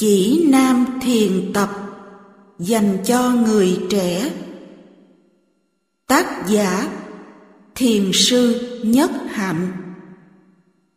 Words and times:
Chỉ 0.00 0.46
nam 0.48 0.98
thiền 1.02 1.50
tập 1.54 1.70
dành 2.58 2.98
cho 3.06 3.32
người 3.32 3.80
trẻ. 3.90 4.32
Tác 6.06 6.44
giả 6.48 6.90
Thiền 7.74 8.10
sư 8.14 8.70
Nhất 8.84 9.10
Hạnh 9.28 9.72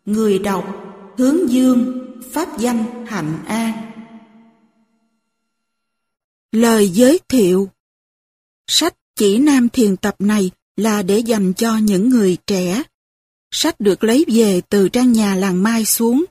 Người 0.05 0.39
đọc 0.39 0.63
Hướng 1.17 1.51
Dương 1.51 2.07
Pháp 2.31 2.59
danh 2.59 3.05
Hạnh 3.07 3.43
An 3.45 3.91
Lời 6.51 6.89
giới 6.89 7.19
thiệu 7.29 7.69
Sách 8.67 8.95
Chỉ 9.15 9.37
Nam 9.37 9.69
Thiền 9.69 9.97
Tập 9.97 10.15
này 10.19 10.51
là 10.75 11.01
để 11.01 11.19
dành 11.19 11.53
cho 11.53 11.77
những 11.77 12.09
người 12.09 12.37
trẻ. 12.47 12.83
Sách 13.51 13.79
được 13.79 14.03
lấy 14.03 14.25
về 14.27 14.61
từ 14.69 14.89
trang 14.89 15.11
nhà 15.11 15.35
làng 15.35 15.63
Mai 15.63 15.85
xuống. 15.85 16.25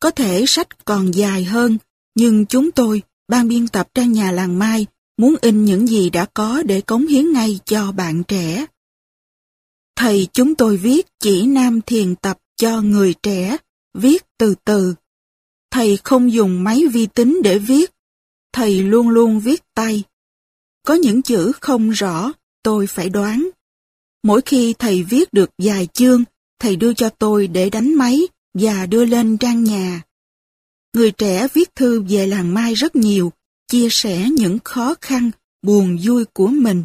Có 0.00 0.10
thể 0.10 0.44
sách 0.46 0.84
còn 0.84 1.14
dài 1.14 1.44
hơn, 1.44 1.78
nhưng 2.14 2.46
chúng 2.46 2.70
tôi, 2.72 3.02
ban 3.28 3.48
biên 3.48 3.68
tập 3.68 3.88
trang 3.94 4.12
nhà 4.12 4.32
làng 4.32 4.58
Mai, 4.58 4.86
muốn 5.16 5.34
in 5.40 5.64
những 5.64 5.86
gì 5.86 6.10
đã 6.10 6.26
có 6.34 6.62
để 6.62 6.80
cống 6.80 7.06
hiến 7.06 7.32
ngay 7.32 7.60
cho 7.64 7.92
bạn 7.92 8.22
trẻ. 8.24 8.66
Thầy 9.96 10.28
chúng 10.32 10.54
tôi 10.54 10.76
viết 10.76 11.06
chỉ 11.20 11.46
nam 11.46 11.80
thiền 11.80 12.14
tập 12.16 12.38
cho 12.56 12.80
người 12.80 13.14
trẻ, 13.22 13.56
viết 13.94 14.22
từ 14.38 14.54
từ. 14.64 14.94
Thầy 15.70 15.98
không 16.04 16.32
dùng 16.32 16.64
máy 16.64 16.82
vi 16.92 17.06
tính 17.06 17.40
để 17.44 17.58
viết, 17.58 17.90
thầy 18.52 18.82
luôn 18.82 19.08
luôn 19.08 19.40
viết 19.40 19.62
tay. 19.74 20.02
Có 20.86 20.94
những 20.94 21.22
chữ 21.22 21.52
không 21.60 21.90
rõ, 21.90 22.32
tôi 22.62 22.86
phải 22.86 23.08
đoán. 23.08 23.50
Mỗi 24.22 24.40
khi 24.44 24.74
thầy 24.78 25.02
viết 25.02 25.32
được 25.32 25.50
vài 25.58 25.88
chương, 25.92 26.24
thầy 26.58 26.76
đưa 26.76 26.94
cho 26.94 27.08
tôi 27.08 27.46
để 27.46 27.70
đánh 27.70 27.94
máy 27.94 28.20
và 28.54 28.86
đưa 28.86 29.04
lên 29.04 29.38
trang 29.38 29.64
nhà. 29.64 30.02
Người 30.94 31.12
trẻ 31.12 31.48
viết 31.54 31.74
thư 31.74 32.02
về 32.08 32.26
làng 32.26 32.54
Mai 32.54 32.74
rất 32.74 32.96
nhiều, 32.96 33.32
chia 33.68 33.88
sẻ 33.90 34.28
những 34.36 34.58
khó 34.64 34.94
khăn, 35.00 35.30
buồn 35.62 35.98
vui 36.02 36.24
của 36.24 36.46
mình. 36.48 36.84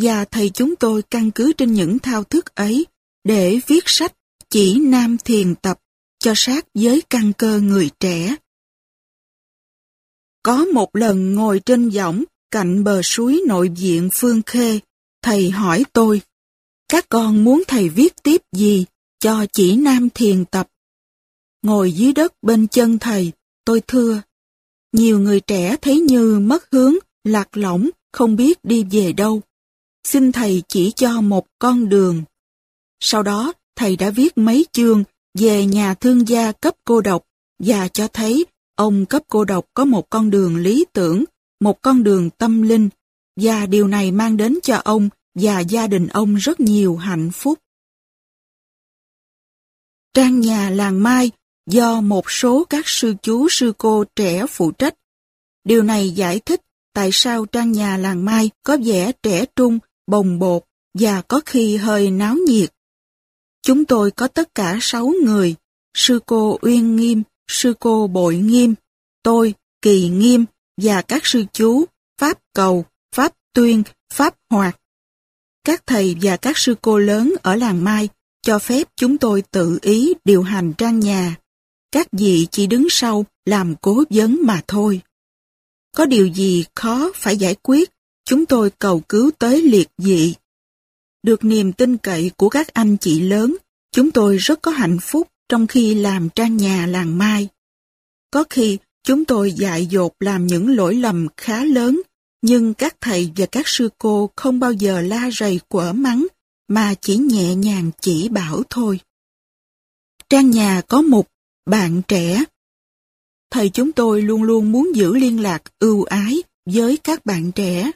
Và 0.00 0.24
thầy 0.24 0.50
chúng 0.50 0.76
tôi 0.76 1.02
căn 1.02 1.30
cứ 1.30 1.52
trên 1.52 1.72
những 1.72 1.98
thao 1.98 2.24
thức 2.24 2.54
ấy 2.54 2.86
để 3.24 3.60
viết 3.66 3.82
sách 3.86 4.12
chỉ 4.50 4.78
nam 4.80 5.16
thiền 5.24 5.54
tập 5.54 5.78
cho 6.18 6.32
sát 6.36 6.66
với 6.74 7.02
căn 7.10 7.32
cơ 7.32 7.60
người 7.60 7.90
trẻ. 8.00 8.36
Có 10.42 10.64
một 10.64 10.96
lần 10.96 11.34
ngồi 11.34 11.60
trên 11.66 11.90
võng 11.90 12.24
cạnh 12.50 12.84
bờ 12.84 13.02
suối 13.02 13.42
nội 13.46 13.68
viện 13.68 14.08
Phương 14.12 14.42
Khê, 14.46 14.80
thầy 15.22 15.50
hỏi 15.50 15.84
tôi, 15.92 16.20
các 16.88 17.08
con 17.08 17.44
muốn 17.44 17.62
thầy 17.68 17.88
viết 17.88 18.22
tiếp 18.22 18.42
gì 18.52 18.84
cho 19.20 19.46
chỉ 19.52 19.76
nam 19.76 20.08
thiền 20.10 20.44
tập? 20.44 20.68
Ngồi 21.64 21.92
dưới 21.92 22.12
đất 22.12 22.32
bên 22.42 22.68
chân 22.68 22.98
thầy, 22.98 23.32
tôi 23.64 23.82
thưa, 23.86 24.22
nhiều 24.92 25.18
người 25.18 25.40
trẻ 25.40 25.76
thấy 25.82 26.00
như 26.00 26.38
mất 26.40 26.70
hướng, 26.70 26.94
lạc 27.24 27.56
lõng, 27.56 27.90
không 28.12 28.36
biết 28.36 28.64
đi 28.64 28.84
về 28.90 29.12
đâu. 29.12 29.40
Xin 30.06 30.32
thầy 30.32 30.62
chỉ 30.68 30.92
cho 30.96 31.20
một 31.20 31.46
con 31.58 31.88
đường. 31.88 32.22
Sau 33.00 33.22
đó, 33.22 33.52
thầy 33.76 33.96
đã 33.96 34.10
viết 34.10 34.38
mấy 34.38 34.66
chương 34.72 35.04
về 35.38 35.66
nhà 35.66 35.94
thương 35.94 36.28
gia 36.28 36.52
cấp 36.52 36.74
cô 36.84 37.00
độc 37.00 37.24
và 37.58 37.88
cho 37.88 38.08
thấy 38.08 38.46
ông 38.76 39.06
cấp 39.06 39.22
cô 39.28 39.44
độc 39.44 39.66
có 39.74 39.84
một 39.84 40.10
con 40.10 40.30
đường 40.30 40.56
lý 40.56 40.84
tưởng, 40.92 41.24
một 41.60 41.82
con 41.82 42.02
đường 42.02 42.30
tâm 42.30 42.62
linh 42.62 42.88
và 43.40 43.66
điều 43.66 43.88
này 43.88 44.12
mang 44.12 44.36
đến 44.36 44.58
cho 44.62 44.80
ông 44.84 45.08
và 45.34 45.60
gia 45.60 45.86
đình 45.86 46.06
ông 46.06 46.34
rất 46.34 46.60
nhiều 46.60 46.96
hạnh 46.96 47.30
phúc. 47.32 47.58
Trang 50.14 50.40
nhà 50.40 50.70
làng 50.70 51.02
Mai 51.02 51.30
do 51.66 52.00
một 52.00 52.30
số 52.30 52.64
các 52.70 52.88
sư 52.88 53.14
chú 53.22 53.48
sư 53.50 53.72
cô 53.78 54.04
trẻ 54.16 54.46
phụ 54.48 54.70
trách. 54.70 54.94
Điều 55.64 55.82
này 55.82 56.10
giải 56.10 56.40
thích 56.40 56.60
tại 56.94 57.10
sao 57.12 57.46
trang 57.46 57.72
nhà 57.72 57.96
làng 57.96 58.24
Mai 58.24 58.50
có 58.62 58.76
vẻ 58.84 59.12
trẻ 59.22 59.44
trung, 59.56 59.78
bồng 60.06 60.38
bột 60.38 60.62
và 60.98 61.22
có 61.22 61.40
khi 61.46 61.76
hơi 61.76 62.10
náo 62.10 62.34
nhiệt. 62.34 62.70
Chúng 63.62 63.84
tôi 63.84 64.10
có 64.10 64.28
tất 64.28 64.54
cả 64.54 64.78
sáu 64.80 65.12
người, 65.24 65.54
sư 65.96 66.20
cô 66.26 66.58
Uyên 66.62 66.96
Nghiêm, 66.96 67.22
sư 67.48 67.74
cô 67.80 68.06
Bội 68.06 68.36
Nghiêm, 68.36 68.74
tôi, 69.22 69.54
Kỳ 69.82 70.08
Nghiêm 70.08 70.44
và 70.82 71.02
các 71.02 71.26
sư 71.26 71.44
chú 71.52 71.84
Pháp 72.20 72.38
Cầu, 72.54 72.84
Pháp 73.14 73.32
Tuyên, 73.54 73.82
Pháp 74.12 74.34
Hoạt. 74.50 74.80
Các 75.64 75.86
thầy 75.86 76.16
và 76.22 76.36
các 76.36 76.58
sư 76.58 76.74
cô 76.82 76.98
lớn 76.98 77.34
ở 77.42 77.56
làng 77.56 77.84
Mai 77.84 78.08
cho 78.42 78.58
phép 78.58 78.88
chúng 78.96 79.18
tôi 79.18 79.42
tự 79.50 79.78
ý 79.82 80.14
điều 80.24 80.42
hành 80.42 80.72
trang 80.78 81.00
nhà. 81.00 81.36
Các 81.94 82.08
vị 82.12 82.46
chỉ 82.50 82.66
đứng 82.66 82.86
sau 82.90 83.26
làm 83.44 83.74
cố 83.80 84.04
vấn 84.10 84.38
mà 84.42 84.62
thôi. 84.68 85.00
Có 85.96 86.06
điều 86.06 86.26
gì 86.26 86.64
khó 86.74 87.12
phải 87.14 87.36
giải 87.36 87.54
quyết, 87.62 87.90
chúng 88.24 88.46
tôi 88.46 88.70
cầu 88.78 89.00
cứu 89.08 89.30
tới 89.38 89.62
liệt 89.62 89.88
dị. 89.98 90.34
Được 91.22 91.44
niềm 91.44 91.72
tin 91.72 91.96
cậy 91.96 92.30
của 92.36 92.48
các 92.48 92.68
anh 92.68 92.96
chị 92.96 93.20
lớn, 93.20 93.56
chúng 93.92 94.10
tôi 94.10 94.36
rất 94.36 94.62
có 94.62 94.70
hạnh 94.70 94.98
phúc 95.02 95.28
trong 95.48 95.66
khi 95.66 95.94
làm 95.94 96.28
trang 96.34 96.56
nhà 96.56 96.86
làng 96.86 97.18
Mai. 97.18 97.48
Có 98.30 98.44
khi 98.50 98.78
chúng 99.02 99.24
tôi 99.24 99.52
dại 99.52 99.86
dột 99.86 100.12
làm 100.20 100.46
những 100.46 100.76
lỗi 100.76 100.94
lầm 100.94 101.26
khá 101.36 101.64
lớn, 101.64 102.02
nhưng 102.42 102.74
các 102.74 102.96
thầy 103.00 103.30
và 103.36 103.46
các 103.46 103.68
sư 103.68 103.88
cô 103.98 104.30
không 104.36 104.60
bao 104.60 104.72
giờ 104.72 105.00
la 105.00 105.30
rầy 105.30 105.60
quở 105.68 105.92
mắng, 105.92 106.26
mà 106.68 106.94
chỉ 107.00 107.16
nhẹ 107.16 107.54
nhàng 107.54 107.90
chỉ 108.00 108.28
bảo 108.28 108.62
thôi. 108.70 109.00
Trang 110.28 110.50
nhà 110.50 110.82
có 110.88 111.02
một 111.02 111.26
bạn 111.66 112.02
trẻ. 112.08 112.44
Thầy 113.50 113.68
chúng 113.68 113.92
tôi 113.92 114.22
luôn 114.22 114.42
luôn 114.42 114.72
muốn 114.72 114.90
giữ 114.94 115.14
liên 115.16 115.42
lạc 115.42 115.62
ưu 115.78 116.04
ái 116.04 116.42
với 116.66 116.96
các 116.96 117.26
bạn 117.26 117.52
trẻ. 117.52 117.90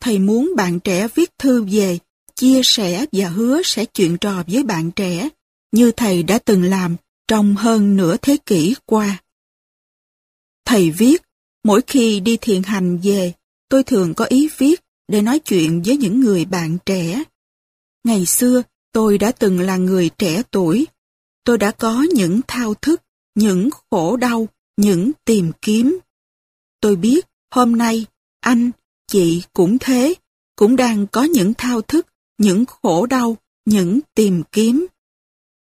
Thầy 0.00 0.18
muốn 0.18 0.52
bạn 0.56 0.80
trẻ 0.80 1.08
viết 1.14 1.30
thư 1.38 1.64
về, 1.64 1.98
chia 2.34 2.60
sẻ 2.64 3.06
và 3.12 3.28
hứa 3.28 3.62
sẽ 3.64 3.84
chuyện 3.84 4.16
trò 4.18 4.42
với 4.46 4.62
bạn 4.62 4.90
trẻ, 4.90 5.28
như 5.72 5.92
thầy 5.92 6.22
đã 6.22 6.38
từng 6.38 6.62
làm 6.62 6.96
trong 7.28 7.56
hơn 7.56 7.96
nửa 7.96 8.16
thế 8.16 8.36
kỷ 8.46 8.74
qua. 8.86 9.22
Thầy 10.64 10.90
viết, 10.90 11.22
mỗi 11.64 11.80
khi 11.86 12.20
đi 12.20 12.36
thiền 12.40 12.62
hành 12.62 12.98
về, 13.02 13.32
tôi 13.68 13.82
thường 13.84 14.14
có 14.14 14.24
ý 14.24 14.48
viết 14.58 14.80
để 15.08 15.22
nói 15.22 15.38
chuyện 15.38 15.82
với 15.82 15.96
những 15.96 16.20
người 16.20 16.44
bạn 16.44 16.78
trẻ. 16.86 17.22
Ngày 18.04 18.26
xưa, 18.26 18.62
tôi 18.92 19.18
đã 19.18 19.32
từng 19.32 19.60
là 19.60 19.76
người 19.76 20.10
trẻ 20.18 20.42
tuổi. 20.50 20.86
Tôi 21.46 21.58
đã 21.58 21.70
có 21.70 22.06
những 22.14 22.40
thao 22.48 22.74
thức, 22.74 23.02
những 23.34 23.70
khổ 23.90 24.16
đau, 24.16 24.48
những 24.76 25.12
tìm 25.24 25.52
kiếm. 25.62 25.98
Tôi 26.80 26.96
biết 26.96 27.26
hôm 27.54 27.76
nay, 27.76 28.06
anh, 28.40 28.70
chị 29.06 29.42
cũng 29.52 29.78
thế, 29.80 30.14
cũng 30.56 30.76
đang 30.76 31.06
có 31.06 31.24
những 31.24 31.54
thao 31.54 31.82
thức, 31.82 32.06
những 32.38 32.64
khổ 32.66 33.06
đau, 33.06 33.36
những 33.64 34.00
tìm 34.14 34.42
kiếm. 34.52 34.86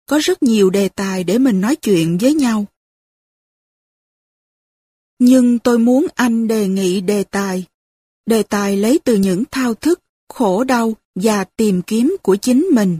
Có 0.06 0.18
rất 0.22 0.42
nhiều 0.42 0.70
đề 0.70 0.88
tài 0.88 1.24
để 1.24 1.38
mình 1.38 1.60
nói 1.60 1.76
chuyện 1.76 2.18
với 2.18 2.34
nhau. 2.34 2.66
Nhưng 5.18 5.58
tôi 5.58 5.78
muốn 5.78 6.06
anh 6.14 6.48
đề 6.48 6.68
nghị 6.68 7.00
đề 7.00 7.24
tài. 7.24 7.64
Đề 8.26 8.42
tài 8.42 8.76
lấy 8.76 9.00
từ 9.04 9.16
những 9.16 9.44
thao 9.50 9.74
thức, 9.74 10.00
khổ 10.28 10.64
đau 10.64 10.96
và 11.14 11.44
tìm 11.44 11.82
kiếm 11.82 12.16
của 12.22 12.36
chính 12.36 12.68
mình. 12.72 12.98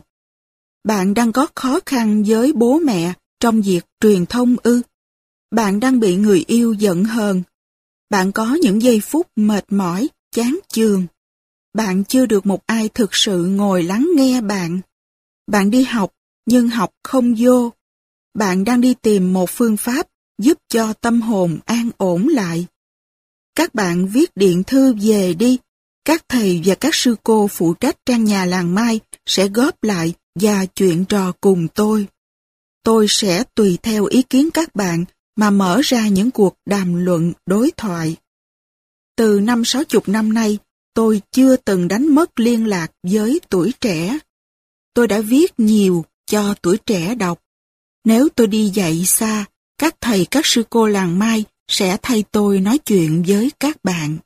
Bạn 0.84 1.14
đang 1.14 1.32
có 1.32 1.46
khó 1.54 1.80
khăn 1.86 2.24
với 2.26 2.52
bố 2.52 2.78
mẹ 2.78 3.12
trong 3.40 3.62
việc 3.62 3.80
truyền 4.00 4.26
thông 4.26 4.56
ư. 4.62 4.82
Bạn 5.50 5.80
đang 5.80 6.00
bị 6.00 6.16
người 6.16 6.44
yêu 6.46 6.72
giận 6.72 7.04
hờn. 7.04 7.42
Bạn 8.10 8.32
có 8.32 8.54
những 8.54 8.82
giây 8.82 9.00
phút 9.00 9.26
mệt 9.36 9.64
mỏi, 9.72 10.08
chán 10.30 10.58
chường. 10.68 11.06
Bạn 11.74 12.04
chưa 12.04 12.26
được 12.26 12.46
một 12.46 12.66
ai 12.66 12.88
thực 12.94 13.14
sự 13.14 13.44
ngồi 13.44 13.82
lắng 13.82 14.08
nghe 14.16 14.40
bạn. 14.40 14.80
Bạn 15.46 15.70
đi 15.70 15.82
học, 15.82 16.12
nhưng 16.46 16.68
học 16.68 16.90
không 17.02 17.34
vô. 17.38 17.72
Bạn 18.34 18.64
đang 18.64 18.80
đi 18.80 18.94
tìm 19.02 19.32
một 19.32 19.50
phương 19.50 19.76
pháp 19.76 20.06
giúp 20.38 20.58
cho 20.68 20.92
tâm 20.92 21.20
hồn 21.20 21.58
an 21.64 21.90
ổn 21.96 22.28
lại. 22.28 22.66
Các 23.54 23.74
bạn 23.74 24.06
viết 24.06 24.30
điện 24.34 24.62
thư 24.64 24.94
về 25.02 25.34
đi, 25.34 25.58
các 26.04 26.24
thầy 26.28 26.62
và 26.64 26.74
các 26.74 26.94
sư 26.94 27.16
cô 27.22 27.48
phụ 27.48 27.74
trách 27.74 27.96
trang 28.06 28.24
nhà 28.24 28.44
làng 28.44 28.74
Mai 28.74 29.00
sẽ 29.26 29.48
góp 29.48 29.82
lại 29.82 30.14
và 30.34 30.66
chuyện 30.66 31.04
trò 31.04 31.32
cùng 31.40 31.68
tôi. 31.68 32.06
Tôi 32.84 33.06
sẽ 33.08 33.44
tùy 33.54 33.78
theo 33.82 34.04
ý 34.04 34.22
kiến 34.22 34.50
các 34.50 34.74
bạn 34.74 35.04
mà 35.36 35.50
mở 35.50 35.80
ra 35.84 36.08
những 36.08 36.30
cuộc 36.30 36.54
đàm 36.66 37.04
luận 37.04 37.32
đối 37.46 37.70
thoại. 37.76 38.16
Từ 39.16 39.40
năm 39.40 39.64
sáu 39.64 39.84
chục 39.84 40.08
năm 40.08 40.32
nay, 40.32 40.58
tôi 40.94 41.22
chưa 41.32 41.56
từng 41.56 41.88
đánh 41.88 42.14
mất 42.14 42.40
liên 42.40 42.66
lạc 42.66 42.92
với 43.02 43.40
tuổi 43.48 43.72
trẻ. 43.80 44.18
Tôi 44.94 45.08
đã 45.08 45.20
viết 45.20 45.60
nhiều 45.60 46.04
cho 46.26 46.54
tuổi 46.62 46.78
trẻ 46.86 47.14
đọc. 47.14 47.40
Nếu 48.04 48.28
tôi 48.28 48.46
đi 48.46 48.70
dạy 48.74 49.04
xa, 49.04 49.44
các 49.78 49.96
thầy 50.00 50.26
các 50.30 50.46
sư 50.46 50.62
cô 50.70 50.86
làng 50.86 51.18
Mai 51.18 51.44
sẽ 51.68 51.96
thay 52.02 52.24
tôi 52.30 52.60
nói 52.60 52.78
chuyện 52.78 53.24
với 53.26 53.50
các 53.60 53.84
bạn. 53.84 54.18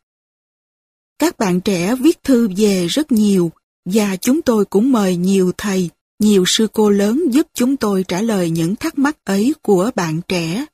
Các 1.19 1.39
bạn 1.39 1.61
trẻ 1.61 1.95
viết 1.95 2.23
thư 2.25 2.49
về 2.57 2.87
rất 2.87 3.13
nhiều 3.13 3.51
và 3.85 4.17
chúng 4.17 4.43
tôi 4.43 4.65
cũng 4.65 4.93
mời 4.93 5.17
nhiều 5.17 5.53
thầy, 5.59 5.91
nhiều 6.19 6.45
sư 6.47 6.69
cô 6.73 6.91
lớn 6.91 7.23
giúp 7.31 7.47
chúng 7.55 7.77
tôi 7.77 8.05
trả 8.09 8.23
lời 8.23 8.51
những 8.51 8.77
thắc 8.77 8.99
mắc 8.99 9.17
ấy 9.25 9.55
của 9.63 9.91
bạn 9.95 10.21
trẻ. 10.29 10.67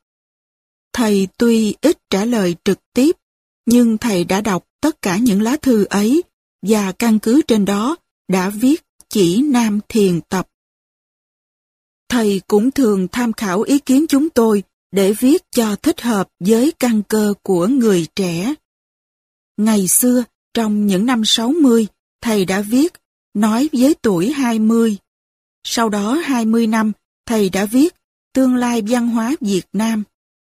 Thầy 0.93 1.29
tuy 1.39 1.75
ít 1.81 1.99
trả 2.11 2.25
lời 2.25 2.57
trực 2.65 2.79
tiếp, 2.95 3.17
nhưng 3.67 3.99
thầy 3.99 4.25
đã 4.25 4.41
đọc 4.41 4.65
tất 4.81 5.03
cả 5.03 5.17
những 5.17 5.43
lá 5.43 5.57
thư 5.57 5.85
ấy 5.85 6.23
và 6.67 6.93
căn 6.93 7.19
cứ 7.19 7.43
trên 7.49 7.65
đó 7.65 7.97
đã 8.29 8.51
viết 8.51 8.83
chỉ 9.09 9.43
nam 9.43 9.81
thiền 9.89 10.21
tập. 10.21 10.49
Thầy 12.09 12.41
cũng 12.47 12.71
thường 12.71 13.09
tham 13.13 13.33
khảo 13.33 13.63
ý 13.63 13.79
kiến 13.79 14.07
chúng 14.09 14.31
tôi 14.31 14.63
để 14.93 15.13
viết 15.13 15.43
cho 15.51 15.77
thích 15.77 16.01
hợp 16.01 16.29
với 16.41 16.73
căn 16.79 17.03
cơ 17.09 17.35
của 17.43 17.67
người 17.67 18.07
trẻ. 18.17 18.55
Ngày 19.57 19.89
xưa, 19.89 20.25
trong 20.55 20.87
những 20.87 21.07
năm 21.07 21.23
60, 21.25 21.87
thầy 22.21 22.45
đã 22.45 22.61
viết 22.61 22.93
Nói 23.35 23.69
với 23.73 23.95
tuổi 24.03 24.33
20. 24.33 24.97
Sau 25.65 25.89
đó 25.89 26.15
20 26.15 26.67
năm, 26.67 26.93
thầy 27.27 27.51
đã 27.51 27.65
viết 27.65 27.95
Tương 28.35 28.55
lai 28.55 28.83
văn 28.89 29.09
hóa 29.09 29.35
Việt 29.41 29.67
Nam. 29.73 30.03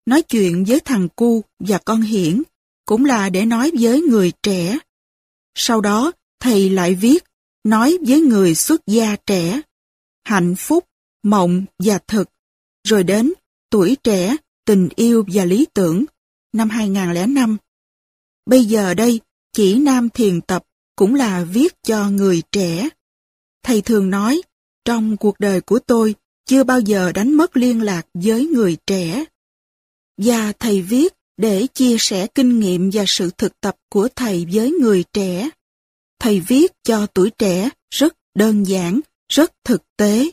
Nói 0.06 0.22
chuyện 0.22 0.66
với 0.68 0.80
thằng 0.80 1.08
cu 1.16 1.44
và 1.60 1.78
con 1.78 2.02
hiển, 2.02 2.44
cũng 2.86 3.06
là 3.06 3.30
để 3.30 3.46
nói 3.46 3.72
với 3.80 4.02
người 4.02 4.32
trẻ. 4.44 4.78
Sau 5.56 5.82
đó, 5.82 6.12
thầy 6.40 6.70
lại 6.70 6.96
viết 6.96 7.24
Nói 7.64 7.98
với 8.08 8.22
người 8.22 8.56
xuất 8.56 8.82
gia 8.88 9.16
trẻ. 9.16 9.62
Hạnh 10.26 10.56
phúc, 10.58 10.86
mộng 11.24 11.66
và 11.80 12.00
thực. 12.08 12.30
Rồi 12.88 13.04
đến 13.04 13.34
Tuổi 13.70 13.98
trẻ, 14.04 14.36
tình 14.66 14.90
yêu 14.96 15.26
và 15.34 15.46
lý 15.46 15.68
tưởng, 15.74 16.06
năm 16.54 16.70
2005. 16.70 17.58
Bây 18.46 18.66
giờ 18.66 18.94
đây, 18.94 19.20
chỉ 19.54 19.80
nam 19.80 20.10
thiền 20.10 20.42
tập 20.42 20.64
cũng 20.96 21.16
là 21.16 21.44
viết 21.44 21.74
cho 21.84 22.10
người 22.10 22.42
trẻ. 22.52 22.90
Thầy 23.64 23.82
thường 23.82 24.10
nói, 24.10 24.42
trong 24.86 25.18
cuộc 25.18 25.40
đời 25.40 25.62
của 25.62 25.80
tôi 25.80 26.16
chưa 26.46 26.64
bao 26.64 26.80
giờ 26.80 27.12
đánh 27.12 27.34
mất 27.34 27.58
liên 27.58 27.82
lạc 27.82 28.08
với 28.14 28.46
người 28.46 28.78
trẻ. 28.88 29.26
Và 30.18 30.52
thầy 30.52 30.82
viết 30.82 31.14
để 31.38 31.68
chia 31.74 31.96
sẻ 32.00 32.28
kinh 32.36 32.60
nghiệm 32.60 32.90
và 32.94 33.04
sự 33.08 33.30
thực 33.38 33.62
tập 33.62 33.76
của 33.90 34.08
thầy 34.16 34.48
với 34.54 34.72
người 34.72 35.04
trẻ. 35.14 35.50
Thầy 36.20 36.40
viết 36.40 36.72
cho 36.84 37.08
tuổi 37.08 37.30
trẻ 37.30 37.70
rất 37.90 38.14
đơn 38.36 38.64
giản, 38.64 39.00
rất 39.30 39.52
thực 39.64 39.82
tế. 39.98 40.30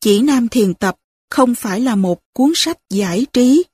Chỉ 0.00 0.20
Nam 0.20 0.48
Thiền 0.48 0.74
Tập 0.74 0.96
không 1.30 1.54
phải 1.54 1.80
là 1.80 1.96
một 1.96 2.20
cuốn 2.32 2.52
sách 2.54 2.78
giải 2.90 3.26
trí. 3.32 3.64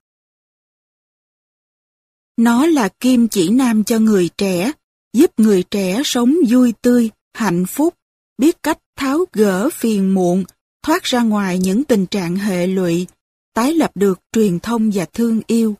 Nó 2.36 2.66
là 2.66 2.88
kim 2.88 3.28
chỉ 3.28 3.48
nam 3.48 3.84
cho 3.84 3.98
người 3.98 4.28
trẻ, 4.38 4.72
giúp 5.12 5.30
người 5.36 5.62
trẻ 5.62 6.02
sống 6.04 6.34
vui 6.48 6.74
tươi, 6.82 7.10
hạnh 7.34 7.66
phúc, 7.68 7.94
biết 8.40 8.62
cách 8.62 8.78
tháo 8.96 9.24
gỡ 9.32 9.70
phiền 9.70 10.14
muộn, 10.14 10.44
thoát 10.82 11.02
ra 11.02 11.22
ngoài 11.22 11.58
những 11.58 11.84
tình 11.84 12.06
trạng 12.06 12.36
hệ 12.36 12.66
lụy, 12.66 13.06
tái 13.54 13.74
lập 13.74 13.90
được 13.94 14.20
truyền 14.32 14.58
thông 14.60 14.90
và 14.94 15.04
thương 15.04 15.40
yêu. 15.46 15.74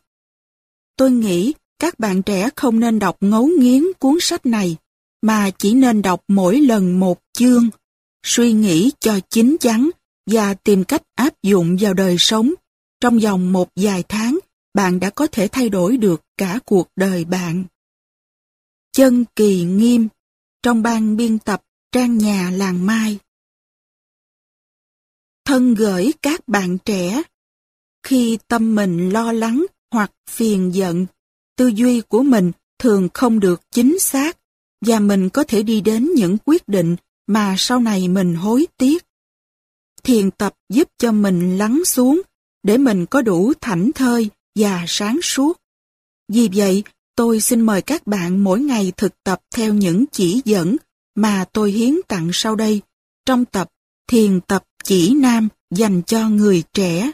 Tôi 0.97 1.11
nghĩ 1.11 1.53
các 1.79 1.99
bạn 1.99 2.21
trẻ 2.21 2.49
không 2.55 2.79
nên 2.79 2.99
đọc 2.99 3.17
ngấu 3.19 3.49
nghiến 3.59 3.83
cuốn 3.99 4.17
sách 4.21 4.45
này, 4.45 4.77
mà 5.21 5.49
chỉ 5.57 5.73
nên 5.73 6.01
đọc 6.01 6.23
mỗi 6.27 6.61
lần 6.61 6.99
một 6.99 7.19
chương, 7.33 7.69
suy 8.25 8.53
nghĩ 8.53 8.91
cho 8.99 9.19
chín 9.29 9.57
chắn 9.59 9.89
và 10.31 10.53
tìm 10.53 10.83
cách 10.83 11.03
áp 11.15 11.33
dụng 11.43 11.77
vào 11.79 11.93
đời 11.93 12.15
sống. 12.19 12.53
Trong 12.99 13.19
vòng 13.19 13.53
một 13.53 13.69
vài 13.75 14.03
tháng, 14.09 14.39
bạn 14.73 14.99
đã 14.99 15.09
có 15.09 15.27
thể 15.31 15.47
thay 15.47 15.69
đổi 15.69 15.97
được 15.97 16.21
cả 16.37 16.59
cuộc 16.65 16.87
đời 16.95 17.25
bạn. 17.25 17.63
Chân 18.91 19.25
kỳ 19.35 19.63
nghiêm, 19.63 20.07
trong 20.63 20.83
ban 20.83 21.17
biên 21.17 21.39
tập 21.39 21.61
trang 21.91 22.17
nhà 22.17 22.51
làng 22.51 22.85
Mai. 22.85 23.17
Thân 25.45 25.73
gửi 25.73 26.11
các 26.21 26.47
bạn 26.47 26.77
trẻ, 26.77 27.21
khi 28.03 28.37
tâm 28.47 28.75
mình 28.75 29.09
lo 29.09 29.31
lắng 29.31 29.65
hoặc 29.91 30.11
phiền 30.29 30.75
giận, 30.75 31.05
tư 31.57 31.67
duy 31.67 32.01
của 32.01 32.23
mình 32.23 32.51
thường 32.79 33.09
không 33.13 33.39
được 33.39 33.61
chính 33.71 33.99
xác 33.99 34.37
và 34.85 34.99
mình 34.99 35.29
có 35.29 35.43
thể 35.43 35.63
đi 35.63 35.81
đến 35.81 36.09
những 36.15 36.37
quyết 36.45 36.67
định 36.67 36.95
mà 37.27 37.55
sau 37.57 37.79
này 37.79 38.07
mình 38.07 38.35
hối 38.35 38.67
tiếc. 38.77 39.05
Thiền 40.03 40.31
tập 40.31 40.55
giúp 40.69 40.89
cho 40.97 41.11
mình 41.11 41.57
lắng 41.57 41.81
xuống 41.85 42.21
để 42.63 42.77
mình 42.77 43.05
có 43.05 43.21
đủ 43.21 43.53
thảnh 43.61 43.91
thơi 43.95 44.29
và 44.55 44.85
sáng 44.87 45.19
suốt. 45.23 45.57
Vì 46.27 46.49
vậy, 46.53 46.83
tôi 47.15 47.41
xin 47.41 47.61
mời 47.61 47.81
các 47.81 48.07
bạn 48.07 48.43
mỗi 48.43 48.59
ngày 48.59 48.93
thực 48.97 49.23
tập 49.23 49.41
theo 49.55 49.73
những 49.73 50.05
chỉ 50.11 50.41
dẫn 50.45 50.77
mà 51.15 51.45
tôi 51.53 51.71
hiến 51.71 51.95
tặng 52.07 52.29
sau 52.33 52.55
đây 52.55 52.81
trong 53.25 53.45
tập 53.45 53.69
Thiền 54.07 54.41
tập 54.41 54.63
chỉ 54.83 55.13
nam 55.13 55.49
dành 55.69 56.01
cho 56.07 56.29
người 56.29 56.63
trẻ. 56.73 57.11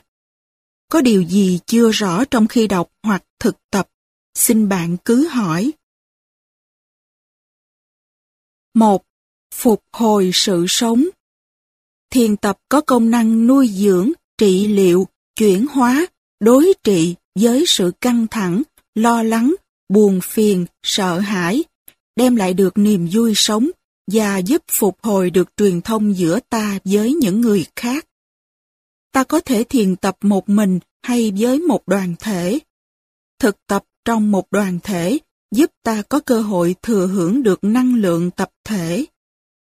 Có 0.89 1.01
điều 1.01 1.21
gì 1.21 1.59
chưa 1.65 1.91
rõ 1.91 2.25
trong 2.25 2.47
khi 2.47 2.67
đọc 2.67 2.91
hoặc 3.03 3.23
thực 3.39 3.57
tập, 3.71 3.89
xin 4.33 4.69
bạn 4.69 4.97
cứ 5.05 5.27
hỏi. 5.27 5.71
1. 8.73 9.03
Phục 9.53 9.83
hồi 9.94 10.31
sự 10.33 10.65
sống 10.67 11.05
Thiền 12.09 12.38
tập 12.38 12.57
có 12.69 12.81
công 12.81 13.09
năng 13.11 13.47
nuôi 13.47 13.67
dưỡng, 13.67 14.11
trị 14.38 14.67
liệu, 14.67 15.07
chuyển 15.35 15.65
hóa, 15.67 16.07
đối 16.39 16.73
trị 16.83 17.15
với 17.39 17.63
sự 17.67 17.91
căng 18.01 18.27
thẳng, 18.27 18.63
lo 18.95 19.23
lắng, 19.23 19.55
buồn 19.89 20.19
phiền, 20.23 20.65
sợ 20.83 21.19
hãi, 21.19 21.63
đem 22.15 22.35
lại 22.35 22.53
được 22.53 22.77
niềm 22.77 23.09
vui 23.11 23.33
sống 23.35 23.69
và 24.12 24.38
giúp 24.38 24.63
phục 24.71 24.98
hồi 25.04 25.30
được 25.30 25.50
truyền 25.57 25.81
thông 25.81 26.18
giữa 26.18 26.39
ta 26.50 26.80
với 26.86 27.13
những 27.13 27.42
người 27.42 27.65
khác. 27.75 28.07
Ta 29.12 29.24
có 29.24 29.39
thể 29.39 29.63
thiền 29.63 29.95
tập 29.95 30.18
một 30.21 30.50
mình 30.50 30.80
hay 31.04 31.33
với 31.38 31.59
một 31.59 31.88
đoàn 31.88 32.15
thể. 32.19 32.59
Thực 33.39 33.57
tập 33.68 33.83
trong 34.06 34.31
một 34.31 34.48
đoàn 34.51 34.80
thể 34.83 35.19
giúp 35.51 35.71
ta 35.83 36.01
có 36.01 36.19
cơ 36.19 36.42
hội 36.42 36.75
thừa 36.81 37.07
hưởng 37.07 37.44
được 37.44 37.63
năng 37.63 37.95
lượng 37.95 38.31
tập 38.31 38.51
thể. 38.63 39.06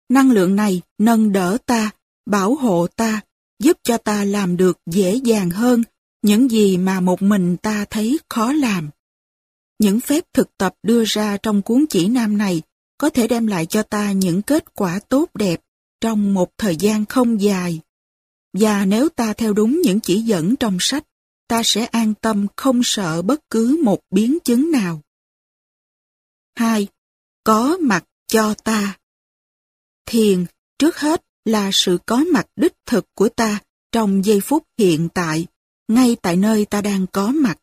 Năng 0.08 0.30
lượng 0.30 0.56
này 0.56 0.82
nâng 0.98 1.32
đỡ 1.32 1.58
ta, 1.66 1.90
bảo 2.26 2.54
hộ 2.54 2.86
ta, 2.96 3.20
giúp 3.62 3.78
cho 3.82 3.98
ta 3.98 4.24
làm 4.24 4.56
được 4.56 4.78
dễ 4.86 5.14
dàng 5.14 5.50
hơn 5.50 5.82
những 6.22 6.50
gì 6.50 6.78
mà 6.78 7.00
một 7.00 7.22
mình 7.22 7.56
ta 7.56 7.84
thấy 7.90 8.18
khó 8.28 8.52
làm. 8.52 8.90
Những 9.78 10.00
phép 10.00 10.24
thực 10.32 10.58
tập 10.58 10.74
đưa 10.82 11.04
ra 11.06 11.36
trong 11.36 11.62
cuốn 11.62 11.84
chỉ 11.90 12.08
nam 12.08 12.38
này 12.38 12.62
có 13.04 13.10
thể 13.10 13.28
đem 13.28 13.46
lại 13.46 13.66
cho 13.66 13.82
ta 13.82 14.12
những 14.12 14.42
kết 14.42 14.74
quả 14.74 15.00
tốt 15.08 15.30
đẹp 15.34 15.60
trong 16.00 16.34
một 16.34 16.50
thời 16.58 16.76
gian 16.76 17.06
không 17.06 17.40
dài. 17.40 17.80
Và 18.52 18.84
nếu 18.84 19.08
ta 19.08 19.32
theo 19.32 19.52
đúng 19.52 19.80
những 19.80 20.00
chỉ 20.00 20.20
dẫn 20.20 20.56
trong 20.56 20.76
sách, 20.80 21.04
ta 21.48 21.62
sẽ 21.64 21.84
an 21.84 22.14
tâm 22.14 22.46
không 22.56 22.80
sợ 22.84 23.22
bất 23.22 23.50
cứ 23.50 23.80
một 23.82 24.00
biến 24.10 24.38
chứng 24.44 24.70
nào. 24.70 25.00
2. 26.56 26.88
Có 27.44 27.76
mặt 27.80 28.04
cho 28.26 28.54
ta. 28.54 28.98
Thiền, 30.06 30.46
trước 30.78 30.96
hết, 30.96 31.24
là 31.44 31.70
sự 31.72 31.98
có 32.06 32.24
mặt 32.32 32.46
đích 32.56 32.74
thực 32.86 33.06
của 33.14 33.28
ta 33.28 33.58
trong 33.92 34.24
giây 34.24 34.40
phút 34.40 34.64
hiện 34.78 35.08
tại, 35.14 35.46
ngay 35.88 36.16
tại 36.22 36.36
nơi 36.36 36.64
ta 36.64 36.80
đang 36.80 37.06
có 37.06 37.28
mặt. 37.28 37.58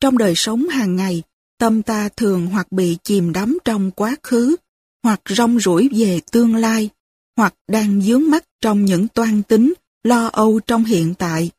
Trong 0.00 0.18
đời 0.18 0.32
sống 0.36 0.68
hàng 0.68 0.96
ngày, 0.96 1.22
tâm 1.58 1.82
ta 1.82 2.08
thường 2.08 2.46
hoặc 2.46 2.72
bị 2.72 2.96
chìm 3.02 3.32
đắm 3.32 3.58
trong 3.64 3.90
quá 3.90 4.16
khứ, 4.22 4.56
hoặc 5.02 5.20
rong 5.28 5.60
rủi 5.60 5.88
về 5.92 6.20
tương 6.32 6.56
lai, 6.56 6.90
hoặc 7.36 7.54
đang 7.68 8.02
dướng 8.02 8.30
mắt 8.30 8.44
trong 8.60 8.84
những 8.84 9.08
toan 9.08 9.42
tính, 9.42 9.74
lo 10.02 10.26
âu 10.26 10.60
trong 10.60 10.84
hiện 10.84 11.14
tại. 11.18 11.50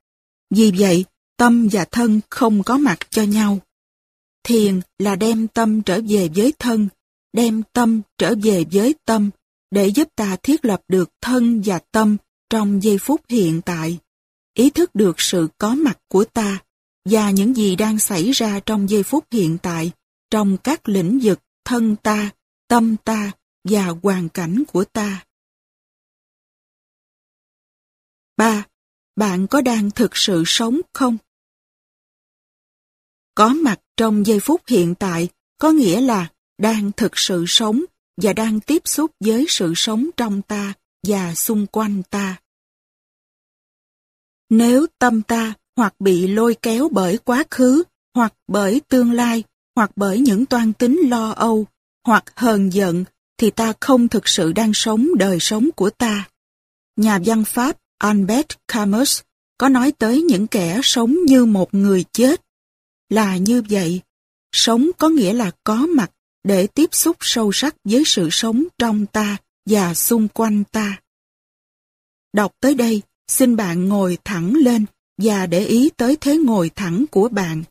Vì 0.56 0.72
vậy, 0.78 1.06
tâm 1.38 1.68
và 1.72 1.86
thân 1.86 2.22
không 2.30 2.64
có 2.64 2.78
mặt 2.78 2.98
cho 3.10 3.24
nhau. 3.24 3.60
Thiền 4.44 4.82
là 5.00 5.16
đem 5.16 5.48
tâm 5.48 5.82
trở 5.82 6.02
về 6.10 6.30
với 6.36 6.54
thân, 6.60 6.88
đem 7.34 7.64
tâm 7.74 8.02
trở 8.18 8.36
về 8.44 8.66
với 8.72 8.96
tâm, 9.06 9.30
để 9.72 9.88
giúp 9.88 10.08
ta 10.16 10.38
thiết 10.44 10.66
lập 10.66 10.82
được 10.88 11.10
thân 11.22 11.62
và 11.66 11.80
tâm 11.92 12.18
trong 12.50 12.84
giây 12.84 12.98
phút 12.98 13.22
hiện 13.30 13.62
tại, 13.62 13.98
ý 14.54 14.70
thức 14.70 14.96
được 14.96 15.16
sự 15.22 15.48
có 15.58 15.76
mặt 15.76 15.98
của 16.08 16.24
ta 16.24 16.60
và 17.10 17.32
những 17.32 17.56
gì 17.56 17.76
đang 17.76 18.00
xảy 18.00 18.32
ra 18.32 18.60
trong 18.66 18.90
giây 18.90 19.04
phút 19.04 19.26
hiện 19.32 19.58
tại 19.62 19.92
trong 20.32 20.58
các 20.64 20.90
lĩnh 20.90 21.20
vực 21.24 21.40
thân 21.66 21.96
ta, 21.96 22.30
tâm 22.68 22.96
ta 23.06 23.32
và 23.64 23.88
hoàn 24.04 24.30
cảnh 24.30 24.64
của 24.68 24.84
ta. 24.84 25.26
3. 28.38 28.66
Bạn 29.16 29.48
có 29.48 29.62
đang 29.62 29.92
thực 29.92 30.18
sự 30.18 30.44
sống 30.46 30.82
không? 30.94 31.18
Có 33.36 33.50
mặt 33.50 33.80
trong 33.98 34.26
giây 34.26 34.40
phút 34.40 34.62
hiện 34.68 34.96
tại 35.00 35.30
có 35.58 35.72
nghĩa 35.72 36.02
là 36.02 36.32
đang 36.58 36.92
thực 36.92 37.12
sự 37.16 37.46
sống 37.48 37.84
và 38.22 38.34
đang 38.34 38.60
tiếp 38.60 38.82
xúc 38.86 39.12
với 39.20 39.46
sự 39.50 39.74
sống 39.76 40.10
trong 40.18 40.42
ta 40.42 40.74
và 41.08 41.36
xung 41.36 41.68
quanh 41.68 42.04
ta. 42.10 42.42
Nếu 44.50 44.86
tâm 45.00 45.22
ta 45.22 45.54
hoặc 45.80 45.94
bị 46.00 46.28
lôi 46.28 46.56
kéo 46.62 46.90
bởi 46.92 47.18
quá 47.18 47.44
khứ, 47.52 47.84
hoặc 48.16 48.34
bởi 48.48 48.82
tương 48.88 49.12
lai, 49.12 49.44
hoặc 49.76 49.92
bởi 49.96 50.20
những 50.20 50.46
toan 50.46 50.74
tính 50.74 51.00
lo 51.10 51.32
âu, 51.32 51.66
hoặc 52.06 52.24
hờn 52.36 52.74
giận, 52.74 53.04
thì 53.38 53.52
ta 53.52 53.74
không 53.80 54.08
thực 54.08 54.28
sự 54.28 54.54
đang 54.54 54.74
sống 54.74 55.08
đời 55.18 55.38
sống 55.40 55.70
của 55.76 55.90
ta. 55.90 56.30
Nhà 56.96 57.20
văn 57.26 57.44
Pháp 57.46 57.78
Albert 57.98 58.48
Camus 58.68 59.22
có 59.58 59.70
nói 59.70 59.92
tới 59.92 60.22
những 60.22 60.48
kẻ 60.48 60.80
sống 60.84 61.18
như 61.26 61.46
một 61.46 61.74
người 61.74 62.06
chết. 62.12 62.42
là 63.10 63.38
như 63.38 63.64
vậy. 63.70 64.02
Sống 64.52 64.90
có 64.98 65.10
nghĩa 65.10 65.34
là 65.34 65.52
có 65.64 65.76
mặt 65.76 66.12
để 66.44 66.68
tiếp 66.68 66.90
xúc 66.92 67.18
sâu 67.20 67.52
sắc 67.52 67.76
với 67.84 68.04
sự 68.06 68.28
sống 68.32 68.64
trong 68.78 69.06
ta 69.06 69.38
và 69.66 69.94
xung 69.94 70.28
quanh 70.28 70.64
ta. 70.72 71.00
Đọc 72.34 72.52
tới 72.60 72.76
đây, 72.76 73.02
xin 73.28 73.56
bạn 73.56 73.90
ngồi 73.90 74.18
thẳng 74.24 74.54
lên 74.56 74.86
và 75.24 75.46
để 75.46 75.66
ý 75.66 75.90
tới 75.98 76.18
thế 76.22 76.38
ngồi 76.38 76.72
thẳng 76.76 77.06
của 77.12 77.30
bạn. 77.30 77.64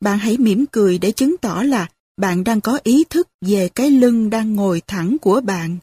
Bạn 0.00 0.18
hãy 0.18 0.38
mỉm 0.38 0.64
cười 0.72 0.98
để 0.98 1.12
chứng 1.12 1.36
tỏ 1.36 1.62
là 1.62 1.88
bạn 2.16 2.44
đang 2.44 2.60
có 2.60 2.78
ý 2.82 3.04
thức 3.10 3.28
về 3.40 3.68
cái 3.68 3.90
lưng 3.90 4.30
đang 4.30 4.54
ngồi 4.54 4.82
thẳng 4.86 5.16
của 5.18 5.40
bạn. 5.40 5.78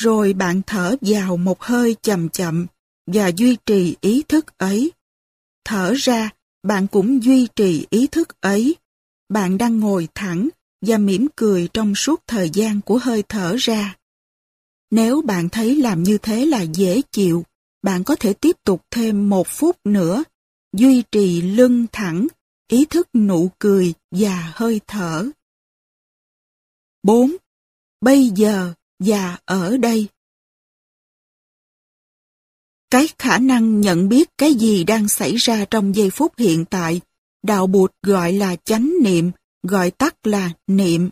Rồi 0.00 0.32
bạn 0.32 0.62
thở 0.66 0.96
vào 1.00 1.36
một 1.36 1.62
hơi 1.62 1.96
chậm 2.02 2.28
chậm 2.28 2.66
và 3.06 3.30
duy 3.36 3.56
trì 3.66 3.96
ý 4.00 4.22
thức 4.28 4.58
ấy. 4.58 4.92
Thở 5.64 5.94
ra, 5.96 6.30
bạn 6.62 6.86
cũng 6.86 7.22
duy 7.22 7.48
trì 7.56 7.86
ý 7.90 8.06
thức 8.06 8.40
ấy. 8.40 8.76
Bạn 9.28 9.58
đang 9.58 9.80
ngồi 9.80 10.08
thẳng 10.14 10.48
và 10.86 10.98
mỉm 10.98 11.26
cười 11.36 11.68
trong 11.72 11.94
suốt 11.94 12.22
thời 12.26 12.50
gian 12.50 12.80
của 12.80 12.98
hơi 12.98 13.22
thở 13.28 13.56
ra. 13.58 13.96
Nếu 14.90 15.22
bạn 15.22 15.48
thấy 15.48 15.76
làm 15.76 16.02
như 16.02 16.18
thế 16.18 16.46
là 16.46 16.62
dễ 16.62 17.00
chịu, 17.12 17.44
bạn 17.86 18.04
có 18.04 18.16
thể 18.16 18.32
tiếp 18.32 18.56
tục 18.64 18.82
thêm 18.90 19.28
một 19.28 19.46
phút 19.48 19.76
nữa, 19.84 20.24
duy 20.72 21.02
trì 21.12 21.42
lưng 21.42 21.86
thẳng, 21.92 22.26
ý 22.68 22.84
thức 22.84 23.08
nụ 23.14 23.50
cười 23.58 23.94
và 24.10 24.52
hơi 24.54 24.80
thở. 24.86 25.30
4. 27.02 27.36
Bây 28.00 28.28
giờ 28.28 28.74
và 28.98 29.38
ở 29.44 29.76
đây. 29.76 30.08
Cái 32.90 33.08
khả 33.18 33.38
năng 33.38 33.80
nhận 33.80 34.08
biết 34.08 34.28
cái 34.38 34.54
gì 34.54 34.84
đang 34.84 35.08
xảy 35.08 35.36
ra 35.36 35.64
trong 35.70 35.96
giây 35.96 36.10
phút 36.10 36.32
hiện 36.38 36.64
tại, 36.64 37.00
đạo 37.42 37.66
bụt 37.66 37.92
gọi 38.02 38.32
là 38.32 38.56
chánh 38.56 38.92
niệm, 39.02 39.30
gọi 39.62 39.90
tắt 39.90 40.26
là 40.26 40.52
niệm. 40.66 41.10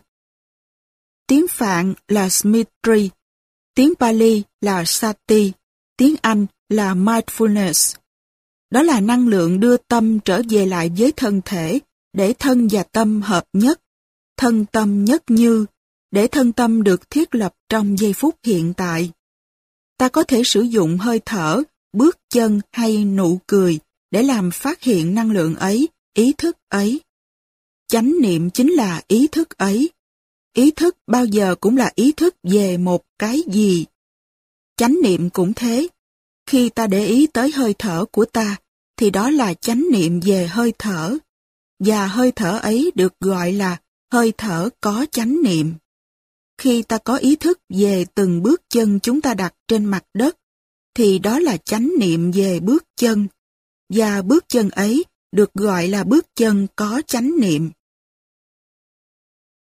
Tiếng 1.26 1.48
Phạn 1.48 1.94
là 2.08 2.28
Smitri, 2.28 3.10
tiếng 3.74 3.94
Pali 4.00 4.42
là 4.60 4.84
Sati, 4.86 5.52
tiếng 5.96 6.16
Anh 6.22 6.46
là 6.68 6.94
Mindfulness. 6.94 7.96
Đó 8.70 8.82
là 8.82 9.00
năng 9.00 9.28
lượng 9.28 9.60
đưa 9.60 9.76
tâm 9.76 10.20
trở 10.20 10.42
về 10.48 10.66
lại 10.66 10.90
với 10.98 11.12
thân 11.12 11.40
thể, 11.44 11.78
để 12.12 12.32
thân 12.38 12.68
và 12.70 12.82
tâm 12.82 13.22
hợp 13.22 13.44
nhất, 13.52 13.80
thân 14.36 14.64
tâm 14.72 15.04
nhất 15.04 15.22
như, 15.28 15.66
để 16.10 16.26
thân 16.26 16.52
tâm 16.52 16.82
được 16.82 17.10
thiết 17.10 17.34
lập 17.34 17.54
trong 17.68 17.98
giây 17.98 18.12
phút 18.12 18.34
hiện 18.44 18.74
tại. 18.76 19.10
Ta 19.98 20.08
có 20.08 20.22
thể 20.22 20.42
sử 20.44 20.60
dụng 20.60 20.98
hơi 20.98 21.20
thở, 21.26 21.62
bước 21.92 22.18
chân 22.30 22.60
hay 22.72 23.04
nụ 23.04 23.38
cười 23.46 23.78
để 24.10 24.22
làm 24.22 24.50
phát 24.50 24.82
hiện 24.82 25.14
năng 25.14 25.30
lượng 25.30 25.56
ấy, 25.56 25.88
ý 26.14 26.32
thức 26.38 26.56
ấy. 26.68 27.00
Chánh 27.88 28.14
niệm 28.20 28.50
chính 28.50 28.72
là 28.72 29.02
ý 29.08 29.28
thức 29.32 29.58
ấy. 29.58 29.90
Ý 30.52 30.70
thức 30.70 30.96
bao 31.06 31.24
giờ 31.24 31.54
cũng 31.60 31.76
là 31.76 31.92
ý 31.94 32.12
thức 32.12 32.36
về 32.42 32.76
một 32.76 33.02
cái 33.18 33.42
gì. 33.46 33.84
Chánh 34.76 34.96
niệm 35.02 35.30
cũng 35.30 35.52
thế. 35.54 35.88
Khi 36.46 36.70
ta 36.70 36.86
để 36.86 37.06
ý 37.06 37.26
tới 37.26 37.50
hơi 37.50 37.74
thở 37.78 38.04
của 38.12 38.24
ta, 38.24 38.56
thì 38.96 39.10
đó 39.10 39.30
là 39.30 39.54
chánh 39.54 39.84
niệm 39.92 40.20
về 40.20 40.46
hơi 40.46 40.72
thở. 40.78 41.18
Và 41.78 42.06
hơi 42.06 42.32
thở 42.32 42.58
ấy 42.58 42.92
được 42.94 43.12
gọi 43.20 43.52
là 43.52 43.76
hơi 44.12 44.32
thở 44.38 44.68
có 44.80 45.06
chánh 45.10 45.42
niệm. 45.42 45.74
Khi 46.58 46.82
ta 46.82 46.98
có 46.98 47.16
ý 47.16 47.36
thức 47.36 47.60
về 47.68 48.04
từng 48.14 48.42
bước 48.42 48.62
chân 48.68 49.00
chúng 49.00 49.20
ta 49.20 49.34
đặt 49.34 49.54
trên 49.68 49.84
mặt 49.84 50.04
đất, 50.14 50.36
thì 50.94 51.18
đó 51.18 51.38
là 51.38 51.56
chánh 51.56 51.90
niệm 51.98 52.30
về 52.30 52.60
bước 52.60 52.84
chân. 52.96 53.26
Và 53.88 54.22
bước 54.22 54.44
chân 54.48 54.70
ấy 54.70 55.04
được 55.32 55.54
gọi 55.54 55.88
là 55.88 56.04
bước 56.04 56.26
chân 56.34 56.66
có 56.76 57.02
chánh 57.06 57.40
niệm. 57.40 57.70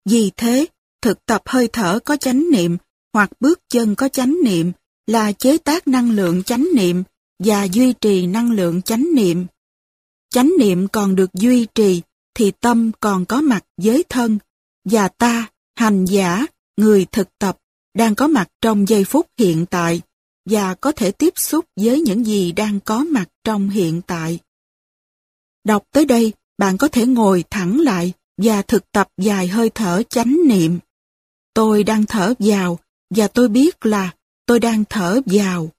Vì 0.05 0.31
thế, 0.37 0.67
thực 1.03 1.27
tập 1.27 1.43
hơi 1.47 1.69
thở 1.73 1.99
có 2.05 2.17
chánh 2.17 2.51
niệm 2.51 2.77
hoặc 3.13 3.31
bước 3.41 3.61
chân 3.69 3.95
có 3.95 4.09
chánh 4.09 4.37
niệm 4.45 4.73
là 5.07 5.33
chế 5.33 5.59
tác 5.59 5.89
năng 5.89 6.11
lượng 6.11 6.43
chánh 6.43 6.69
niệm 6.75 7.03
và 7.39 7.65
duy 7.65 7.93
trì 7.93 8.27
năng 8.27 8.51
lượng 8.51 8.83
chánh 8.83 9.07
niệm. 9.15 9.47
Chánh 10.31 10.53
niệm 10.59 10.89
còn 10.89 11.17
được 11.17 11.35
duy 11.35 11.67
trì 11.75 12.03
thì 12.35 12.53
tâm 12.61 12.91
còn 13.01 13.25
có 13.25 13.41
mặt 13.41 13.65
với 13.77 14.05
thân 14.09 14.39
và 14.85 15.09
ta, 15.09 15.51
hành 15.77 16.05
giả, 16.05 16.47
người 16.77 17.07
thực 17.13 17.29
tập 17.39 17.59
đang 17.95 18.15
có 18.15 18.29
mặt 18.29 18.49
trong 18.61 18.89
giây 18.89 19.05
phút 19.05 19.27
hiện 19.39 19.67
tại 19.67 20.01
và 20.45 20.75
có 20.75 20.93
thể 20.93 21.11
tiếp 21.11 21.33
xúc 21.37 21.65
với 21.77 22.01
những 22.01 22.25
gì 22.25 22.53
đang 22.53 22.81
có 22.81 22.99
mặt 22.99 23.29
trong 23.45 23.71
hiện 23.71 24.03
tại. 24.07 24.39
Đọc 25.65 25.85
tới 25.93 26.05
đây, 26.05 26.33
bạn 26.59 26.79
có 26.79 26.89
thể 26.89 27.07
ngồi 27.07 27.45
thẳng 27.51 27.81
lại 27.81 28.13
và 28.37 28.63
thực 28.63 28.93
tập 28.93 29.09
dài 29.19 29.49
hơi 29.49 29.71
thở 29.71 30.03
chánh 30.09 30.37
niệm. 30.47 30.79
Tôi 31.55 31.85
đang 31.85 32.07
thở 32.07 32.35
vào 32.39 32.79
và 33.11 33.29
tôi 33.29 33.49
biết 33.49 33.87
là 33.87 34.15
tôi 34.47 34.61
đang 34.61 34.85
thở 34.85 35.21
vào. 35.27 35.71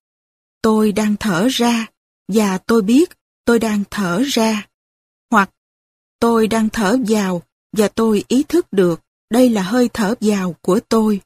Tôi 0.61 0.91
đang 0.91 1.15
thở 1.19 1.47
ra 1.51 1.87
và 2.27 2.57
tôi 2.57 2.81
biết 2.81 3.11
tôi 3.45 3.59
đang 3.59 3.83
thở 3.91 4.23
ra. 4.25 4.67
Hoặc 5.31 5.49
tôi 6.19 6.47
đang 6.47 6.69
thở 6.69 6.97
vào 7.07 7.41
và 7.77 7.87
tôi 7.87 8.23
ý 8.27 8.43
thức 8.43 8.67
được 8.71 9.01
đây 9.29 9.49
là 9.49 9.63
hơi 9.63 9.89
thở 9.93 10.15
vào 10.21 10.55
của 10.61 10.79
tôi. 10.89 11.21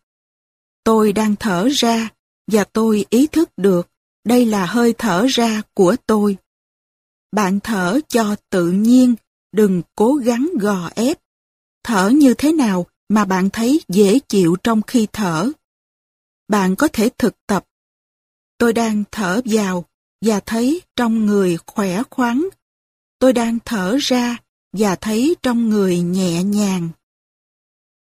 Tôi 0.84 1.14
đang 1.14 1.36
thở 1.36 1.70
ra 1.72 2.10
và 2.52 2.64
tôi 2.64 3.06
ý 3.10 3.28
thức 3.28 3.50
được 3.58 3.88
đây 4.26 4.46
là 4.46 4.66
hơi 4.66 4.94
thở 4.98 5.26
ra 5.30 5.62
của 5.74 5.96
tôi. 6.06 6.38
Bạn 7.32 7.60
thở 7.60 8.00
cho 8.08 8.36
tự 8.50 8.72
nhiên, 8.72 9.16
đừng 9.52 9.82
cố 9.96 10.14
gắng 10.14 10.50
gò 10.60 10.90
ép. 10.96 11.18
Thở 11.84 12.10
như 12.10 12.34
thế 12.34 12.54
nào 12.54 12.88
mà 13.10 13.26
bạn 13.26 13.50
thấy 13.50 13.82
dễ 13.88 14.20
chịu 14.20 14.56
trong 14.64 14.82
khi 14.82 15.08
thở. 15.14 15.52
Bạn 16.48 16.76
có 16.76 16.88
thể 16.94 17.10
thực 17.18 17.36
tập. 17.48 17.66
Tôi 18.58 18.74
đang 18.74 19.04
thở 19.12 19.42
vào 19.46 19.86
và 20.22 20.40
thấy 20.40 20.82
trong 20.96 21.26
người 21.26 21.58
khỏe 21.66 22.04
khoắn. 22.10 22.44
Tôi 23.20 23.34
đang 23.34 23.58
thở 23.66 23.98
ra 24.02 24.38
và 24.74 24.96
thấy 24.96 25.36
trong 25.44 25.70
người 25.70 26.00
nhẹ 26.00 26.44
nhàng. 26.44 26.90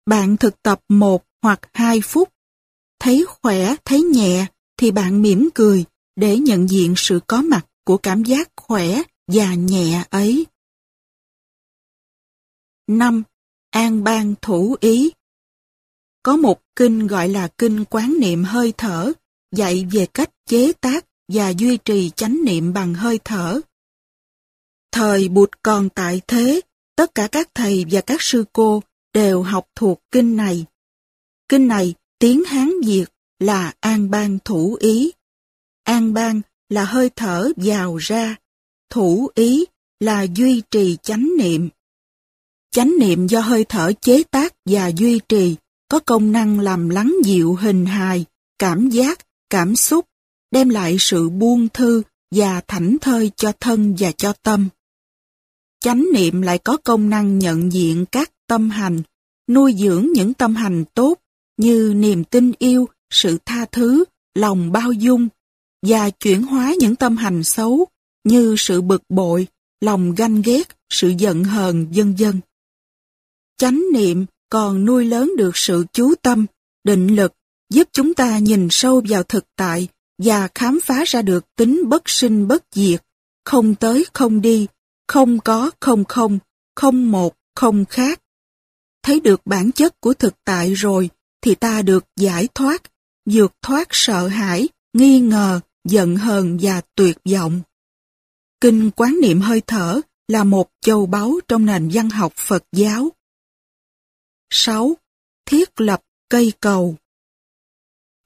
Bạn 0.07 0.37
thực 0.37 0.63
tập 0.63 0.81
một 0.89 1.25
hoặc 1.43 1.61
hai 1.73 2.01
phút. 2.01 2.29
Thấy 2.99 3.25
khỏe, 3.29 3.75
thấy 3.85 4.03
nhẹ 4.03 4.47
thì 4.77 4.91
bạn 4.91 5.23
mỉm 5.23 5.49
cười 5.55 5.85
để 6.17 6.39
nhận 6.39 6.71
diện 6.71 6.95
sự 6.97 7.21
có 7.27 7.43
mặt 7.43 7.67
của 7.85 7.97
cảm 7.97 8.25
giác 8.25 8.49
khỏe 8.57 9.03
và 9.27 9.55
nhẹ 9.55 10.05
ấy. 10.11 10.47
5. 12.87 13.23
An 13.71 14.05
ban 14.05 14.35
thủ 14.43 14.77
ý 14.81 15.13
có 16.25 16.37
một 16.37 16.61
kinh 16.77 17.07
gọi 17.07 17.29
là 17.29 17.49
kinh 17.49 17.85
quán 17.85 18.15
niệm 18.21 18.45
hơi 18.45 18.73
thở, 18.79 19.13
dạy 19.57 19.87
về 19.93 20.07
cách 20.07 20.31
chế 20.47 20.73
tác 20.73 21.07
và 21.33 21.49
duy 21.49 21.77
trì 21.77 22.11
chánh 22.11 22.39
niệm 22.45 22.73
bằng 22.73 22.95
hơi 22.95 23.19
thở. 23.25 23.61
Thời 24.93 25.29
Bụt 25.29 25.51
còn 25.63 25.89
tại 25.89 26.21
thế, 26.27 26.61
tất 26.97 27.15
cả 27.15 27.29
các 27.33 27.49
thầy 27.55 27.85
và 27.91 28.01
các 28.01 28.23
sư 28.23 28.45
cô 28.53 28.83
đều 29.15 29.43
học 29.43 29.69
thuộc 29.77 30.01
kinh 30.11 30.37
này. 30.37 30.65
Kinh 31.49 31.69
này, 31.69 31.95
tiếng 32.19 32.45
Hán 32.45 32.73
Việt 32.87 33.07
là 33.39 33.73
an 33.81 34.11
ban 34.11 34.39
thủ 34.45 34.77
ý. 34.81 35.13
An 35.83 36.15
ban 36.15 36.41
là 36.69 36.85
hơi 36.85 37.11
thở 37.17 37.51
vào 37.57 37.97
ra, 37.97 38.37
thủ 38.91 39.29
ý 39.35 39.65
là 40.01 40.23
duy 40.23 40.63
trì 40.71 40.97
chánh 41.03 41.29
niệm. 41.39 41.69
Chánh 42.71 42.95
niệm 42.99 43.27
do 43.27 43.41
hơi 43.41 43.65
thở 43.65 43.93
chế 44.01 44.23
tác 44.31 44.55
và 44.65 44.89
duy 44.89 45.21
trì 45.29 45.57
có 45.95 46.01
công 46.01 46.33
năng 46.33 46.61
làm 46.61 46.89
lắng 46.89 47.15
dịu 47.25 47.55
hình 47.55 47.87
hài, 47.87 48.25
cảm 48.59 48.91
giác, 48.91 49.19
cảm 49.51 49.77
xúc, 49.77 50.07
đem 50.51 50.69
lại 50.69 50.97
sự 50.99 51.29
buông 51.29 51.69
thư 51.69 52.03
và 52.35 52.61
thảnh 52.61 52.97
thơi 53.01 53.31
cho 53.37 53.53
thân 53.61 53.95
và 53.99 54.13
cho 54.13 54.33
tâm. 54.33 54.69
Chánh 55.81 56.07
niệm 56.15 56.43
lại 56.43 56.59
có 56.59 56.77
công 56.85 57.11
năng 57.11 57.39
nhận 57.39 57.73
diện 57.73 58.05
các 58.13 58.31
tâm 58.47 58.71
hành, 58.71 59.03
nuôi 59.51 59.75
dưỡng 59.79 60.09
những 60.15 60.35
tâm 60.35 60.55
hành 60.55 60.85
tốt 60.95 61.19
như 61.57 61.93
niềm 61.97 62.25
tin 62.25 62.53
yêu, 62.59 62.89
sự 63.11 63.39
tha 63.45 63.65
thứ, 63.65 64.05
lòng 64.35 64.73
bao 64.73 64.93
dung 64.93 65.29
và 65.87 66.11
chuyển 66.11 66.43
hóa 66.43 66.75
những 66.79 66.97
tâm 66.97 67.17
hành 67.17 67.45
xấu 67.45 67.87
như 68.25 68.55
sự 68.59 68.83
bực 68.83 69.03
bội, 69.09 69.47
lòng 69.81 70.15
ganh 70.15 70.43
ghét, 70.43 70.77
sự 70.91 71.13
giận 71.19 71.45
hờn, 71.45 71.87
vân 71.93 72.15
vân. 72.19 72.41
Chánh 73.57 73.85
niệm 73.93 74.27
còn 74.55 74.85
nuôi 74.85 75.05
lớn 75.05 75.33
được 75.37 75.57
sự 75.57 75.85
chú 75.93 76.15
tâm, 76.23 76.47
định 76.85 77.17
lực, 77.17 77.33
giúp 77.71 77.89
chúng 77.93 78.15
ta 78.15 78.39
nhìn 78.39 78.69
sâu 78.71 79.03
vào 79.09 79.23
thực 79.23 79.45
tại 79.57 79.89
và 80.23 80.49
khám 80.55 80.81
phá 80.85 81.05
ra 81.07 81.23
được 81.23 81.45
tính 81.57 81.89
bất 81.89 82.03
sinh 82.09 82.49
bất 82.49 82.65
diệt, 82.75 83.05
không 83.45 83.75
tới 83.75 84.07
không 84.13 84.41
đi, 84.41 84.67
không 85.09 85.41
có 85.41 85.71
không 85.81 86.05
không, 86.05 86.39
không 86.77 87.11
một 87.11 87.35
không 87.55 87.85
khác. 87.85 88.21
Thấy 89.03 89.21
được 89.21 89.41
bản 89.45 89.73
chất 89.73 90.01
của 90.01 90.15
thực 90.15 90.35
tại 90.45 90.75
rồi 90.75 91.11
thì 91.43 91.55
ta 91.55 91.83
được 91.83 92.05
giải 92.17 92.49
thoát, 92.55 92.83
vượt 93.31 93.53
thoát 93.63 93.89
sợ 93.91 94.29
hãi, 94.29 94.69
nghi 94.93 95.21
ngờ, 95.21 95.61
giận 95.89 96.17
hờn 96.17 96.59
và 96.61 96.81
tuyệt 96.95 97.19
vọng. 97.33 97.61
Kinh 98.61 98.91
quán 98.91 99.17
niệm 99.23 99.41
hơi 99.41 99.63
thở 99.67 100.01
là 100.29 100.45
một 100.45 100.71
châu 100.81 101.07
báu 101.07 101.41
trong 101.49 101.67
nền 101.67 101.91
văn 101.93 102.11
học 102.11 102.33
Phật 102.37 102.65
giáo. 102.73 103.11
6. 104.57 104.97
Thiết 105.47 105.81
lập 105.81 106.01
cây 106.29 106.53
cầu 106.61 106.97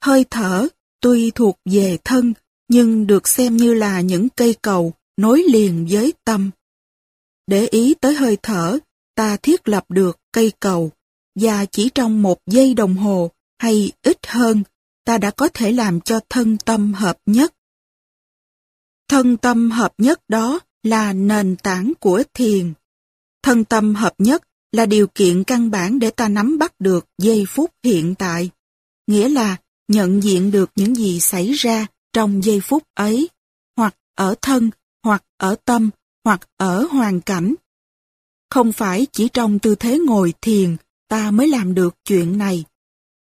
Hơi 0.03 0.25
thở 0.29 0.67
tuy 1.01 1.31
thuộc 1.31 1.59
về 1.65 1.97
thân 2.03 2.33
nhưng 2.67 3.07
được 3.07 3.27
xem 3.27 3.57
như 3.57 3.73
là 3.73 4.01
những 4.01 4.29
cây 4.29 4.55
cầu 4.61 4.93
nối 5.17 5.43
liền 5.43 5.87
với 5.89 6.13
tâm. 6.23 6.51
Để 7.47 7.67
ý 7.67 7.93
tới 7.93 8.13
hơi 8.13 8.37
thở, 8.43 8.77
ta 9.15 9.37
thiết 9.37 9.67
lập 9.67 9.85
được 9.89 10.17
cây 10.31 10.51
cầu 10.59 10.91
và 11.35 11.65
chỉ 11.65 11.89
trong 11.95 12.21
một 12.21 12.39
giây 12.45 12.73
đồng 12.73 12.95
hồ 12.95 13.31
hay 13.59 13.91
ít 14.01 14.27
hơn, 14.27 14.63
ta 15.05 15.17
đã 15.17 15.31
có 15.31 15.49
thể 15.53 15.71
làm 15.71 16.01
cho 16.01 16.19
thân 16.29 16.57
tâm 16.57 16.93
hợp 16.93 17.17
nhất. 17.25 17.53
Thân 19.07 19.37
tâm 19.37 19.71
hợp 19.71 19.93
nhất 19.97 20.21
đó 20.27 20.59
là 20.83 21.13
nền 21.13 21.55
tảng 21.55 21.93
của 21.99 22.23
thiền. 22.33 22.73
Thân 23.43 23.65
tâm 23.65 23.95
hợp 23.95 24.13
nhất 24.17 24.48
là 24.71 24.85
điều 24.85 25.07
kiện 25.07 25.43
căn 25.43 25.71
bản 25.71 25.99
để 25.99 26.09
ta 26.09 26.27
nắm 26.27 26.57
bắt 26.57 26.73
được 26.79 27.05
giây 27.17 27.45
phút 27.47 27.71
hiện 27.83 28.15
tại, 28.15 28.49
nghĩa 29.07 29.29
là 29.29 29.57
nhận 29.87 30.23
diện 30.23 30.51
được 30.51 30.71
những 30.75 30.95
gì 30.95 31.19
xảy 31.19 31.51
ra 31.51 31.87
trong 32.13 32.43
giây 32.43 32.59
phút 32.59 32.83
ấy, 32.93 33.29
hoặc 33.77 33.95
ở 34.15 34.35
thân, 34.41 34.69
hoặc 35.03 35.23
ở 35.37 35.55
tâm, 35.65 35.89
hoặc 36.25 36.49
ở 36.57 36.87
hoàn 36.91 37.21
cảnh. 37.21 37.55
Không 38.49 38.71
phải 38.71 39.07
chỉ 39.11 39.29
trong 39.33 39.59
tư 39.59 39.75
thế 39.75 39.99
ngồi 39.99 40.33
thiền 40.41 40.77
ta 41.09 41.31
mới 41.31 41.47
làm 41.47 41.73
được 41.73 41.95
chuyện 42.05 42.37
này. 42.37 42.63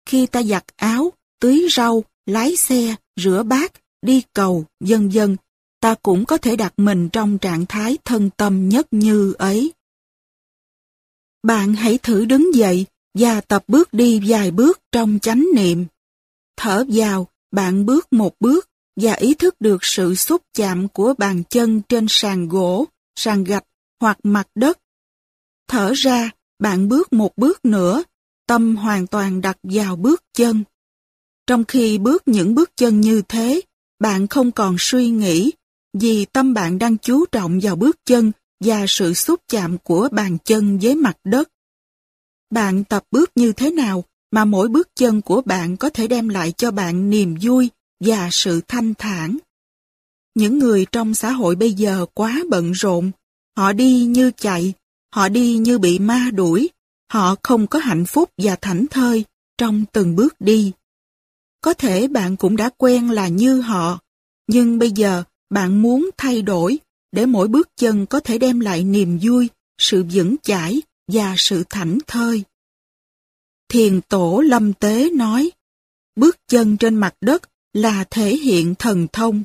Khi 0.08 0.26
ta 0.26 0.42
giặt 0.42 0.64
áo, 0.76 1.12
tưới 1.40 1.66
rau, 1.70 2.04
lái 2.26 2.56
xe, 2.56 2.94
rửa 3.16 3.42
bát, 3.42 3.72
đi 4.02 4.22
cầu, 4.34 4.64
dân 4.80 5.12
dân, 5.12 5.36
ta 5.80 5.94
cũng 6.02 6.24
có 6.24 6.38
thể 6.38 6.56
đặt 6.56 6.72
mình 6.76 7.08
trong 7.08 7.38
trạng 7.38 7.66
thái 7.66 7.98
thân 8.04 8.30
tâm 8.36 8.68
nhất 8.68 8.86
như 8.90 9.32
ấy. 9.38 9.72
Bạn 11.42 11.74
hãy 11.74 11.98
thử 11.98 12.24
đứng 12.24 12.54
dậy 12.54 12.86
và 13.18 13.40
tập 13.40 13.64
bước 13.68 13.92
đi 13.92 14.20
vài 14.26 14.50
bước 14.50 14.80
trong 14.92 15.18
chánh 15.22 15.46
niệm. 15.54 15.86
Thở 16.56 16.84
vào, 16.88 17.28
bạn 17.50 17.86
bước 17.86 18.12
một 18.12 18.34
bước 18.40 18.68
và 19.00 19.12
ý 19.12 19.34
thức 19.34 19.60
được 19.60 19.84
sự 19.84 20.14
xúc 20.14 20.42
chạm 20.54 20.88
của 20.88 21.14
bàn 21.18 21.42
chân 21.50 21.82
trên 21.88 22.06
sàn 22.08 22.48
gỗ, 22.48 22.84
sàn 23.18 23.44
gạch 23.44 23.64
hoặc 24.00 24.18
mặt 24.22 24.48
đất. 24.54 24.78
Thở 25.68 25.92
ra, 25.96 26.30
bạn 26.58 26.88
bước 26.88 27.12
một 27.12 27.36
bước 27.36 27.64
nữa, 27.64 28.02
tâm 28.46 28.76
hoàn 28.76 29.06
toàn 29.06 29.40
đặt 29.40 29.58
vào 29.62 29.96
bước 29.96 30.22
chân. 30.34 30.64
Trong 31.46 31.64
khi 31.64 31.98
bước 31.98 32.22
những 32.26 32.54
bước 32.54 32.70
chân 32.76 33.00
như 33.00 33.22
thế, 33.28 33.60
bạn 33.98 34.26
không 34.26 34.52
còn 34.52 34.76
suy 34.78 35.08
nghĩ, 35.10 35.52
vì 35.92 36.24
tâm 36.24 36.54
bạn 36.54 36.78
đang 36.78 36.98
chú 36.98 37.26
trọng 37.26 37.58
vào 37.62 37.76
bước 37.76 37.96
chân 38.04 38.32
và 38.60 38.84
sự 38.88 39.14
xúc 39.14 39.40
chạm 39.48 39.78
của 39.78 40.08
bàn 40.12 40.38
chân 40.44 40.78
với 40.78 40.94
mặt 40.94 41.16
đất. 41.25 41.48
Bạn 42.50 42.84
tập 42.84 43.04
bước 43.10 43.30
như 43.34 43.52
thế 43.52 43.70
nào 43.70 44.04
mà 44.30 44.44
mỗi 44.44 44.68
bước 44.68 44.88
chân 44.94 45.22
của 45.22 45.42
bạn 45.42 45.76
có 45.76 45.90
thể 45.90 46.06
đem 46.06 46.28
lại 46.28 46.52
cho 46.52 46.70
bạn 46.70 47.10
niềm 47.10 47.36
vui 47.42 47.70
và 48.00 48.28
sự 48.32 48.60
thanh 48.68 48.94
thản. 48.94 49.38
Những 50.34 50.58
người 50.58 50.86
trong 50.92 51.14
xã 51.14 51.30
hội 51.30 51.56
bây 51.56 51.72
giờ 51.72 52.06
quá 52.14 52.42
bận 52.50 52.72
rộn, 52.72 53.10
họ 53.56 53.72
đi 53.72 54.04
như 54.04 54.30
chạy, 54.36 54.72
họ 55.14 55.28
đi 55.28 55.56
như 55.56 55.78
bị 55.78 55.98
ma 55.98 56.30
đuổi, 56.34 56.70
họ 57.12 57.34
không 57.42 57.66
có 57.66 57.78
hạnh 57.78 58.06
phúc 58.06 58.30
và 58.38 58.56
thảnh 58.56 58.86
thơi 58.90 59.25
trong 59.58 59.84
từng 59.92 60.16
bước 60.16 60.34
đi. 60.40 60.72
Có 61.60 61.75
thể 61.75 62.08
bạn 62.08 62.36
cũng 62.36 62.56
đã 62.56 62.70
quen 62.76 63.10
là 63.10 63.28
như 63.28 63.60
họ, 63.60 63.98
nhưng 64.46 64.78
bây 64.78 64.90
giờ 64.90 65.22
bạn 65.50 65.82
muốn 65.82 66.10
thay 66.16 66.42
đổi 66.42 66.78
để 67.16 67.26
mỗi 67.26 67.49
bước 67.49 67.68
chân 67.76 68.06
có 68.06 68.20
thể 68.20 68.38
đem 68.38 68.61
lại 68.61 68.85
niềm 68.85 69.18
vui, 69.23 69.49
sự 69.78 70.04
vững 70.12 70.37
chãi 70.42 70.82
và 71.12 71.35
sự 71.38 71.64
thảnh 71.70 71.99
thơi. 72.06 72.42
Thiền 73.68 74.00
tổ 74.00 74.43
Lâm 74.47 74.73
Tế 74.73 75.10
nói, 75.10 75.50
bước 76.17 76.36
chân 76.49 76.76
trên 76.76 76.95
mặt 76.95 77.14
đất 77.21 77.43
là 77.73 78.04
thể 78.10 78.36
hiện 78.36 78.75
thần 78.75 79.06
thông, 79.12 79.43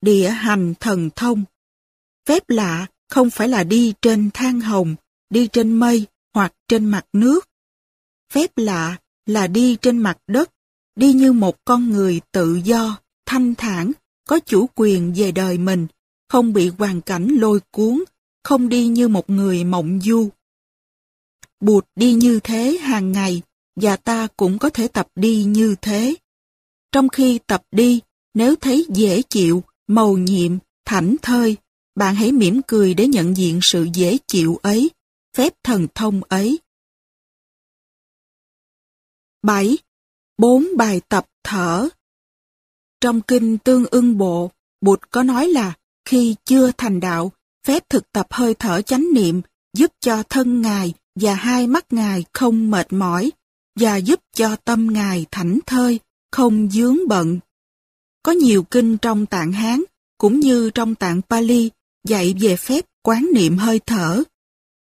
địa 0.00 0.28
hành 0.28 0.74
thần 0.80 1.10
thông. 1.16 1.44
Phép 2.28 2.42
lạ 2.48 2.86
không 3.08 3.30
phải 3.30 3.48
là 3.48 3.64
đi 3.64 3.94
trên 4.02 4.30
than 4.34 4.60
hồng, 4.60 4.96
đi 5.30 5.48
trên 5.52 5.72
mây 5.72 6.06
hoặc 6.34 6.52
trên 6.68 6.84
mặt 6.84 7.06
nước. 7.12 7.48
Phép 8.32 8.50
lạ 8.56 8.96
là 9.26 9.46
đi 9.46 9.76
trên 9.82 9.98
mặt 9.98 10.18
đất, 10.26 10.50
đi 10.96 11.12
như 11.12 11.32
một 11.32 11.56
con 11.64 11.90
người 11.90 12.20
tự 12.32 12.60
do, 12.64 13.00
thanh 13.26 13.54
thản, 13.54 13.92
có 14.28 14.40
chủ 14.40 14.68
quyền 14.74 15.14
về 15.16 15.32
đời 15.32 15.58
mình, 15.58 15.86
không 16.30 16.52
bị 16.52 16.70
hoàn 16.78 17.00
cảnh 17.00 17.28
lôi 17.28 17.60
cuốn, 17.70 18.04
không 18.44 18.68
đi 18.68 18.86
như 18.86 19.08
một 19.08 19.30
người 19.30 19.64
mộng 19.64 20.00
du. 20.00 20.28
Bụt 21.60 21.86
đi 21.94 22.12
như 22.12 22.40
thế 22.44 22.78
hàng 22.80 23.12
ngày, 23.12 23.42
và 23.76 23.96
ta 23.96 24.28
cũng 24.36 24.58
có 24.58 24.70
thể 24.70 24.88
tập 24.88 25.08
đi 25.14 25.44
như 25.44 25.76
thế. 25.82 26.14
Trong 26.92 27.08
khi 27.08 27.38
tập 27.46 27.62
đi, 27.70 28.00
nếu 28.34 28.56
thấy 28.56 28.86
dễ 28.88 29.22
chịu, 29.22 29.62
màu 29.86 30.16
nhiệm, 30.16 30.58
thảnh 30.84 31.16
thơi, 31.22 31.56
bạn 31.94 32.14
hãy 32.14 32.32
mỉm 32.32 32.60
cười 32.66 32.94
để 32.94 33.06
nhận 33.06 33.36
diện 33.36 33.58
sự 33.62 33.88
dễ 33.94 34.18
chịu 34.26 34.56
ấy, 34.62 34.90
phép 35.36 35.54
thần 35.62 35.86
thông 35.94 36.20
ấy. 36.24 36.58
7. 39.42 39.78
Bốn 40.38 40.66
bài 40.76 41.00
tập 41.08 41.26
thở 41.44 41.88
Trong 43.00 43.20
kinh 43.20 43.58
Tương 43.58 43.84
ưng 43.86 44.18
bộ, 44.18 44.50
Bụt 44.80 45.00
có 45.10 45.22
nói 45.22 45.48
là 45.48 45.74
khi 46.04 46.34
chưa 46.44 46.70
thành 46.78 47.00
đạo, 47.00 47.32
phép 47.66 47.84
thực 47.88 48.12
tập 48.12 48.26
hơi 48.30 48.54
thở 48.54 48.82
chánh 48.82 49.06
niệm 49.14 49.40
giúp 49.74 49.92
cho 50.00 50.22
thân 50.22 50.62
Ngài 50.62 50.94
và 51.14 51.34
hai 51.34 51.66
mắt 51.66 51.92
Ngài 51.92 52.24
không 52.32 52.70
mệt 52.70 52.92
mỏi 52.92 53.30
và 53.80 53.96
giúp 53.96 54.20
cho 54.36 54.56
tâm 54.56 54.86
Ngài 54.92 55.26
thảnh 55.30 55.58
thơi, 55.66 56.00
không 56.32 56.70
dướng 56.70 56.96
bận. 57.08 57.40
Có 58.22 58.32
nhiều 58.32 58.62
kinh 58.62 58.98
trong 58.98 59.26
tạng 59.26 59.52
Hán, 59.52 59.82
cũng 60.18 60.40
như 60.40 60.70
trong 60.70 60.94
tạng 60.94 61.22
Pali, 61.22 61.70
dạy 62.04 62.34
về 62.40 62.56
phép 62.56 62.84
quán 63.02 63.28
niệm 63.34 63.58
hơi 63.58 63.80
thở. 63.86 64.22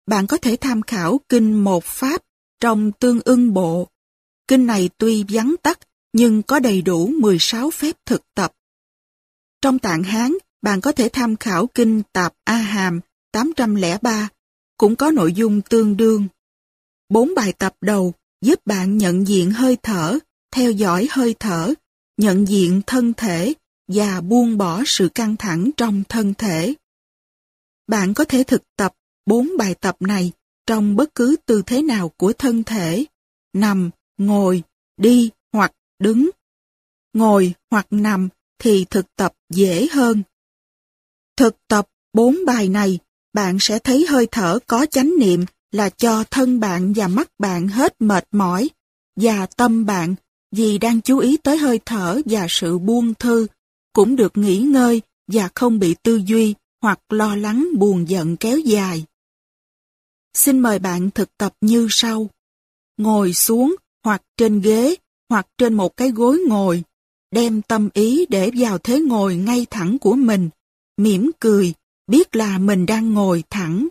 Bạn 0.06 0.26
có 0.26 0.36
thể 0.36 0.56
tham 0.56 0.82
khảo 0.82 1.20
kinh 1.28 1.64
một 1.64 1.84
pháp 1.84 2.22
trong 2.60 2.92
tương 2.92 3.20
ưng 3.24 3.54
bộ. 3.54 3.88
Kinh 4.48 4.66
này 4.66 4.90
tuy 4.98 5.24
vắn 5.28 5.54
tắt, 5.62 5.78
nhưng 6.12 6.42
có 6.42 6.58
đầy 6.58 6.82
đủ 6.82 7.06
16 7.06 7.70
phép 7.70 7.96
thực 8.06 8.22
tập. 8.34 8.52
Trong 9.62 9.78
tạng 9.78 10.02
Hán, 10.02 10.32
bạn 10.64 10.80
có 10.80 10.92
thể 10.92 11.08
tham 11.12 11.36
khảo 11.36 11.66
kinh 11.66 12.02
Tạp 12.12 12.32
A 12.44 12.56
Hàm 12.56 13.00
803, 13.32 14.28
cũng 14.76 14.96
có 14.96 15.10
nội 15.10 15.32
dung 15.32 15.60
tương 15.60 15.96
đương. 15.96 16.26
Bốn 17.08 17.34
bài 17.36 17.52
tập 17.52 17.76
đầu 17.80 18.12
giúp 18.40 18.60
bạn 18.64 18.98
nhận 18.98 19.26
diện 19.28 19.50
hơi 19.50 19.76
thở, 19.82 20.18
theo 20.54 20.70
dõi 20.70 21.08
hơi 21.10 21.34
thở, 21.40 21.74
nhận 22.16 22.48
diện 22.48 22.82
thân 22.86 23.12
thể 23.14 23.54
và 23.88 24.20
buông 24.20 24.58
bỏ 24.58 24.82
sự 24.86 25.08
căng 25.14 25.36
thẳng 25.36 25.70
trong 25.76 26.02
thân 26.08 26.34
thể. 26.34 26.74
Bạn 27.86 28.14
có 28.14 28.24
thể 28.24 28.42
thực 28.42 28.62
tập 28.76 28.92
bốn 29.26 29.50
bài 29.58 29.74
tập 29.74 29.96
này 30.00 30.32
trong 30.66 30.96
bất 30.96 31.14
cứ 31.14 31.36
tư 31.46 31.62
thế 31.66 31.82
nào 31.82 32.08
của 32.08 32.32
thân 32.32 32.64
thể, 32.64 33.04
nằm, 33.52 33.90
ngồi, 34.18 34.62
đi 34.96 35.30
hoặc 35.52 35.72
đứng. 35.98 36.30
Ngồi 37.12 37.54
hoặc 37.70 37.86
nằm 37.90 38.28
thì 38.58 38.84
thực 38.90 39.16
tập 39.16 39.32
dễ 39.50 39.88
hơn. 39.92 40.22
Thực 41.36 41.56
tập 41.68 41.88
bốn 42.12 42.36
bài 42.46 42.68
này, 42.68 42.98
bạn 43.32 43.56
sẽ 43.60 43.78
thấy 43.78 44.06
hơi 44.06 44.26
thở 44.30 44.58
có 44.66 44.86
chánh 44.86 45.14
niệm 45.18 45.44
là 45.72 45.90
cho 45.90 46.24
thân 46.30 46.60
bạn 46.60 46.92
và 46.96 47.08
mắt 47.08 47.30
bạn 47.38 47.68
hết 47.68 47.94
mệt 48.00 48.28
mỏi, 48.32 48.70
và 49.16 49.46
tâm 49.46 49.86
bạn 49.86 50.14
vì 50.56 50.78
đang 50.78 51.00
chú 51.00 51.18
ý 51.18 51.36
tới 51.36 51.56
hơi 51.56 51.80
thở 51.86 52.20
và 52.24 52.46
sự 52.48 52.78
buông 52.78 53.14
thư, 53.14 53.46
cũng 53.92 54.16
được 54.16 54.36
nghỉ 54.36 54.58
ngơi 54.58 55.02
và 55.32 55.48
không 55.54 55.78
bị 55.78 55.94
tư 56.02 56.20
duy 56.26 56.54
hoặc 56.82 57.00
lo 57.08 57.36
lắng 57.36 57.68
buồn 57.76 58.08
giận 58.08 58.36
kéo 58.36 58.58
dài. 58.58 59.04
Xin 60.34 60.58
mời 60.58 60.78
bạn 60.78 61.10
thực 61.10 61.36
tập 61.38 61.52
như 61.60 61.86
sau. 61.90 62.30
Ngồi 62.96 63.32
xuống 63.32 63.76
hoặc 64.04 64.22
trên 64.36 64.60
ghế 64.60 64.94
hoặc 65.30 65.46
trên 65.58 65.74
một 65.74 65.96
cái 65.96 66.10
gối 66.10 66.42
ngồi, 66.48 66.82
đem 67.30 67.62
tâm 67.62 67.88
ý 67.94 68.26
để 68.28 68.50
vào 68.56 68.78
thế 68.78 69.00
ngồi 69.00 69.36
ngay 69.36 69.66
thẳng 69.70 69.98
của 69.98 70.14
mình, 70.14 70.50
mỉm 70.96 71.30
cười, 71.40 71.74
biết 72.06 72.36
là 72.36 72.58
mình 72.58 72.86
đang 72.86 73.14
ngồi 73.14 73.44
thẳng. 73.50 73.88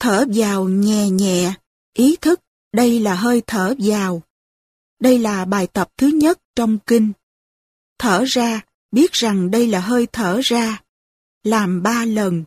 Thở 0.00 0.24
vào 0.34 0.68
nhẹ 0.68 1.10
nhẹ, 1.10 1.54
ý 1.92 2.16
thức 2.20 2.40
đây 2.72 3.00
là 3.00 3.14
hơi 3.14 3.42
thở 3.46 3.74
vào. 3.78 4.22
Đây 5.00 5.18
là 5.18 5.44
bài 5.44 5.66
tập 5.66 5.88
thứ 5.96 6.06
nhất 6.06 6.38
trong 6.56 6.78
kinh. 6.86 7.12
Thở 7.98 8.24
ra, 8.26 8.60
biết 8.92 9.12
rằng 9.12 9.50
đây 9.50 9.66
là 9.66 9.80
hơi 9.80 10.06
thở 10.12 10.40
ra. 10.44 10.82
Làm 11.44 11.82
ba 11.82 12.04
lần. 12.04 12.44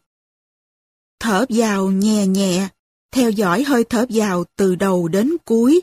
Thở 1.19 1.45
vào 1.49 1.91
nhẹ 1.91 2.27
nhẹ, 2.27 2.69
theo 3.11 3.29
dõi 3.29 3.63
hơi 3.63 3.83
thở 3.83 4.05
vào 4.09 4.43
từ 4.55 4.75
đầu 4.75 5.07
đến 5.07 5.35
cuối. 5.45 5.81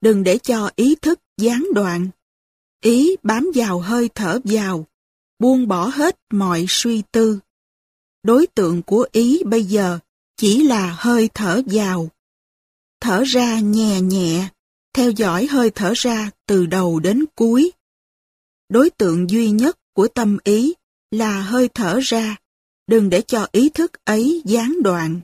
Đừng 0.00 0.22
để 0.22 0.38
cho 0.38 0.70
ý 0.76 0.94
thức 1.02 1.20
gián 1.36 1.66
đoạn. 1.74 2.08
Ý 2.80 3.16
bám 3.22 3.50
vào 3.54 3.80
hơi 3.80 4.10
thở 4.14 4.40
vào, 4.44 4.86
buông 5.42 5.68
bỏ 5.68 5.86
hết 5.86 6.16
mọi 6.32 6.64
suy 6.68 7.02
tư. 7.12 7.38
đối 8.22 8.46
tượng 8.46 8.82
của 8.82 9.06
ý 9.12 9.42
bây 9.46 9.64
giờ 9.64 9.98
chỉ 10.36 10.62
là 10.62 10.96
hơi 10.98 11.30
thở 11.34 11.62
vào. 11.66 12.08
Thở 13.00 13.22
ra 13.26 13.60
nhẹ 13.60 14.00
nhẹ, 14.00 14.48
theo 14.94 15.10
dõi 15.10 15.46
hơi 15.46 15.70
thở 15.70 15.92
ra 15.96 16.30
từ 16.46 16.66
đầu 16.66 17.00
đến 17.00 17.24
cuối. 17.34 17.72
Đối 18.68 18.90
tượng 18.90 19.30
duy 19.30 19.50
nhất 19.50 19.78
của 19.94 20.08
tâm 20.08 20.38
ý 20.44 20.74
là 21.10 21.42
hơi 21.42 21.68
thở 21.74 22.00
ra, 22.02 22.36
đừng 22.86 23.10
để 23.10 23.22
cho 23.22 23.46
ý 23.52 23.68
thức 23.68 24.04
ấy 24.04 24.42
gián 24.44 24.82
đoạn. 24.82 25.20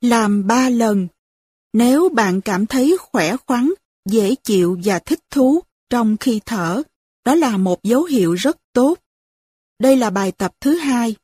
Làm 0.00 0.46
ba 0.46 0.68
lần. 0.68 1.08
Nếu 1.72 2.08
bạn 2.08 2.40
cảm 2.40 2.66
thấy 2.66 2.96
khỏe 3.00 3.36
khoắn, 3.36 3.72
dễ 4.08 4.34
chịu 4.34 4.80
và 4.84 4.98
thích 4.98 5.20
thú 5.30 5.62
trong 5.90 6.16
khi 6.16 6.40
thở, 6.46 6.82
đó 7.24 7.34
là 7.34 7.56
một 7.56 7.82
dấu 7.82 8.04
hiệu 8.04 8.34
rất 8.34 8.56
tốt. 8.76 8.98
Đây 9.78 9.96
là 9.96 10.10
bài 10.10 10.32
tập 10.32 10.54
thứ 10.60 10.76
hai. 10.76 11.16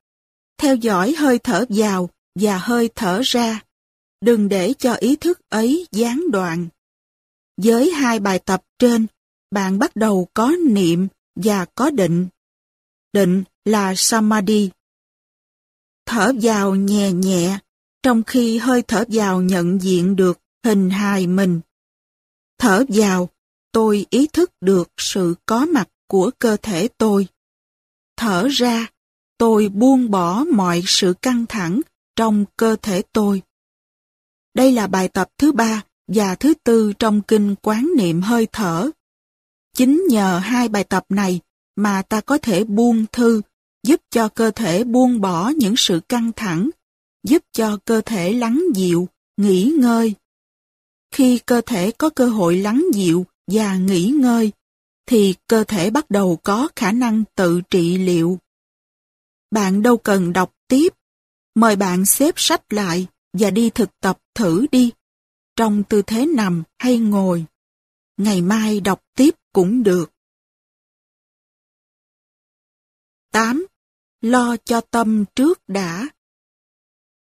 Theo 0.59 0.77
dõi 0.77 1.15
hơi 1.19 1.39
thở 1.39 1.65
vào 1.69 2.11
và 2.35 2.59
hơi 2.59 2.91
thở 2.95 3.21
ra. 3.25 3.63
Đừng 4.21 4.49
để 4.49 4.75
cho 4.79 4.95
ý 4.95 5.17
thức 5.17 5.41
ấy 5.49 5.87
gián 5.93 6.31
đoạn. 6.31 6.69
Với 7.57 7.91
hai 7.91 8.21
bài 8.21 8.39
tập 8.39 8.63
trên, 8.79 9.07
bạn 9.51 9.79
bắt 9.79 9.97
đầu 9.97 10.29
có 10.35 10.53
niệm 10.67 11.09
và 11.37 11.65
có 11.65 11.91
định. 11.91 12.29
Định 13.13 13.45
là 13.65 13.95
Samadhi. 13.97 14.71
Thở 16.07 16.33
vào 16.43 16.75
nhẹ 16.75 17.13
nhẹ, 17.13 17.59
trong 18.03 18.23
khi 18.23 18.59
hơi 18.59 18.83
thở 18.83 19.05
vào 19.09 19.43
nhận 19.43 19.83
diện 19.83 20.17
được 20.17 20.39
hình 20.65 20.91
hài 20.91 21.27
mình. 21.27 21.61
Thở 22.59 22.85
vào, 22.89 23.29
tôi 23.73 24.07
ý 24.11 24.27
thức 24.27 24.51
được 24.61 24.91
sự 24.97 25.35
có 25.47 25.67
mặt 25.67 25.89
của 26.07 26.31
cơ 26.39 26.57
thể 26.63 26.89
tôi. 26.99 27.27
Thở 28.17 28.49
ra, 28.49 28.87
tôi 29.39 29.69
buông 29.69 30.11
bỏ 30.11 30.45
mọi 30.53 30.83
sự 30.87 31.15
căng 31.23 31.47
thẳng 31.49 31.81
trong 32.17 32.45
cơ 32.57 32.77
thể 32.83 33.03
tôi. 33.13 33.43
Đây 34.55 34.73
là 34.73 34.87
bài 34.87 35.09
tập 35.09 35.29
thứ 35.39 35.53
ba 35.53 35.83
và 36.09 36.35
thứ 36.35 36.55
tư 36.65 36.93
trong 36.99 37.23
kinh 37.23 37.55
quán 37.63 37.91
niệm 37.97 38.23
hơi 38.23 38.47
thở. 38.53 38.91
Chính 39.77 40.05
nhờ 40.09 40.39
hai 40.39 40.69
bài 40.69 40.85
tập 40.85 41.05
này 41.09 41.41
mà 41.77 42.03
ta 42.03 42.21
có 42.21 42.39
thể 42.39 42.65
buông 42.65 43.07
thư, 43.13 43.43
giúp 43.87 44.01
cho 44.11 44.29
cơ 44.29 44.51
thể 44.51 44.85
buông 44.85 45.21
bỏ 45.21 45.49
những 45.49 45.75
sự 45.77 46.01
căng 46.09 46.33
thẳng, 46.37 46.71
giúp 47.25 47.43
cho 47.53 47.79
cơ 47.85 48.01
thể 48.01 48.33
lắng 48.33 48.63
dịu, 48.75 49.09
nghỉ 49.37 49.73
ngơi. 49.79 50.15
Khi 51.15 51.39
cơ 51.47 51.61
thể 51.67 51.91
có 51.91 52.11
cơ 52.11 52.27
hội 52.27 52.57
lắng 52.57 52.85
dịu 52.95 53.27
và 53.47 53.77
nghỉ 53.77 54.07
ngơi, 54.07 54.53
thì 55.07 55.35
cơ 55.47 55.65
thể 55.65 55.91
bắt 55.91 56.11
đầu 56.11 56.39
có 56.43 56.69
khả 56.77 56.93
năng 56.93 57.25
tự 57.35 57.61
trị 57.71 57.99
liệu. 57.99 58.39
Bạn 59.51 59.83
đâu 59.83 59.97
cần 59.97 60.33
đọc 60.33 60.55
tiếp, 60.69 60.95
mời 61.55 61.77
bạn 61.77 62.07
xếp 62.07 62.35
sách 62.37 62.73
lại 62.73 63.07
và 63.33 63.51
đi 63.51 63.71
thực 63.71 64.01
tập 64.01 64.19
thử 64.35 64.67
đi, 64.73 64.93
trong 65.57 65.83
tư 65.89 66.03
thế 66.03 66.27
nằm 66.27 66.63
hay 66.79 66.99
ngồi. 66.99 67.45
Ngày 68.17 68.43
mai 68.43 68.81
đọc 68.81 69.03
tiếp 69.17 69.35
cũng 69.53 69.83
được. 69.83 70.13
8. 73.33 73.67
Lo 74.21 74.57
cho 74.65 74.81
tâm 74.81 75.25
trước 75.37 75.61
đã. 75.69 76.09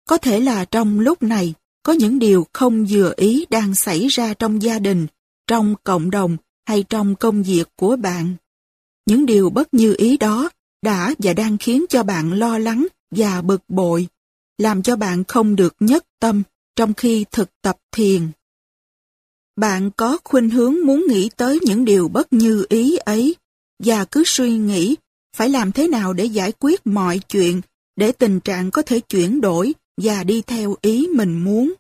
Có 0.06 0.17
thể 0.17 0.39
là 0.39 0.65
trong 0.65 0.99
lúc 0.99 1.23
này, 1.23 1.53
có 1.84 1.93
những 1.93 2.19
điều 2.19 2.47
không 2.53 2.86
vừa 2.89 3.13
ý 3.17 3.45
đang 3.49 3.75
xảy 3.75 4.08
ra 4.08 4.34
trong 4.34 4.62
gia 4.62 4.80
đình, 4.80 5.08
trong 5.47 5.75
cộng 5.84 6.12
đồng 6.12 6.38
hay 6.67 6.84
trong 6.89 7.15
công 7.15 7.43
việc 7.43 7.67
của 7.75 7.95
bạn. 7.95 8.36
Những 9.06 9.25
điều 9.25 9.49
bất 9.49 9.73
như 9.73 9.95
ý 9.97 10.17
đó 10.17 10.49
đã 10.82 11.13
và 11.17 11.34
đang 11.34 11.58
khiến 11.58 11.86
cho 11.89 12.03
bạn 12.03 12.34
lo 12.34 12.58
lắng 12.58 12.88
và 13.12 13.41
bực 13.41 13.62
bội, 13.67 14.08
làm 14.58 14.84
cho 14.84 14.95
bạn 14.95 15.23
không 15.23 15.56
được 15.56 15.75
nhất 15.80 16.06
tâm 16.19 16.43
trong 16.75 16.93
khi 16.93 17.25
thực 17.32 17.49
tập 17.62 17.77
thiền. 17.91 18.30
Bạn 19.56 19.91
có 19.91 20.17
khuynh 20.23 20.49
hướng 20.49 20.75
muốn 20.86 21.06
nghĩ 21.10 21.30
tới 21.38 21.60
những 21.62 21.86
điều 21.86 22.08
bất 22.08 22.34
như 22.34 22.65
ý 22.69 22.97
ấy 22.97 23.36
và 23.84 24.06
cứ 24.06 24.23
suy 24.25 24.58
nghĩ 24.58 24.95
phải 25.36 25.49
làm 25.49 25.71
thế 25.71 25.88
nào 25.88 26.13
để 26.13 26.25
giải 26.25 26.51
quyết 26.60 26.88
mọi 26.88 27.19
chuyện 27.19 27.62
để 27.95 28.12
tình 28.12 28.39
trạng 28.39 28.71
có 28.71 28.82
thể 28.82 28.99
chuyển 28.99 29.41
đổi 29.41 29.73
và 30.01 30.23
đi 30.23 30.41
theo 30.41 30.75
ý 30.82 31.08
mình 31.15 31.43
muốn. 31.43 31.73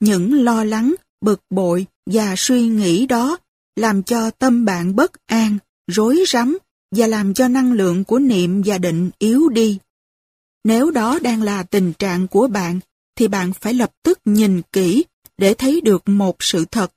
Những 0.00 0.44
lo 0.44 0.64
lắng, 0.64 0.94
bực 1.20 1.40
bội 1.50 1.86
và 2.06 2.34
suy 2.36 2.68
nghĩ 2.68 3.06
đó 3.06 3.38
làm 3.76 4.02
cho 4.02 4.30
tâm 4.30 4.64
bạn 4.64 4.96
bất 4.96 5.26
an, 5.26 5.58
rối 5.86 6.24
rắm 6.28 6.58
và 6.96 7.06
làm 7.06 7.34
cho 7.34 7.48
năng 7.48 7.72
lượng 7.72 8.04
của 8.04 8.18
niệm 8.18 8.62
và 8.64 8.78
định 8.78 9.10
yếu 9.18 9.48
đi. 9.48 9.78
Nếu 10.64 10.90
đó 10.90 11.18
đang 11.22 11.42
là 11.42 11.62
tình 11.62 11.92
trạng 11.92 12.28
của 12.28 12.48
bạn, 12.48 12.80
thì 13.16 13.28
bạn 13.28 13.52
phải 13.52 13.74
lập 13.74 13.90
tức 14.02 14.18
nhìn 14.24 14.62
kỹ 14.72 15.04
để 15.38 15.54
thấy 15.54 15.80
được 15.80 16.08
một 16.08 16.36
sự 16.40 16.64
thật. 16.64 16.92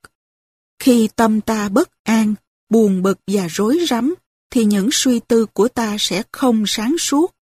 Khi 0.80 1.10
tâm 1.16 1.42
ta 1.42 1.70
bất 1.70 1.90
an, 2.04 2.34
buồn 2.70 3.02
bực 3.02 3.20
và 3.28 3.48
rối 3.48 3.86
rắm, 3.90 4.16
thì 4.52 4.66
những 4.66 4.90
suy 4.92 5.20
tư 5.20 5.46
của 5.46 5.68
ta 5.68 5.96
sẽ 6.00 6.24
không 6.32 6.64
sáng 6.68 6.98
suốt, 6.98 7.36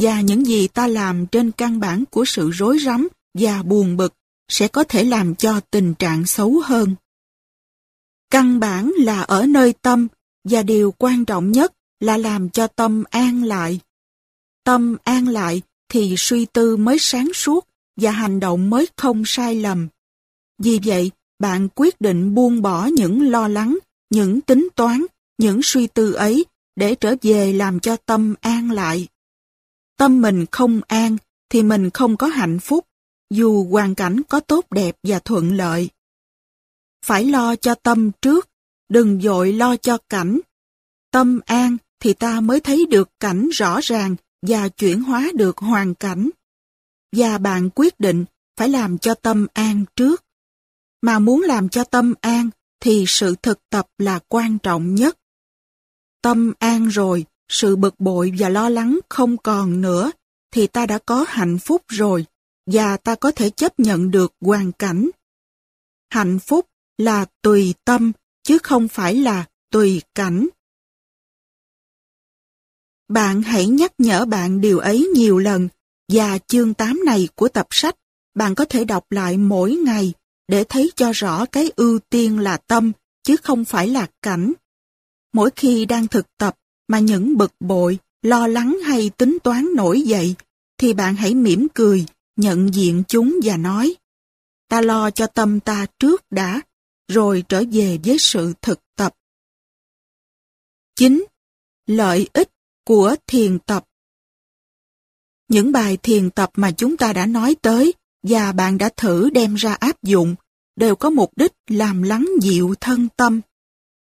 và 0.00 0.20
những 0.20 0.46
gì 0.46 0.68
ta 0.68 0.86
làm 0.86 1.26
trên 1.26 1.50
căn 1.50 1.80
bản 1.80 2.04
của 2.10 2.24
sự 2.24 2.50
rối 2.50 2.78
rắm 2.78 3.08
và 3.38 3.62
buồn 3.62 3.96
bực 3.96 4.14
sẽ 4.48 4.68
có 4.68 4.84
thể 4.84 5.04
làm 5.04 5.34
cho 5.34 5.60
tình 5.70 5.94
trạng 5.94 6.26
xấu 6.26 6.60
hơn. 6.64 6.94
Căn 8.32 8.60
bản 8.60 8.92
là 8.96 9.22
ở 9.22 9.46
nơi 9.46 9.74
tâm, 9.82 10.08
và 10.44 10.62
điều 10.62 10.94
quan 10.98 11.24
trọng 11.24 11.52
nhất 11.52 11.72
là 12.00 12.16
làm 12.16 12.50
cho 12.50 12.66
tâm 12.66 13.04
an 13.10 13.44
lại. 13.44 13.80
Tâm 14.64 14.96
an 15.04 15.28
lại 15.28 15.62
thì 15.88 16.14
suy 16.18 16.44
tư 16.44 16.76
mới 16.76 16.98
sáng 16.98 17.32
suốt 17.34 17.68
và 17.96 18.10
hành 18.10 18.40
động 18.40 18.70
mới 18.70 18.86
không 18.96 19.22
sai 19.26 19.54
lầm. 19.54 19.88
Vì 20.58 20.80
vậy, 20.84 21.10
bạn 21.38 21.68
quyết 21.74 22.00
định 22.00 22.34
buông 22.34 22.62
bỏ 22.62 22.86
những 22.86 23.30
lo 23.30 23.48
lắng, 23.48 23.78
những 24.10 24.40
tính 24.40 24.68
toán, 24.74 25.06
những 25.38 25.60
suy 25.62 25.86
tư 25.86 26.12
ấy 26.12 26.44
để 26.76 26.94
trở 26.94 27.14
về 27.22 27.52
làm 27.52 27.80
cho 27.80 27.96
tâm 27.96 28.34
an 28.40 28.70
lại. 28.70 29.08
Tâm 29.96 30.22
mình 30.22 30.46
không 30.50 30.80
an 30.88 31.16
thì 31.50 31.62
mình 31.62 31.90
không 31.90 32.16
có 32.16 32.26
hạnh 32.26 32.58
phúc, 32.58 32.86
dù 33.30 33.64
hoàn 33.64 33.94
cảnh 33.94 34.22
có 34.28 34.40
tốt 34.40 34.66
đẹp 34.70 34.96
và 35.02 35.18
thuận 35.18 35.56
lợi. 35.56 35.88
Phải 37.04 37.24
lo 37.24 37.56
cho 37.56 37.74
tâm 37.74 38.10
trước, 38.22 38.48
đừng 38.88 39.20
dội 39.20 39.52
lo 39.52 39.76
cho 39.76 39.98
cảnh. 40.08 40.40
Tâm 41.10 41.40
an 41.46 41.76
thì 42.00 42.12
ta 42.12 42.40
mới 42.40 42.60
thấy 42.60 42.86
được 42.86 43.10
cảnh 43.20 43.48
rõ 43.52 43.80
ràng 43.82 44.16
và 44.46 44.68
chuyển 44.68 45.02
hóa 45.02 45.30
được 45.34 45.58
hoàn 45.58 45.94
cảnh. 45.94 46.30
Và 47.16 47.38
bạn 47.38 47.70
quyết 47.74 48.00
định 48.00 48.24
phải 48.56 48.68
làm 48.68 48.98
cho 48.98 49.14
tâm 49.14 49.46
an 49.52 49.84
trước. 49.96 50.24
Mà 51.02 51.18
muốn 51.18 51.40
làm 51.40 51.68
cho 51.68 51.84
tâm 51.84 52.14
an 52.20 52.50
thì 52.80 53.04
sự 53.08 53.34
thực 53.42 53.58
tập 53.70 53.88
là 53.98 54.18
quan 54.28 54.58
trọng 54.58 54.94
nhất. 54.94 55.18
Tâm 56.22 56.52
an 56.58 56.88
rồi, 56.88 57.24
sự 57.48 57.76
bực 57.76 58.00
bội 58.00 58.32
và 58.38 58.48
lo 58.48 58.68
lắng 58.68 58.98
không 59.08 59.36
còn 59.36 59.80
nữa, 59.80 60.10
thì 60.52 60.66
ta 60.66 60.86
đã 60.86 60.98
có 60.98 61.24
hạnh 61.28 61.58
phúc 61.58 61.82
rồi, 61.88 62.26
và 62.66 62.96
ta 62.96 63.14
có 63.14 63.30
thể 63.30 63.50
chấp 63.50 63.80
nhận 63.80 64.10
được 64.10 64.32
hoàn 64.40 64.72
cảnh. 64.72 65.10
Hạnh 66.10 66.38
phúc 66.38 66.66
là 66.98 67.26
tùy 67.42 67.74
tâm, 67.84 68.12
chứ 68.42 68.58
không 68.62 68.88
phải 68.88 69.14
là 69.14 69.44
tùy 69.70 70.02
cảnh. 70.14 70.48
Bạn 73.08 73.42
hãy 73.42 73.66
nhắc 73.66 73.92
nhở 73.98 74.24
bạn 74.24 74.60
điều 74.60 74.78
ấy 74.78 75.10
nhiều 75.14 75.38
lần, 75.38 75.68
và 76.12 76.38
chương 76.38 76.74
8 76.74 77.04
này 77.04 77.28
của 77.34 77.48
tập 77.48 77.66
sách, 77.70 77.96
bạn 78.34 78.54
có 78.54 78.64
thể 78.64 78.84
đọc 78.84 79.12
lại 79.12 79.36
mỗi 79.36 79.74
ngày 79.74 80.12
để 80.48 80.64
thấy 80.64 80.90
cho 80.96 81.12
rõ 81.12 81.46
cái 81.46 81.72
ưu 81.76 81.98
tiên 81.98 82.38
là 82.38 82.56
tâm, 82.56 82.92
chứ 83.22 83.36
không 83.36 83.64
phải 83.64 83.88
là 83.88 84.06
cảnh. 84.22 84.52
Mỗi 85.32 85.50
khi 85.56 85.84
đang 85.84 86.06
thực 86.06 86.26
tập 86.38 86.56
mà 86.88 86.98
những 86.98 87.36
bực 87.36 87.52
bội, 87.60 87.98
lo 88.22 88.46
lắng 88.46 88.78
hay 88.84 89.10
tính 89.16 89.38
toán 89.44 89.68
nổi 89.74 90.02
dậy, 90.02 90.34
thì 90.78 90.92
bạn 90.92 91.14
hãy 91.14 91.34
mỉm 91.34 91.66
cười, 91.74 92.06
nhận 92.36 92.74
diện 92.74 93.02
chúng 93.08 93.40
và 93.44 93.56
nói, 93.56 93.94
ta 94.68 94.80
lo 94.80 95.10
cho 95.10 95.26
tâm 95.26 95.60
ta 95.60 95.86
trước 95.98 96.22
đã, 96.30 96.60
rồi 97.12 97.44
trở 97.48 97.64
về 97.72 97.98
với 98.04 98.16
sự 98.18 98.52
thực 98.62 98.80
tập. 98.96 99.14
9. 100.96 101.24
Lợi 101.86 102.28
ích 102.32 102.50
của 102.84 103.16
thiền 103.26 103.58
tập 103.58 103.84
Những 105.48 105.72
bài 105.72 105.96
thiền 106.02 106.30
tập 106.30 106.50
mà 106.54 106.70
chúng 106.70 106.96
ta 106.96 107.12
đã 107.12 107.26
nói 107.26 107.56
tới 107.62 107.94
và 108.22 108.52
bạn 108.52 108.78
đã 108.78 108.88
thử 108.96 109.30
đem 109.30 109.54
ra 109.54 109.72
áp 109.72 110.02
dụng 110.02 110.34
đều 110.76 110.96
có 110.96 111.10
mục 111.10 111.30
đích 111.36 111.52
làm 111.68 112.02
lắng 112.02 112.28
dịu 112.42 112.74
thân 112.80 113.08
tâm. 113.16 113.40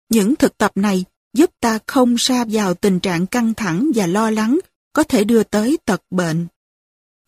Những 0.10 0.36
thực 0.36 0.58
tập 0.58 0.72
này 0.76 1.06
giúp 1.34 1.52
ta 1.60 1.80
không 1.88 2.18
sa 2.18 2.46
vào 2.50 2.74
tình 2.74 3.00
trạng 3.00 3.28
căng 3.28 3.54
thẳng 3.54 3.92
và 3.96 4.08
lo 4.08 4.32
lắng 4.32 4.60
có 4.94 5.04
thể 5.04 5.24
đưa 5.24 5.44
tới 5.44 5.78
tật 5.86 6.02
bệnh. 6.10 6.48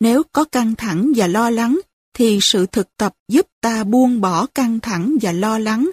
Nếu 0.00 0.22
có 0.32 0.44
căng 0.44 0.74
thẳng 0.76 1.12
và 1.16 1.26
lo 1.26 1.50
lắng, 1.50 1.80
thì 2.14 2.38
sự 2.42 2.66
thực 2.66 2.96
tập 2.96 3.14
giúp 3.28 3.46
ta 3.60 3.84
buông 3.84 4.20
bỏ 4.20 4.46
căng 4.46 4.80
thẳng 4.80 5.16
và 5.22 5.32
lo 5.32 5.58
lắng, 5.58 5.90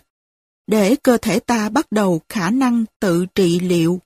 để 0.67 0.95
cơ 1.03 1.17
thể 1.17 1.39
ta 1.39 1.69
bắt 1.69 1.91
đầu 1.91 2.21
khả 2.29 2.49
năng 2.49 2.85
tự 2.99 3.25
trị 3.35 3.59
liệu. 3.59 4.01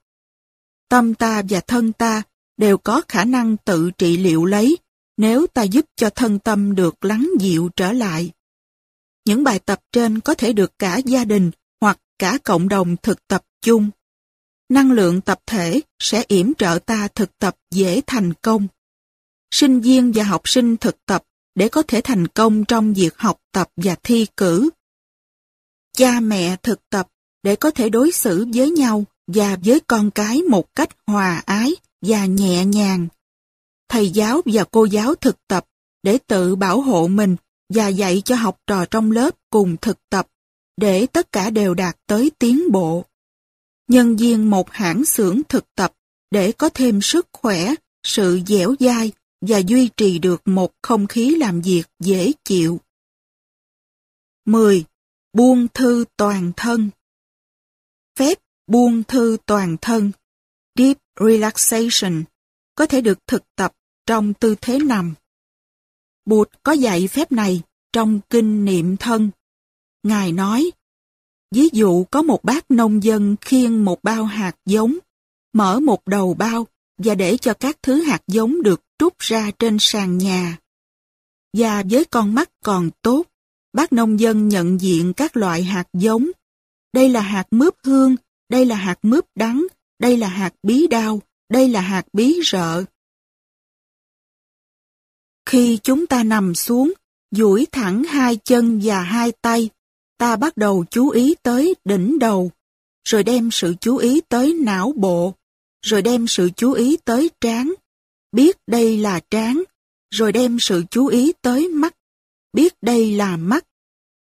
Tâm 0.89 1.13
ta 1.13 1.41
và 1.49 1.59
thân 1.59 1.93
ta 1.93 2.23
đều 2.57 2.77
có 2.77 3.01
khả 3.07 3.25
năng 3.25 3.57
tự 3.57 3.91
trị 3.97 4.17
liệu 4.17 4.45
lấy 4.45 4.77
nếu 5.17 5.47
ta 5.47 5.63
giúp 5.63 5.85
cho 5.95 6.09
thân 6.09 6.39
tâm 6.39 6.75
được 6.75 7.05
lắng 7.05 7.29
dịu 7.39 7.69
trở 7.75 7.91
lại. 7.91 8.31
Những 9.25 9.43
bài 9.43 9.59
tập 9.59 9.79
trên 9.91 10.19
có 10.19 10.33
thể 10.33 10.53
được 10.53 10.79
cả 10.79 10.97
gia 11.05 11.25
đình 11.25 11.51
hoặc 11.81 11.97
cả 12.19 12.37
cộng 12.43 12.69
đồng 12.69 12.95
thực 13.03 13.27
tập 13.27 13.43
chung. 13.61 13.89
Năng 14.69 14.91
lượng 14.91 15.21
tập 15.21 15.39
thể 15.45 15.81
sẽ 15.99 16.23
yểm 16.27 16.53
trợ 16.53 16.79
ta 16.85 17.07
thực 17.15 17.37
tập 17.37 17.55
dễ 17.71 18.01
thành 18.07 18.33
công. 18.33 18.67
Sinh 19.51 19.79
viên 19.79 20.11
và 20.15 20.23
học 20.23 20.41
sinh 20.45 20.77
thực 20.77 21.05
tập 21.05 21.23
để 21.55 21.67
có 21.67 21.83
thể 21.83 22.01
thành 22.01 22.27
công 22.27 22.65
trong 22.65 22.93
việc 22.93 23.17
học 23.17 23.37
tập 23.51 23.69
và 23.77 23.95
thi 24.03 24.27
cử. 24.37 24.69
Cha 25.97 26.19
mẹ 26.19 26.55
thực 26.63 26.89
tập 26.89 27.07
để 27.43 27.55
có 27.55 27.71
thể 27.71 27.89
đối 27.89 28.11
xử 28.11 28.45
với 28.53 28.71
nhau 28.71 29.05
và 29.27 29.57
với 29.65 29.79
con 29.79 30.11
cái 30.11 30.41
một 30.41 30.75
cách 30.75 30.89
hòa 31.07 31.43
ái 31.45 31.75
và 32.01 32.25
nhẹ 32.25 32.65
nhàng. 32.65 33.07
Thầy 33.89 34.09
giáo 34.09 34.41
và 34.45 34.63
cô 34.71 34.85
giáo 34.85 35.15
thực 35.15 35.47
tập 35.47 35.65
để 36.03 36.17
tự 36.27 36.55
bảo 36.55 36.81
hộ 36.81 37.07
mình 37.07 37.35
và 37.73 37.87
dạy 37.87 38.21
cho 38.25 38.35
học 38.35 38.57
trò 38.67 38.85
trong 38.85 39.11
lớp 39.11 39.35
cùng 39.49 39.77
thực 39.77 39.97
tập 40.09 40.27
để 40.77 41.05
tất 41.05 41.31
cả 41.31 41.49
đều 41.49 41.73
đạt 41.73 41.97
tới 42.07 42.31
tiến 42.39 42.71
bộ. 42.71 43.05
Nhân 43.87 44.15
viên 44.15 44.49
một 44.49 44.71
hãng 44.71 45.05
xưởng 45.05 45.41
thực 45.49 45.65
tập 45.75 45.93
để 46.31 46.51
có 46.51 46.69
thêm 46.73 47.01
sức 47.01 47.27
khỏe, 47.33 47.73
sự 48.03 48.39
dẻo 48.47 48.75
dai 48.79 49.11
và 49.41 49.57
duy 49.57 49.89
trì 49.97 50.19
được 50.19 50.41
một 50.45 50.71
không 50.81 51.07
khí 51.07 51.35
làm 51.35 51.61
việc 51.61 51.83
dễ 51.99 52.31
chịu. 52.43 52.79
10. 54.45 54.85
Buông 55.33 55.67
thư 55.73 56.05
toàn 56.17 56.51
thân 56.57 56.89
Phép 58.19 58.37
buông 58.67 59.03
thư 59.03 59.37
toàn 59.45 59.77
thân 59.81 60.11
Deep 60.75 60.97
Relaxation 61.19 62.23
có 62.75 62.85
thể 62.85 63.01
được 63.01 63.27
thực 63.27 63.43
tập 63.55 63.73
trong 64.05 64.33
tư 64.33 64.55
thế 64.61 64.79
nằm. 64.79 65.13
Bụt 66.25 66.49
có 66.63 66.71
dạy 66.71 67.07
phép 67.07 67.31
này 67.31 67.61
trong 67.93 68.19
kinh 68.29 68.65
niệm 68.65 68.97
thân. 68.97 69.31
Ngài 70.03 70.31
nói, 70.31 70.71
ví 71.51 71.69
dụ 71.73 72.03
có 72.03 72.21
một 72.21 72.43
bác 72.43 72.71
nông 72.71 73.03
dân 73.03 73.35
khiêng 73.41 73.85
một 73.85 74.03
bao 74.03 74.25
hạt 74.25 74.55
giống, 74.65 74.97
mở 75.53 75.79
một 75.79 76.07
đầu 76.07 76.33
bao 76.33 76.67
và 76.97 77.15
để 77.15 77.37
cho 77.37 77.53
các 77.53 77.77
thứ 77.83 78.01
hạt 78.01 78.21
giống 78.27 78.63
được 78.63 78.81
trút 78.97 79.19
ra 79.19 79.51
trên 79.59 79.77
sàn 79.79 80.17
nhà. 80.17 80.57
Và 81.57 81.83
với 81.89 82.05
con 82.05 82.35
mắt 82.35 82.49
còn 82.63 82.89
tốt, 83.01 83.23
bác 83.73 83.93
nông 83.93 84.19
dân 84.19 84.47
nhận 84.47 84.81
diện 84.81 85.13
các 85.13 85.37
loại 85.37 85.63
hạt 85.63 85.87
giống. 85.93 86.31
Đây 86.93 87.09
là 87.09 87.21
hạt 87.21 87.47
mướp 87.51 87.75
hương, 87.83 88.15
đây 88.49 88.65
là 88.65 88.75
hạt 88.75 88.99
mướp 89.01 89.25
đắng, 89.35 89.67
đây 89.99 90.17
là 90.17 90.27
hạt 90.27 90.53
bí 90.63 90.87
đao, 90.87 91.21
đây 91.49 91.69
là 91.69 91.81
hạt 91.81 92.05
bí 92.13 92.41
rợ. 92.45 92.83
Khi 95.45 95.79
chúng 95.83 96.07
ta 96.07 96.23
nằm 96.23 96.55
xuống, 96.55 96.93
duỗi 97.31 97.67
thẳng 97.71 98.03
hai 98.03 98.37
chân 98.43 98.79
và 98.83 99.01
hai 99.01 99.31
tay, 99.31 99.69
ta 100.17 100.35
bắt 100.35 100.57
đầu 100.57 100.85
chú 100.89 101.09
ý 101.09 101.35
tới 101.43 101.75
đỉnh 101.85 102.19
đầu, 102.19 102.51
rồi 103.07 103.23
đem 103.23 103.51
sự 103.51 103.73
chú 103.81 103.97
ý 103.97 104.21
tới 104.29 104.53
não 104.53 104.93
bộ, 104.95 105.33
rồi 105.81 106.01
đem 106.01 106.27
sự 106.27 106.49
chú 106.55 106.71
ý 106.73 106.97
tới 106.97 107.29
trán, 107.41 107.73
biết 108.31 108.57
đây 108.67 108.97
là 108.97 109.19
trán, 109.29 109.63
rồi 110.09 110.31
đem 110.31 110.59
sự 110.59 110.83
chú 110.91 111.07
ý 111.07 111.33
tới 111.41 111.67
mắt, 111.67 111.95
biết 112.53 112.73
đây 112.81 113.15
là 113.15 113.37
mắt. 113.37 113.65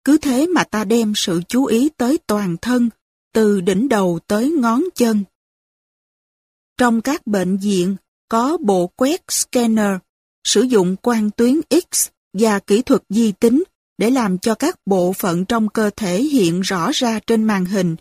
Cứ 0.04 0.18
thế 0.18 0.46
mà 0.46 0.64
ta 0.64 0.84
đem 0.84 1.12
sự 1.16 1.40
chú 1.48 1.64
ý 1.64 1.88
tới 1.96 2.18
toàn 2.26 2.56
thân, 2.62 2.90
từ 3.34 3.60
đỉnh 3.60 3.88
đầu 3.88 4.18
tới 4.26 4.50
ngón 4.50 4.82
chân. 4.94 5.24
Trong 6.78 7.00
các 7.00 7.26
bệnh 7.26 7.56
viện 7.56 7.96
có 8.28 8.58
bộ 8.60 8.86
quét 8.86 9.22
scanner, 9.28 9.96
sử 10.44 10.62
dụng 10.62 10.96
quang 10.96 11.30
tuyến 11.30 11.60
X 11.92 12.08
và 12.32 12.58
kỹ 12.58 12.82
thuật 12.82 13.02
di 13.08 13.32
tính 13.32 13.62
để 13.98 14.10
làm 14.10 14.38
cho 14.38 14.54
các 14.54 14.78
bộ 14.86 15.12
phận 15.12 15.44
trong 15.44 15.68
cơ 15.68 15.90
thể 15.96 16.22
hiện 16.22 16.60
rõ 16.60 16.90
ra 16.94 17.20
trên 17.26 17.44
màn 17.44 17.64
hình, 17.64 17.96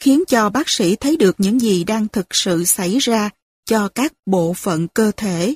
khiến 0.00 0.22
cho 0.28 0.50
bác 0.50 0.68
sĩ 0.68 0.96
thấy 0.96 1.16
được 1.16 1.34
những 1.38 1.60
gì 1.60 1.84
đang 1.84 2.08
thực 2.08 2.26
sự 2.30 2.64
xảy 2.64 2.98
ra 2.98 3.30
cho 3.64 3.88
các 3.88 4.12
bộ 4.26 4.52
phận 4.52 4.88
cơ 4.88 5.12
thể. 5.16 5.54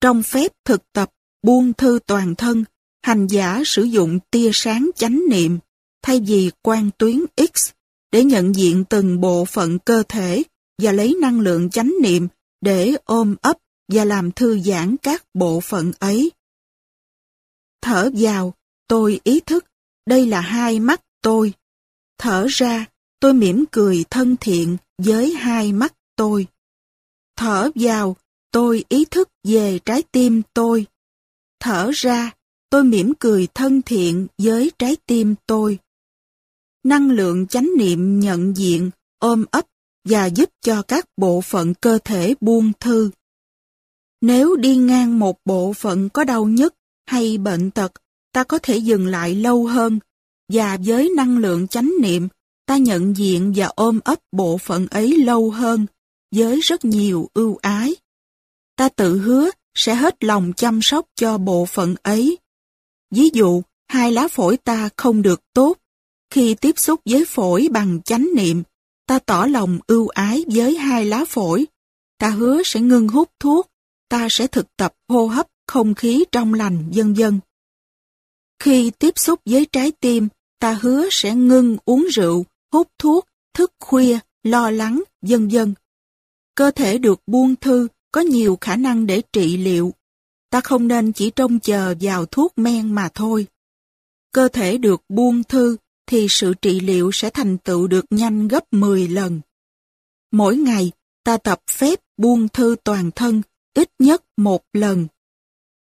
Trong 0.00 0.22
phép 0.22 0.52
thực 0.64 0.92
tập 0.92 1.10
buông 1.42 1.72
thư 1.72 1.98
toàn 2.06 2.34
thân, 2.34 2.64
hành 3.02 3.26
giả 3.26 3.62
sử 3.66 3.82
dụng 3.82 4.18
tia 4.30 4.50
sáng 4.52 4.90
chánh 4.96 5.22
niệm 5.30 5.58
thay 6.02 6.20
vì 6.20 6.50
quang 6.62 6.90
tuyến 6.98 7.24
X 7.54 7.70
để 8.12 8.24
nhận 8.24 8.54
diện 8.54 8.84
từng 8.90 9.20
bộ 9.20 9.44
phận 9.44 9.78
cơ 9.78 10.02
thể 10.08 10.42
và 10.82 10.92
lấy 10.92 11.16
năng 11.20 11.40
lượng 11.40 11.70
chánh 11.70 11.94
niệm 12.02 12.28
để 12.60 12.94
ôm 13.04 13.36
ấp 13.42 13.56
và 13.88 14.04
làm 14.04 14.32
thư 14.32 14.60
giãn 14.60 14.96
các 14.96 15.24
bộ 15.34 15.60
phận 15.60 15.92
ấy. 15.98 16.32
Thở 17.82 18.10
vào, 18.14 18.54
tôi 18.88 19.20
ý 19.24 19.40
thức, 19.40 19.64
đây 20.06 20.26
là 20.26 20.40
hai 20.40 20.80
mắt 20.80 21.02
tôi. 21.22 21.52
Thở 22.18 22.46
ra, 22.50 22.86
tôi 23.22 23.34
mỉm 23.34 23.64
cười 23.70 24.04
thân 24.10 24.36
thiện 24.40 24.76
với 24.98 25.32
hai 25.34 25.72
mắt 25.72 25.94
tôi. 26.16 26.46
Thở 27.36 27.70
vào, 27.74 28.16
tôi 28.50 28.84
ý 28.88 29.04
thức 29.04 29.28
về 29.44 29.78
trái 29.78 30.02
tim 30.12 30.42
tôi. 30.54 30.86
Thở 31.60 31.90
ra, 31.94 32.30
tôi 32.70 32.84
mỉm 32.84 33.12
cười 33.20 33.48
thân 33.54 33.82
thiện 33.82 34.26
với 34.38 34.70
trái 34.78 34.96
tim 35.06 35.34
tôi. 35.46 35.78
Năng 36.84 37.10
lượng 37.10 37.46
chánh 37.46 37.70
niệm 37.78 38.20
nhận 38.20 38.56
diện, 38.56 38.90
ôm 39.18 39.44
ấp 39.50 39.66
và 40.08 40.26
giúp 40.26 40.50
cho 40.60 40.82
các 40.82 41.04
bộ 41.16 41.40
phận 41.40 41.74
cơ 41.74 41.98
thể 42.04 42.34
buông 42.40 42.72
thư. 42.80 43.10
Nếu 44.20 44.56
đi 44.56 44.76
ngang 44.76 45.18
một 45.18 45.38
bộ 45.44 45.72
phận 45.72 46.08
có 46.08 46.24
đau 46.24 46.44
nhức 46.44 46.74
hay 47.06 47.38
bệnh 47.38 47.70
tật, 47.70 47.92
ta 48.32 48.44
có 48.44 48.58
thể 48.62 48.76
dừng 48.76 49.06
lại 49.06 49.34
lâu 49.34 49.66
hơn, 49.66 49.98
và 50.52 50.78
với 50.84 51.10
năng 51.16 51.38
lượng 51.38 51.68
chánh 51.68 51.92
niệm, 52.02 52.28
ta 52.66 52.76
nhận 52.76 53.16
diện 53.16 53.52
và 53.56 53.66
ôm 53.66 54.00
ấp 54.04 54.18
bộ 54.32 54.58
phận 54.58 54.86
ấy 54.86 55.18
lâu 55.18 55.50
hơn, 55.50 55.86
với 56.34 56.60
rất 56.60 56.84
nhiều 56.84 57.28
ưu 57.34 57.56
ái. 57.62 57.94
Ta 58.76 58.88
tự 58.88 59.18
hứa 59.18 59.50
sẽ 59.74 59.94
hết 59.94 60.24
lòng 60.24 60.52
chăm 60.56 60.82
sóc 60.82 61.06
cho 61.14 61.38
bộ 61.38 61.66
phận 61.66 61.94
ấy. 62.02 62.38
Ví 63.10 63.30
dụ, 63.32 63.62
hai 63.88 64.12
lá 64.12 64.28
phổi 64.28 64.56
ta 64.56 64.88
không 64.96 65.22
được 65.22 65.40
tốt. 65.54 65.78
Khi 66.30 66.54
tiếp 66.54 66.78
xúc 66.78 67.00
với 67.04 67.24
phổi 67.24 67.68
bằng 67.70 68.02
chánh 68.02 68.28
niệm, 68.36 68.62
ta 69.06 69.18
tỏ 69.18 69.46
lòng 69.46 69.78
ưu 69.86 70.08
ái 70.08 70.44
với 70.48 70.76
hai 70.76 71.04
lá 71.04 71.24
phổi. 71.28 71.66
Ta 72.18 72.30
hứa 72.30 72.62
sẽ 72.62 72.80
ngưng 72.80 73.08
hút 73.08 73.30
thuốc, 73.40 73.66
ta 74.08 74.26
sẽ 74.30 74.46
thực 74.46 74.76
tập 74.76 74.94
hô 75.08 75.26
hấp 75.26 75.46
không 75.66 75.94
khí 75.94 76.24
trong 76.32 76.54
lành 76.54 76.90
vân 76.94 77.14
vân. 77.14 77.40
Khi 78.58 78.90
tiếp 78.98 79.18
xúc 79.18 79.40
với 79.44 79.66
trái 79.72 79.92
tim, 80.00 80.28
ta 80.58 80.78
hứa 80.82 81.08
sẽ 81.10 81.34
ngưng 81.34 81.76
uống 81.84 82.06
rượu, 82.12 82.44
hút 82.72 82.88
thuốc, 82.98 83.26
thức 83.54 83.72
khuya, 83.80 84.18
lo 84.42 84.70
lắng, 84.70 85.02
vân 85.22 85.48
dân. 85.48 85.74
Cơ 86.54 86.70
thể 86.70 86.98
được 86.98 87.20
buông 87.26 87.56
thư 87.56 87.88
có 88.12 88.20
nhiều 88.20 88.58
khả 88.60 88.76
năng 88.76 89.06
để 89.06 89.22
trị 89.32 89.56
liệu. 89.56 89.92
Ta 90.50 90.60
không 90.60 90.88
nên 90.88 91.12
chỉ 91.12 91.30
trông 91.30 91.60
chờ 91.60 91.94
vào 92.00 92.26
thuốc 92.26 92.58
men 92.58 92.92
mà 92.92 93.08
thôi. 93.14 93.46
Cơ 94.32 94.48
thể 94.48 94.78
được 94.78 95.02
buông 95.08 95.44
thư 95.44 95.76
thì 96.06 96.26
sự 96.30 96.54
trị 96.62 96.80
liệu 96.80 97.10
sẽ 97.12 97.30
thành 97.30 97.58
tựu 97.58 97.86
được 97.86 98.04
nhanh 98.10 98.48
gấp 98.48 98.72
10 98.72 99.08
lần. 99.08 99.40
Mỗi 100.30 100.56
ngày, 100.56 100.92
ta 101.24 101.36
tập 101.36 101.60
phép 101.70 102.00
buông 102.16 102.48
thư 102.48 102.76
toàn 102.84 103.10
thân 103.10 103.42
ít 103.74 103.90
nhất 103.98 104.22
một 104.36 104.62
lần. 104.72 105.06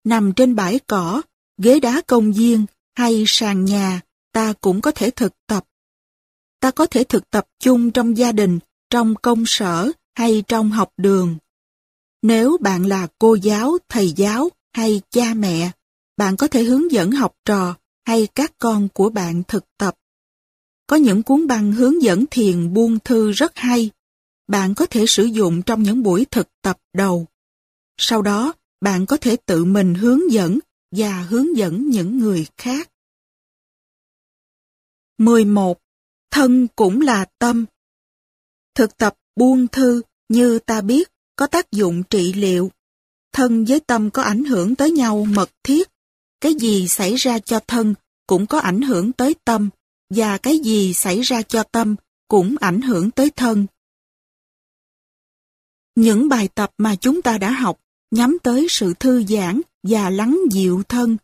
Nằm 0.04 0.32
trên 0.32 0.54
bãi 0.54 0.78
cỏ, 0.86 1.22
ghế 1.62 1.80
đá 1.80 2.00
công 2.06 2.32
viên 2.32 2.66
hay 2.94 3.24
sàn 3.26 3.64
nhà, 3.64 4.00
ta 4.32 4.52
cũng 4.60 4.80
có 4.80 4.90
thể 4.90 5.10
thực 5.10 5.32
tập. 5.46 5.67
Ta 6.60 6.70
có 6.70 6.86
thể 6.86 7.04
thực 7.04 7.30
tập 7.30 7.46
chung 7.58 7.90
trong 7.90 8.16
gia 8.16 8.32
đình, 8.32 8.58
trong 8.90 9.14
công 9.22 9.44
sở 9.46 9.90
hay 10.14 10.42
trong 10.48 10.70
học 10.70 10.92
đường. 10.96 11.36
Nếu 12.22 12.56
bạn 12.60 12.86
là 12.86 13.08
cô 13.18 13.34
giáo, 13.34 13.78
thầy 13.88 14.12
giáo 14.16 14.48
hay 14.72 15.00
cha 15.10 15.34
mẹ, 15.34 15.70
bạn 16.16 16.36
có 16.36 16.48
thể 16.48 16.62
hướng 16.62 16.92
dẫn 16.92 17.10
học 17.10 17.34
trò 17.44 17.74
hay 18.06 18.28
các 18.34 18.52
con 18.58 18.88
của 18.94 19.10
bạn 19.10 19.42
thực 19.48 19.64
tập. 19.78 19.94
Có 20.86 20.96
những 20.96 21.22
cuốn 21.22 21.46
băng 21.46 21.72
hướng 21.72 22.02
dẫn 22.02 22.24
thiền 22.30 22.74
buông 22.74 22.98
thư 22.98 23.32
rất 23.32 23.52
hay. 23.54 23.90
Bạn 24.46 24.74
có 24.74 24.86
thể 24.86 25.06
sử 25.06 25.24
dụng 25.24 25.62
trong 25.62 25.82
những 25.82 26.02
buổi 26.02 26.26
thực 26.30 26.48
tập 26.62 26.78
đầu. 26.92 27.26
Sau 27.96 28.22
đó, 28.22 28.52
bạn 28.80 29.06
có 29.06 29.16
thể 29.16 29.36
tự 29.46 29.64
mình 29.64 29.94
hướng 29.94 30.32
dẫn 30.32 30.58
và 30.90 31.22
hướng 31.22 31.56
dẫn 31.56 31.88
những 31.90 32.18
người 32.18 32.46
khác. 32.56 32.90
11. 35.18 35.78
Thân 36.30 36.66
cũng 36.76 37.00
là 37.00 37.24
tâm. 37.38 37.64
Thực 38.74 38.96
tập 38.96 39.14
buông 39.36 39.68
thư 39.68 40.02
như 40.28 40.58
ta 40.58 40.80
biết 40.80 41.08
có 41.36 41.46
tác 41.46 41.72
dụng 41.72 42.02
trị 42.10 42.32
liệu. 42.32 42.70
Thân 43.32 43.64
với 43.64 43.80
tâm 43.80 44.10
có 44.10 44.22
ảnh 44.22 44.44
hưởng 44.44 44.74
tới 44.74 44.90
nhau 44.90 45.24
mật 45.24 45.50
thiết. 45.62 45.88
Cái 46.40 46.54
gì 46.54 46.88
xảy 46.88 47.14
ra 47.14 47.38
cho 47.38 47.60
thân 47.66 47.94
cũng 48.26 48.46
có 48.46 48.58
ảnh 48.58 48.82
hưởng 48.82 49.12
tới 49.12 49.34
tâm, 49.44 49.68
và 50.10 50.38
cái 50.38 50.58
gì 50.58 50.94
xảy 50.94 51.20
ra 51.20 51.42
cho 51.42 51.62
tâm 51.62 51.96
cũng 52.28 52.56
ảnh 52.60 52.80
hưởng 52.80 53.10
tới 53.10 53.30
thân. 53.30 53.66
Những 55.94 56.28
bài 56.28 56.48
tập 56.54 56.70
mà 56.78 56.94
chúng 56.96 57.22
ta 57.22 57.38
đã 57.38 57.50
học 57.50 57.80
nhắm 58.10 58.38
tới 58.42 58.66
sự 58.70 58.94
thư 59.00 59.24
giãn 59.24 59.60
và 59.82 60.10
lắng 60.10 60.38
dịu 60.50 60.82
thân. 60.88 61.16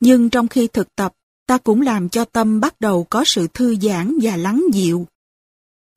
Nhưng 0.00 0.30
trong 0.30 0.48
khi 0.48 0.66
thực 0.66 0.94
tập, 0.96 1.14
ta 1.52 1.58
cũng 1.58 1.80
làm 1.80 2.08
cho 2.08 2.24
tâm 2.24 2.60
bắt 2.60 2.80
đầu 2.80 3.06
có 3.10 3.24
sự 3.26 3.46
thư 3.54 3.76
giãn 3.76 4.18
và 4.22 4.36
lắng 4.36 4.64
dịu. 4.72 5.06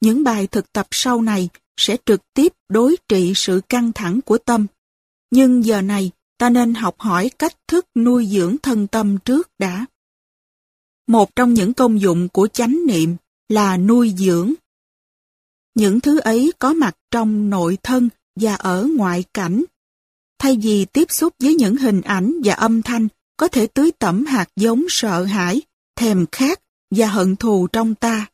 Những 0.01 0.23
bài 0.23 0.47
thực 0.47 0.73
tập 0.73 0.87
sau 0.91 1.21
này 1.21 1.49
sẽ 1.77 1.97
trực 2.05 2.21
tiếp 2.33 2.53
đối 2.69 2.95
trị 3.07 3.33
sự 3.35 3.61
căng 3.69 3.91
thẳng 3.93 4.19
của 4.21 4.37
tâm. 4.37 4.65
Nhưng 5.31 5.65
giờ 5.65 5.81
này, 5.81 6.11
ta 6.37 6.49
nên 6.49 6.73
học 6.73 6.95
hỏi 6.99 7.31
cách 7.39 7.55
thức 7.67 7.85
nuôi 7.95 8.25
dưỡng 8.25 8.57
thân 8.57 8.87
tâm 8.87 9.17
trước 9.25 9.49
đã. 9.59 9.85
Một 11.07 11.35
trong 11.35 11.53
những 11.53 11.73
công 11.73 12.01
dụng 12.01 12.29
của 12.29 12.47
chánh 12.47 12.79
niệm 12.87 13.15
là 13.49 13.77
nuôi 13.77 14.13
dưỡng. 14.17 14.53
Những 15.75 15.99
thứ 15.99 16.19
ấy 16.19 16.51
có 16.59 16.73
mặt 16.73 16.95
trong 17.11 17.49
nội 17.49 17.77
thân 17.83 18.09
và 18.39 18.55
ở 18.55 18.87
ngoại 18.95 19.23
cảnh. 19.33 19.63
Thay 20.39 20.57
vì 20.61 20.85
tiếp 20.85 21.11
xúc 21.11 21.33
với 21.39 21.55
những 21.55 21.75
hình 21.75 22.01
ảnh 22.01 22.33
và 22.43 22.53
âm 22.53 22.81
thanh 22.81 23.07
có 23.37 23.47
thể 23.47 23.67
tưới 23.67 23.91
tẩm 23.91 24.25
hạt 24.25 24.49
giống 24.55 24.85
sợ 24.89 25.23
hãi, 25.23 25.61
thèm 25.95 26.25
khát 26.31 26.61
và 26.91 27.07
hận 27.07 27.35
thù 27.35 27.67
trong 27.67 27.95
ta, 27.95 28.27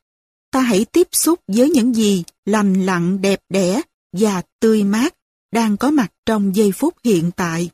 ta 0.52 0.60
hãy 0.60 0.86
tiếp 0.86 1.08
xúc 1.12 1.40
với 1.48 1.70
những 1.70 1.96
gì 1.96 2.24
lành 2.46 2.86
lặn 2.86 3.22
đẹp 3.22 3.42
đẽ 3.50 3.82
và 4.18 4.42
tươi 4.60 4.84
mát 4.84 5.16
đang 5.54 5.78
có 5.78 5.92
mặt 5.92 6.12
trong 6.26 6.56
giây 6.56 6.72
phút 6.72 6.96
hiện 7.04 7.32
tại. 7.36 7.70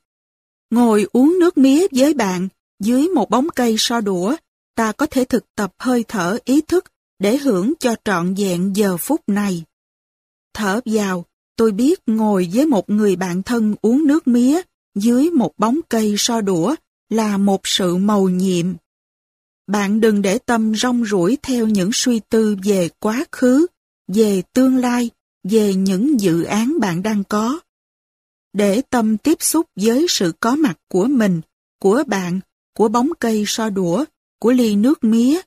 Ngồi 0.70 1.08
uống 1.14 1.40
nước 1.40 1.58
mía 1.58 1.88
với 1.92 2.14
bạn 2.14 2.48
dưới 2.80 3.08
một 3.08 3.30
bóng 3.30 3.48
cây 3.56 3.76
so 3.78 4.02
đũa, 4.02 4.36
ta 4.76 4.92
có 4.92 5.06
thể 5.06 5.26
thực 5.26 5.56
tập 5.56 5.74
hơi 5.80 6.06
thở 6.08 6.38
ý 6.46 6.62
thức 6.62 6.86
để 7.20 7.38
hưởng 7.38 7.74
cho 7.80 7.96
trọn 8.06 8.34
vẹn 8.34 8.76
giờ 8.76 8.98
phút 8.98 9.22
này. 9.28 9.64
Thở 10.54 10.82
vào, 10.86 11.26
tôi 11.56 11.72
biết 11.72 12.00
ngồi 12.06 12.50
với 12.54 12.66
một 12.66 12.90
người 12.90 13.16
bạn 13.16 13.44
thân 13.44 13.76
uống 13.82 14.08
nước 14.08 14.28
mía 14.28 14.62
dưới 14.96 15.30
một 15.30 15.54
bóng 15.58 15.80
cây 15.90 16.16
so 16.18 16.42
đũa 16.42 16.76
là 17.10 17.38
một 17.38 17.62
sự 17.64 17.96
màu 17.96 18.30
nhiệm. 18.30 18.66
Bạn 19.68 20.02
đừng 20.02 20.22
để 20.22 20.38
tâm 20.38 20.76
rong 20.76 21.06
ruổi 21.06 21.38
theo 21.42 21.68
những 21.68 21.90
suy 21.94 22.20
tư 22.30 22.58
về 22.64 22.90
quá 23.00 23.26
khứ, 23.32 23.68
về 24.08 24.42
tương 24.54 24.78
lai, 24.78 25.10
về 25.44 25.74
những 25.74 26.20
dự 26.20 26.44
án 26.44 26.80
bạn 26.80 27.04
đang 27.04 27.24
có. 27.24 27.60
Để 28.54 28.82
tâm 28.90 29.18
tiếp 29.18 29.38
xúc 29.40 29.66
với 29.76 30.06
sự 30.10 30.34
có 30.40 30.56
mặt 30.56 30.78
của 30.88 31.06
mình, 31.06 31.42
của 31.80 32.04
bạn, 32.08 32.40
của 32.78 32.88
bóng 32.88 33.10
cây 33.20 33.44
so 33.48 33.70
đũa, 33.70 34.06
của 34.40 34.52
ly 34.52 34.76
nước 34.76 35.04
mía. 35.04 35.42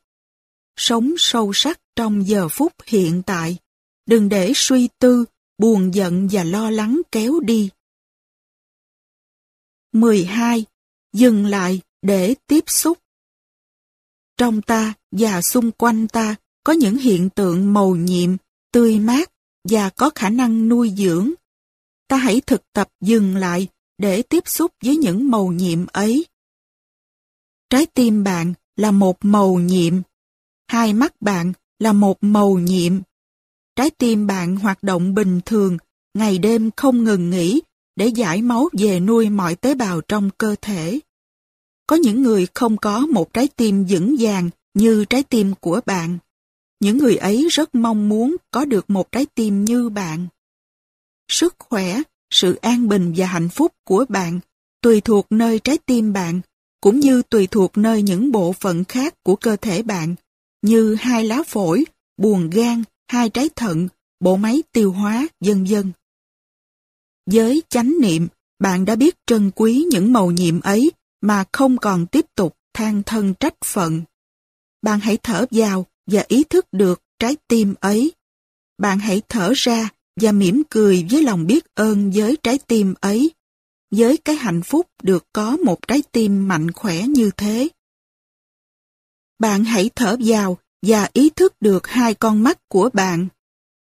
Sống 0.76 1.14
sâu 1.18 1.52
sắc 1.54 1.80
trong 1.96 2.28
giờ 2.28 2.48
phút 2.48 2.72
hiện 2.86 3.22
tại. 3.26 3.56
Đừng 4.06 4.28
để 4.28 4.52
suy 4.54 4.88
tư, 4.98 5.24
buồn 5.58 5.94
giận 5.94 6.28
và 6.32 6.44
lo 6.44 6.70
lắng 6.70 7.00
kéo 7.12 7.40
đi. 7.40 7.70
12. 9.92 10.64
Dừng 11.12 11.46
lại 11.46 11.80
để 12.02 12.34
tiếp 12.46 12.64
xúc. 12.66 12.98
Trong 14.36 14.62
ta 14.62 14.94
và 15.12 15.42
xung 15.42 15.72
quanh 15.72 16.08
ta 16.08 16.36
có 16.64 16.72
những 16.72 16.96
hiện 16.96 17.30
tượng 17.30 17.72
màu 17.72 17.96
nhiệm, 17.96 18.36
tươi 18.72 18.98
mát 18.98 19.30
và 19.68 19.90
có 19.90 20.10
khả 20.14 20.30
năng 20.30 20.68
nuôi 20.68 20.92
dưỡng. 20.96 21.30
Ta 22.08 22.16
hãy 22.16 22.40
thực 22.40 22.62
tập 22.72 22.88
dừng 23.00 23.36
lại 23.36 23.68
để 23.98 24.22
tiếp 24.22 24.48
xúc 24.48 24.72
với 24.84 24.96
những 24.96 25.30
màu 25.30 25.46
nhiệm 25.46 25.86
ấy. 25.86 26.26
Trái 27.70 27.86
tim 27.86 28.24
bạn 28.24 28.54
là 28.76 28.90
một 28.90 29.16
màu 29.24 29.54
nhiệm, 29.54 29.94
hai 30.68 30.92
mắt 30.92 31.20
bạn 31.20 31.52
là 31.78 31.92
một 31.92 32.18
màu 32.20 32.58
nhiệm. 32.58 33.00
Trái 33.76 33.90
tim 33.90 34.26
bạn 34.26 34.56
hoạt 34.56 34.82
động 34.82 35.14
bình 35.14 35.40
thường, 35.46 35.76
ngày 36.14 36.38
đêm 36.38 36.70
không 36.76 37.04
ngừng 37.04 37.30
nghỉ 37.30 37.60
để 38.00 38.06
giải 38.06 38.42
máu 38.42 38.68
về 38.78 39.00
nuôi 39.00 39.30
mọi 39.30 39.56
tế 39.56 39.74
bào 39.74 40.00
trong 40.00 40.30
cơ 40.38 40.54
thể. 40.62 41.00
Có 41.86 41.96
những 41.96 42.22
người 42.22 42.46
không 42.54 42.76
có 42.76 43.06
một 43.06 43.32
trái 43.32 43.48
tim 43.56 43.84
vững 43.88 44.16
vàng 44.18 44.50
như 44.74 45.04
trái 45.04 45.22
tim 45.22 45.54
của 45.60 45.80
bạn. 45.86 46.18
Những 46.80 46.98
người 46.98 47.16
ấy 47.16 47.48
rất 47.50 47.74
mong 47.74 48.08
muốn 48.08 48.36
có 48.50 48.64
được 48.64 48.90
một 48.90 49.12
trái 49.12 49.26
tim 49.34 49.64
như 49.64 49.88
bạn. 49.88 50.26
Sức 51.28 51.54
khỏe, 51.58 52.02
sự 52.30 52.54
an 52.54 52.88
bình 52.88 53.14
và 53.16 53.26
hạnh 53.26 53.48
phúc 53.48 53.72
của 53.84 54.04
bạn 54.08 54.40
tùy 54.82 55.00
thuộc 55.00 55.26
nơi 55.30 55.58
trái 55.58 55.78
tim 55.86 56.12
bạn, 56.12 56.40
cũng 56.80 57.00
như 57.00 57.22
tùy 57.22 57.46
thuộc 57.46 57.78
nơi 57.78 58.02
những 58.02 58.32
bộ 58.32 58.52
phận 58.52 58.84
khác 58.84 59.14
của 59.22 59.36
cơ 59.36 59.56
thể 59.56 59.82
bạn, 59.82 60.14
như 60.62 60.94
hai 60.94 61.24
lá 61.24 61.42
phổi, 61.46 61.84
buồng 62.16 62.50
gan, 62.50 62.82
hai 63.08 63.30
trái 63.30 63.48
thận, 63.56 63.88
bộ 64.20 64.36
máy 64.36 64.62
tiêu 64.72 64.92
hóa, 64.92 65.28
vân 65.40 65.64
vân. 65.64 65.92
Với 67.26 67.62
chánh 67.68 67.94
niệm, 68.00 68.28
bạn 68.58 68.84
đã 68.84 68.96
biết 68.96 69.16
trân 69.26 69.50
quý 69.54 69.86
những 69.90 70.12
màu 70.12 70.30
nhiệm 70.30 70.60
ấy 70.60 70.90
mà 71.20 71.44
không 71.52 71.76
còn 71.78 72.06
tiếp 72.06 72.26
tục 72.34 72.56
than 72.74 73.02
thân 73.02 73.34
trách 73.40 73.54
phận. 73.64 74.02
Bạn 74.82 75.00
hãy 75.00 75.16
thở 75.22 75.46
vào 75.50 75.86
và 76.06 76.24
ý 76.28 76.44
thức 76.44 76.66
được 76.72 77.02
trái 77.18 77.36
tim 77.48 77.74
ấy. 77.80 78.12
Bạn 78.78 78.98
hãy 78.98 79.22
thở 79.28 79.52
ra 79.56 79.88
và 80.20 80.32
mỉm 80.32 80.62
cười 80.70 81.06
với 81.10 81.22
lòng 81.22 81.46
biết 81.46 81.64
ơn 81.74 82.10
với 82.10 82.36
trái 82.42 82.58
tim 82.58 82.94
ấy, 83.00 83.34
với 83.90 84.16
cái 84.16 84.36
hạnh 84.36 84.62
phúc 84.62 84.86
được 85.02 85.26
có 85.32 85.56
một 85.56 85.88
trái 85.88 86.02
tim 86.12 86.48
mạnh 86.48 86.70
khỏe 86.70 87.02
như 87.02 87.30
thế. 87.36 87.68
Bạn 89.38 89.64
hãy 89.64 89.90
thở 89.94 90.16
vào 90.24 90.58
và 90.86 91.08
ý 91.12 91.30
thức 91.30 91.54
được 91.60 91.86
hai 91.86 92.14
con 92.14 92.42
mắt 92.42 92.58
của 92.68 92.90
bạn. 92.92 93.28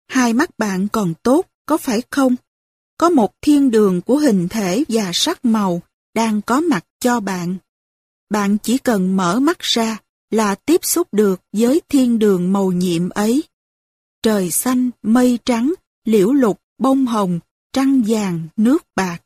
Hai 0.08 0.32
mắt 0.32 0.50
bạn 0.58 0.88
còn 0.92 1.14
tốt, 1.22 1.46
có 1.66 1.76
phải 1.76 2.02
không? 2.10 2.36
Có 2.98 3.10
một 3.10 3.32
thiên 3.42 3.70
đường 3.70 4.00
của 4.00 4.16
hình 4.16 4.48
thể 4.48 4.84
và 4.88 5.10
sắc 5.14 5.44
màu 5.44 5.82
đang 6.14 6.42
có 6.42 6.60
mặt 6.60 6.84
cho 7.00 7.20
bạn. 7.20 7.56
Bạn 8.30 8.58
chỉ 8.58 8.78
cần 8.78 9.16
mở 9.16 9.40
mắt 9.40 9.58
ra 9.58 9.98
là 10.30 10.54
tiếp 10.54 10.84
xúc 10.84 11.08
được 11.12 11.40
với 11.52 11.80
thiên 11.88 12.18
đường 12.18 12.52
màu 12.52 12.72
nhiệm 12.72 13.08
ấy. 13.08 13.42
Trời 14.22 14.50
xanh, 14.50 14.90
mây 15.02 15.38
trắng, 15.44 15.74
liễu 16.04 16.32
lục, 16.32 16.60
bông 16.78 17.06
hồng, 17.06 17.40
trăng 17.72 18.02
vàng, 18.06 18.48
nước 18.56 18.84
bạc. 18.96 19.18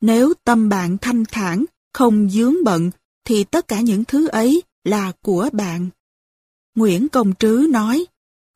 Nếu 0.00 0.32
tâm 0.44 0.68
bạn 0.68 0.98
thanh 0.98 1.24
thản, 1.24 1.64
không 1.92 2.30
dướng 2.30 2.64
bận, 2.64 2.90
thì 3.24 3.44
tất 3.44 3.68
cả 3.68 3.80
những 3.80 4.04
thứ 4.04 4.26
ấy 4.26 4.62
là 4.84 5.12
của 5.22 5.48
bạn. 5.52 5.88
Nguyễn 6.74 7.08
Công 7.08 7.34
Trứ 7.38 7.66
nói, 7.70 8.06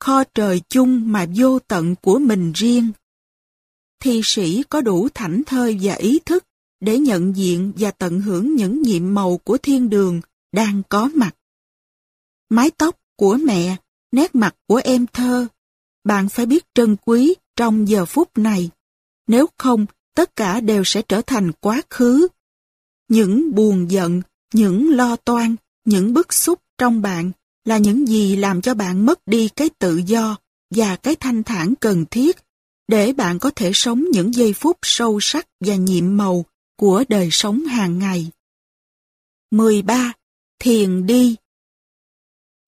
kho 0.01 0.25
trời 0.25 0.61
chung 0.68 1.12
mà 1.12 1.27
vô 1.37 1.59
tận 1.59 1.94
của 2.03 2.18
mình 2.18 2.53
riêng. 2.53 2.92
Thi 4.07 4.21
sĩ 4.25 4.62
có 4.69 4.81
đủ 4.81 5.09
thảnh 5.14 5.42
thơi 5.47 5.79
và 5.83 5.95
ý 5.95 6.21
thức 6.27 6.45
để 6.81 6.99
nhận 6.99 7.37
diện 7.37 7.73
và 7.77 7.90
tận 7.90 8.21
hưởng 8.21 8.55
những 8.57 8.83
nhiệm 8.83 9.14
màu 9.14 9.38
của 9.38 9.59
thiên 9.59 9.90
đường 9.90 10.21
đang 10.53 10.83
có 10.88 11.11
mặt. 11.14 11.37
Mái 12.49 12.71
tóc 12.71 12.97
của 13.16 13.38
mẹ, 13.45 13.77
nét 14.12 14.35
mặt 14.35 14.55
của 14.66 14.81
em 14.85 15.07
thơ, 15.07 15.47
bạn 16.05 16.29
phải 16.29 16.47
biết 16.47 16.64
trân 16.75 16.97
quý 17.07 17.35
trong 17.57 17.88
giờ 17.88 18.05
phút 18.05 18.38
này. 18.38 18.71
Nếu 19.27 19.47
không, 19.59 19.87
tất 20.14 20.37
cả 20.37 20.61
đều 20.61 20.85
sẽ 20.85 21.03
trở 21.03 21.23
thành 21.23 21.53
quá 21.53 21.83
khứ. 21.90 22.29
Những 23.09 23.55
buồn 23.55 23.90
giận, 23.90 24.23
những 24.55 24.90
lo 24.90 25.16
toan, 25.16 25.57
những 25.85 26.14
bức 26.14 26.33
xúc 26.33 26.61
trong 26.79 27.03
bạn 27.03 27.33
là 27.64 27.79
những 27.79 28.09
gì 28.09 28.37
làm 28.37 28.62
cho 28.62 28.75
bạn 28.75 29.07
mất 29.07 29.27
đi 29.27 29.49
cái 29.49 29.71
tự 29.79 29.97
do 30.07 30.37
và 30.75 30.97
cái 30.97 31.16
thanh 31.16 31.42
thản 31.42 31.75
cần 31.81 32.05
thiết 32.11 32.46
để 32.88 33.12
bạn 33.12 33.38
có 33.38 33.51
thể 33.57 33.70
sống 33.75 34.05
những 34.12 34.35
giây 34.35 34.53
phút 34.53 34.79
sâu 34.83 35.18
sắc 35.20 35.46
và 35.61 35.75
nhiệm 35.75 36.16
màu 36.16 36.44
của 36.77 37.05
đời 37.09 37.29
sống 37.31 37.64
hàng 37.64 37.99
ngày. 37.99 38.31
13. 39.51 40.12
Thiền 40.59 41.07
đi 41.07 41.37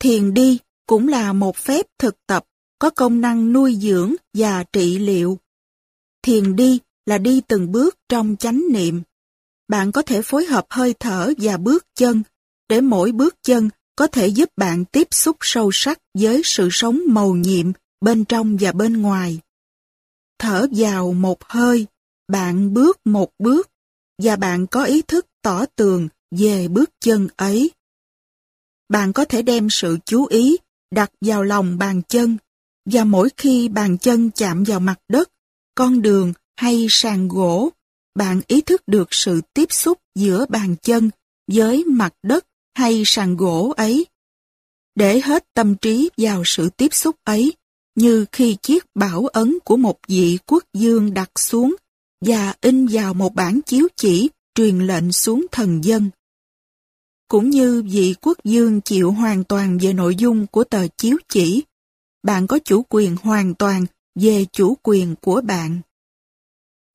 Thiền 0.00 0.34
đi 0.34 0.58
cũng 0.86 1.08
là 1.08 1.32
một 1.32 1.56
phép 1.56 1.86
thực 1.98 2.26
tập 2.26 2.44
có 2.78 2.90
công 2.90 3.20
năng 3.20 3.52
nuôi 3.52 3.74
dưỡng 3.74 4.14
và 4.34 4.64
trị 4.64 4.98
liệu. 4.98 5.38
Thiền 6.22 6.56
đi 6.56 6.80
là 7.06 7.18
đi 7.18 7.40
từng 7.48 7.72
bước 7.72 7.98
trong 8.08 8.36
chánh 8.36 8.62
niệm. 8.72 9.02
Bạn 9.68 9.92
có 9.92 10.02
thể 10.02 10.22
phối 10.22 10.44
hợp 10.44 10.66
hơi 10.70 10.94
thở 11.00 11.32
và 11.38 11.56
bước 11.56 11.86
chân, 11.94 12.22
để 12.68 12.80
mỗi 12.80 13.12
bước 13.12 13.34
chân 13.42 13.70
có 13.96 14.06
thể 14.06 14.26
giúp 14.26 14.48
bạn 14.56 14.84
tiếp 14.84 15.08
xúc 15.10 15.36
sâu 15.40 15.70
sắc 15.72 15.98
với 16.18 16.42
sự 16.44 16.68
sống 16.72 17.00
màu 17.06 17.34
nhiệm 17.34 17.72
bên 18.00 18.24
trong 18.24 18.56
và 18.60 18.72
bên 18.72 19.02
ngoài. 19.02 19.40
Thở 20.38 20.66
vào 20.70 21.12
một 21.12 21.44
hơi, 21.44 21.86
bạn 22.28 22.74
bước 22.74 22.98
một 23.04 23.30
bước, 23.38 23.70
và 24.22 24.36
bạn 24.36 24.66
có 24.66 24.84
ý 24.84 25.02
thức 25.02 25.26
tỏ 25.42 25.66
tường 25.76 26.08
về 26.30 26.68
bước 26.68 26.90
chân 27.00 27.28
ấy. 27.36 27.70
Bạn 28.88 29.12
có 29.12 29.24
thể 29.24 29.42
đem 29.42 29.70
sự 29.70 29.98
chú 30.04 30.26
ý 30.26 30.56
đặt 30.90 31.10
vào 31.20 31.42
lòng 31.42 31.78
bàn 31.78 32.02
chân, 32.08 32.36
và 32.90 33.04
mỗi 33.04 33.28
khi 33.36 33.68
bàn 33.68 33.98
chân 33.98 34.30
chạm 34.30 34.64
vào 34.64 34.80
mặt 34.80 34.98
đất, 35.08 35.30
con 35.74 36.02
đường 36.02 36.32
hay 36.56 36.86
sàn 36.90 37.28
gỗ, 37.28 37.70
bạn 38.14 38.40
ý 38.46 38.60
thức 38.60 38.82
được 38.86 39.08
sự 39.10 39.40
tiếp 39.54 39.72
xúc 39.72 39.98
giữa 40.14 40.46
bàn 40.48 40.76
chân 40.82 41.10
với 41.52 41.84
mặt 41.84 42.14
đất 42.22 42.46
hay 42.74 43.02
sàn 43.06 43.36
gỗ 43.36 43.74
ấy. 43.76 44.06
Để 44.94 45.20
hết 45.20 45.44
tâm 45.54 45.74
trí 45.76 46.10
vào 46.16 46.42
sự 46.44 46.68
tiếp 46.76 46.94
xúc 46.94 47.16
ấy, 47.24 47.52
như 47.98 48.26
khi 48.32 48.56
chiếc 48.62 48.84
bảo 48.94 49.26
ấn 49.26 49.58
của 49.64 49.76
một 49.76 49.98
vị 50.08 50.38
quốc 50.46 50.64
dương 50.74 51.14
đặt 51.14 51.30
xuống 51.38 51.76
và 52.20 52.54
in 52.60 52.86
vào 52.86 53.14
một 53.14 53.34
bản 53.34 53.60
chiếu 53.66 53.88
chỉ 53.96 54.30
truyền 54.54 54.78
lệnh 54.78 55.12
xuống 55.12 55.46
thần 55.52 55.84
dân. 55.84 56.10
Cũng 57.28 57.50
như 57.50 57.82
vị 57.82 58.14
quốc 58.20 58.38
dương 58.44 58.80
chịu 58.80 59.10
hoàn 59.10 59.44
toàn 59.44 59.78
về 59.78 59.92
nội 59.92 60.16
dung 60.16 60.46
của 60.46 60.64
tờ 60.64 60.86
chiếu 60.96 61.16
chỉ, 61.28 61.62
bạn 62.22 62.46
có 62.46 62.58
chủ 62.64 62.82
quyền 62.88 63.16
hoàn 63.22 63.54
toàn 63.54 63.86
về 64.14 64.46
chủ 64.52 64.76
quyền 64.82 65.14
của 65.22 65.40
bạn. 65.40 65.80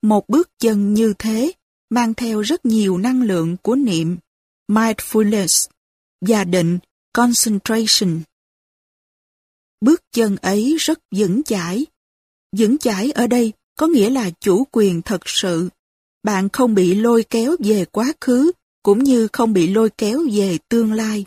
Một 0.02 0.28
bước 0.28 0.50
chân 0.58 0.94
như 0.94 1.14
thế 1.18 1.52
mang 1.90 2.14
theo 2.14 2.40
rất 2.40 2.66
nhiều 2.66 2.98
năng 2.98 3.22
lượng 3.22 3.56
của 3.62 3.74
niệm, 3.74 4.16
mindfulness, 4.68 5.68
và 6.20 6.44
định, 6.44 6.78
concentration. 7.12 8.20
Bước 9.84 10.02
chân 10.12 10.36
ấy 10.36 10.76
rất 10.78 10.98
vững 11.16 11.42
chãi. 11.42 11.86
Vững 12.56 12.78
chãi 12.78 13.10
ở 13.10 13.26
đây 13.26 13.52
có 13.78 13.86
nghĩa 13.86 14.10
là 14.10 14.30
chủ 14.40 14.66
quyền 14.72 15.02
thật 15.02 15.20
sự. 15.24 15.68
Bạn 16.22 16.48
không 16.48 16.74
bị 16.74 16.94
lôi 16.94 17.24
kéo 17.30 17.56
về 17.58 17.84
quá 17.84 18.12
khứ, 18.20 18.52
cũng 18.82 19.04
như 19.04 19.28
không 19.32 19.52
bị 19.52 19.66
lôi 19.66 19.90
kéo 19.90 20.22
về 20.32 20.58
tương 20.68 20.92
lai. 20.92 21.24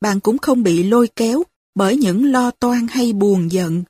Bạn 0.00 0.20
cũng 0.20 0.38
không 0.38 0.62
bị 0.62 0.82
lôi 0.82 1.08
kéo 1.16 1.42
bởi 1.74 1.96
những 1.96 2.32
lo 2.32 2.50
toan 2.50 2.86
hay 2.90 3.12
buồn 3.12 3.52
giận. 3.52 3.84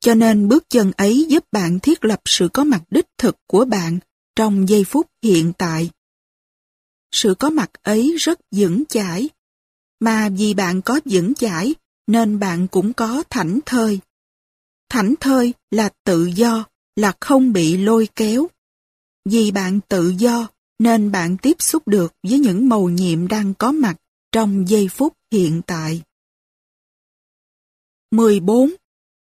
Cho 0.00 0.14
nên 0.14 0.48
bước 0.48 0.64
chân 0.70 0.92
ấy 0.96 1.26
giúp 1.28 1.44
bạn 1.52 1.78
thiết 1.80 2.04
lập 2.04 2.20
sự 2.24 2.48
có 2.52 2.64
mặt 2.64 2.82
đích 2.90 3.06
thực 3.18 3.36
của 3.46 3.64
bạn 3.64 3.98
trong 4.36 4.68
giây 4.68 4.84
phút 4.84 5.06
hiện 5.22 5.52
tại. 5.58 5.90
Sự 7.12 7.34
có 7.34 7.50
mặt 7.50 7.70
ấy 7.82 8.16
rất 8.18 8.40
vững 8.50 8.84
chãi, 8.88 9.28
mà 10.00 10.28
vì 10.28 10.54
bạn 10.54 10.82
có 10.82 11.00
vững 11.04 11.34
chãi 11.34 11.74
nên 12.08 12.38
bạn 12.38 12.68
cũng 12.68 12.92
có 12.92 13.22
thảnh 13.30 13.58
thơi. 13.66 14.00
Thảnh 14.88 15.14
thơi 15.20 15.54
là 15.70 15.90
tự 16.04 16.24
do, 16.24 16.64
là 16.96 17.12
không 17.20 17.52
bị 17.52 17.76
lôi 17.76 18.08
kéo. 18.16 18.48
Vì 19.24 19.50
bạn 19.50 19.80
tự 19.88 20.14
do 20.18 20.48
nên 20.78 21.12
bạn 21.12 21.36
tiếp 21.42 21.56
xúc 21.58 21.88
được 21.88 22.12
với 22.22 22.38
những 22.38 22.68
màu 22.68 22.88
nhiệm 22.88 23.28
đang 23.28 23.54
có 23.54 23.72
mặt 23.72 23.96
trong 24.32 24.68
giây 24.68 24.88
phút 24.88 25.12
hiện 25.32 25.62
tại. 25.66 26.02
14. 28.10 28.74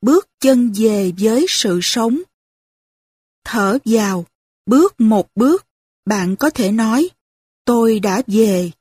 Bước 0.02 0.28
chân 0.40 0.72
về 0.76 1.12
với 1.20 1.46
sự 1.50 1.80
sống 1.82 2.22
Thở 3.44 3.78
vào, 3.86 4.26
bước 4.66 5.02
một 5.02 5.28
bước, 5.36 5.66
bạn 6.06 6.36
có 6.36 6.50
thể 6.50 6.72
nói, 6.72 7.10
tôi 7.66 8.00
đã 8.00 8.22
về. 8.28 8.72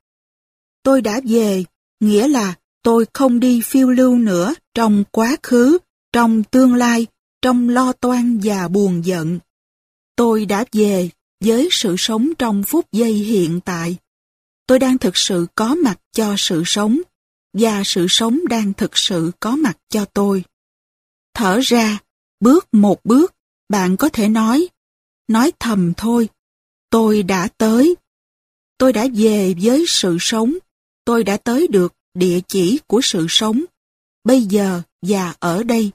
Tôi 0.83 1.03
đã 1.03 1.21
về, 1.25 1.65
nghĩa 2.01 2.29
là 2.29 2.55
tôi 2.83 3.07
không 3.13 3.41
đi 3.41 3.61
phiêu 3.61 3.91
lưu 3.91 4.19
nữa 4.19 4.55
trong 4.75 5.05
quá 5.11 5.37
khứ, 5.43 5.79
trong 6.13 6.45
tương 6.45 6.75
lai, 6.75 7.07
trong 7.43 7.69
lo 7.69 7.93
toan 7.93 8.41
và 8.43 8.69
buồn 8.69 9.05
giận. 9.05 9.39
Tôi 10.17 10.47
đã 10.47 10.65
về 10.73 11.09
với 11.45 11.69
sự 11.71 11.95
sống 11.99 12.29
trong 12.39 12.63
phút 12.67 12.87
giây 12.93 13.13
hiện 13.13 13.61
tại. 13.61 13.97
Tôi 14.67 14.79
đang 14.79 14.99
thực 14.99 15.17
sự 15.17 15.47
có 15.55 15.75
mặt 15.75 16.01
cho 16.13 16.35
sự 16.39 16.63
sống, 16.67 17.01
và 17.53 17.83
sự 17.85 18.07
sống 18.09 18.41
đang 18.49 18.73
thực 18.73 18.99
sự 18.99 19.31
có 19.41 19.57
mặt 19.57 19.79
cho 19.89 20.05
tôi. 20.05 20.45
Thở 21.35 21.61
ra, 21.63 21.99
bước 22.41 22.69
một 22.73 23.05
bước, 23.05 23.35
bạn 23.69 23.97
có 23.97 24.09
thể 24.09 24.29
nói, 24.29 24.69
nói 25.29 25.53
thầm 25.59 25.93
thôi, 25.97 26.29
tôi 26.91 27.23
đã 27.23 27.49
tới. 27.59 27.95
Tôi 28.79 28.93
đã 28.93 29.07
về 29.15 29.55
với 29.63 29.85
sự 29.89 30.17
sống, 30.21 30.55
tôi 31.05 31.25
đã 31.25 31.37
tới 31.37 31.69
được 31.69 31.95
địa 32.15 32.41
chỉ 32.49 32.81
của 32.87 33.01
sự 33.03 33.27
sống, 33.29 33.65
bây 34.25 34.43
giờ 34.43 34.83
và 35.03 35.35
ở 35.39 35.63
đây. 35.63 35.91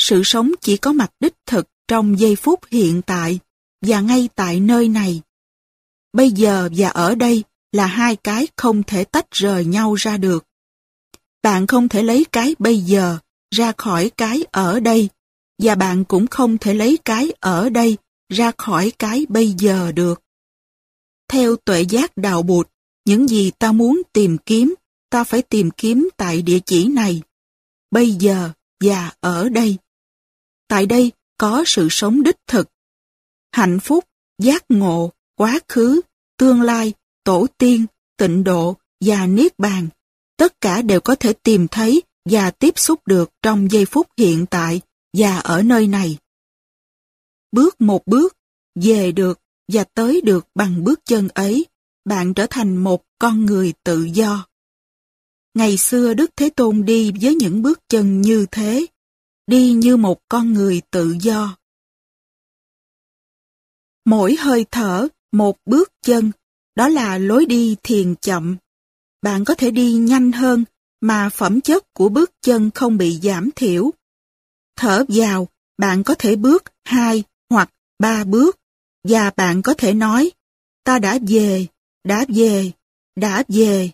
Sự 0.00 0.22
sống 0.24 0.52
chỉ 0.60 0.76
có 0.76 0.92
mặt 0.92 1.10
đích 1.20 1.34
thực 1.46 1.68
trong 1.88 2.18
giây 2.18 2.36
phút 2.36 2.60
hiện 2.70 3.02
tại 3.02 3.38
và 3.86 4.00
ngay 4.00 4.28
tại 4.34 4.60
nơi 4.60 4.88
này. 4.88 5.22
Bây 6.12 6.30
giờ 6.30 6.68
và 6.76 6.88
ở 6.88 7.14
đây 7.14 7.44
là 7.72 7.86
hai 7.86 8.16
cái 8.16 8.46
không 8.56 8.82
thể 8.82 9.04
tách 9.04 9.30
rời 9.30 9.64
nhau 9.64 9.94
ra 9.94 10.16
được. 10.16 10.44
Bạn 11.42 11.66
không 11.66 11.88
thể 11.88 12.02
lấy 12.02 12.24
cái 12.32 12.54
bây 12.58 12.78
giờ 12.78 13.18
ra 13.54 13.72
khỏi 13.76 14.10
cái 14.16 14.44
ở 14.52 14.80
đây, 14.80 15.08
và 15.62 15.74
bạn 15.74 16.04
cũng 16.04 16.26
không 16.26 16.58
thể 16.58 16.74
lấy 16.74 16.98
cái 17.04 17.32
ở 17.40 17.70
đây 17.70 17.96
ra 18.28 18.52
khỏi 18.58 18.92
cái 18.98 19.26
bây 19.28 19.54
giờ 19.58 19.92
được. 19.92 20.22
Theo 21.28 21.56
tuệ 21.56 21.82
giác 21.82 22.16
đạo 22.16 22.42
bụt, 22.42 22.68
những 23.04 23.28
gì 23.28 23.50
ta 23.50 23.72
muốn 23.72 24.02
tìm 24.12 24.38
kiếm, 24.38 24.74
ta 25.10 25.24
phải 25.24 25.42
tìm 25.42 25.70
kiếm 25.70 26.08
tại 26.16 26.42
địa 26.42 26.58
chỉ 26.66 26.88
này, 26.88 27.22
bây 27.90 28.10
giờ 28.10 28.50
và 28.84 29.12
ở 29.20 29.48
đây. 29.48 29.76
Tại 30.68 30.86
đây 30.86 31.12
có 31.38 31.64
sự 31.66 31.88
sống 31.90 32.22
đích 32.22 32.38
thực. 32.46 32.68
Hạnh 33.52 33.80
phúc, 33.80 34.04
giác 34.38 34.64
ngộ, 34.68 35.12
quá 35.34 35.58
khứ, 35.68 36.00
tương 36.38 36.62
lai, 36.62 36.92
tổ 37.24 37.46
tiên, 37.58 37.86
tịnh 38.16 38.44
độ 38.44 38.76
và 39.00 39.26
niết 39.26 39.58
bàn 39.58 39.88
tất 40.38 40.60
cả 40.60 40.82
đều 40.82 41.00
có 41.00 41.14
thể 41.14 41.32
tìm 41.32 41.68
thấy 41.68 42.02
và 42.30 42.50
tiếp 42.50 42.78
xúc 42.78 43.06
được 43.06 43.30
trong 43.42 43.70
giây 43.70 43.84
phút 43.84 44.06
hiện 44.18 44.46
tại 44.46 44.80
và 45.16 45.38
ở 45.38 45.62
nơi 45.62 45.86
này. 45.86 46.18
Bước 47.52 47.80
một 47.80 48.06
bước, 48.06 48.36
về 48.74 49.12
được 49.12 49.40
và 49.72 49.84
tới 49.84 50.20
được 50.20 50.46
bằng 50.54 50.84
bước 50.84 51.00
chân 51.04 51.28
ấy, 51.34 51.66
bạn 52.04 52.34
trở 52.34 52.46
thành 52.50 52.76
một 52.76 53.02
con 53.18 53.46
người 53.46 53.72
tự 53.84 54.02
do. 54.04 54.47
Ngày 55.54 55.76
xưa 55.76 56.14
Đức 56.14 56.30
Thế 56.36 56.50
Tôn 56.50 56.84
đi 56.84 57.12
với 57.20 57.34
những 57.34 57.62
bước 57.62 57.80
chân 57.88 58.20
như 58.20 58.46
thế, 58.50 58.86
đi 59.46 59.72
như 59.72 59.96
một 59.96 60.18
con 60.28 60.52
người 60.52 60.82
tự 60.90 61.16
do. 61.20 61.56
Mỗi 64.04 64.36
hơi 64.36 64.66
thở, 64.70 65.08
một 65.32 65.56
bước 65.66 65.92
chân, 66.02 66.32
đó 66.74 66.88
là 66.88 67.18
lối 67.18 67.46
đi 67.46 67.76
thiền 67.82 68.14
chậm 68.14 68.56
bạn 69.22 69.44
có 69.44 69.54
thể 69.54 69.70
đi 69.70 69.92
nhanh 69.92 70.32
hơn 70.32 70.64
mà 71.00 71.28
phẩm 71.28 71.60
chất 71.60 71.94
của 71.94 72.08
bước 72.08 72.30
chân 72.42 72.70
không 72.74 72.98
bị 72.98 73.18
giảm 73.22 73.50
thiểu. 73.56 73.90
Thở 74.76 75.04
vào, 75.08 75.48
bạn 75.78 76.04
có 76.04 76.14
thể 76.18 76.36
bước 76.36 76.64
hai 76.84 77.24
hoặc 77.50 77.70
ba 77.98 78.24
bước 78.24 78.58
và 79.08 79.30
bạn 79.36 79.62
có 79.62 79.74
thể 79.74 79.94
nói 79.94 80.30
ta 80.84 80.98
đã 80.98 81.18
về, 81.28 81.66
đã 82.04 82.24
về, 82.28 82.72
đã 83.16 83.44
về. 83.48 83.90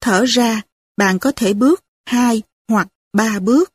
Thở 0.00 0.24
ra, 0.24 0.62
bạn 0.98 1.18
có 1.18 1.32
thể 1.36 1.54
bước 1.54 1.84
hai 2.06 2.42
hoặc 2.68 2.88
ba 3.12 3.38
bước. 3.38 3.72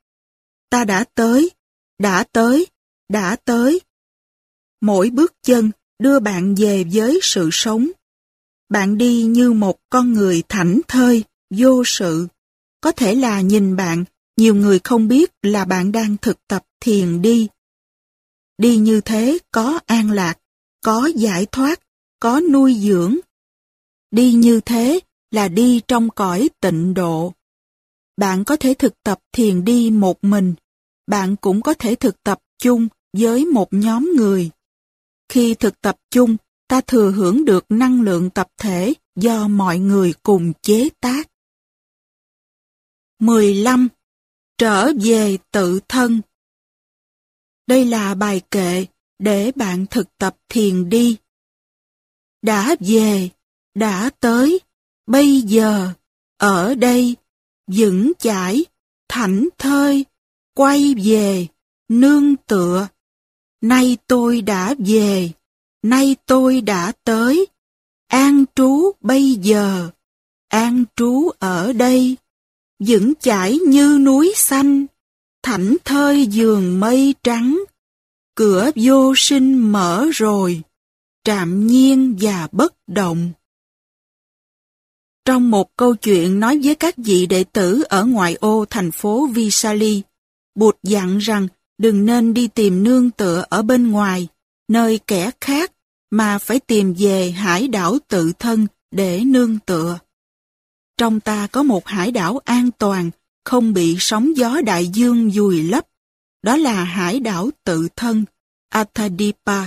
Ta 0.69 0.85
đã 0.85 1.05
tới, 1.15 1.51
đã 1.99 2.23
tới, 2.31 2.67
đã 3.09 3.35
tới. 3.35 3.81
Mỗi 4.81 5.09
bước 5.09 5.33
chân 5.41 5.71
đưa 5.99 6.19
bạn 6.19 6.55
về 6.55 6.85
với 6.93 7.19
sự 7.21 7.49
sống. 7.51 7.87
Bạn 8.69 8.97
đi 8.97 9.23
như 9.23 9.51
một 9.51 9.79
con 9.89 10.13
người 10.13 10.43
thảnh 10.49 10.81
thơi, 10.87 11.23
vô 11.49 11.83
sự. 11.85 12.27
Có 12.81 12.91
thể 12.91 13.15
là 13.15 13.41
nhìn 13.41 13.75
bạn, 13.75 14.03
nhiều 14.37 14.55
người 14.55 14.79
không 14.83 15.07
biết 15.07 15.31
là 15.41 15.65
bạn 15.65 15.91
đang 15.91 16.17
thực 16.17 16.47
tập 16.47 16.65
thiền 16.79 17.21
đi. 17.21 17.47
Đi 18.57 18.77
như 18.77 19.01
thế 19.01 19.37
có 19.51 19.79
an 19.85 20.11
lạc, 20.11 20.39
có 20.83 21.09
giải 21.15 21.45
thoát, 21.45 21.79
có 22.19 22.39
nuôi 22.39 22.73
dưỡng. 22.73 23.17
Đi 24.11 24.33
như 24.33 24.59
thế 24.59 24.99
là 25.33 25.47
đi 25.47 25.81
trong 25.87 26.09
cõi 26.09 26.49
tịnh 26.59 26.93
độ. 26.93 27.33
Bạn 28.17 28.43
có 28.43 28.55
thể 28.55 28.73
thực 28.73 28.93
tập 29.03 29.19
thiền 29.31 29.65
đi 29.65 29.89
một 29.91 30.23
mình, 30.23 30.53
bạn 31.07 31.35
cũng 31.35 31.61
có 31.61 31.73
thể 31.73 31.95
thực 31.95 32.23
tập 32.23 32.39
chung 32.59 32.87
với 33.17 33.45
một 33.45 33.67
nhóm 33.71 34.11
người. 34.15 34.49
Khi 35.29 35.53
thực 35.53 35.81
tập 35.81 35.97
chung, 36.11 36.37
ta 36.67 36.81
thừa 36.81 37.11
hưởng 37.11 37.45
được 37.45 37.65
năng 37.69 38.01
lượng 38.01 38.29
tập 38.29 38.47
thể 38.57 38.93
do 39.15 39.47
mọi 39.47 39.79
người 39.79 40.13
cùng 40.23 40.53
chế 40.61 40.89
tác. 40.99 41.29
15. 43.19 43.87
Trở 44.57 44.91
về 45.03 45.37
tự 45.51 45.79
thân 45.87 46.21
Đây 47.67 47.85
là 47.85 48.15
bài 48.15 48.41
kệ 48.51 48.85
để 49.19 49.51
bạn 49.55 49.85
thực 49.89 50.17
tập 50.17 50.37
thiền 50.49 50.89
đi. 50.89 51.17
Đã 52.41 52.75
về, 52.79 53.29
đã 53.75 54.09
tới, 54.19 54.59
bây 55.07 55.41
giờ, 55.41 55.89
ở 56.37 56.75
đây, 56.75 57.15
vững 57.67 58.11
chãi, 58.19 58.65
thảnh 59.09 59.49
thơi, 59.57 60.05
quay 60.55 60.95
về, 61.03 61.47
nương 61.89 62.35
tựa. 62.35 62.87
Nay 63.61 63.97
tôi 64.07 64.41
đã 64.41 64.75
về 64.79 65.31
nay 65.83 66.15
tôi 66.25 66.61
đã 66.61 66.91
tới, 67.03 67.47
an 68.07 68.45
trú 68.55 68.91
bây 69.01 69.31
giờ, 69.33 69.89
an 70.49 70.83
trú 70.95 71.29
ở 71.39 71.73
đây, 71.73 72.17
vững 72.79 73.13
chãi 73.19 73.59
như 73.67 73.97
núi 74.01 74.33
xanh, 74.35 74.85
thảnh 75.43 75.77
thơi 75.85 76.27
giường 76.27 76.79
mây 76.79 77.15
trắng, 77.23 77.63
cửa 78.35 78.69
vô 78.75 79.13
sinh 79.17 79.71
mở 79.71 80.05
rồi, 80.13 80.61
trạm 81.23 81.67
nhiên 81.67 82.17
và 82.21 82.47
bất 82.51 82.73
động. 82.87 83.31
Trong 85.25 85.51
một 85.51 85.77
câu 85.77 85.95
chuyện 85.95 86.39
nói 86.39 86.59
với 86.63 86.75
các 86.75 86.95
vị 86.97 87.25
đệ 87.25 87.43
tử 87.43 87.83
ở 87.89 88.05
ngoại 88.05 88.35
ô 88.35 88.65
thành 88.69 88.91
phố 88.91 89.27
Visali, 89.27 90.01
Bụt 90.55 90.77
dặn 90.83 91.17
rằng 91.17 91.47
đừng 91.77 92.05
nên 92.05 92.33
đi 92.33 92.47
tìm 92.47 92.83
nương 92.83 93.11
tựa 93.11 93.45
ở 93.49 93.61
bên 93.61 93.91
ngoài, 93.91 94.27
nơi 94.67 94.99
kẻ 95.07 95.31
khác, 95.41 95.71
mà 96.11 96.37
phải 96.37 96.59
tìm 96.59 96.93
về 96.97 97.31
hải 97.31 97.67
đảo 97.67 97.97
tự 98.07 98.31
thân 98.39 98.67
để 98.91 99.23
nương 99.25 99.59
tựa. 99.59 99.99
Trong 100.97 101.19
ta 101.19 101.47
có 101.47 101.63
một 101.63 101.87
hải 101.87 102.11
đảo 102.11 102.39
an 102.45 102.69
toàn, 102.77 103.11
không 103.45 103.73
bị 103.73 103.95
sóng 103.99 104.37
gió 104.37 104.61
đại 104.61 104.87
dương 104.87 105.31
dùi 105.31 105.63
lấp. 105.63 105.87
Đó 106.43 106.57
là 106.57 106.83
hải 106.83 107.19
đảo 107.19 107.49
tự 107.63 107.87
thân, 107.95 108.25
Atadipa. 108.69 109.65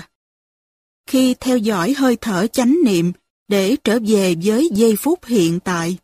Khi 1.07 1.35
theo 1.41 1.59
dõi 1.59 1.95
hơi 1.99 2.17
thở 2.17 2.47
chánh 2.47 2.77
niệm 2.85 3.13
để 3.49 3.77
trở 3.85 3.99
về 4.07 4.35
với 4.43 4.69
giây 4.73 4.97
phút 4.97 5.25
hiện 5.25 5.61
tại, 5.61 5.99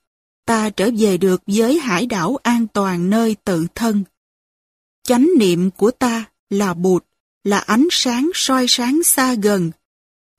ta 0.47 0.70
trở 0.70 0.90
về 0.99 1.18
được 1.18 1.43
với 1.47 1.78
hải 1.78 2.07
đảo 2.07 2.38
an 2.43 2.66
toàn 2.66 3.11
nơi 3.11 3.36
tự 3.45 3.66
thân. 3.74 4.05
Chánh 5.03 5.28
niệm 5.38 5.70
của 5.70 5.90
ta 5.90 6.24
là 6.51 6.74
bụt, 6.74 7.05
là 7.45 7.59
ánh 7.59 7.86
sáng 7.90 8.30
soi 8.34 8.66
sáng 8.68 9.03
xa 9.03 9.34
gần. 9.34 9.70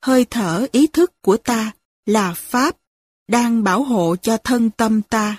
Hơi 0.04 0.24
thở 0.30 0.66
ý 0.72 0.86
thức 0.86 1.12
của 1.22 1.36
ta 1.36 1.72
là 2.06 2.34
Pháp, 2.34 2.76
đang 3.28 3.64
bảo 3.64 3.82
hộ 3.82 4.16
cho 4.16 4.36
thân 4.36 4.70
tâm 4.70 5.02
ta. 5.02 5.36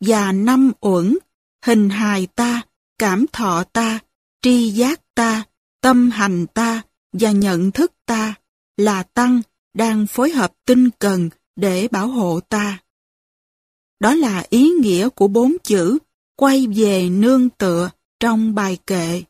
Và 0.00 0.32
năm 0.32 0.72
uẩn, 0.80 1.18
hình 1.64 1.90
hài 1.90 2.26
ta, 2.26 2.62
cảm 2.98 3.26
thọ 3.32 3.64
ta, 3.64 3.98
tri 4.42 4.70
giác 4.70 5.00
ta, 5.14 5.44
tâm 5.80 6.10
hành 6.10 6.46
ta 6.46 6.82
và 7.12 7.30
nhận 7.30 7.70
thức 7.70 7.92
ta 8.06 8.34
là 8.76 9.02
Tăng 9.02 9.42
đang 9.74 10.06
phối 10.06 10.30
hợp 10.30 10.52
tinh 10.66 10.90
cần 10.98 11.30
để 11.56 11.88
bảo 11.88 12.08
hộ 12.08 12.40
ta. 12.40 12.78
Đó 14.00 14.14
là 14.14 14.44
ý 14.50 14.68
nghĩa 14.68 15.08
của 15.08 15.28
bốn 15.28 15.56
chữ 15.62 15.98
quay 16.36 16.66
về 16.66 17.08
nương 17.08 17.50
tựa 17.50 17.90
trong 18.20 18.54
bài 18.54 18.78
kệ. 18.86 19.22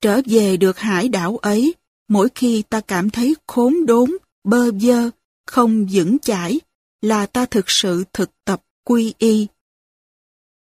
Trở 0.00 0.20
về 0.26 0.56
được 0.56 0.78
hải 0.78 1.08
đảo 1.08 1.36
ấy, 1.36 1.74
mỗi 2.08 2.28
khi 2.34 2.62
ta 2.62 2.80
cảm 2.80 3.10
thấy 3.10 3.34
khốn 3.46 3.86
đốn, 3.86 4.10
bơ 4.44 4.70
vơ, 4.82 5.10
không 5.46 5.86
vững 5.92 6.18
chãi, 6.18 6.60
là 7.02 7.26
ta 7.26 7.46
thực 7.46 7.70
sự 7.70 8.04
thực 8.12 8.30
tập 8.44 8.62
quy 8.84 9.14
y. 9.18 9.46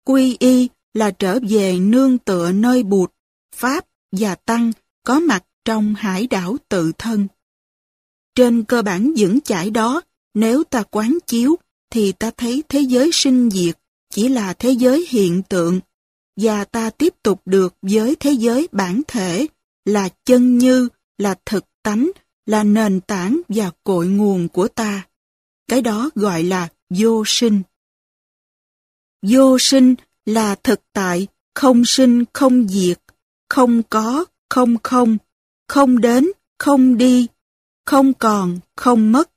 Quy 0.04 0.36
y 0.40 0.68
là 0.94 1.10
trở 1.10 1.38
về 1.48 1.78
nương 1.78 2.18
tựa 2.18 2.52
nơi 2.52 2.82
bụt, 2.82 3.12
pháp 3.56 3.86
và 4.12 4.34
tăng 4.34 4.72
có 5.04 5.20
mặt 5.20 5.44
trong 5.64 5.94
hải 5.94 6.26
đảo 6.26 6.56
tự 6.68 6.92
thân. 6.98 7.26
Trên 8.34 8.64
cơ 8.64 8.82
bản 8.82 9.12
vững 9.16 9.40
chãi 9.40 9.70
đó, 9.70 10.00
nếu 10.34 10.64
ta 10.64 10.82
quán 10.82 11.18
chiếu, 11.26 11.56
thì 11.90 12.12
ta 12.12 12.30
thấy 12.36 12.62
thế 12.68 12.80
giới 12.80 13.10
sinh 13.12 13.50
diệt 13.50 13.78
chỉ 14.10 14.28
là 14.28 14.52
thế 14.52 14.70
giới 14.70 15.06
hiện 15.08 15.42
tượng, 15.48 15.80
và 16.36 16.64
ta 16.64 16.90
tiếp 16.90 17.14
tục 17.22 17.42
được 17.44 17.74
với 17.82 18.16
thế 18.20 18.32
giới 18.32 18.68
bản 18.72 19.02
thể, 19.08 19.46
là 19.84 20.08
chân 20.24 20.58
như, 20.58 20.88
là 21.18 21.34
thực 21.46 21.64
tánh, 21.82 22.10
là 22.46 22.64
nền 22.64 23.00
tảng 23.00 23.40
và 23.48 23.70
cội 23.84 24.06
nguồn 24.06 24.48
của 24.48 24.68
ta. 24.68 25.06
Cái 25.68 25.82
đó 25.82 26.10
gọi 26.14 26.42
là 26.42 26.68
vô 26.90 27.22
sinh. 27.26 27.62
Vô 29.22 29.58
sinh 29.58 29.94
là 30.26 30.54
thực 30.54 30.80
tại, 30.92 31.26
không 31.54 31.84
sinh 31.84 32.24
không 32.32 32.68
diệt, 32.68 32.98
không 33.48 33.82
có, 33.82 34.24
không 34.50 34.76
không, 34.82 35.18
không 35.68 36.00
đến, 36.00 36.28
không 36.58 36.96
đi, 36.96 37.26
không 37.86 38.14
còn, 38.14 38.58
không 38.76 39.12
mất. 39.12 39.30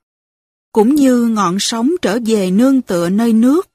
Cũng 0.72 0.94
như 0.94 1.26
ngọn 1.26 1.56
sóng 1.60 1.90
trở 2.02 2.18
về 2.26 2.50
nương 2.50 2.82
tựa 2.82 3.08
nơi 3.08 3.32
nước. 3.32 3.68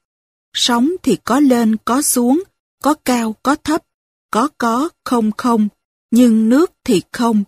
Sóng 0.52 0.90
thì 1.02 1.16
có 1.24 1.40
lên, 1.40 1.76
có 1.84 2.02
xuống, 2.02 2.42
có 2.82 2.94
cao, 2.94 3.34
có 3.42 3.56
thấp, 3.56 3.82
có 4.30 4.48
có, 4.58 4.88
không 5.04 5.30
không, 5.36 5.68
nhưng 6.10 6.48
nước 6.48 6.72
thì 6.84 7.02
không. 7.12 7.44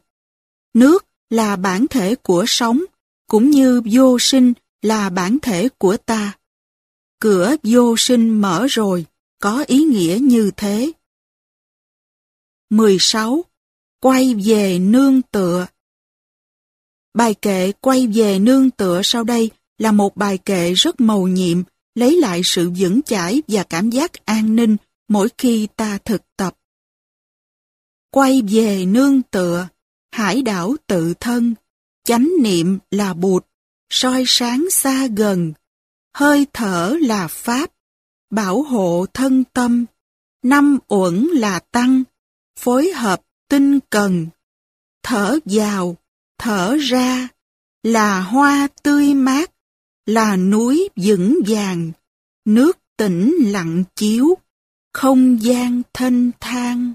Nước 0.74 1.06
là 1.30 1.56
bản 1.56 1.86
thể 1.90 2.14
của 2.14 2.44
sóng, 2.46 2.84
cũng 3.26 3.50
như 3.50 3.82
vô 3.92 4.18
sinh 4.20 4.52
là 4.82 5.10
bản 5.10 5.38
thể 5.42 5.68
của 5.78 5.96
ta. 5.96 6.38
Cửa 7.20 7.56
vô 7.62 7.94
sinh 7.98 8.40
mở 8.40 8.66
rồi, 8.70 9.06
có 9.40 9.64
ý 9.66 9.84
nghĩa 9.84 10.18
như 10.20 10.50
thế. 10.56 10.92
16. 12.70 13.44
Quay 14.00 14.34
về 14.34 14.78
nương 14.78 15.22
tựa 15.22 15.66
Bài 17.16 17.34
kệ 17.34 17.72
quay 17.72 18.06
về 18.06 18.38
nương 18.38 18.70
tựa 18.70 19.00
sau 19.04 19.24
đây 19.24 19.50
là 19.78 19.92
một 19.92 20.16
bài 20.16 20.38
kệ 20.38 20.72
rất 20.72 21.00
màu 21.00 21.26
nhiệm, 21.26 21.62
lấy 21.94 22.20
lại 22.20 22.40
sự 22.44 22.70
vững 22.78 23.02
chãi 23.02 23.42
và 23.48 23.62
cảm 23.62 23.90
giác 23.90 24.12
an 24.24 24.56
ninh 24.56 24.76
mỗi 25.08 25.28
khi 25.38 25.68
ta 25.76 25.98
thực 26.04 26.22
tập. 26.36 26.56
Quay 28.10 28.42
về 28.48 28.86
nương 28.86 29.22
tựa, 29.22 29.68
hải 30.12 30.42
đảo 30.42 30.76
tự 30.86 31.14
thân, 31.20 31.54
chánh 32.04 32.28
niệm 32.42 32.78
là 32.90 33.14
bụt, 33.14 33.46
soi 33.90 34.24
sáng 34.26 34.66
xa 34.70 35.06
gần, 35.16 35.52
hơi 36.14 36.46
thở 36.52 36.96
là 37.00 37.28
pháp, 37.28 37.70
bảo 38.30 38.62
hộ 38.62 39.06
thân 39.14 39.44
tâm, 39.52 39.84
năm 40.42 40.78
uẩn 40.88 41.26
là 41.32 41.58
tăng, 41.58 42.02
phối 42.58 42.90
hợp 42.90 43.22
tinh 43.48 43.78
cần, 43.90 44.26
thở 45.02 45.38
vào, 45.44 45.96
thở 46.38 46.76
ra, 46.80 47.28
là 47.82 48.20
hoa 48.20 48.68
tươi 48.82 49.14
mát, 49.14 49.50
là 50.06 50.36
núi 50.36 50.88
vững 50.96 51.40
vàng, 51.48 51.92
nước 52.44 52.78
tĩnh 52.96 53.34
lặng 53.40 53.84
chiếu, 53.96 54.38
không 54.92 55.42
gian 55.42 55.82
thanh 55.92 56.30
thang. 56.40 56.94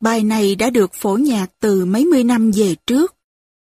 Bài 0.00 0.22
này 0.22 0.54
đã 0.54 0.70
được 0.70 0.94
phổ 0.94 1.16
nhạc 1.16 1.46
từ 1.60 1.84
mấy 1.84 2.04
mươi 2.04 2.24
năm 2.24 2.50
về 2.54 2.74
trước. 2.86 3.14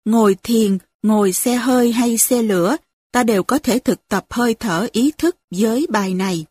Ngồi 0.05 0.35
thiền, 0.43 0.77
ngồi 1.03 1.33
xe 1.33 1.55
hơi 1.55 1.91
hay 1.91 2.17
xe 2.17 2.43
lửa, 2.43 2.77
ta 3.11 3.23
đều 3.23 3.43
có 3.43 3.59
thể 3.59 3.79
thực 3.79 4.07
tập 4.07 4.25
hơi 4.29 4.53
thở 4.53 4.87
ý 4.91 5.11
thức 5.17 5.37
với 5.51 5.87
bài 5.89 6.13
này. 6.13 6.45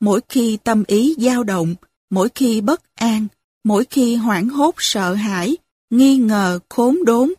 Mỗi 0.00 0.20
khi 0.28 0.58
tâm 0.64 0.84
ý 0.86 1.14
dao 1.18 1.44
động, 1.44 1.74
mỗi 2.10 2.28
khi 2.34 2.60
bất 2.60 2.94
an, 2.94 3.26
mỗi 3.64 3.84
khi 3.84 4.14
hoảng 4.14 4.48
hốt 4.48 4.74
sợ 4.78 5.14
hãi, 5.14 5.56
nghi 5.90 6.16
ngờ, 6.16 6.58
khốn 6.68 7.04
đốn, 7.04 7.32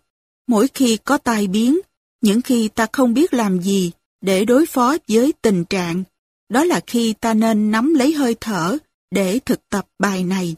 mỗi 0.47 0.67
khi 0.73 0.97
có 0.97 1.17
tai 1.17 1.47
biến, 1.47 1.79
những 2.21 2.41
khi 2.41 2.67
ta 2.67 2.87
không 2.91 3.13
biết 3.13 3.33
làm 3.33 3.61
gì 3.61 3.91
để 4.21 4.45
đối 4.45 4.65
phó 4.65 4.97
với 5.07 5.33
tình 5.41 5.65
trạng, 5.65 6.03
đó 6.49 6.63
là 6.63 6.81
khi 6.87 7.13
ta 7.13 7.33
nên 7.33 7.71
nắm 7.71 7.93
lấy 7.93 8.13
hơi 8.13 8.35
thở 8.41 8.77
để 9.11 9.39
thực 9.39 9.69
tập 9.69 9.87
bài 9.99 10.23
này. 10.23 10.55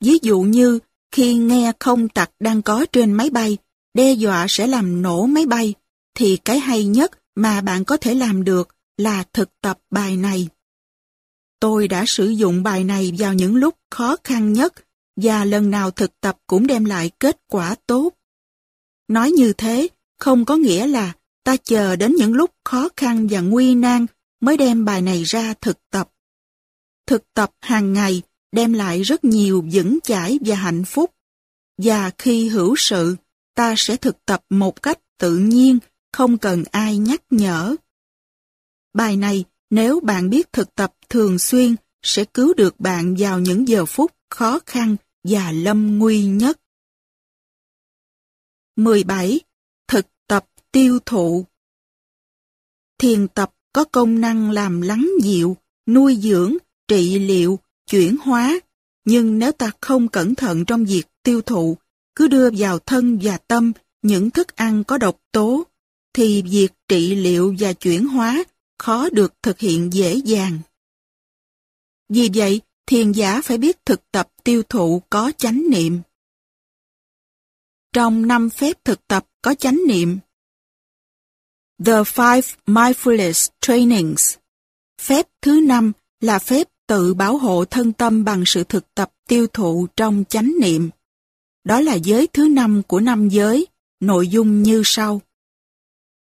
Ví 0.00 0.18
dụ 0.22 0.40
như 0.40 0.78
khi 1.10 1.34
nghe 1.34 1.72
không 1.78 2.08
tặc 2.08 2.30
đang 2.40 2.62
có 2.62 2.86
trên 2.92 3.12
máy 3.12 3.30
bay, 3.30 3.58
đe 3.94 4.12
dọa 4.12 4.46
sẽ 4.48 4.66
làm 4.66 5.02
nổ 5.02 5.26
máy 5.26 5.46
bay, 5.46 5.74
thì 6.14 6.36
cái 6.36 6.58
hay 6.58 6.84
nhất 6.84 7.18
mà 7.34 7.60
bạn 7.60 7.84
có 7.84 7.96
thể 7.96 8.14
làm 8.14 8.44
được 8.44 8.68
là 8.96 9.24
thực 9.32 9.60
tập 9.60 9.78
bài 9.90 10.16
này. 10.16 10.48
Tôi 11.60 11.88
đã 11.88 12.04
sử 12.06 12.28
dụng 12.28 12.62
bài 12.62 12.84
này 12.84 13.12
vào 13.18 13.34
những 13.34 13.56
lúc 13.56 13.74
khó 13.90 14.16
khăn 14.24 14.52
nhất 14.52 14.74
và 15.16 15.44
lần 15.44 15.70
nào 15.70 15.90
thực 15.90 16.20
tập 16.20 16.38
cũng 16.46 16.66
đem 16.66 16.84
lại 16.84 17.10
kết 17.20 17.40
quả 17.48 17.74
tốt. 17.86 18.10
Nói 19.08 19.30
như 19.30 19.52
thế 19.52 19.88
không 20.18 20.44
có 20.44 20.56
nghĩa 20.56 20.86
là 20.86 21.12
ta 21.44 21.56
chờ 21.56 21.96
đến 21.96 22.14
những 22.14 22.34
lúc 22.34 22.50
khó 22.64 22.88
khăn 22.96 23.26
và 23.30 23.40
nguy 23.40 23.74
nan 23.74 24.06
mới 24.40 24.56
đem 24.56 24.84
bài 24.84 25.02
này 25.02 25.24
ra 25.24 25.54
thực 25.60 25.78
tập. 25.90 26.10
Thực 27.06 27.34
tập 27.34 27.50
hàng 27.60 27.92
ngày 27.92 28.22
đem 28.52 28.72
lại 28.72 29.02
rất 29.02 29.24
nhiều 29.24 29.64
vững 29.72 29.98
chãi 30.02 30.38
và 30.46 30.56
hạnh 30.56 30.84
phúc. 30.84 31.10
Và 31.78 32.10
khi 32.18 32.48
hữu 32.48 32.74
sự, 32.78 33.16
ta 33.54 33.74
sẽ 33.76 33.96
thực 33.96 34.24
tập 34.24 34.44
một 34.50 34.82
cách 34.82 34.98
tự 35.18 35.36
nhiên, 35.36 35.78
không 36.12 36.38
cần 36.38 36.64
ai 36.70 36.96
nhắc 36.96 37.22
nhở. 37.30 37.76
Bài 38.94 39.16
này, 39.16 39.44
nếu 39.70 40.00
bạn 40.00 40.30
biết 40.30 40.52
thực 40.52 40.74
tập 40.74 40.94
thường 41.08 41.38
xuyên, 41.38 41.76
sẽ 42.02 42.24
cứu 42.24 42.54
được 42.54 42.80
bạn 42.80 43.14
vào 43.18 43.40
những 43.40 43.68
giờ 43.68 43.86
phút 43.86 44.12
khó 44.32 44.58
khăn 44.66 44.96
và 45.24 45.52
lâm 45.52 45.98
nguy 45.98 46.24
nhất. 46.24 46.60
17. 48.76 49.40
Thực 49.88 50.06
tập 50.26 50.46
tiêu 50.72 50.98
thụ 51.06 51.44
Thiền 52.98 53.28
tập 53.28 53.54
có 53.72 53.84
công 53.84 54.20
năng 54.20 54.50
làm 54.50 54.80
lắng 54.80 55.10
dịu, 55.22 55.56
nuôi 55.86 56.16
dưỡng, 56.16 56.56
trị 56.88 57.18
liệu, 57.18 57.58
chuyển 57.90 58.16
hóa, 58.22 58.60
nhưng 59.04 59.38
nếu 59.38 59.52
ta 59.52 59.70
không 59.80 60.08
cẩn 60.08 60.34
thận 60.34 60.64
trong 60.64 60.84
việc 60.84 61.04
tiêu 61.22 61.42
thụ, 61.42 61.76
cứ 62.14 62.28
đưa 62.28 62.50
vào 62.50 62.78
thân 62.78 63.18
và 63.22 63.38
tâm 63.38 63.72
những 64.02 64.30
thức 64.30 64.56
ăn 64.56 64.84
có 64.84 64.98
độc 64.98 65.20
tố, 65.32 65.64
thì 66.12 66.42
việc 66.42 66.72
trị 66.88 67.14
liệu 67.14 67.54
và 67.58 67.72
chuyển 67.72 68.06
hóa 68.06 68.44
khó 68.78 69.08
được 69.10 69.34
thực 69.42 69.58
hiện 69.58 69.92
dễ 69.92 70.14
dàng. 70.14 70.58
Vì 72.08 72.30
vậy, 72.34 72.60
thiền 72.92 73.12
giả 73.12 73.40
phải 73.44 73.58
biết 73.58 73.86
thực 73.86 74.10
tập 74.10 74.28
tiêu 74.44 74.62
thụ 74.68 75.02
có 75.10 75.32
chánh 75.38 75.62
niệm. 75.70 76.00
Trong 77.92 78.28
năm 78.28 78.50
phép 78.50 78.84
thực 78.84 79.06
tập 79.08 79.26
có 79.42 79.54
chánh 79.54 79.80
niệm, 79.88 80.18
The 81.84 81.92
Five 81.92 82.54
Mindfulness 82.66 83.48
Trainings 83.60 84.36
Phép 85.00 85.26
thứ 85.42 85.60
năm 85.60 85.92
là 86.20 86.38
phép 86.38 86.68
tự 86.86 87.14
bảo 87.14 87.38
hộ 87.38 87.64
thân 87.64 87.92
tâm 87.92 88.24
bằng 88.24 88.42
sự 88.46 88.64
thực 88.64 88.94
tập 88.94 89.12
tiêu 89.28 89.46
thụ 89.46 89.86
trong 89.96 90.24
chánh 90.28 90.52
niệm. 90.60 90.90
Đó 91.64 91.80
là 91.80 91.94
giới 91.94 92.26
thứ 92.26 92.48
năm 92.48 92.82
của 92.86 93.00
năm 93.00 93.28
giới, 93.28 93.66
nội 94.00 94.28
dung 94.28 94.62
như 94.62 94.82
sau. 94.84 95.20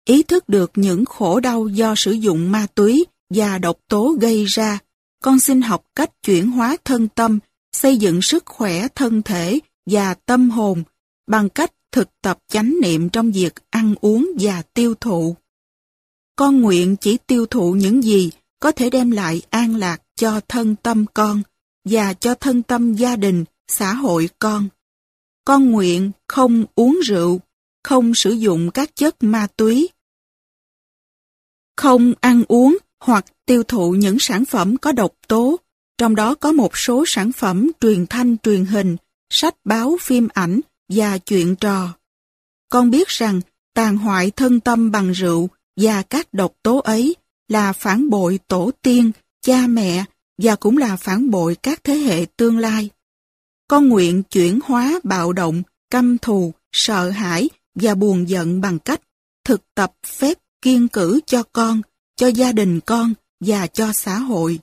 Ý 0.04 0.22
thức 0.22 0.48
được 0.48 0.70
những 0.74 1.04
khổ 1.04 1.40
đau 1.40 1.68
do 1.68 1.94
sử 1.96 2.12
dụng 2.12 2.52
ma 2.52 2.66
túy 2.74 3.04
và 3.30 3.58
độc 3.58 3.78
tố 3.88 4.16
gây 4.20 4.44
ra, 4.44 4.78
con 5.24 5.40
xin 5.40 5.62
học 5.62 5.84
cách 5.94 6.10
chuyển 6.22 6.50
hóa 6.50 6.76
thân 6.84 7.08
tâm, 7.08 7.38
xây 7.72 7.96
dựng 7.96 8.22
sức 8.22 8.46
khỏe 8.46 8.88
thân 8.88 9.22
thể 9.22 9.58
và 9.86 10.14
tâm 10.14 10.50
hồn 10.50 10.82
bằng 11.26 11.48
cách 11.48 11.72
thực 11.92 12.08
tập 12.22 12.38
chánh 12.48 12.74
niệm 12.82 13.08
trong 13.08 13.32
việc 13.32 13.54
ăn 13.70 13.94
uống 14.00 14.30
và 14.40 14.62
tiêu 14.74 14.94
thụ. 14.94 15.36
Con 16.36 16.60
nguyện 16.60 16.96
chỉ 16.96 17.18
tiêu 17.26 17.46
thụ 17.46 17.72
những 17.72 18.02
gì 18.02 18.30
có 18.58 18.72
thể 18.72 18.90
đem 18.90 19.10
lại 19.10 19.42
an 19.50 19.76
lạc 19.76 20.02
cho 20.16 20.40
thân 20.48 20.76
tâm 20.76 21.04
con 21.14 21.42
và 21.84 22.14
cho 22.14 22.34
thân 22.34 22.62
tâm 22.62 22.94
gia 22.94 23.16
đình, 23.16 23.44
xã 23.68 23.94
hội 23.94 24.28
con. 24.38 24.68
Con 25.44 25.70
nguyện 25.70 26.10
không 26.28 26.64
uống 26.74 27.00
rượu, 27.04 27.40
không 27.84 28.14
sử 28.14 28.30
dụng 28.30 28.70
các 28.70 28.96
chất 28.96 29.16
ma 29.20 29.46
túy, 29.56 29.88
không 31.76 32.12
ăn 32.20 32.42
uống 32.48 32.78
hoặc 33.04 33.24
tiêu 33.46 33.62
thụ 33.62 33.92
những 33.92 34.18
sản 34.18 34.44
phẩm 34.44 34.76
có 34.76 34.92
độc 34.92 35.12
tố, 35.28 35.56
trong 35.98 36.14
đó 36.14 36.34
có 36.34 36.52
một 36.52 36.76
số 36.76 37.04
sản 37.06 37.32
phẩm 37.32 37.70
truyền 37.80 38.06
thanh 38.06 38.38
truyền 38.38 38.64
hình, 38.64 38.96
sách 39.30 39.54
báo 39.64 39.96
phim 40.00 40.28
ảnh 40.34 40.60
và 40.88 41.18
chuyện 41.18 41.56
trò. 41.56 41.94
Con 42.68 42.90
biết 42.90 43.08
rằng 43.08 43.40
tàn 43.74 43.96
hoại 43.96 44.30
thân 44.30 44.60
tâm 44.60 44.90
bằng 44.90 45.12
rượu 45.12 45.48
và 45.76 46.02
các 46.02 46.34
độc 46.34 46.52
tố 46.62 46.78
ấy 46.78 47.16
là 47.48 47.72
phản 47.72 48.10
bội 48.10 48.38
tổ 48.48 48.70
tiên, 48.82 49.12
cha 49.42 49.66
mẹ 49.66 50.04
và 50.42 50.56
cũng 50.56 50.78
là 50.78 50.96
phản 50.96 51.30
bội 51.30 51.56
các 51.62 51.84
thế 51.84 51.94
hệ 51.94 52.26
tương 52.36 52.58
lai. 52.58 52.90
Con 53.68 53.88
nguyện 53.88 54.22
chuyển 54.22 54.58
hóa 54.64 55.00
bạo 55.02 55.32
động, 55.32 55.62
căm 55.90 56.18
thù, 56.18 56.54
sợ 56.72 57.10
hãi 57.10 57.48
và 57.74 57.94
buồn 57.94 58.28
giận 58.28 58.60
bằng 58.60 58.78
cách 58.78 59.00
thực 59.44 59.62
tập 59.74 59.92
phép 60.06 60.38
kiên 60.62 60.88
cử 60.88 61.20
cho 61.26 61.42
con, 61.52 61.82
cho 62.16 62.26
gia 62.26 62.52
đình 62.52 62.80
con 62.86 63.14
và 63.40 63.66
cho 63.66 63.92
xã 63.92 64.18
hội. 64.18 64.58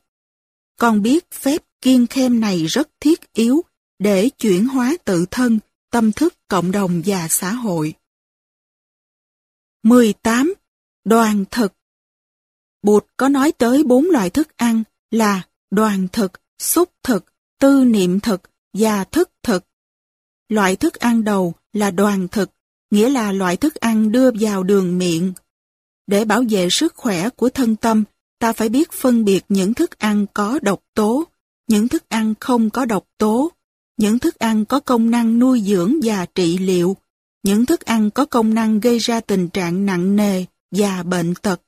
Con 0.78 1.02
biết 1.02 1.32
phép 1.32 1.64
kiên 1.82 2.08
khem 2.08 2.40
này 2.40 2.66
rất 2.66 2.90
thiết 3.00 3.34
yếu 3.34 3.62
để 4.00 4.30
chuyển 4.30 4.68
hóa 4.68 4.98
tự 5.06 5.26
thân, 5.32 5.60
tâm 5.92 6.12
thức 6.12 6.34
cộng 6.48 6.72
đồng 6.72 7.02
và 7.06 7.28
xã 7.28 7.52
hội. 7.54 7.94
18. 9.84 10.54
Đoàn 11.06 11.46
thực 11.52 11.74
Bụt 12.82 13.06
có 13.18 13.30
nói 13.30 13.52
tới 13.52 13.84
bốn 13.84 14.06
loại 14.06 14.30
thức 14.30 14.58
ăn 14.58 14.84
là 15.12 15.42
đoàn 15.72 16.08
thực, 16.12 16.32
xúc 16.60 16.90
thực, 17.04 17.26
tư 17.60 17.86
niệm 17.86 18.20
thực 18.20 18.42
và 18.74 19.04
thức 19.04 19.30
thực. 19.44 19.66
Loại 20.50 20.76
thức 20.76 20.94
ăn 20.94 21.24
đầu 21.24 21.54
là 21.74 21.92
đoàn 21.92 22.28
thực, 22.28 22.52
nghĩa 22.92 23.10
là 23.10 23.32
loại 23.32 23.58
thức 23.58 23.76
ăn 23.76 24.12
đưa 24.12 24.32
vào 24.40 24.64
đường 24.64 24.98
miệng. 24.98 25.34
Để 26.12 26.26
bảo 26.26 26.44
vệ 26.50 26.68
sức 26.70 26.96
khỏe 26.96 27.30
của 27.30 27.50
thân 27.50 27.76
tâm, 27.76 28.04
ta 28.40 28.54
phải 28.54 28.70
biết 28.70 28.92
phân 28.92 29.26
biệt 29.26 29.46
những 29.50 29.74
thức 29.74 30.00
ăn 30.00 30.26
có 30.34 30.60
độc 30.62 30.80
tố, 30.94 31.24
những 31.68 31.88
thức 31.88 32.10
ăn 32.10 32.34
không 32.40 32.70
có 32.70 32.86
độc 32.86 33.06
tố, 33.18 33.52
những 33.98 34.20
thức 34.20 34.40
ăn 34.40 34.66
có 34.66 34.80
công 34.80 35.12
năng 35.12 35.40
nuôi 35.40 35.62
dưỡng 35.62 35.96
và 36.04 36.26
trị 36.36 36.58
liệu, 36.58 36.98
những 37.44 37.66
thức 37.66 37.82
ăn 37.82 38.12
có 38.12 38.26
công 38.26 38.54
năng 38.54 38.80
gây 38.80 38.98
ra 38.98 39.20
tình 39.20 39.50
trạng 39.50 39.86
nặng 39.86 40.16
nề 40.16 40.46
và 40.76 41.04
bệnh 41.04 41.34
tật. 41.36 41.62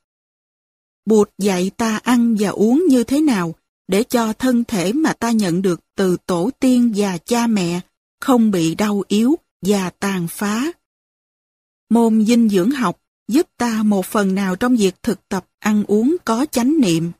Bụt 1.06 1.30
dạy 1.38 1.70
ta 1.76 1.96
ăn 1.96 2.36
và 2.38 2.48
uống 2.48 2.84
như 2.88 3.04
thế 3.04 3.20
nào 3.20 3.54
để 3.88 4.02
cho 4.02 4.32
thân 4.32 4.64
thể 4.64 4.92
mà 4.92 5.12
ta 5.12 5.30
nhận 5.30 5.62
được 5.62 5.80
từ 5.96 6.16
tổ 6.26 6.50
tiên 6.60 6.92
và 6.96 7.18
cha 7.18 7.46
mẹ 7.46 7.80
không 8.20 8.50
bị 8.50 8.74
đau 8.74 9.02
yếu 9.08 9.36
và 9.66 9.90
tàn 9.90 10.28
phá. 10.28 10.72
Môn 11.90 12.24
dinh 12.24 12.48
dưỡng 12.48 12.70
học 12.70 13.00
giúp 13.28 13.48
ta 13.56 13.82
một 13.82 14.06
phần 14.06 14.34
nào 14.34 14.56
trong 14.56 14.76
việc 14.76 15.02
thực 15.02 15.28
tập 15.28 15.46
ăn 15.58 15.84
uống 15.84 16.16
có 16.24 16.46
chánh 16.50 16.80
niệm. 16.80 17.12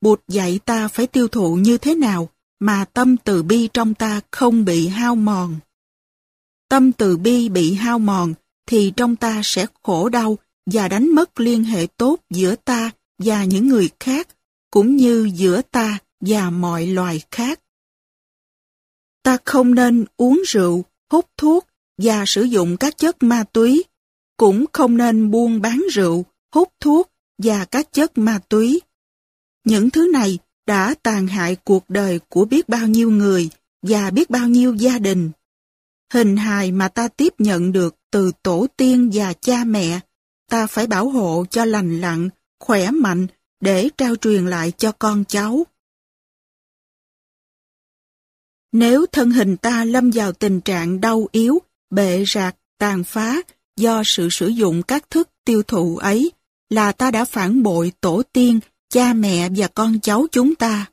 Bụt 0.00 0.20
dạy 0.28 0.60
ta 0.64 0.88
phải 0.88 1.06
tiêu 1.06 1.28
thụ 1.28 1.56
như 1.56 1.78
thế 1.78 1.94
nào 1.94 2.28
mà 2.60 2.84
tâm 2.84 3.16
từ 3.16 3.42
bi 3.42 3.68
trong 3.72 3.94
ta 3.94 4.20
không 4.30 4.64
bị 4.64 4.88
hao 4.88 5.14
mòn. 5.14 5.56
Tâm 6.68 6.92
từ 6.92 7.16
bi 7.16 7.48
bị 7.48 7.74
hao 7.74 7.98
mòn 7.98 8.34
thì 8.66 8.92
trong 8.96 9.16
ta 9.16 9.40
sẽ 9.44 9.66
khổ 9.82 10.08
đau 10.08 10.38
và 10.66 10.88
đánh 10.88 11.14
mất 11.14 11.40
liên 11.40 11.64
hệ 11.64 11.86
tốt 11.96 12.20
giữa 12.30 12.54
ta 12.56 12.90
và 13.18 13.44
những 13.44 13.68
người 13.68 13.90
khác, 14.00 14.28
cũng 14.70 14.96
như 14.96 15.30
giữa 15.34 15.62
ta 15.70 15.98
và 16.20 16.50
mọi 16.50 16.86
loài 16.86 17.22
khác. 17.30 17.60
Ta 19.22 19.38
không 19.44 19.74
nên 19.74 20.04
uống 20.16 20.42
rượu, 20.46 20.84
hút 21.10 21.26
thuốc 21.36 21.66
và 21.98 22.24
sử 22.26 22.42
dụng 22.42 22.76
các 22.76 22.98
chất 22.98 23.22
ma 23.22 23.44
túy, 23.52 23.84
cũng 24.38 24.64
không 24.72 24.96
nên 24.96 25.30
buôn 25.30 25.60
bán 25.60 25.84
rượu, 25.92 26.24
hút 26.54 26.72
thuốc 26.80 27.10
và 27.42 27.64
các 27.64 27.92
chất 27.92 28.18
ma 28.18 28.40
túy. 28.48 28.80
Những 29.64 29.90
thứ 29.90 30.10
này 30.12 30.38
đã 30.66 30.94
tàn 31.02 31.26
hại 31.26 31.56
cuộc 31.56 31.90
đời 31.90 32.20
của 32.28 32.44
biết 32.44 32.68
bao 32.68 32.86
nhiêu 32.86 33.10
người 33.10 33.50
và 33.82 34.10
biết 34.10 34.30
bao 34.30 34.48
nhiêu 34.48 34.74
gia 34.74 34.98
đình. 34.98 35.30
Hình 36.12 36.36
hài 36.36 36.72
mà 36.72 36.88
ta 36.88 37.08
tiếp 37.08 37.34
nhận 37.38 37.72
được 37.72 37.96
từ 38.10 38.32
tổ 38.42 38.66
tiên 38.76 39.10
và 39.14 39.32
cha 39.32 39.64
mẹ, 39.64 40.00
ta 40.50 40.66
phải 40.66 40.86
bảo 40.86 41.08
hộ 41.08 41.44
cho 41.50 41.64
lành 41.64 42.00
lặn, 42.00 42.28
khỏe 42.60 42.90
mạnh 42.90 43.26
để 43.60 43.88
trao 43.98 44.16
truyền 44.16 44.46
lại 44.46 44.72
cho 44.78 44.92
con 44.92 45.24
cháu. 45.28 45.66
Nếu 48.72 49.06
thân 49.06 49.30
hình 49.30 49.56
ta 49.56 49.84
lâm 49.84 50.10
vào 50.10 50.32
tình 50.32 50.60
trạng 50.60 51.00
đau 51.00 51.28
yếu, 51.32 51.58
bệ 51.90 52.24
rạc, 52.26 52.56
tàn 52.78 53.04
phá 53.04 53.42
do 53.78 54.02
sự 54.04 54.28
sử 54.30 54.48
dụng 54.48 54.82
các 54.82 55.10
thức 55.10 55.28
tiêu 55.44 55.62
thụ 55.62 55.96
ấy, 55.96 56.30
là 56.70 56.92
ta 56.92 57.10
đã 57.10 57.24
phản 57.24 57.62
bội 57.62 57.92
tổ 58.00 58.22
tiên, 58.32 58.60
cha 58.88 59.12
mẹ 59.12 59.48
và 59.56 59.68
con 59.68 60.00
cháu 60.00 60.26
chúng 60.32 60.54
ta. 60.54 60.86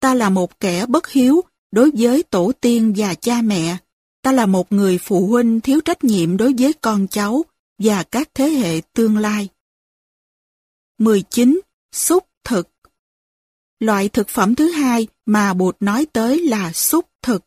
Ta 0.00 0.14
là 0.14 0.30
một 0.30 0.60
kẻ 0.60 0.86
bất 0.86 1.08
hiếu 1.08 1.40
đối 1.72 1.90
với 1.94 2.22
tổ 2.22 2.52
tiên 2.60 2.94
và 2.96 3.14
cha 3.14 3.42
mẹ. 3.42 3.76
Ta 4.22 4.32
là 4.32 4.46
một 4.46 4.72
người 4.72 4.98
phụ 4.98 5.26
huynh 5.26 5.60
thiếu 5.60 5.80
trách 5.80 6.04
nhiệm 6.04 6.36
đối 6.36 6.54
với 6.58 6.72
con 6.72 7.06
cháu 7.08 7.44
và 7.78 8.02
các 8.02 8.30
thế 8.34 8.48
hệ 8.48 8.80
tương 8.92 9.16
lai. 9.16 9.48
19. 10.98 11.60
Xúc 11.92 12.26
thực 12.44 12.68
Loại 13.80 14.08
thực 14.08 14.28
phẩm 14.28 14.54
thứ 14.54 14.70
hai 14.70 15.06
mà 15.26 15.54
Bụt 15.54 15.76
nói 15.80 16.06
tới 16.12 16.40
là 16.40 16.72
xúc 16.72 17.08
thực, 17.22 17.44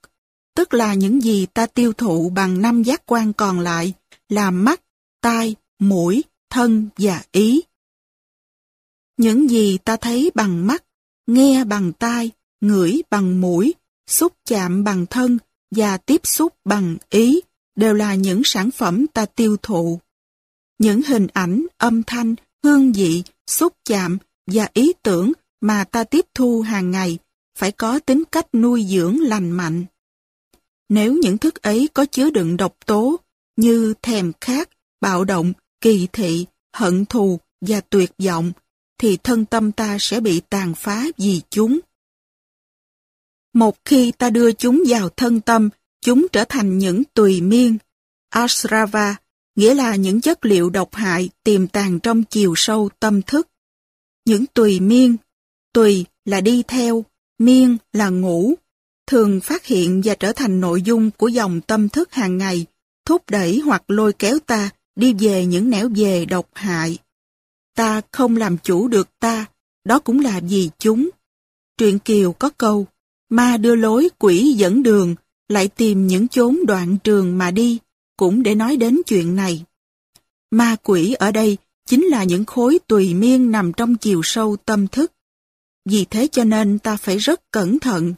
tức 0.55 0.73
là 0.73 0.93
những 0.93 1.23
gì 1.23 1.45
ta 1.45 1.65
tiêu 1.65 1.93
thụ 1.93 2.29
bằng 2.29 2.61
năm 2.61 2.83
giác 2.83 3.01
quan 3.05 3.33
còn 3.33 3.59
lại 3.59 3.93
là 4.29 4.51
mắt, 4.51 4.81
tai, 5.21 5.55
mũi, 5.79 6.23
thân 6.49 6.89
và 6.97 7.23
ý. 7.31 7.61
Những 9.17 9.49
gì 9.49 9.77
ta 9.77 9.97
thấy 9.97 10.31
bằng 10.35 10.67
mắt, 10.67 10.83
nghe 11.27 11.63
bằng 11.63 11.93
tai, 11.93 12.31
ngửi 12.61 13.01
bằng 13.09 13.41
mũi, 13.41 13.73
xúc 14.07 14.33
chạm 14.45 14.83
bằng 14.83 15.05
thân 15.05 15.37
và 15.71 15.97
tiếp 15.97 16.21
xúc 16.23 16.53
bằng 16.65 16.97
ý 17.09 17.41
đều 17.75 17.93
là 17.93 18.15
những 18.15 18.41
sản 18.43 18.71
phẩm 18.71 19.05
ta 19.07 19.25
tiêu 19.25 19.57
thụ. 19.61 19.99
Những 20.79 21.01
hình 21.01 21.27
ảnh, 21.33 21.65
âm 21.77 22.03
thanh, 22.03 22.35
hương 22.63 22.91
vị, 22.91 23.23
xúc 23.47 23.73
chạm 23.85 24.17
và 24.51 24.69
ý 24.73 24.93
tưởng 25.03 25.31
mà 25.61 25.83
ta 25.83 26.03
tiếp 26.03 26.25
thu 26.33 26.61
hàng 26.61 26.91
ngày 26.91 27.17
phải 27.57 27.71
có 27.71 27.99
tính 27.99 28.23
cách 28.31 28.55
nuôi 28.55 28.85
dưỡng 28.89 29.19
lành 29.21 29.51
mạnh. 29.51 29.85
Nếu 30.89 31.13
những 31.13 31.37
thức 31.37 31.61
ấy 31.61 31.89
có 31.93 32.05
chứa 32.05 32.29
đựng 32.29 32.57
độc 32.57 32.77
tố 32.85 33.19
như 33.57 33.93
thèm 34.01 34.31
khát, 34.41 34.69
bạo 35.01 35.23
động, 35.23 35.53
kỳ 35.81 36.07
thị, 36.13 36.45
hận 36.73 37.05
thù 37.05 37.39
và 37.61 37.81
tuyệt 37.81 38.11
vọng, 38.23 38.51
thì 38.97 39.17
thân 39.17 39.45
tâm 39.45 39.71
ta 39.71 39.97
sẽ 39.99 40.19
bị 40.19 40.41
tàn 40.49 40.73
phá 40.75 41.05
vì 41.17 41.41
chúng. 41.49 41.79
Một 43.53 43.77
khi 43.85 44.11
ta 44.11 44.29
đưa 44.29 44.51
chúng 44.51 44.83
vào 44.87 45.09
thân 45.09 45.41
tâm, 45.41 45.69
chúng 46.01 46.27
trở 46.31 46.45
thành 46.49 46.77
những 46.77 47.03
tùy 47.13 47.41
miên, 47.41 47.77
asrava, 48.29 49.15
nghĩa 49.55 49.73
là 49.73 49.95
những 49.95 50.21
chất 50.21 50.45
liệu 50.45 50.69
độc 50.69 50.95
hại 50.95 51.29
tiềm 51.43 51.67
tàng 51.67 51.99
trong 51.99 52.23
chiều 52.23 52.53
sâu 52.55 52.89
tâm 52.99 53.21
thức. 53.21 53.47
Những 54.25 54.45
tùy 54.53 54.79
miên, 54.79 55.17
tùy 55.73 56.05
là 56.25 56.41
đi 56.41 56.63
theo, 56.67 57.05
miên 57.39 57.77
là 57.93 58.09
ngủ, 58.09 58.53
thường 59.07 59.39
phát 59.41 59.65
hiện 59.65 60.01
và 60.05 60.15
trở 60.15 60.31
thành 60.31 60.61
nội 60.61 60.81
dung 60.81 61.11
của 61.11 61.27
dòng 61.27 61.61
tâm 61.61 61.89
thức 61.89 62.11
hàng 62.11 62.37
ngày, 62.37 62.65
thúc 63.07 63.29
đẩy 63.29 63.59
hoặc 63.59 63.83
lôi 63.87 64.13
kéo 64.13 64.39
ta 64.45 64.69
đi 64.95 65.13
về 65.19 65.45
những 65.45 65.69
nẻo 65.69 65.89
về 65.95 66.25
độc 66.25 66.49
hại. 66.53 66.97
Ta 67.75 68.01
không 68.11 68.37
làm 68.37 68.57
chủ 68.57 68.87
được 68.87 69.09
ta, 69.19 69.45
đó 69.85 69.99
cũng 69.99 70.19
là 70.19 70.39
vì 70.49 70.69
chúng. 70.79 71.09
Truyện 71.77 71.99
Kiều 71.99 72.31
có 72.31 72.49
câu, 72.49 72.87
ma 73.29 73.57
đưa 73.57 73.75
lối 73.75 74.09
quỷ 74.19 74.53
dẫn 74.57 74.83
đường, 74.83 75.15
lại 75.49 75.67
tìm 75.67 76.07
những 76.07 76.27
chốn 76.27 76.59
đoạn 76.67 76.97
trường 77.03 77.37
mà 77.37 77.51
đi, 77.51 77.79
cũng 78.17 78.43
để 78.43 78.55
nói 78.55 78.77
đến 78.77 79.01
chuyện 79.05 79.35
này. 79.35 79.63
Ma 80.51 80.75
quỷ 80.83 81.13
ở 81.13 81.31
đây 81.31 81.57
chính 81.85 82.05
là 82.05 82.23
những 82.23 82.45
khối 82.45 82.79
tùy 82.87 83.13
miên 83.13 83.51
nằm 83.51 83.73
trong 83.73 83.95
chiều 83.95 84.21
sâu 84.23 84.57
tâm 84.65 84.87
thức. 84.87 85.11
Vì 85.85 86.05
thế 86.05 86.27
cho 86.31 86.43
nên 86.43 86.79
ta 86.79 86.97
phải 86.97 87.17
rất 87.17 87.51
cẩn 87.51 87.79
thận. 87.79 88.13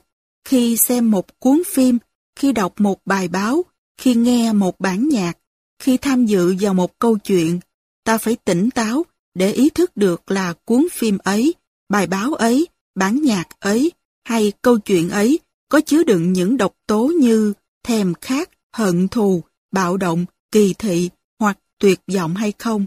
Khi 0.45 0.77
xem 0.77 1.11
một 1.11 1.39
cuốn 1.39 1.61
phim, 1.67 1.97
khi 2.35 2.51
đọc 2.51 2.81
một 2.81 2.99
bài 3.05 3.27
báo, 3.27 3.63
khi 3.99 4.15
nghe 4.15 4.53
một 4.53 4.79
bản 4.79 5.09
nhạc, 5.09 5.37
khi 5.79 5.97
tham 5.97 6.25
dự 6.25 6.55
vào 6.59 6.73
một 6.73 6.99
câu 6.99 7.17
chuyện, 7.17 7.59
ta 8.03 8.17
phải 8.17 8.35
tỉnh 8.35 8.69
táo 8.69 9.05
để 9.33 9.51
ý 9.51 9.69
thức 9.69 9.97
được 9.97 10.31
là 10.31 10.53
cuốn 10.65 10.87
phim 10.91 11.17
ấy, 11.17 11.53
bài 11.89 12.07
báo 12.07 12.33
ấy, 12.33 12.67
bản 12.95 13.21
nhạc 13.21 13.47
ấy 13.59 13.91
hay 14.23 14.53
câu 14.61 14.79
chuyện 14.79 15.09
ấy 15.09 15.39
có 15.69 15.81
chứa 15.81 16.03
đựng 16.03 16.33
những 16.33 16.57
độc 16.57 16.75
tố 16.87 17.07
như 17.19 17.53
thèm 17.83 18.13
khát, 18.21 18.49
hận 18.73 19.07
thù, 19.07 19.43
bạo 19.71 19.97
động, 19.97 20.25
kỳ 20.51 20.73
thị 20.73 21.09
hoặc 21.39 21.59
tuyệt 21.79 21.99
vọng 22.13 22.35
hay 22.35 22.53
không. 22.59 22.85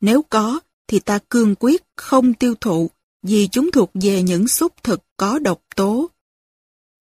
Nếu 0.00 0.22
có, 0.22 0.60
thì 0.86 1.00
ta 1.00 1.18
cương 1.30 1.54
quyết 1.54 1.82
không 1.96 2.34
tiêu 2.34 2.54
thụ 2.60 2.90
vì 3.22 3.48
chúng 3.52 3.70
thuộc 3.72 3.90
về 3.94 4.22
những 4.22 4.48
xúc 4.48 4.72
thực 4.82 5.00
có 5.16 5.38
độc 5.38 5.62
tố. 5.76 6.10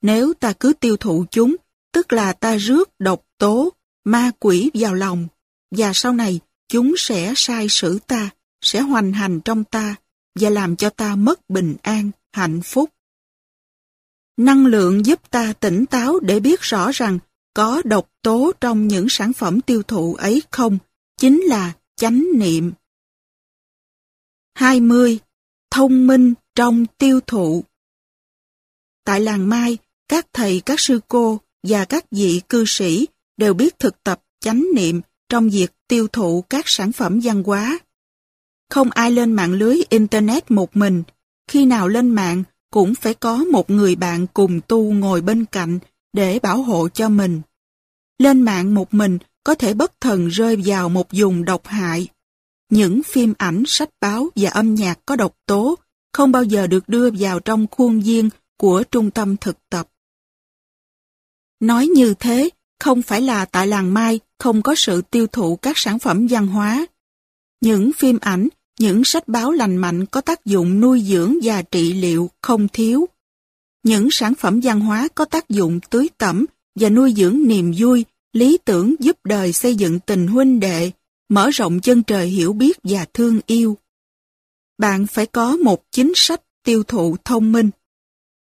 Nếu 0.01 0.33
ta 0.33 0.53
cứ 0.53 0.73
tiêu 0.73 0.97
thụ 0.97 1.25
chúng, 1.31 1.55
tức 1.97 2.13
là 2.13 2.33
ta 2.33 2.55
rước 2.55 2.89
độc 2.99 3.25
tố, 3.37 3.73
ma 4.03 4.31
quỷ 4.39 4.71
vào 4.73 4.93
lòng, 4.93 5.27
và 5.71 5.91
sau 5.93 6.13
này 6.13 6.39
chúng 6.67 6.93
sẽ 6.97 7.33
sai 7.35 7.67
sử 7.69 7.99
ta, 8.07 8.29
sẽ 8.61 8.81
hoành 8.81 9.13
hành 9.13 9.39
trong 9.45 9.63
ta 9.63 9.95
và 10.39 10.49
làm 10.49 10.75
cho 10.75 10.89
ta 10.89 11.15
mất 11.15 11.49
bình 11.49 11.75
an, 11.81 12.11
hạnh 12.33 12.61
phúc. 12.61 12.89
Năng 14.37 14.65
lượng 14.65 15.05
giúp 15.05 15.29
ta 15.29 15.53
tỉnh 15.53 15.85
táo 15.85 16.19
để 16.19 16.39
biết 16.39 16.61
rõ 16.61 16.91
rằng 16.91 17.19
có 17.53 17.81
độc 17.85 18.09
tố 18.21 18.51
trong 18.61 18.87
những 18.87 19.09
sản 19.09 19.33
phẩm 19.33 19.61
tiêu 19.61 19.83
thụ 19.83 20.15
ấy 20.15 20.41
không, 20.51 20.77
chính 21.19 21.41
là 21.41 21.73
chánh 21.95 22.23
niệm. 22.35 22.71
20. 24.55 25.19
Thông 25.71 26.07
minh 26.07 26.33
trong 26.55 26.85
tiêu 26.97 27.19
thụ 27.27 27.63
Tại 29.05 29.21
làng 29.21 29.49
Mai, 29.49 29.77
các 30.07 30.27
thầy, 30.33 30.61
các 30.65 30.79
sư 30.79 30.99
cô 31.07 31.39
và 31.67 31.85
các 31.85 32.05
vị 32.11 32.41
cư 32.49 32.63
sĩ 32.67 33.07
đều 33.37 33.53
biết 33.53 33.79
thực 33.79 34.03
tập 34.03 34.21
chánh 34.39 34.65
niệm 34.75 35.01
trong 35.29 35.49
việc 35.49 35.71
tiêu 35.87 36.07
thụ 36.07 36.43
các 36.49 36.67
sản 36.67 36.91
phẩm 36.91 37.19
văn 37.23 37.43
hóa. 37.43 37.79
Không 38.69 38.91
ai 38.91 39.11
lên 39.11 39.33
mạng 39.33 39.53
lưới 39.53 39.81
Internet 39.89 40.51
một 40.51 40.77
mình, 40.77 41.03
khi 41.47 41.65
nào 41.65 41.87
lên 41.87 42.09
mạng 42.09 42.43
cũng 42.71 42.95
phải 42.95 43.13
có 43.13 43.37
một 43.37 43.69
người 43.69 43.95
bạn 43.95 44.27
cùng 44.27 44.61
tu 44.67 44.93
ngồi 44.93 45.21
bên 45.21 45.45
cạnh 45.45 45.79
để 46.13 46.39
bảo 46.39 46.61
hộ 46.61 46.89
cho 46.89 47.09
mình. 47.09 47.41
Lên 48.19 48.41
mạng 48.41 48.75
một 48.75 48.93
mình 48.93 49.17
có 49.43 49.55
thể 49.55 49.73
bất 49.73 50.01
thần 50.01 50.27
rơi 50.27 50.61
vào 50.65 50.89
một 50.89 51.07
vùng 51.11 51.45
độc 51.45 51.67
hại. 51.67 52.07
Những 52.69 53.03
phim 53.03 53.33
ảnh, 53.37 53.63
sách 53.67 53.89
báo 54.01 54.29
và 54.35 54.49
âm 54.49 54.75
nhạc 54.75 54.99
có 55.05 55.15
độc 55.15 55.35
tố 55.45 55.75
không 56.13 56.31
bao 56.31 56.43
giờ 56.43 56.67
được 56.67 56.89
đưa 56.89 57.09
vào 57.19 57.39
trong 57.39 57.67
khuôn 57.71 57.99
viên 57.99 58.29
của 58.57 58.83
trung 58.91 59.11
tâm 59.11 59.37
thực 59.37 59.57
tập. 59.69 59.87
Nói 61.59 61.87
như 61.87 62.13
thế, 62.19 62.49
không 62.79 63.01
phải 63.01 63.21
là 63.21 63.45
tại 63.45 63.67
làng 63.67 63.93
Mai 63.93 64.19
không 64.39 64.61
có 64.61 64.75
sự 64.77 65.01
tiêu 65.01 65.27
thụ 65.27 65.55
các 65.55 65.77
sản 65.77 65.99
phẩm 65.99 66.27
văn 66.27 66.47
hóa. 66.47 66.85
Những 67.61 67.91
phim 67.93 68.17
ảnh, 68.21 68.47
những 68.79 69.03
sách 69.03 69.27
báo 69.27 69.51
lành 69.51 69.77
mạnh 69.77 70.05
có 70.05 70.21
tác 70.21 70.45
dụng 70.45 70.81
nuôi 70.81 71.01
dưỡng 71.01 71.35
và 71.43 71.61
trị 71.61 71.93
liệu 71.93 72.29
không 72.41 72.67
thiếu. 72.67 73.05
Những 73.83 74.11
sản 74.11 74.33
phẩm 74.35 74.59
văn 74.63 74.79
hóa 74.79 75.07
có 75.15 75.25
tác 75.25 75.49
dụng 75.49 75.79
tưới 75.89 76.09
tẩm 76.17 76.45
và 76.75 76.89
nuôi 76.89 77.13
dưỡng 77.17 77.47
niềm 77.47 77.73
vui, 77.77 78.05
lý 78.33 78.57
tưởng 78.65 78.95
giúp 78.99 79.17
đời 79.23 79.53
xây 79.53 79.75
dựng 79.75 79.99
tình 79.99 80.27
huynh 80.27 80.59
đệ, 80.59 80.91
mở 81.29 81.49
rộng 81.49 81.79
chân 81.79 82.03
trời 82.03 82.27
hiểu 82.27 82.53
biết 82.53 82.77
và 82.83 83.05
thương 83.13 83.39
yêu. 83.45 83.77
Bạn 84.77 85.07
phải 85.07 85.25
có 85.25 85.57
một 85.57 85.91
chính 85.91 86.11
sách 86.15 86.41
tiêu 86.63 86.83
thụ 86.83 87.15
thông 87.25 87.51
minh. 87.51 87.69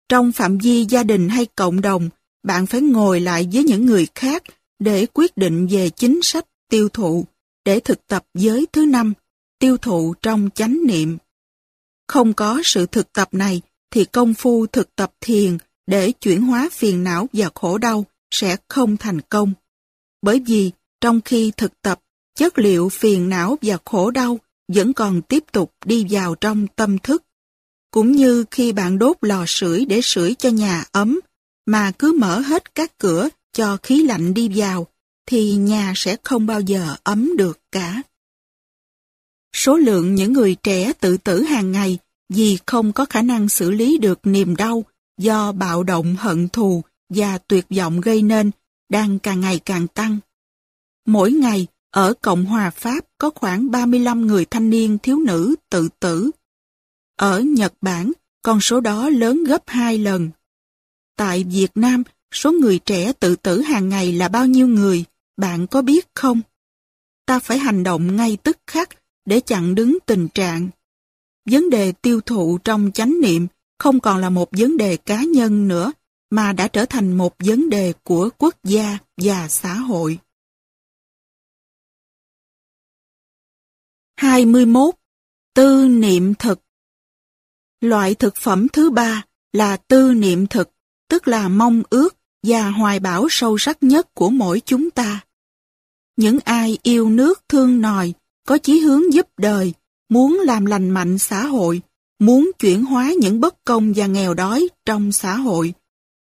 Trong 0.09 0.31
phạm 0.31 0.57
vi 0.57 0.85
gia 0.89 1.03
đình 1.03 1.29
hay 1.29 1.45
cộng 1.45 1.81
đồng, 1.81 2.09
bạn 2.45 2.65
phải 2.65 2.81
ngồi 2.81 3.19
lại 3.19 3.47
với 3.53 3.63
những 3.63 3.85
người 3.85 4.07
khác 4.15 4.43
để 4.79 5.05
quyết 5.13 5.37
định 5.37 5.67
về 5.67 5.89
chính 5.89 6.19
sách 6.21 6.45
tiêu 6.69 6.89
thụ, 6.89 7.25
để 7.65 7.79
thực 7.79 8.07
tập 8.07 8.25
giới 8.33 8.67
thứ 8.73 8.85
năm, 8.85 9.13
tiêu 9.59 9.77
thụ 9.77 10.13
trong 10.21 10.49
chánh 10.55 10.77
niệm. 10.87 11.17
Không 12.07 12.33
có 12.33 12.61
sự 12.63 12.85
thực 12.85 13.13
tập 13.13 13.29
này 13.31 13.61
thì 13.91 14.05
công 14.05 14.33
phu 14.33 14.65
thực 14.65 14.95
tập 14.95 15.13
thiền 15.21 15.57
để 15.87 16.11
chuyển 16.11 16.41
hóa 16.41 16.69
phiền 16.71 17.03
não 17.03 17.27
và 17.33 17.49
khổ 17.55 17.77
đau 17.77 18.05
sẽ 18.31 18.57
không 18.67 18.97
thành 18.97 19.21
công. 19.21 19.53
Bởi 20.21 20.39
vì 20.39 20.71
trong 21.01 21.21
khi 21.21 21.51
thực 21.57 21.81
tập, 21.81 21.99
chất 22.35 22.59
liệu 22.59 22.89
phiền 22.89 23.29
não 23.29 23.57
và 23.61 23.77
khổ 23.85 24.11
đau 24.11 24.39
vẫn 24.67 24.93
còn 24.93 25.21
tiếp 25.21 25.43
tục 25.51 25.73
đi 25.85 26.05
vào 26.09 26.35
trong 26.35 26.67
tâm 26.75 26.97
thức. 26.97 27.23
Cũng 27.91 28.11
như 28.11 28.45
khi 28.51 28.71
bạn 28.71 28.99
đốt 28.99 29.17
lò 29.21 29.43
sưởi 29.47 29.85
để 29.85 29.99
sưởi 30.03 30.35
cho 30.35 30.49
nhà 30.49 30.83
ấm, 30.91 31.19
mà 31.65 31.91
cứ 31.99 32.17
mở 32.19 32.39
hết 32.39 32.75
các 32.75 32.97
cửa 32.97 33.29
cho 33.53 33.77
khí 33.83 34.03
lạnh 34.03 34.33
đi 34.33 34.49
vào, 34.55 34.87
thì 35.25 35.55
nhà 35.55 35.93
sẽ 35.95 36.17
không 36.23 36.45
bao 36.45 36.61
giờ 36.61 36.95
ấm 37.03 37.37
được 37.37 37.59
cả. 37.71 38.01
Số 39.55 39.77
lượng 39.77 40.15
những 40.15 40.33
người 40.33 40.55
trẻ 40.55 40.93
tự 40.93 41.17
tử 41.17 41.43
hàng 41.43 41.71
ngày 41.71 41.97
vì 42.29 42.57
không 42.65 42.93
có 42.93 43.05
khả 43.05 43.21
năng 43.21 43.49
xử 43.49 43.71
lý 43.71 43.97
được 43.97 44.19
niềm 44.23 44.55
đau 44.55 44.85
do 45.17 45.51
bạo 45.51 45.83
động 45.83 46.15
hận 46.19 46.49
thù 46.49 46.81
và 47.09 47.37
tuyệt 47.37 47.65
vọng 47.77 48.01
gây 48.01 48.21
nên 48.21 48.51
đang 48.89 49.19
càng 49.19 49.39
ngày 49.41 49.59
càng 49.59 49.87
tăng. 49.87 50.17
Mỗi 51.05 51.31
ngày, 51.31 51.67
ở 51.91 52.13
Cộng 52.21 52.45
hòa 52.45 52.69
Pháp 52.69 53.05
có 53.17 53.29
khoảng 53.35 53.71
35 53.71 54.27
người 54.27 54.45
thanh 54.45 54.69
niên 54.69 54.97
thiếu 54.97 55.19
nữ 55.19 55.55
tự 55.69 55.89
tử. 55.99 56.31
Ở 57.17 57.39
Nhật 57.39 57.73
Bản, 57.81 58.11
con 58.41 58.61
số 58.61 58.79
đó 58.79 59.09
lớn 59.09 59.43
gấp 59.43 59.63
2 59.67 59.97
lần. 59.97 60.29
Tại 61.15 61.43
Việt 61.43 61.71
Nam, 61.75 62.03
số 62.33 62.51
người 62.51 62.79
trẻ 62.79 63.13
tự 63.13 63.35
tử 63.35 63.61
hàng 63.61 63.89
ngày 63.89 64.11
là 64.11 64.27
bao 64.27 64.45
nhiêu 64.45 64.67
người, 64.67 65.05
bạn 65.37 65.67
có 65.67 65.81
biết 65.81 66.07
không? 66.15 66.41
Ta 67.25 67.39
phải 67.39 67.57
hành 67.57 67.83
động 67.83 68.15
ngay 68.15 68.37
tức 68.43 68.57
khắc 68.67 68.89
để 69.25 69.39
chặn 69.39 69.75
đứng 69.75 69.97
tình 70.05 70.27
trạng. 70.33 70.69
Vấn 71.49 71.69
đề 71.69 71.91
tiêu 71.91 72.21
thụ 72.21 72.57
trong 72.63 72.91
chánh 72.93 73.21
niệm 73.21 73.47
không 73.79 73.99
còn 73.99 74.21
là 74.21 74.29
một 74.29 74.49
vấn 74.51 74.77
đề 74.77 74.97
cá 74.97 75.23
nhân 75.23 75.67
nữa, 75.67 75.91
mà 76.29 76.53
đã 76.53 76.67
trở 76.67 76.85
thành 76.85 77.17
một 77.17 77.35
vấn 77.39 77.69
đề 77.69 77.93
của 78.03 78.29
quốc 78.37 78.55
gia 78.63 78.97
và 79.17 79.47
xã 79.47 79.73
hội. 79.73 80.19
21. 84.17 84.95
Tư 85.53 85.87
niệm 85.87 86.33
thực 86.39 86.61
Loại 87.81 88.15
thực 88.15 88.35
phẩm 88.35 88.67
thứ 88.73 88.89
ba 88.89 89.25
là 89.53 89.77
tư 89.77 90.13
niệm 90.13 90.47
thực, 90.47 90.74
tức 91.09 91.27
là 91.27 91.47
mong 91.49 91.83
ước 91.89 92.15
và 92.43 92.69
hoài 92.69 92.99
bão 92.99 93.27
sâu 93.29 93.57
sắc 93.57 93.83
nhất 93.83 94.13
của 94.13 94.29
mỗi 94.29 94.61
chúng 94.65 94.91
ta. 94.91 95.21
Những 96.17 96.39
ai 96.39 96.77
yêu 96.83 97.09
nước 97.09 97.41
thương 97.49 97.81
nòi, 97.81 98.13
có 98.47 98.57
chí 98.57 98.79
hướng 98.79 99.13
giúp 99.13 99.27
đời, 99.37 99.73
muốn 100.09 100.41
làm 100.45 100.65
lành 100.65 100.89
mạnh 100.89 101.17
xã 101.17 101.45
hội, 101.45 101.81
muốn 102.19 102.51
chuyển 102.59 102.85
hóa 102.85 103.13
những 103.19 103.39
bất 103.39 103.55
công 103.65 103.93
và 103.95 104.05
nghèo 104.05 104.33
đói 104.33 104.67
trong 104.85 105.11
xã 105.11 105.35
hội, 105.35 105.73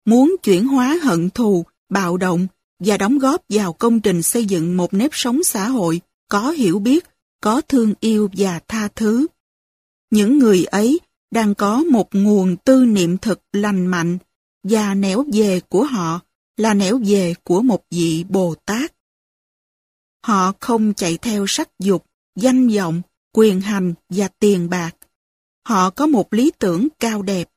muốn 0.06 0.36
chuyển 0.44 0.68
hóa 0.68 1.00
hận 1.04 1.30
thù, 1.30 1.66
bạo 1.90 2.18
động 2.18 2.48
và 2.80 2.98
đóng 2.98 3.20
góp 3.20 3.42
vào 3.50 3.74
công 3.74 4.00
trình 4.00 4.22
xây 4.22 4.46
dựng 4.46 4.78
một 4.78 4.94
nếp 4.94 5.10
sống 5.14 5.44
xã 5.44 5.68
hội 5.68 6.02
có 6.30 6.52
hiểu 6.52 6.80
biết, 6.80 7.06
có 7.42 7.62
thương 7.62 7.94
yêu 8.00 8.30
và 8.38 8.60
tha 8.68 8.88
thứ. 8.96 9.28
Những 10.12 10.38
người 10.38 10.64
ấy 10.64 11.00
đang 11.32 11.56
có 11.56 11.84
một 11.84 12.16
nguồn 12.16 12.56
tư 12.58 12.86
niệm 12.86 13.18
thực 13.18 13.42
lành 13.54 13.88
mạnh 13.88 14.18
và 14.70 14.94
nẻo 14.94 15.26
về 15.34 15.60
của 15.70 15.84
họ 15.84 16.20
là 16.58 16.74
nẻo 16.74 17.00
về 17.06 17.34
của 17.44 17.62
một 17.62 17.84
vị 17.92 18.26
Bồ 18.30 18.56
Tát. 18.66 18.94
Họ 20.26 20.54
không 20.60 20.94
chạy 20.94 21.18
theo 21.18 21.46
sắc 21.48 21.70
dục, 21.80 22.06
danh 22.36 22.68
vọng, 22.70 23.02
quyền 23.34 23.62
hành 23.62 23.94
và 24.10 24.28
tiền 24.40 24.70
bạc. 24.70 24.92
Họ 25.68 25.90
có 25.90 26.08
một 26.08 26.34
lý 26.34 26.52
tưởng 26.60 26.88
cao 27.00 27.22
đẹp. 27.22 27.50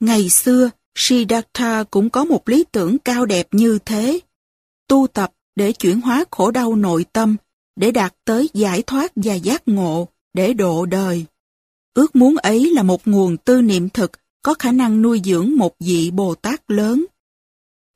Ngày 0.00 0.28
xưa, 0.28 0.70
Siddhartha 0.94 1.84
cũng 1.90 2.10
có 2.10 2.24
một 2.24 2.48
lý 2.48 2.64
tưởng 2.72 2.98
cao 2.98 3.26
đẹp 3.26 3.48
như 3.50 3.78
thế. 3.84 4.20
Tu 4.88 5.06
tập 5.06 5.32
để 5.56 5.72
chuyển 5.72 6.00
hóa 6.00 6.24
khổ 6.30 6.50
đau 6.50 6.76
nội 6.76 7.04
tâm, 7.12 7.36
để 7.76 7.90
đạt 7.90 8.14
tới 8.24 8.48
giải 8.54 8.82
thoát 8.82 9.12
và 9.16 9.34
giác 9.34 9.68
ngộ, 9.68 10.08
để 10.34 10.52
độ 10.52 10.86
đời. 10.86 11.24
Ước 11.94 12.16
muốn 12.16 12.36
ấy 12.36 12.70
là 12.74 12.82
một 12.82 13.08
nguồn 13.08 13.36
tư 13.36 13.62
niệm 13.62 13.88
thực 13.88 14.12
có 14.42 14.54
khả 14.58 14.72
năng 14.72 15.02
nuôi 15.02 15.20
dưỡng 15.24 15.56
một 15.56 15.74
vị 15.80 16.10
Bồ 16.10 16.34
Tát 16.34 16.70
lớn. 16.70 17.06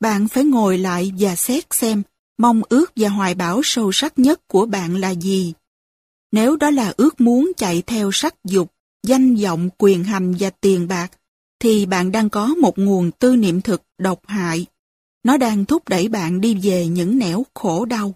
Bạn 0.00 0.28
phải 0.28 0.44
ngồi 0.44 0.78
lại 0.78 1.12
và 1.18 1.36
xét 1.36 1.64
xem 1.70 2.02
mong 2.38 2.62
ước 2.68 2.92
và 2.96 3.08
hoài 3.08 3.34
bão 3.34 3.60
sâu 3.64 3.92
sắc 3.92 4.18
nhất 4.18 4.48
của 4.48 4.66
bạn 4.66 4.96
là 4.96 5.10
gì. 5.10 5.52
Nếu 6.32 6.56
đó 6.56 6.70
là 6.70 6.94
ước 6.96 7.20
muốn 7.20 7.52
chạy 7.56 7.82
theo 7.86 8.10
sắc 8.12 8.34
dục, 8.44 8.72
danh 9.06 9.36
vọng, 9.36 9.68
quyền 9.78 10.04
hành 10.04 10.34
và 10.38 10.50
tiền 10.50 10.88
bạc, 10.88 11.08
thì 11.60 11.86
bạn 11.86 12.12
đang 12.12 12.30
có 12.30 12.46
một 12.46 12.78
nguồn 12.78 13.10
tư 13.10 13.36
niệm 13.36 13.60
thực 13.60 13.82
độc 13.98 14.20
hại. 14.26 14.66
Nó 15.24 15.36
đang 15.36 15.64
thúc 15.64 15.88
đẩy 15.88 16.08
bạn 16.08 16.40
đi 16.40 16.58
về 16.62 16.86
những 16.86 17.18
nẻo 17.18 17.46
khổ 17.54 17.84
đau. 17.84 18.14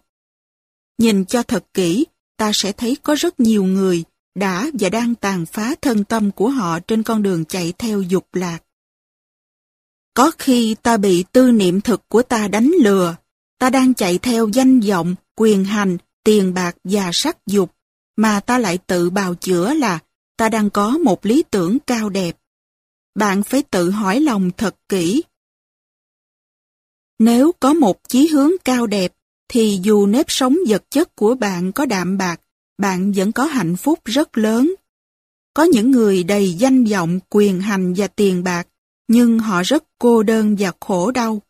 Nhìn 0.98 1.24
cho 1.24 1.42
thật 1.42 1.64
kỹ, 1.74 2.06
ta 2.36 2.50
sẽ 2.54 2.72
thấy 2.72 2.96
có 3.02 3.14
rất 3.14 3.40
nhiều 3.40 3.64
người 3.64 4.04
đã 4.38 4.70
và 4.72 4.88
đang 4.88 5.14
tàn 5.14 5.46
phá 5.46 5.74
thân 5.82 6.04
tâm 6.04 6.30
của 6.30 6.48
họ 6.48 6.80
trên 6.80 7.02
con 7.02 7.22
đường 7.22 7.44
chạy 7.44 7.72
theo 7.78 8.02
dục 8.02 8.26
lạc. 8.32 8.58
Có 10.14 10.30
khi 10.38 10.76
ta 10.82 10.96
bị 10.96 11.24
tư 11.32 11.52
niệm 11.52 11.80
thực 11.80 12.08
của 12.08 12.22
ta 12.22 12.48
đánh 12.48 12.72
lừa, 12.82 13.16
ta 13.58 13.70
đang 13.70 13.94
chạy 13.94 14.18
theo 14.18 14.48
danh 14.48 14.80
vọng, 14.80 15.14
quyền 15.36 15.64
hành, 15.64 15.98
tiền 16.24 16.54
bạc 16.54 16.76
và 16.84 17.10
sắc 17.12 17.46
dục, 17.46 17.74
mà 18.16 18.40
ta 18.40 18.58
lại 18.58 18.78
tự 18.78 19.10
bào 19.10 19.34
chữa 19.34 19.74
là 19.74 19.98
ta 20.36 20.48
đang 20.48 20.70
có 20.70 20.98
một 20.98 21.26
lý 21.26 21.44
tưởng 21.50 21.78
cao 21.78 22.08
đẹp. 22.08 22.36
Bạn 23.14 23.42
phải 23.42 23.62
tự 23.62 23.90
hỏi 23.90 24.20
lòng 24.20 24.50
thật 24.56 24.76
kỹ. 24.88 25.22
Nếu 27.18 27.52
có 27.60 27.74
một 27.74 28.08
chí 28.08 28.26
hướng 28.28 28.50
cao 28.64 28.86
đẹp, 28.86 29.12
thì 29.48 29.80
dù 29.82 30.06
nếp 30.06 30.26
sống 30.28 30.56
vật 30.68 30.84
chất 30.90 31.16
của 31.16 31.34
bạn 31.34 31.72
có 31.72 31.86
đạm 31.86 32.18
bạc, 32.18 32.40
bạn 32.78 33.12
vẫn 33.16 33.32
có 33.32 33.44
hạnh 33.44 33.76
phúc 33.76 33.98
rất 34.04 34.38
lớn. 34.38 34.74
Có 35.54 35.62
những 35.64 35.90
người 35.90 36.24
đầy 36.24 36.52
danh 36.52 36.84
vọng, 36.84 37.20
quyền 37.30 37.60
hành 37.60 37.94
và 37.96 38.06
tiền 38.06 38.44
bạc, 38.44 38.68
nhưng 39.08 39.38
họ 39.38 39.62
rất 39.62 39.84
cô 39.98 40.22
đơn 40.22 40.56
và 40.58 40.72
khổ 40.80 41.10
đau. 41.10 41.42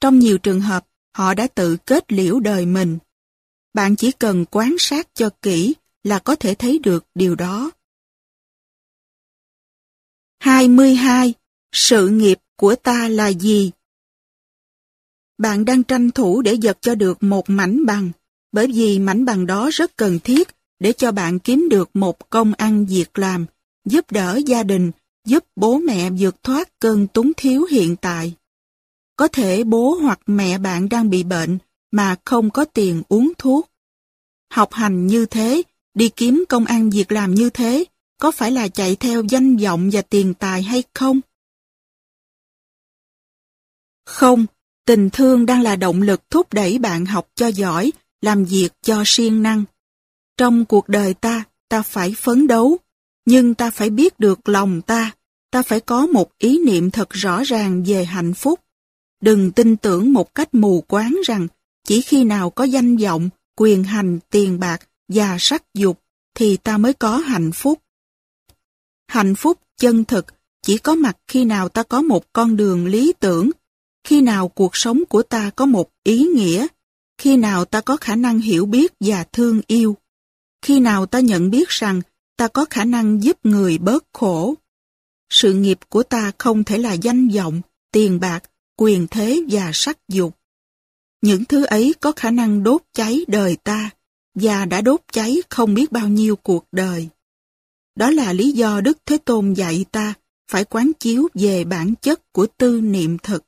Trong 0.00 0.18
nhiều 0.18 0.38
trường 0.38 0.60
hợp, 0.60 0.86
họ 1.16 1.34
đã 1.34 1.46
tự 1.46 1.76
kết 1.76 2.12
liễu 2.12 2.40
đời 2.40 2.66
mình. 2.66 2.98
Bạn 3.74 3.96
chỉ 3.96 4.12
cần 4.12 4.44
quan 4.50 4.76
sát 4.78 5.08
cho 5.14 5.30
kỹ 5.42 5.74
là 6.04 6.18
có 6.18 6.34
thể 6.34 6.54
thấy 6.54 6.78
được 6.78 7.06
điều 7.14 7.34
đó. 7.34 7.70
22. 10.38 11.34
Sự 11.72 12.08
nghiệp 12.08 12.38
của 12.56 12.76
ta 12.76 13.08
là 13.08 13.28
gì? 13.28 13.70
Bạn 15.38 15.64
đang 15.64 15.82
tranh 15.82 16.10
thủ 16.10 16.42
để 16.42 16.54
giật 16.54 16.78
cho 16.80 16.94
được 16.94 17.22
một 17.22 17.50
mảnh 17.50 17.86
bằng, 17.86 18.10
bởi 18.52 18.66
vì 18.74 18.98
mảnh 18.98 19.24
bằng 19.24 19.46
đó 19.46 19.70
rất 19.72 19.96
cần 19.96 20.18
thiết 20.24 20.48
để 20.82 20.92
cho 20.92 21.12
bạn 21.12 21.38
kiếm 21.38 21.68
được 21.70 21.96
một 21.96 22.30
công 22.30 22.52
ăn 22.54 22.86
việc 22.86 23.18
làm, 23.18 23.46
giúp 23.84 24.10
đỡ 24.10 24.40
gia 24.46 24.62
đình, 24.62 24.90
giúp 25.26 25.44
bố 25.56 25.78
mẹ 25.78 26.10
vượt 26.18 26.42
thoát 26.42 26.68
cơn 26.80 27.06
túng 27.06 27.32
thiếu 27.36 27.64
hiện 27.70 27.96
tại. 27.96 28.34
Có 29.16 29.28
thể 29.28 29.64
bố 29.64 29.94
hoặc 30.02 30.20
mẹ 30.26 30.58
bạn 30.58 30.88
đang 30.88 31.10
bị 31.10 31.22
bệnh 31.22 31.58
mà 31.90 32.16
không 32.24 32.50
có 32.50 32.64
tiền 32.64 33.02
uống 33.08 33.32
thuốc. 33.38 33.70
Học 34.52 34.72
hành 34.72 35.06
như 35.06 35.26
thế, 35.26 35.62
đi 35.94 36.08
kiếm 36.16 36.44
công 36.48 36.64
ăn 36.64 36.90
việc 36.90 37.12
làm 37.12 37.34
như 37.34 37.50
thế, 37.50 37.84
có 38.20 38.30
phải 38.30 38.50
là 38.50 38.68
chạy 38.68 38.96
theo 38.96 39.22
danh 39.28 39.56
vọng 39.56 39.90
và 39.92 40.02
tiền 40.02 40.34
tài 40.34 40.62
hay 40.62 40.82
không? 40.94 41.20
Không, 44.06 44.46
tình 44.86 45.10
thương 45.10 45.46
đang 45.46 45.62
là 45.62 45.76
động 45.76 46.02
lực 46.02 46.30
thúc 46.30 46.52
đẩy 46.52 46.78
bạn 46.78 47.06
học 47.06 47.28
cho 47.34 47.46
giỏi, 47.46 47.92
làm 48.20 48.44
việc 48.44 48.68
cho 48.82 49.02
siêng 49.06 49.42
năng. 49.42 49.64
Trong 50.42 50.64
cuộc 50.64 50.88
đời 50.88 51.14
ta, 51.14 51.44
ta 51.68 51.82
phải 51.82 52.14
phấn 52.18 52.46
đấu, 52.46 52.78
nhưng 53.26 53.54
ta 53.54 53.70
phải 53.70 53.90
biết 53.90 54.20
được 54.20 54.48
lòng 54.48 54.82
ta, 54.82 55.12
ta 55.50 55.62
phải 55.62 55.80
có 55.80 56.06
một 56.06 56.38
ý 56.38 56.58
niệm 56.64 56.90
thật 56.90 57.10
rõ 57.10 57.42
ràng 57.42 57.84
về 57.86 58.04
hạnh 58.04 58.34
phúc. 58.34 58.60
Đừng 59.20 59.52
tin 59.52 59.76
tưởng 59.76 60.12
một 60.12 60.34
cách 60.34 60.54
mù 60.54 60.80
quáng 60.80 61.20
rằng 61.24 61.48
chỉ 61.86 62.00
khi 62.00 62.24
nào 62.24 62.50
có 62.50 62.64
danh 62.64 62.96
vọng, 62.96 63.28
quyền 63.56 63.84
hành, 63.84 64.18
tiền 64.30 64.60
bạc 64.60 64.88
và 65.08 65.36
sắc 65.40 65.62
dục 65.74 66.00
thì 66.34 66.56
ta 66.56 66.78
mới 66.78 66.92
có 66.92 67.16
hạnh 67.16 67.52
phúc. 67.52 67.78
Hạnh 69.08 69.34
phúc 69.34 69.58
chân 69.80 70.04
thực 70.04 70.26
chỉ 70.62 70.78
có 70.78 70.94
mặt 70.94 71.16
khi 71.26 71.44
nào 71.44 71.68
ta 71.68 71.82
có 71.82 72.02
một 72.02 72.32
con 72.32 72.56
đường 72.56 72.86
lý 72.86 73.12
tưởng, 73.20 73.50
khi 74.04 74.20
nào 74.20 74.48
cuộc 74.48 74.76
sống 74.76 75.02
của 75.08 75.22
ta 75.22 75.50
có 75.56 75.66
một 75.66 75.90
ý 76.04 76.24
nghĩa, 76.24 76.66
khi 77.18 77.36
nào 77.36 77.64
ta 77.64 77.80
có 77.80 77.96
khả 77.96 78.16
năng 78.16 78.38
hiểu 78.38 78.66
biết 78.66 78.92
và 79.00 79.24
thương 79.24 79.60
yêu, 79.66 79.96
khi 80.62 80.80
nào 80.80 81.06
ta 81.06 81.20
nhận 81.20 81.50
biết 81.50 81.68
rằng 81.68 82.00
ta 82.36 82.48
có 82.48 82.64
khả 82.70 82.84
năng 82.84 83.22
giúp 83.22 83.46
người 83.46 83.78
bớt 83.78 84.04
khổ. 84.12 84.54
Sự 85.30 85.52
nghiệp 85.52 85.78
của 85.88 86.02
ta 86.02 86.32
không 86.38 86.64
thể 86.64 86.78
là 86.78 86.92
danh 86.92 87.28
vọng, 87.28 87.60
tiền 87.92 88.20
bạc, 88.20 88.42
quyền 88.76 89.06
thế 89.10 89.42
và 89.50 89.70
sắc 89.74 89.98
dục. 90.08 90.36
Những 91.20 91.44
thứ 91.44 91.64
ấy 91.64 91.94
có 92.00 92.12
khả 92.12 92.30
năng 92.30 92.62
đốt 92.62 92.82
cháy 92.92 93.24
đời 93.28 93.56
ta, 93.64 93.90
và 94.34 94.64
đã 94.64 94.80
đốt 94.80 95.00
cháy 95.12 95.36
không 95.50 95.74
biết 95.74 95.92
bao 95.92 96.08
nhiêu 96.08 96.36
cuộc 96.36 96.66
đời. 96.72 97.08
Đó 97.94 98.10
là 98.10 98.32
lý 98.32 98.52
do 98.52 98.80
Đức 98.80 98.98
Thế 99.06 99.18
Tôn 99.18 99.52
dạy 99.52 99.84
ta 99.92 100.14
phải 100.50 100.64
quán 100.64 100.92
chiếu 101.00 101.28
về 101.34 101.64
bản 101.64 101.94
chất 101.94 102.32
của 102.32 102.46
tư 102.56 102.80
niệm 102.80 103.18
thực. 103.18 103.44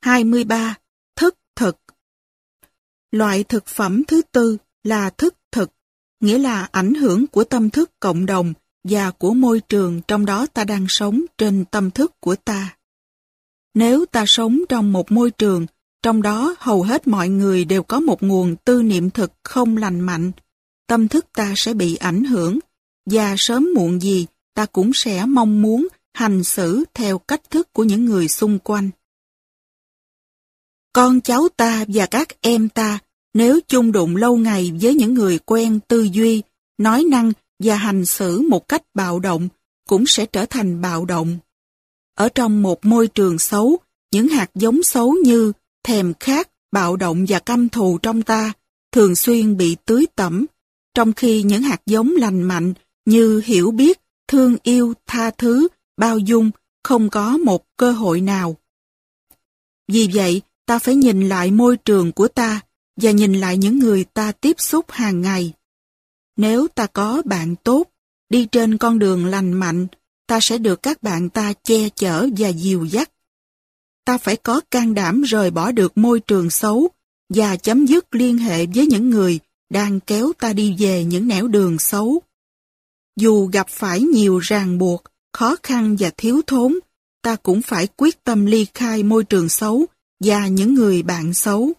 23. 0.00 0.76
Loại 3.14 3.44
thực 3.44 3.66
phẩm 3.66 4.02
thứ 4.04 4.22
tư 4.32 4.56
là 4.84 5.10
thức 5.10 5.34
thực, 5.52 5.70
nghĩa 6.20 6.38
là 6.38 6.68
ảnh 6.72 6.94
hưởng 6.94 7.26
của 7.26 7.44
tâm 7.44 7.70
thức 7.70 7.90
cộng 8.00 8.26
đồng 8.26 8.54
và 8.88 9.10
của 9.10 9.34
môi 9.34 9.60
trường 9.60 10.00
trong 10.08 10.26
đó 10.26 10.46
ta 10.46 10.64
đang 10.64 10.86
sống 10.88 11.22
trên 11.38 11.64
tâm 11.64 11.90
thức 11.90 12.20
của 12.20 12.36
ta. 12.36 12.76
Nếu 13.74 14.04
ta 14.06 14.24
sống 14.26 14.58
trong 14.68 14.92
một 14.92 15.12
môi 15.12 15.30
trường, 15.30 15.66
trong 16.02 16.22
đó 16.22 16.56
hầu 16.58 16.82
hết 16.82 17.08
mọi 17.08 17.28
người 17.28 17.64
đều 17.64 17.82
có 17.82 18.00
một 18.00 18.22
nguồn 18.22 18.56
tư 18.56 18.82
niệm 18.82 19.10
thực 19.10 19.32
không 19.42 19.76
lành 19.76 20.00
mạnh, 20.00 20.32
tâm 20.86 21.08
thức 21.08 21.26
ta 21.32 21.52
sẽ 21.56 21.74
bị 21.74 21.96
ảnh 21.96 22.24
hưởng, 22.24 22.58
và 23.10 23.34
sớm 23.38 23.68
muộn 23.74 24.00
gì 24.00 24.26
ta 24.54 24.66
cũng 24.66 24.90
sẽ 24.94 25.26
mong 25.26 25.62
muốn 25.62 25.88
hành 26.14 26.44
xử 26.44 26.84
theo 26.94 27.18
cách 27.18 27.50
thức 27.50 27.72
của 27.72 27.84
những 27.84 28.04
người 28.04 28.28
xung 28.28 28.58
quanh. 28.58 28.90
Con 30.92 31.20
cháu 31.20 31.48
ta 31.56 31.84
và 31.88 32.06
các 32.06 32.28
em 32.40 32.68
ta 32.68 32.98
nếu 33.34 33.60
chung 33.68 33.92
đụng 33.92 34.16
lâu 34.16 34.36
ngày 34.36 34.72
với 34.80 34.94
những 34.94 35.14
người 35.14 35.38
quen 35.38 35.80
tư 35.88 36.08
duy, 36.12 36.42
nói 36.78 37.04
năng 37.10 37.32
và 37.58 37.76
hành 37.76 38.06
xử 38.06 38.40
một 38.40 38.68
cách 38.68 38.82
bạo 38.94 39.20
động, 39.20 39.48
cũng 39.88 40.06
sẽ 40.06 40.26
trở 40.26 40.46
thành 40.46 40.80
bạo 40.80 41.04
động. 41.04 41.38
Ở 42.14 42.28
trong 42.28 42.62
một 42.62 42.84
môi 42.84 43.08
trường 43.08 43.38
xấu, 43.38 43.78
những 44.12 44.28
hạt 44.28 44.50
giống 44.54 44.82
xấu 44.82 45.12
như 45.12 45.52
thèm 45.84 46.12
khát, 46.20 46.48
bạo 46.72 46.96
động 46.96 47.24
và 47.28 47.38
căm 47.38 47.68
thù 47.68 47.98
trong 47.98 48.22
ta 48.22 48.52
thường 48.92 49.16
xuyên 49.16 49.56
bị 49.56 49.76
tưới 49.84 50.06
tẩm, 50.16 50.46
trong 50.94 51.12
khi 51.12 51.42
những 51.42 51.62
hạt 51.62 51.80
giống 51.86 52.12
lành 52.16 52.42
mạnh 52.42 52.74
như 53.06 53.42
hiểu 53.44 53.70
biết, 53.70 54.00
thương 54.28 54.56
yêu, 54.62 54.94
tha 55.06 55.30
thứ, 55.30 55.68
bao 55.96 56.18
dung 56.18 56.50
không 56.82 57.10
có 57.10 57.36
một 57.36 57.64
cơ 57.76 57.92
hội 57.92 58.20
nào. 58.20 58.56
Vì 59.88 60.08
vậy, 60.14 60.42
ta 60.66 60.78
phải 60.78 60.94
nhìn 60.94 61.28
lại 61.28 61.50
môi 61.50 61.76
trường 61.76 62.12
của 62.12 62.28
ta 62.28 62.60
và 62.96 63.10
nhìn 63.10 63.32
lại 63.32 63.56
những 63.56 63.78
người 63.78 64.04
ta 64.04 64.32
tiếp 64.32 64.60
xúc 64.60 64.90
hàng 64.90 65.20
ngày. 65.20 65.52
Nếu 66.36 66.68
ta 66.68 66.86
có 66.86 67.22
bạn 67.24 67.54
tốt, 67.64 67.90
đi 68.28 68.46
trên 68.52 68.78
con 68.78 68.98
đường 68.98 69.26
lành 69.26 69.52
mạnh, 69.52 69.86
ta 70.26 70.38
sẽ 70.40 70.58
được 70.58 70.82
các 70.82 71.02
bạn 71.02 71.28
ta 71.28 71.52
che 71.52 71.88
chở 71.88 72.28
và 72.38 72.48
dìu 72.48 72.84
dắt. 72.84 73.10
Ta 74.04 74.18
phải 74.18 74.36
có 74.36 74.60
can 74.70 74.94
đảm 74.94 75.22
rời 75.22 75.50
bỏ 75.50 75.72
được 75.72 75.98
môi 75.98 76.20
trường 76.20 76.50
xấu 76.50 76.88
và 77.34 77.56
chấm 77.56 77.86
dứt 77.86 78.14
liên 78.14 78.38
hệ 78.38 78.66
với 78.66 78.86
những 78.86 79.10
người 79.10 79.38
đang 79.70 80.00
kéo 80.00 80.32
ta 80.38 80.52
đi 80.52 80.74
về 80.78 81.04
những 81.04 81.28
nẻo 81.28 81.48
đường 81.48 81.78
xấu. 81.78 82.22
Dù 83.16 83.46
gặp 83.46 83.68
phải 83.68 84.00
nhiều 84.00 84.38
ràng 84.38 84.78
buộc, 84.78 85.04
khó 85.32 85.56
khăn 85.62 85.96
và 85.98 86.10
thiếu 86.16 86.40
thốn, 86.46 86.78
ta 87.22 87.36
cũng 87.36 87.62
phải 87.62 87.88
quyết 87.96 88.24
tâm 88.24 88.46
ly 88.46 88.66
khai 88.74 89.02
môi 89.02 89.24
trường 89.24 89.48
xấu 89.48 89.86
và 90.24 90.48
những 90.48 90.74
người 90.74 91.02
bạn 91.02 91.34
xấu. 91.34 91.72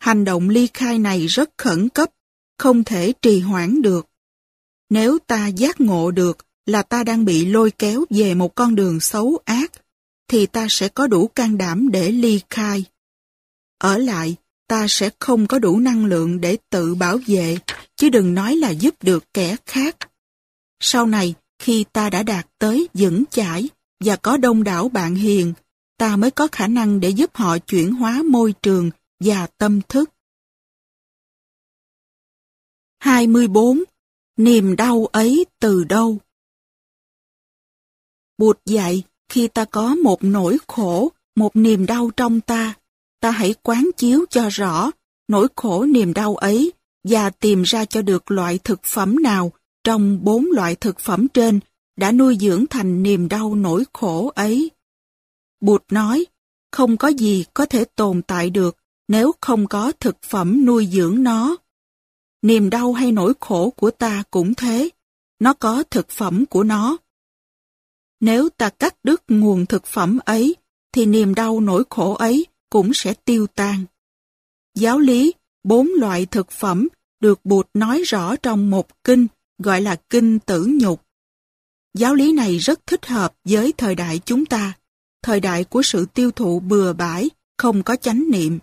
Hành 0.00 0.24
động 0.24 0.48
ly 0.48 0.68
khai 0.74 0.98
này 0.98 1.26
rất 1.26 1.50
khẩn 1.58 1.88
cấp, 1.88 2.10
không 2.58 2.84
thể 2.84 3.12
trì 3.22 3.40
hoãn 3.40 3.82
được. 3.82 4.06
Nếu 4.90 5.18
ta 5.26 5.46
giác 5.46 5.80
ngộ 5.80 6.10
được 6.10 6.38
là 6.66 6.82
ta 6.82 7.04
đang 7.04 7.24
bị 7.24 7.46
lôi 7.46 7.70
kéo 7.70 8.04
về 8.10 8.34
một 8.34 8.54
con 8.54 8.74
đường 8.74 9.00
xấu 9.00 9.38
ác, 9.44 9.72
thì 10.28 10.46
ta 10.46 10.66
sẽ 10.70 10.88
có 10.88 11.06
đủ 11.06 11.28
can 11.28 11.58
đảm 11.58 11.90
để 11.90 12.10
ly 12.12 12.40
khai. 12.50 12.84
Ở 13.78 13.98
lại, 13.98 14.36
ta 14.68 14.86
sẽ 14.88 15.10
không 15.18 15.46
có 15.46 15.58
đủ 15.58 15.78
năng 15.78 16.04
lượng 16.04 16.40
để 16.40 16.56
tự 16.70 16.94
bảo 16.94 17.18
vệ, 17.26 17.58
chứ 17.96 18.08
đừng 18.08 18.34
nói 18.34 18.56
là 18.56 18.70
giúp 18.70 18.94
được 19.02 19.24
kẻ 19.34 19.56
khác. 19.66 19.96
Sau 20.80 21.06
này, 21.06 21.34
khi 21.58 21.84
ta 21.92 22.10
đã 22.10 22.22
đạt 22.22 22.46
tới 22.58 22.88
vững 22.94 23.24
chãi 23.30 23.68
và 24.04 24.16
có 24.16 24.36
đông 24.36 24.64
đảo 24.64 24.88
bạn 24.88 25.14
hiền, 25.14 25.52
ta 25.98 26.16
mới 26.16 26.30
có 26.30 26.48
khả 26.52 26.66
năng 26.66 27.00
để 27.00 27.08
giúp 27.08 27.30
họ 27.34 27.58
chuyển 27.58 27.92
hóa 27.92 28.22
môi 28.22 28.54
trường 28.62 28.90
và 29.20 29.46
tâm 29.46 29.80
thức. 29.88 30.10
24. 32.98 33.84
Niềm 34.36 34.76
đau 34.76 35.06
ấy 35.06 35.46
từ 35.58 35.84
đâu? 35.84 36.18
Bụt 38.38 38.58
dạy, 38.66 39.02
khi 39.28 39.48
ta 39.48 39.64
có 39.64 39.94
một 39.94 40.24
nỗi 40.24 40.58
khổ, 40.68 41.12
một 41.36 41.56
niềm 41.56 41.86
đau 41.86 42.10
trong 42.16 42.40
ta, 42.40 42.74
ta 43.20 43.30
hãy 43.30 43.54
quán 43.62 43.90
chiếu 43.96 44.24
cho 44.30 44.48
rõ 44.48 44.90
nỗi 45.28 45.48
khổ 45.56 45.84
niềm 45.84 46.14
đau 46.14 46.36
ấy 46.36 46.72
và 47.04 47.30
tìm 47.30 47.62
ra 47.62 47.84
cho 47.84 48.02
được 48.02 48.30
loại 48.30 48.58
thực 48.58 48.84
phẩm 48.84 49.22
nào 49.22 49.52
trong 49.84 50.24
bốn 50.24 50.44
loại 50.52 50.76
thực 50.76 51.00
phẩm 51.00 51.28
trên 51.28 51.60
đã 51.96 52.12
nuôi 52.12 52.36
dưỡng 52.40 52.64
thành 52.70 53.02
niềm 53.02 53.28
đau 53.28 53.54
nỗi 53.54 53.84
khổ 53.92 54.32
ấy. 54.34 54.70
Bụt 55.60 55.84
nói, 55.90 56.26
không 56.72 56.96
có 56.96 57.08
gì 57.08 57.44
có 57.54 57.66
thể 57.66 57.84
tồn 57.84 58.22
tại 58.22 58.50
được 58.50 58.76
nếu 59.10 59.32
không 59.40 59.66
có 59.66 59.92
thực 60.00 60.22
phẩm 60.22 60.66
nuôi 60.66 60.88
dưỡng 60.92 61.22
nó. 61.22 61.56
niềm 62.42 62.70
đau 62.70 62.92
hay 62.92 63.12
nỗi 63.12 63.32
khổ 63.40 63.70
của 63.76 63.90
ta 63.90 64.22
cũng 64.30 64.54
thế. 64.54 64.90
Nó 65.38 65.54
có 65.54 65.82
thực 65.90 66.08
phẩm 66.10 66.46
của 66.46 66.64
nó. 66.64 66.96
Nếu 68.20 68.48
ta 68.48 68.68
cắt 68.68 68.94
đứt 69.02 69.22
nguồn 69.28 69.66
thực 69.66 69.86
phẩm 69.86 70.18
ấy, 70.24 70.56
thì 70.92 71.06
niềm 71.06 71.34
đau 71.34 71.60
nỗi 71.60 71.84
khổ 71.90 72.14
ấy 72.14 72.46
cũng 72.70 72.94
sẽ 72.94 73.14
tiêu 73.14 73.46
tan. 73.46 73.84
Giáo 74.74 74.98
lý, 74.98 75.32
bốn 75.64 75.88
loại 75.96 76.26
thực 76.26 76.50
phẩm 76.50 76.88
được 77.20 77.44
Bụt 77.44 77.68
nói 77.74 78.02
rõ 78.02 78.36
trong 78.36 78.70
một 78.70 79.04
kinh 79.04 79.26
gọi 79.58 79.80
là 79.80 79.96
kinh 80.10 80.38
tử 80.38 80.70
nhục. 80.74 81.02
Giáo 81.94 82.14
lý 82.14 82.32
này 82.32 82.58
rất 82.58 82.86
thích 82.86 83.06
hợp 83.06 83.34
với 83.44 83.72
thời 83.72 83.94
đại 83.94 84.20
chúng 84.24 84.46
ta, 84.46 84.72
thời 85.22 85.40
đại 85.40 85.64
của 85.64 85.82
sự 85.82 86.06
tiêu 86.14 86.30
thụ 86.30 86.60
bừa 86.60 86.92
bãi, 86.92 87.30
không 87.58 87.82
có 87.82 87.96
chánh 87.96 88.24
niệm. 88.30 88.58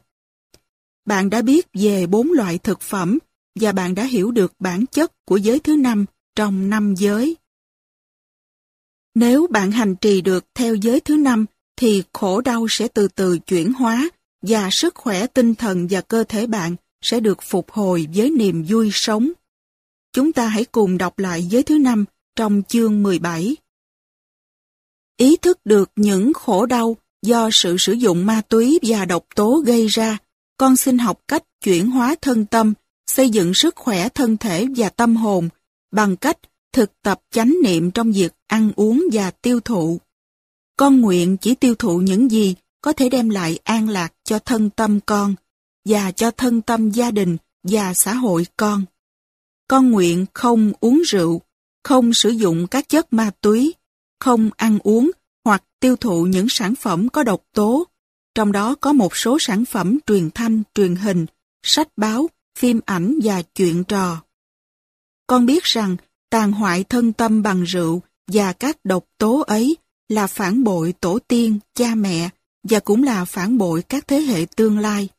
Bạn 1.08 1.30
đã 1.30 1.42
biết 1.42 1.68
về 1.74 2.08
bốn 2.08 2.32
loại 2.32 2.58
thực 2.58 2.82
phẩm 2.82 3.18
và 3.60 3.72
bạn 3.72 3.96
đã 3.96 4.04
hiểu 4.04 4.32
được 4.32 4.54
bản 4.60 4.86
chất 4.86 5.12
của 5.26 5.38
giới 5.38 5.60
thứ 5.60 5.76
năm 5.76 6.06
trong 6.36 6.70
năm 6.70 6.96
giới. 6.98 7.36
Nếu 9.16 9.48
bạn 9.48 9.72
hành 9.72 9.96
trì 9.96 10.22
được 10.22 10.46
theo 10.56 10.76
giới 10.76 11.00
thứ 11.00 11.18
năm 11.18 11.46
thì 11.78 12.04
khổ 12.14 12.42
đau 12.42 12.68
sẽ 12.70 12.88
từ 12.88 13.08
từ 13.08 13.40
chuyển 13.40 13.74
hóa 13.74 14.10
và 14.42 14.70
sức 14.72 14.96
khỏe 14.96 15.28
tinh 15.28 15.56
thần 15.56 15.88
và 15.90 16.02
cơ 16.02 16.24
thể 16.24 16.48
bạn 16.48 16.76
sẽ 17.02 17.20
được 17.20 17.38
phục 17.42 17.72
hồi 17.72 18.08
với 18.16 18.30
niềm 18.30 18.66
vui 18.68 18.90
sống. 18.94 19.32
Chúng 20.14 20.34
ta 20.34 20.48
hãy 20.48 20.66
cùng 20.66 20.98
đọc 20.98 21.20
lại 21.20 21.44
giới 21.44 21.64
thứ 21.64 21.78
năm 21.78 22.06
trong 22.36 22.62
chương 22.68 23.04
17. 23.04 23.56
Ý 25.18 25.38
thức 25.38 25.60
được 25.66 25.92
những 25.96 26.34
khổ 26.34 26.66
đau 26.66 26.98
do 27.22 27.50
sự 27.52 27.78
sử 27.78 27.94
dụng 27.94 28.26
ma 28.26 28.42
túy 28.50 28.80
và 28.82 29.06
độc 29.06 29.26
tố 29.36 29.64
gây 29.66 29.88
ra, 29.88 30.18
con 30.58 30.76
xin 30.76 30.98
học 30.98 31.20
cách 31.28 31.44
chuyển 31.64 31.92
hóa 31.92 32.16
thân 32.22 32.46
tâm, 32.46 32.74
xây 33.08 33.30
dựng 33.30 33.54
sức 33.54 33.76
khỏe 33.76 34.10
thân 34.10 34.38
thể 34.38 34.68
và 34.76 34.90
tâm 34.90 35.16
hồn 35.16 35.50
bằng 35.92 36.16
cách 36.16 36.38
thực 36.74 37.02
tập 37.02 37.22
chánh 37.32 37.56
niệm 37.64 37.92
trong 37.92 38.12
việc 38.12 38.34
ăn 38.48 38.72
uống 38.76 39.04
và 39.12 39.32
tiêu 39.32 39.60
thụ. 39.60 40.00
Con 40.78 41.02
nguyện 41.02 41.38
chỉ 41.38 41.56
tiêu 41.56 41.76
thụ 41.76 41.98
những 41.98 42.32
gì 42.32 42.56
có 42.82 42.94
thể 42.94 43.10
đem 43.10 43.30
lại 43.30 43.60
an 43.64 43.90
lạc 43.90 44.14
cho 44.24 44.40
thân 44.40 44.70
tâm 44.70 45.00
con 45.06 45.36
và 45.86 46.12
cho 46.12 46.32
thân 46.32 46.62
tâm 46.62 46.90
gia 46.90 47.12
đình 47.12 47.38
và 47.64 47.94
xã 47.94 48.14
hội 48.14 48.46
con. 48.58 48.86
Con 49.68 49.92
nguyện 49.92 50.26
không 50.34 50.72
uống 50.80 51.02
rượu, 51.02 51.42
không 51.84 52.14
sử 52.14 52.30
dụng 52.30 52.68
các 52.68 52.90
chất 52.90 53.14
ma 53.14 53.32
túy, 53.42 53.74
không 54.20 54.50
ăn 54.58 54.80
uống 54.84 55.12
hoặc 55.46 55.64
tiêu 55.80 55.96
thụ 55.96 56.26
những 56.26 56.50
sản 56.50 56.76
phẩm 56.76 57.10
có 57.10 57.24
độc 57.24 57.44
tố, 57.54 57.88
trong 58.38 58.52
đó 58.52 58.76
có 58.82 58.94
một 58.94 59.18
số 59.18 59.38
sản 59.40 59.66
phẩm 59.66 59.98
truyền 60.06 60.30
thanh, 60.32 60.64
truyền 60.76 60.96
hình, 60.96 61.26
sách 61.64 61.88
báo, 61.98 62.30
phim 62.60 62.80
ảnh 62.86 63.20
và 63.24 63.42
chuyện 63.42 63.84
trò. 63.84 64.22
Con 65.28 65.46
biết 65.46 65.64
rằng 65.64 65.98
tàn 66.30 66.52
hoại 66.52 66.84
thân 66.84 67.14
tâm 67.14 67.44
bằng 67.44 67.64
rượu 67.64 68.02
và 68.32 68.54
các 68.54 68.78
độc 68.84 69.06
tố 69.18 69.44
ấy 69.48 69.78
là 70.10 70.28
phản 70.28 70.64
bội 70.64 70.94
tổ 71.00 71.20
tiên, 71.20 71.60
cha 71.74 71.96
mẹ 71.96 72.30
và 72.70 72.80
cũng 72.80 73.04
là 73.04 73.26
phản 73.26 73.58
bội 73.58 73.84
các 73.90 74.08
thế 74.08 74.22
hệ 74.22 74.46
tương 74.56 74.80
lai. 74.80 75.10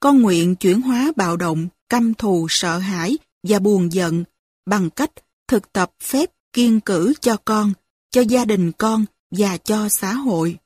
Con 0.00 0.22
nguyện 0.22 0.54
chuyển 0.54 0.80
hóa 0.80 1.12
bạo 1.16 1.36
động, 1.36 1.68
căm 1.88 2.14
thù, 2.14 2.46
sợ 2.50 2.78
hãi 2.78 3.18
và 3.48 3.58
buồn 3.58 3.92
giận 3.92 4.24
bằng 4.66 4.90
cách 4.90 5.10
thực 5.48 5.72
tập 5.72 5.92
phép 6.02 6.30
kiên 6.52 6.80
cử 6.80 7.14
cho 7.20 7.36
con, 7.44 7.72
cho 8.10 8.20
gia 8.20 8.44
đình 8.44 8.72
con 8.72 9.04
và 9.30 9.56
cho 9.56 9.88
xã 9.88 10.12
hội. 10.12 10.58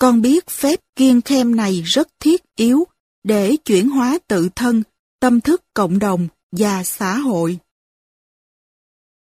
Con 0.00 0.22
biết 0.22 0.50
phép 0.50 0.80
kiên 0.96 1.20
khem 1.20 1.56
này 1.56 1.82
rất 1.82 2.08
thiết 2.20 2.42
yếu 2.56 2.86
để 3.22 3.56
chuyển 3.56 3.88
hóa 3.88 4.18
tự 4.28 4.48
thân, 4.56 4.82
tâm 5.20 5.40
thức 5.40 5.62
cộng 5.74 5.98
đồng 5.98 6.28
và 6.52 6.84
xã 6.84 7.18
hội. 7.18 7.58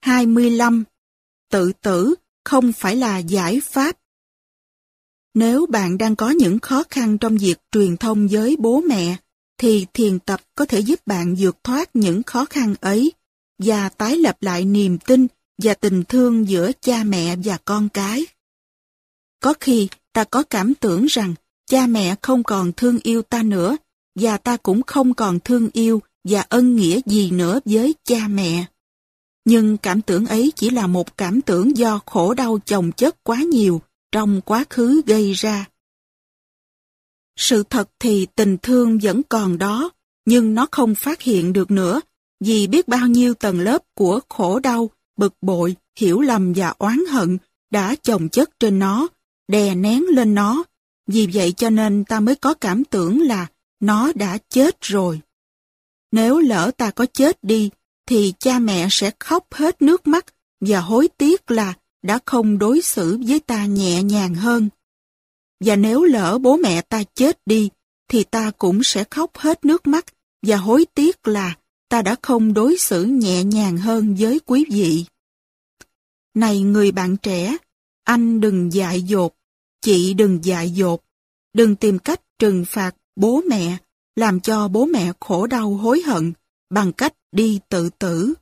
25. 0.01 0.85
Tự 1.51 1.73
tử 1.73 2.15
không 2.45 2.73
phải 2.73 2.97
là 2.97 3.19
giải 3.19 3.61
pháp. 3.65 3.97
Nếu 5.35 5.67
bạn 5.67 5.99
đang 5.99 6.17
có 6.17 6.31
những 6.31 6.59
khó 6.59 6.85
khăn 6.91 7.19
trong 7.19 7.37
việc 7.37 7.59
truyền 7.73 7.97
thông 7.97 8.29
với 8.31 8.57
bố 8.59 8.81
mẹ, 8.81 9.17
thì 9.59 9.87
thiền 9.95 10.19
tập 10.19 10.41
có 10.55 10.65
thể 10.65 10.81
giúp 10.81 11.01
bạn 11.07 11.35
vượt 11.39 11.65
thoát 11.65 11.97
những 11.97 12.23
khó 12.23 12.45
khăn 12.45 12.75
ấy 12.81 13.13
và 13.59 13.89
tái 13.89 14.17
lập 14.17 14.37
lại 14.41 14.65
niềm 14.65 14.99
tin 14.99 15.27
và 15.63 15.75
tình 15.75 16.05
thương 16.05 16.49
giữa 16.49 16.71
cha 16.81 17.05
mẹ 17.05 17.37
và 17.45 17.59
con 17.65 17.89
cái. 17.89 18.27
Có 19.41 19.55
khi 19.61 19.89
ta 20.13 20.25
có 20.25 20.43
cảm 20.43 20.75
tưởng 20.75 21.07
rằng 21.07 21.35
cha 21.67 21.87
mẹ 21.87 22.15
không 22.23 22.43
còn 22.43 22.73
thương 22.73 22.99
yêu 23.03 23.23
ta 23.23 23.43
nữa 23.43 23.77
và 24.15 24.37
ta 24.37 24.57
cũng 24.57 24.83
không 24.83 25.15
còn 25.15 25.41
thương 25.41 25.69
yêu 25.73 26.03
và 26.25 26.45
ân 26.49 26.77
nghĩa 26.77 27.01
gì 27.07 27.31
nữa 27.31 27.61
với 27.65 27.95
cha 28.05 28.29
mẹ. 28.29 28.65
Nhưng 29.45 29.77
cảm 29.77 30.03
tưởng 30.03 30.27
ấy 30.27 30.53
chỉ 30.57 30.71
là 30.71 30.87
một 30.87 31.17
cảm 31.17 31.41
tưởng 31.41 31.77
do 31.77 32.01
khổ 32.07 32.35
đau 32.35 32.59
chồng 32.65 32.93
chất 32.93 33.25
quá 33.25 33.37
nhiều 33.37 33.81
trong 34.13 34.41
quá 34.41 34.65
khứ 34.71 35.03
gây 35.07 35.33
ra. 35.33 35.67
Sự 37.37 37.63
thật 37.71 37.91
thì 37.99 38.27
tình 38.37 38.57
thương 38.63 38.99
vẫn 39.03 39.23
còn 39.29 39.59
đó, 39.59 39.91
nhưng 40.25 40.55
nó 40.55 40.67
không 40.71 40.95
phát 40.95 41.23
hiện 41.23 41.53
được 41.53 41.71
nữa, 41.71 42.01
vì 42.45 42.67
biết 42.67 42.89
bao 42.89 43.07
nhiêu 43.07 43.35
tầng 43.35 43.61
lớp 43.61 43.83
của 43.95 44.21
khổ 44.29 44.59
đau, 44.59 44.91
bực 45.17 45.35
bội, 45.43 45.77
hiểu 45.99 46.21
lầm 46.21 46.53
và 46.57 46.75
oán 46.79 46.99
hận 47.11 47.39
đã 47.71 47.95
chồng 48.03 48.29
chất 48.29 48.61
trên 48.61 48.79
nó, 48.79 49.09
đè 49.49 49.75
nén 49.75 50.05
lên 50.09 50.35
nó. 50.35 50.65
Vì 51.07 51.29
vậy 51.33 51.53
cho 51.53 51.71
nên 51.71 52.05
ta 52.05 52.21
mới 52.21 52.35
có 52.35 52.55
cảm 52.55 52.85
tưởng 52.85 53.23
là 53.23 53.47
nó 53.81 54.13
đã 54.15 54.39
chết 54.51 54.81
rồi. 54.81 55.21
Nếu 56.13 56.39
lỡ 56.39 56.71
ta 56.77 56.91
có 56.91 57.07
chết 57.07 57.45
đi, 57.45 57.71
thì 58.07 58.33
cha 58.39 58.59
mẹ 58.59 58.87
sẽ 58.91 59.11
khóc 59.21 59.55
hết 59.55 59.83
nước 59.83 60.07
mắt 60.07 60.27
và 60.61 60.81
hối 60.81 61.09
tiếc 61.09 61.51
là 61.51 61.75
đã 62.03 62.19
không 62.25 62.59
đối 62.59 62.83
xử 62.83 63.19
với 63.27 63.41
ta 63.41 63.67
nhẹ 63.67 64.03
nhàng 64.03 64.35
hơn. 64.35 64.69
Và 65.61 65.77
nếu 65.77 66.03
lỡ 66.03 66.39
bố 66.39 66.57
mẹ 66.57 66.83
ta 66.83 67.03
chết 67.15 67.39
đi, 67.47 67.71
thì 68.09 68.25
ta 68.25 68.51
cũng 68.59 68.83
sẽ 68.83 69.05
khóc 69.11 69.39
hết 69.39 69.65
nước 69.65 69.87
mắt 69.87 70.05
và 70.47 70.57
hối 70.57 70.87
tiếc 70.95 71.29
là 71.29 71.57
ta 71.89 72.03
đã 72.03 72.17
không 72.23 72.55
đối 72.55 72.79
xử 72.79 73.05
nhẹ 73.05 73.45
nhàng 73.45 73.77
hơn 73.77 74.15
với 74.19 74.41
quý 74.47 74.65
vị. 74.71 75.05
Này 76.35 76.61
người 76.61 76.93
bạn 76.93 77.17
trẻ, 77.17 77.57
anh 78.05 78.41
đừng 78.41 78.73
dại 78.73 79.03
dột, 79.03 79.35
chị 79.81 80.15
đừng 80.15 80.45
dại 80.45 80.71
dột, 80.71 81.01
đừng 81.53 81.77
tìm 81.77 81.99
cách 81.99 82.21
trừng 82.39 82.65
phạt 82.69 82.97
bố 83.17 83.43
mẹ, 83.49 83.77
làm 84.17 84.41
cho 84.41 84.69
bố 84.69 84.87
mẹ 84.87 85.13
khổ 85.21 85.47
đau 85.47 85.71
hối 85.75 86.03
hận 86.03 86.33
bằng 86.71 86.93
cách 86.93 87.15
đi 87.33 87.61
tự 87.69 87.91
tử. 87.99 88.35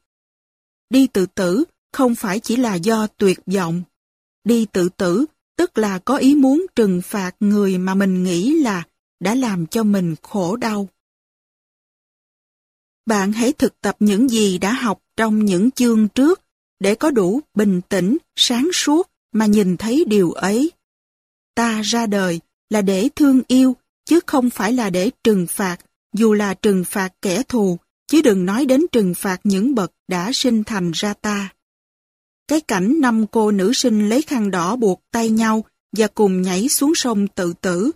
Đi 0.91 1.07
tự 1.07 1.27
tử 1.27 1.65
không 1.93 2.15
phải 2.15 2.41
chỉ 2.41 2.57
là 2.57 2.75
do 2.75 3.07
tuyệt 3.07 3.41
vọng. 3.47 3.83
Đi 4.45 4.67
tự 4.73 4.89
tử 4.89 5.27
tức 5.57 5.79
là 5.79 5.99
có 5.99 6.17
ý 6.17 6.35
muốn 6.35 6.67
trừng 6.77 7.01
phạt 7.05 7.37
người 7.41 7.79
mà 7.79 7.95
mình 7.95 8.25
nghĩ 8.25 8.55
là 8.55 8.83
đã 9.21 9.35
làm 9.35 9.67
cho 9.67 9.83
mình 9.83 10.15
khổ 10.23 10.57
đau. 10.57 10.89
Bạn 13.07 13.33
hãy 13.33 13.53
thực 13.53 13.81
tập 13.81 13.97
những 14.01 14.29
gì 14.29 14.59
đã 14.59 14.73
học 14.73 15.03
trong 15.17 15.45
những 15.45 15.71
chương 15.71 16.09
trước 16.09 16.41
để 16.81 16.95
có 16.95 17.11
đủ 17.11 17.41
bình 17.55 17.81
tĩnh, 17.89 18.17
sáng 18.37 18.69
suốt 18.73 19.10
mà 19.33 19.47
nhìn 19.47 19.77
thấy 19.77 20.05
điều 20.07 20.33
ấy. 20.33 20.73
Ta 21.55 21.81
ra 21.83 22.07
đời 22.07 22.41
là 22.71 22.83
để 22.83 23.09
thương 23.17 23.43
yêu, 23.49 23.77
chứ 24.05 24.21
không 24.27 24.51
phải 24.51 24.73
là 24.73 24.91
để 24.91 25.11
trừng 25.25 25.47
phạt, 25.47 25.77
dù 26.15 26.33
là 26.33 26.55
trừng 26.55 26.85
phạt 26.85 27.13
kẻ 27.23 27.43
thù, 27.43 27.79
chứ 28.07 28.23
đừng 28.23 28.47
nói 28.47 28.67
đến 28.67 28.87
trừng 28.93 29.15
phạt 29.15 29.41
những 29.45 29.75
bậc 29.75 29.93
đã 30.09 30.31
sinh 30.33 30.65
thành 30.65 30.91
ra 30.95 31.15
ta. 31.15 31.53
Cái 32.49 32.61
cảnh 32.61 33.01
năm 33.01 33.27
cô 33.27 33.51
nữ 33.51 33.73
sinh 33.73 34.09
lấy 34.09 34.23
khăn 34.23 34.51
đỏ 34.51 34.77
buộc 34.77 35.03
tay 35.11 35.31
nhau 35.31 35.65
và 35.97 36.07
cùng 36.07 36.43
nhảy 36.43 36.69
xuống 36.69 36.95
sông 36.95 37.29
tự 37.29 37.53
tử. 37.61 37.91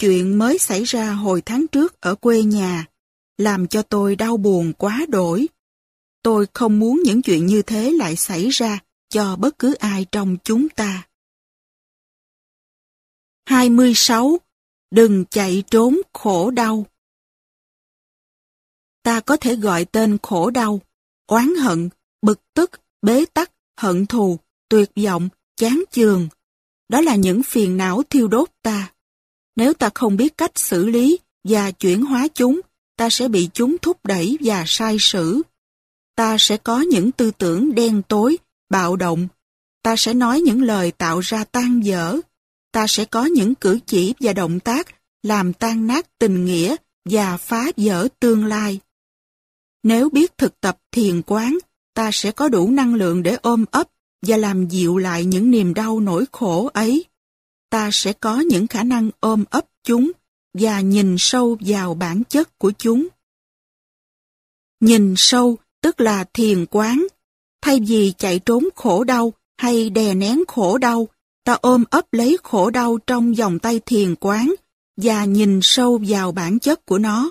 Chuyện 0.00 0.38
mới 0.38 0.58
xảy 0.58 0.84
ra 0.84 1.12
hồi 1.12 1.42
tháng 1.42 1.66
trước 1.66 2.00
ở 2.00 2.14
quê 2.14 2.42
nhà, 2.42 2.86
làm 3.38 3.66
cho 3.66 3.82
tôi 3.82 4.16
đau 4.16 4.36
buồn 4.36 4.72
quá 4.72 5.06
đổi. 5.08 5.46
Tôi 6.22 6.46
không 6.54 6.78
muốn 6.78 7.02
những 7.04 7.22
chuyện 7.22 7.46
như 7.46 7.62
thế 7.62 7.90
lại 7.90 8.16
xảy 8.16 8.48
ra 8.48 8.78
cho 9.14 9.36
bất 9.36 9.58
cứ 9.58 9.74
ai 9.74 10.06
trong 10.12 10.36
chúng 10.44 10.68
ta. 10.68 11.08
26. 13.46 14.38
Đừng 14.90 15.24
chạy 15.30 15.62
trốn 15.70 16.00
khổ 16.12 16.50
đau. 16.50 16.86
Ta 19.02 19.20
có 19.20 19.36
thể 19.36 19.56
gọi 19.56 19.84
tên 19.84 20.18
khổ 20.22 20.50
đau, 20.50 20.80
oán 21.26 21.54
hận, 21.54 21.88
bực 22.22 22.40
tức, 22.54 22.70
bế 23.02 23.24
tắc, 23.34 23.50
hận 23.76 24.06
thù, 24.06 24.38
tuyệt 24.68 24.90
vọng, 25.04 25.28
chán 25.56 25.84
chường. 25.90 26.28
Đó 26.88 27.00
là 27.00 27.16
những 27.16 27.42
phiền 27.42 27.76
não 27.76 28.02
thiêu 28.10 28.28
đốt 28.28 28.50
ta. 28.62 28.92
Nếu 29.56 29.74
ta 29.74 29.90
không 29.94 30.16
biết 30.16 30.36
cách 30.36 30.58
xử 30.58 30.86
lý 30.86 31.18
và 31.48 31.70
chuyển 31.70 32.02
hóa 32.02 32.28
chúng, 32.34 32.60
ta 32.96 33.10
sẽ 33.10 33.28
bị 33.28 33.48
chúng 33.54 33.76
thúc 33.78 34.06
đẩy 34.06 34.38
và 34.40 34.64
sai 34.66 34.96
sử. 35.00 35.42
Ta 36.16 36.36
sẽ 36.38 36.56
có 36.56 36.80
những 36.80 37.12
tư 37.12 37.30
tưởng 37.38 37.74
đen 37.74 38.02
tối, 38.08 38.38
bạo 38.74 38.96
động. 38.96 39.28
Ta 39.82 39.96
sẽ 39.96 40.14
nói 40.14 40.40
những 40.40 40.62
lời 40.62 40.92
tạo 40.92 41.20
ra 41.20 41.44
tan 41.44 41.80
dở. 41.84 42.20
Ta 42.72 42.86
sẽ 42.86 43.04
có 43.04 43.24
những 43.24 43.54
cử 43.54 43.78
chỉ 43.86 44.14
và 44.20 44.32
động 44.32 44.60
tác 44.60 44.86
làm 45.22 45.52
tan 45.52 45.86
nát 45.86 46.18
tình 46.18 46.44
nghĩa 46.44 46.76
và 47.04 47.36
phá 47.36 47.66
vỡ 47.76 48.08
tương 48.20 48.44
lai. 48.44 48.80
Nếu 49.82 50.10
biết 50.10 50.38
thực 50.38 50.60
tập 50.60 50.78
thiền 50.92 51.22
quán, 51.22 51.58
ta 51.94 52.10
sẽ 52.12 52.32
có 52.32 52.48
đủ 52.48 52.70
năng 52.70 52.94
lượng 52.94 53.22
để 53.22 53.36
ôm 53.42 53.64
ấp 53.70 53.88
và 54.26 54.36
làm 54.36 54.68
dịu 54.68 54.98
lại 54.98 55.24
những 55.24 55.50
niềm 55.50 55.74
đau 55.74 56.00
nỗi 56.00 56.24
khổ 56.32 56.70
ấy. 56.74 57.04
Ta 57.70 57.90
sẽ 57.92 58.12
có 58.12 58.40
những 58.40 58.66
khả 58.66 58.82
năng 58.82 59.10
ôm 59.20 59.44
ấp 59.50 59.64
chúng 59.82 60.12
và 60.58 60.80
nhìn 60.80 61.16
sâu 61.18 61.56
vào 61.60 61.94
bản 61.94 62.22
chất 62.24 62.58
của 62.58 62.72
chúng. 62.78 63.08
Nhìn 64.80 65.14
sâu 65.16 65.58
tức 65.80 66.00
là 66.00 66.24
thiền 66.32 66.66
quán. 66.70 67.06
Thay 67.64 67.80
vì 67.80 68.12
chạy 68.18 68.38
trốn 68.38 68.68
khổ 68.74 69.04
đau 69.04 69.32
hay 69.58 69.90
đè 69.90 70.14
nén 70.14 70.42
khổ 70.48 70.78
đau, 70.78 71.08
ta 71.44 71.52
ôm 71.52 71.84
ấp 71.90 72.12
lấy 72.12 72.36
khổ 72.42 72.70
đau 72.70 72.98
trong 73.06 73.34
vòng 73.34 73.58
tay 73.58 73.80
thiền 73.86 74.14
quán 74.20 74.54
và 74.96 75.24
nhìn 75.24 75.60
sâu 75.62 76.00
vào 76.08 76.32
bản 76.32 76.58
chất 76.58 76.86
của 76.86 76.98
nó. 76.98 77.30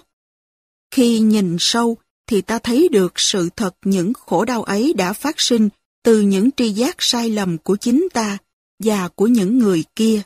Khi 0.92 1.20
nhìn 1.20 1.58
sâu 1.60 1.98
thì 2.28 2.42
ta 2.42 2.60
thấy 2.60 2.90
được 2.92 3.14
sự 3.16 3.50
thật 3.56 3.76
những 3.86 4.14
khổ 4.14 4.46
đau 4.46 4.64
ấy 4.64 4.94
đã 4.94 5.14
phát 5.14 5.40
sinh 5.40 5.70
từ 6.04 6.22
những 6.22 6.50
tri 6.52 6.70
giác 6.70 6.96
sai 7.00 7.30
lầm 7.30 7.58
của 7.58 7.76
chính 7.76 8.08
ta 8.14 8.38
và 8.84 9.08
của 9.08 9.28
những 9.28 9.60
người 9.60 9.84
kia. 9.96 10.22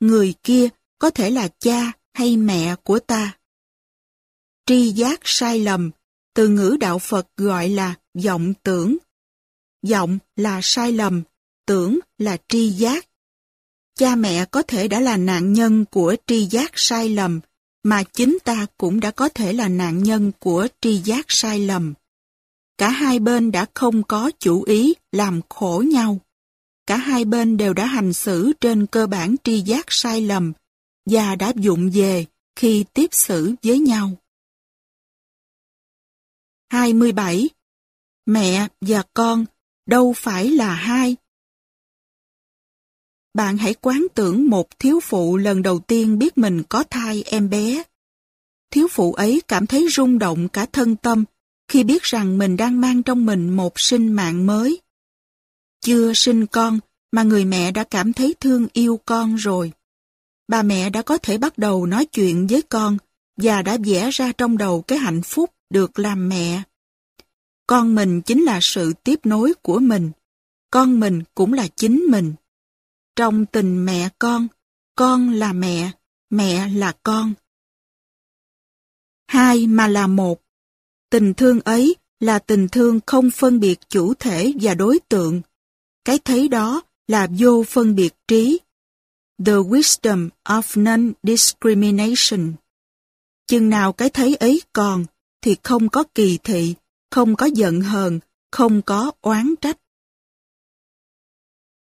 Người 0.00 0.34
kia 0.42 0.68
có 0.98 1.10
thể 1.10 1.30
là 1.30 1.48
cha 1.58 1.92
hay 2.14 2.36
mẹ 2.36 2.74
của 2.82 2.98
ta. 2.98 3.38
Tri 4.66 4.88
giác 4.88 5.20
sai 5.24 5.60
lầm, 5.60 5.90
từ 6.34 6.48
ngữ 6.48 6.76
đạo 6.80 6.98
Phật 6.98 7.26
gọi 7.36 7.68
là 7.68 7.94
vọng 8.24 8.54
tưởng 8.62 8.96
giọng 9.84 10.18
là 10.36 10.60
sai 10.62 10.92
lầm, 10.92 11.22
tưởng 11.66 11.98
là 12.18 12.36
tri 12.48 12.68
giác. 12.68 13.06
Cha 13.98 14.16
mẹ 14.16 14.44
có 14.44 14.62
thể 14.62 14.88
đã 14.88 15.00
là 15.00 15.16
nạn 15.16 15.52
nhân 15.52 15.84
của 15.84 16.16
tri 16.26 16.46
giác 16.46 16.72
sai 16.74 17.08
lầm, 17.08 17.40
mà 17.82 18.02
chính 18.02 18.38
ta 18.44 18.66
cũng 18.76 19.00
đã 19.00 19.10
có 19.10 19.28
thể 19.28 19.52
là 19.52 19.68
nạn 19.68 20.02
nhân 20.02 20.32
của 20.38 20.68
tri 20.80 20.96
giác 20.96 21.26
sai 21.28 21.58
lầm. 21.58 21.94
Cả 22.78 22.88
hai 22.88 23.18
bên 23.18 23.52
đã 23.52 23.66
không 23.74 24.02
có 24.02 24.30
chủ 24.38 24.62
ý 24.62 24.94
làm 25.12 25.40
khổ 25.48 25.84
nhau. 25.92 26.18
Cả 26.86 26.96
hai 26.96 27.24
bên 27.24 27.56
đều 27.56 27.72
đã 27.72 27.86
hành 27.86 28.12
xử 28.12 28.52
trên 28.60 28.86
cơ 28.86 29.06
bản 29.06 29.36
tri 29.44 29.60
giác 29.60 29.86
sai 29.88 30.20
lầm 30.20 30.52
và 31.06 31.34
đã 31.34 31.52
dụng 31.56 31.90
về 31.94 32.26
khi 32.56 32.84
tiếp 32.94 33.06
xử 33.12 33.54
với 33.62 33.78
nhau. 33.78 34.10
27. 36.70 37.48
Mẹ 38.26 38.68
và 38.80 39.02
con 39.14 39.44
đâu 39.86 40.12
phải 40.16 40.50
là 40.50 40.74
hai. 40.74 41.16
Bạn 43.34 43.56
hãy 43.56 43.74
quán 43.74 44.06
tưởng 44.14 44.48
một 44.48 44.78
thiếu 44.78 45.00
phụ 45.00 45.36
lần 45.36 45.62
đầu 45.62 45.78
tiên 45.78 46.18
biết 46.18 46.38
mình 46.38 46.62
có 46.68 46.84
thai 46.90 47.22
em 47.22 47.50
bé. 47.50 47.82
Thiếu 48.70 48.88
phụ 48.90 49.12
ấy 49.12 49.42
cảm 49.48 49.66
thấy 49.66 49.86
rung 49.90 50.18
động 50.18 50.48
cả 50.48 50.66
thân 50.66 50.96
tâm 50.96 51.24
khi 51.68 51.84
biết 51.84 52.02
rằng 52.02 52.38
mình 52.38 52.56
đang 52.56 52.80
mang 52.80 53.02
trong 53.02 53.26
mình 53.26 53.50
một 53.50 53.80
sinh 53.80 54.12
mạng 54.12 54.46
mới. 54.46 54.80
Chưa 55.80 56.12
sinh 56.14 56.46
con 56.46 56.78
mà 57.12 57.22
người 57.22 57.44
mẹ 57.44 57.70
đã 57.70 57.84
cảm 57.84 58.12
thấy 58.12 58.34
thương 58.40 58.66
yêu 58.72 59.00
con 59.04 59.34
rồi. 59.36 59.72
Bà 60.48 60.62
mẹ 60.62 60.90
đã 60.90 61.02
có 61.02 61.18
thể 61.18 61.38
bắt 61.38 61.58
đầu 61.58 61.86
nói 61.86 62.06
chuyện 62.06 62.46
với 62.46 62.62
con 62.62 62.98
và 63.36 63.62
đã 63.62 63.76
vẽ 63.84 64.10
ra 64.10 64.32
trong 64.32 64.58
đầu 64.58 64.82
cái 64.82 64.98
hạnh 64.98 65.22
phúc 65.22 65.50
được 65.70 65.98
làm 65.98 66.28
mẹ. 66.28 66.62
Con 67.66 67.94
mình 67.94 68.22
chính 68.22 68.42
là 68.42 68.58
sự 68.62 68.92
tiếp 69.04 69.20
nối 69.24 69.54
của 69.62 69.78
mình. 69.78 70.10
Con 70.70 71.00
mình 71.00 71.22
cũng 71.34 71.52
là 71.52 71.68
chính 71.76 72.04
mình. 72.08 72.34
Trong 73.16 73.46
tình 73.46 73.84
mẹ 73.84 74.08
con, 74.18 74.48
con 74.94 75.32
là 75.32 75.52
mẹ, 75.52 75.90
mẹ 76.30 76.68
là 76.68 76.92
con. 77.02 77.34
Hai 79.26 79.66
mà 79.66 79.88
là 79.88 80.06
một. 80.06 80.40
Tình 81.10 81.34
thương 81.34 81.60
ấy 81.60 81.96
là 82.20 82.38
tình 82.38 82.68
thương 82.68 83.00
không 83.06 83.30
phân 83.30 83.60
biệt 83.60 83.78
chủ 83.88 84.14
thể 84.14 84.52
và 84.60 84.74
đối 84.74 84.98
tượng. 85.08 85.42
Cái 86.04 86.18
thấy 86.18 86.48
đó 86.48 86.82
là 87.06 87.28
vô 87.38 87.64
phân 87.68 87.94
biệt 87.94 88.14
trí. 88.28 88.58
The 89.46 89.52
wisdom 89.52 90.28
of 90.44 90.82
non-discrimination. 90.82 92.52
Chừng 93.46 93.70
nào 93.70 93.92
cái 93.92 94.10
thấy 94.10 94.34
ấy 94.34 94.62
còn, 94.72 95.04
thì 95.40 95.56
không 95.62 95.88
có 95.88 96.04
kỳ 96.14 96.38
thị, 96.44 96.74
không 97.14 97.36
có 97.36 97.46
giận 97.46 97.80
hờn, 97.80 98.20
không 98.52 98.82
có 98.82 99.12
oán 99.20 99.54
trách. 99.60 99.78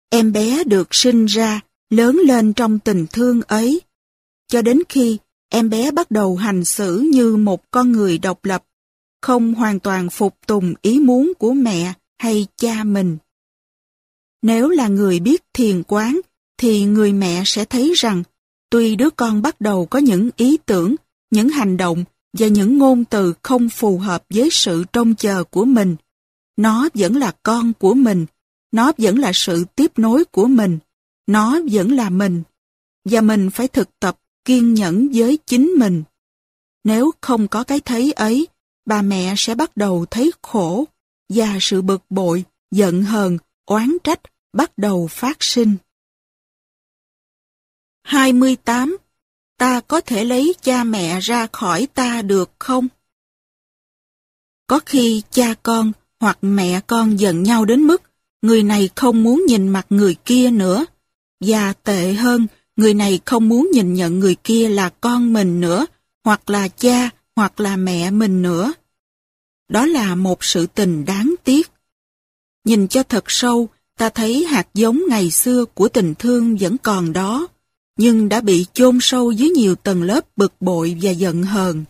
Em 0.09 0.31
bé 0.31 0.63
được 0.63 0.87
sinh 0.91 1.25
ra, 1.25 1.61
lớn 1.89 2.19
lên 2.25 2.53
trong 2.53 2.79
tình 2.79 3.05
thương 3.11 3.41
ấy, 3.41 3.81
cho 4.47 4.61
đến 4.61 4.81
khi 4.89 5.17
em 5.49 5.69
bé 5.69 5.91
bắt 5.91 6.11
đầu 6.11 6.35
hành 6.35 6.65
xử 6.65 6.99
như 7.13 7.35
một 7.35 7.71
con 7.71 7.91
người 7.91 8.17
độc 8.17 8.45
lập, 8.45 8.63
không 9.21 9.53
hoàn 9.53 9.79
toàn 9.79 10.09
phục 10.09 10.35
tùng 10.47 10.73
ý 10.81 10.99
muốn 10.99 11.33
của 11.39 11.53
mẹ 11.53 11.93
hay 12.17 12.47
cha 12.57 12.83
mình. 12.83 13.17
Nếu 14.41 14.69
là 14.69 14.87
người 14.87 15.19
biết 15.19 15.43
thiền 15.53 15.83
quán, 15.83 16.19
thì 16.57 16.83
người 16.83 17.13
mẹ 17.13 17.43
sẽ 17.45 17.65
thấy 17.65 17.93
rằng, 17.95 18.23
tuy 18.69 18.95
đứa 18.95 19.09
con 19.09 19.41
bắt 19.41 19.61
đầu 19.61 19.85
có 19.85 19.99
những 19.99 20.29
ý 20.35 20.57
tưởng, 20.65 20.95
những 21.31 21.49
hành 21.49 21.77
động 21.77 22.03
và 22.33 22.47
những 22.47 22.77
ngôn 22.77 23.05
từ 23.05 23.33
không 23.41 23.69
phù 23.69 23.97
hợp 23.97 24.23
với 24.29 24.49
sự 24.51 24.83
trông 24.93 25.15
chờ 25.15 25.43
của 25.43 25.65
mình, 25.65 25.95
nó 26.57 26.89
vẫn 26.93 27.15
là 27.15 27.31
con 27.43 27.73
của 27.73 27.93
mình, 27.93 28.25
nó 28.71 28.91
vẫn 28.97 29.19
là 29.19 29.31
sự 29.33 29.65
tiếp 29.75 29.99
nối 29.99 30.25
của 30.25 30.47
mình, 30.47 30.79
nó 31.27 31.59
vẫn 31.71 31.91
là 31.91 32.09
mình, 32.09 32.43
và 33.05 33.21
mình 33.21 33.49
phải 33.49 33.67
thực 33.67 33.99
tập 33.99 34.17
kiên 34.45 34.73
nhẫn 34.73 35.09
với 35.13 35.37
chính 35.45 35.67
mình. 35.67 36.03
Nếu 36.83 37.11
không 37.21 37.47
có 37.47 37.63
cái 37.63 37.79
thấy 37.79 38.11
ấy, 38.11 38.47
bà 38.85 39.01
mẹ 39.01 39.33
sẽ 39.37 39.55
bắt 39.55 39.77
đầu 39.77 40.05
thấy 40.11 40.31
khổ, 40.41 40.85
và 41.29 41.57
sự 41.61 41.81
bực 41.81 42.03
bội, 42.09 42.43
giận 42.71 43.03
hờn, 43.03 43.37
oán 43.65 43.97
trách 44.03 44.21
bắt 44.53 44.77
đầu 44.77 45.07
phát 45.07 45.37
sinh. 45.39 45.75
28. 48.03 48.97
Ta 49.61 49.79
có 49.79 50.01
thể 50.01 50.25
lấy 50.25 50.53
cha 50.61 50.83
mẹ 50.83 51.19
ra 51.19 51.47
khỏi 51.51 51.87
ta 51.93 52.21
được 52.21 52.51
không? 52.59 52.87
Có 54.67 54.79
khi 54.85 55.21
cha 55.31 55.53
con 55.63 55.91
hoặc 56.19 56.37
mẹ 56.41 56.81
con 56.87 57.19
giận 57.19 57.43
nhau 57.43 57.65
đến 57.65 57.81
mức 57.81 58.01
người 58.41 58.63
này 58.63 58.89
không 58.95 59.23
muốn 59.23 59.45
nhìn 59.47 59.67
mặt 59.67 59.85
người 59.89 60.15
kia 60.25 60.51
nữa. 60.51 60.85
Và 61.39 61.73
tệ 61.73 62.13
hơn, 62.13 62.47
người 62.75 62.93
này 62.93 63.19
không 63.25 63.49
muốn 63.49 63.69
nhìn 63.73 63.93
nhận 63.93 64.19
người 64.19 64.35
kia 64.35 64.69
là 64.69 64.89
con 64.89 65.33
mình 65.33 65.61
nữa, 65.61 65.85
hoặc 66.23 66.49
là 66.49 66.67
cha, 66.67 67.09
hoặc 67.35 67.59
là 67.59 67.77
mẹ 67.77 68.11
mình 68.11 68.41
nữa. 68.41 68.73
Đó 69.69 69.85
là 69.85 70.15
một 70.15 70.43
sự 70.43 70.67
tình 70.67 71.05
đáng 71.05 71.35
tiếc. 71.43 71.71
Nhìn 72.65 72.87
cho 72.87 73.03
thật 73.03 73.23
sâu, 73.27 73.69
ta 73.97 74.09
thấy 74.09 74.45
hạt 74.45 74.67
giống 74.73 75.01
ngày 75.09 75.31
xưa 75.31 75.65
của 75.65 75.87
tình 75.87 76.13
thương 76.19 76.57
vẫn 76.57 76.77
còn 76.77 77.13
đó, 77.13 77.47
nhưng 78.01 78.29
đã 78.29 78.41
bị 78.41 78.65
chôn 78.73 78.97
sâu 79.01 79.31
dưới 79.31 79.49
nhiều 79.49 79.75
tầng 79.75 80.03
lớp 80.03 80.25
bực 80.35 80.53
bội 80.59 80.97
và 81.01 81.11
giận 81.11 81.43
hờn. 81.43 81.83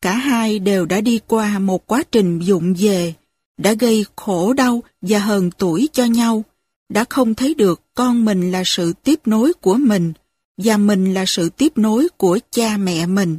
Cả 0.00 0.16
hai 0.16 0.58
đều 0.58 0.86
đã 0.86 1.00
đi 1.00 1.20
qua 1.26 1.58
một 1.58 1.86
quá 1.86 2.02
trình 2.12 2.38
dụng 2.38 2.74
về, 2.78 3.14
đã 3.56 3.72
gây 3.72 4.06
khổ 4.16 4.52
đau 4.52 4.82
và 5.00 5.18
hờn 5.18 5.50
tuổi 5.50 5.88
cho 5.92 6.04
nhau, 6.04 6.44
đã 6.88 7.04
không 7.10 7.34
thấy 7.34 7.54
được 7.54 7.80
con 7.94 8.24
mình 8.24 8.50
là 8.50 8.62
sự 8.66 8.92
tiếp 9.04 9.20
nối 9.26 9.52
của 9.52 9.74
mình, 9.74 10.12
và 10.56 10.76
mình 10.76 11.14
là 11.14 11.24
sự 11.26 11.48
tiếp 11.48 11.78
nối 11.78 12.08
của 12.16 12.38
cha 12.50 12.76
mẹ 12.76 13.06
mình. 13.06 13.38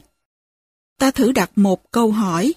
Ta 1.00 1.12
thử 1.12 1.32
đặt 1.32 1.52
một 1.56 1.92
câu 1.92 2.12
hỏi, 2.12 2.54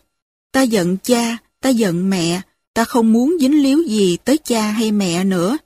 ta 0.52 0.62
giận 0.62 0.96
cha, 1.02 1.36
ta 1.60 1.68
giận 1.68 2.10
mẹ, 2.10 2.40
ta 2.74 2.84
không 2.84 3.12
muốn 3.12 3.36
dính 3.40 3.62
líu 3.62 3.82
gì 3.82 4.16
tới 4.24 4.38
cha 4.38 4.70
hay 4.70 4.92
mẹ 4.92 5.24
nữa, 5.24 5.58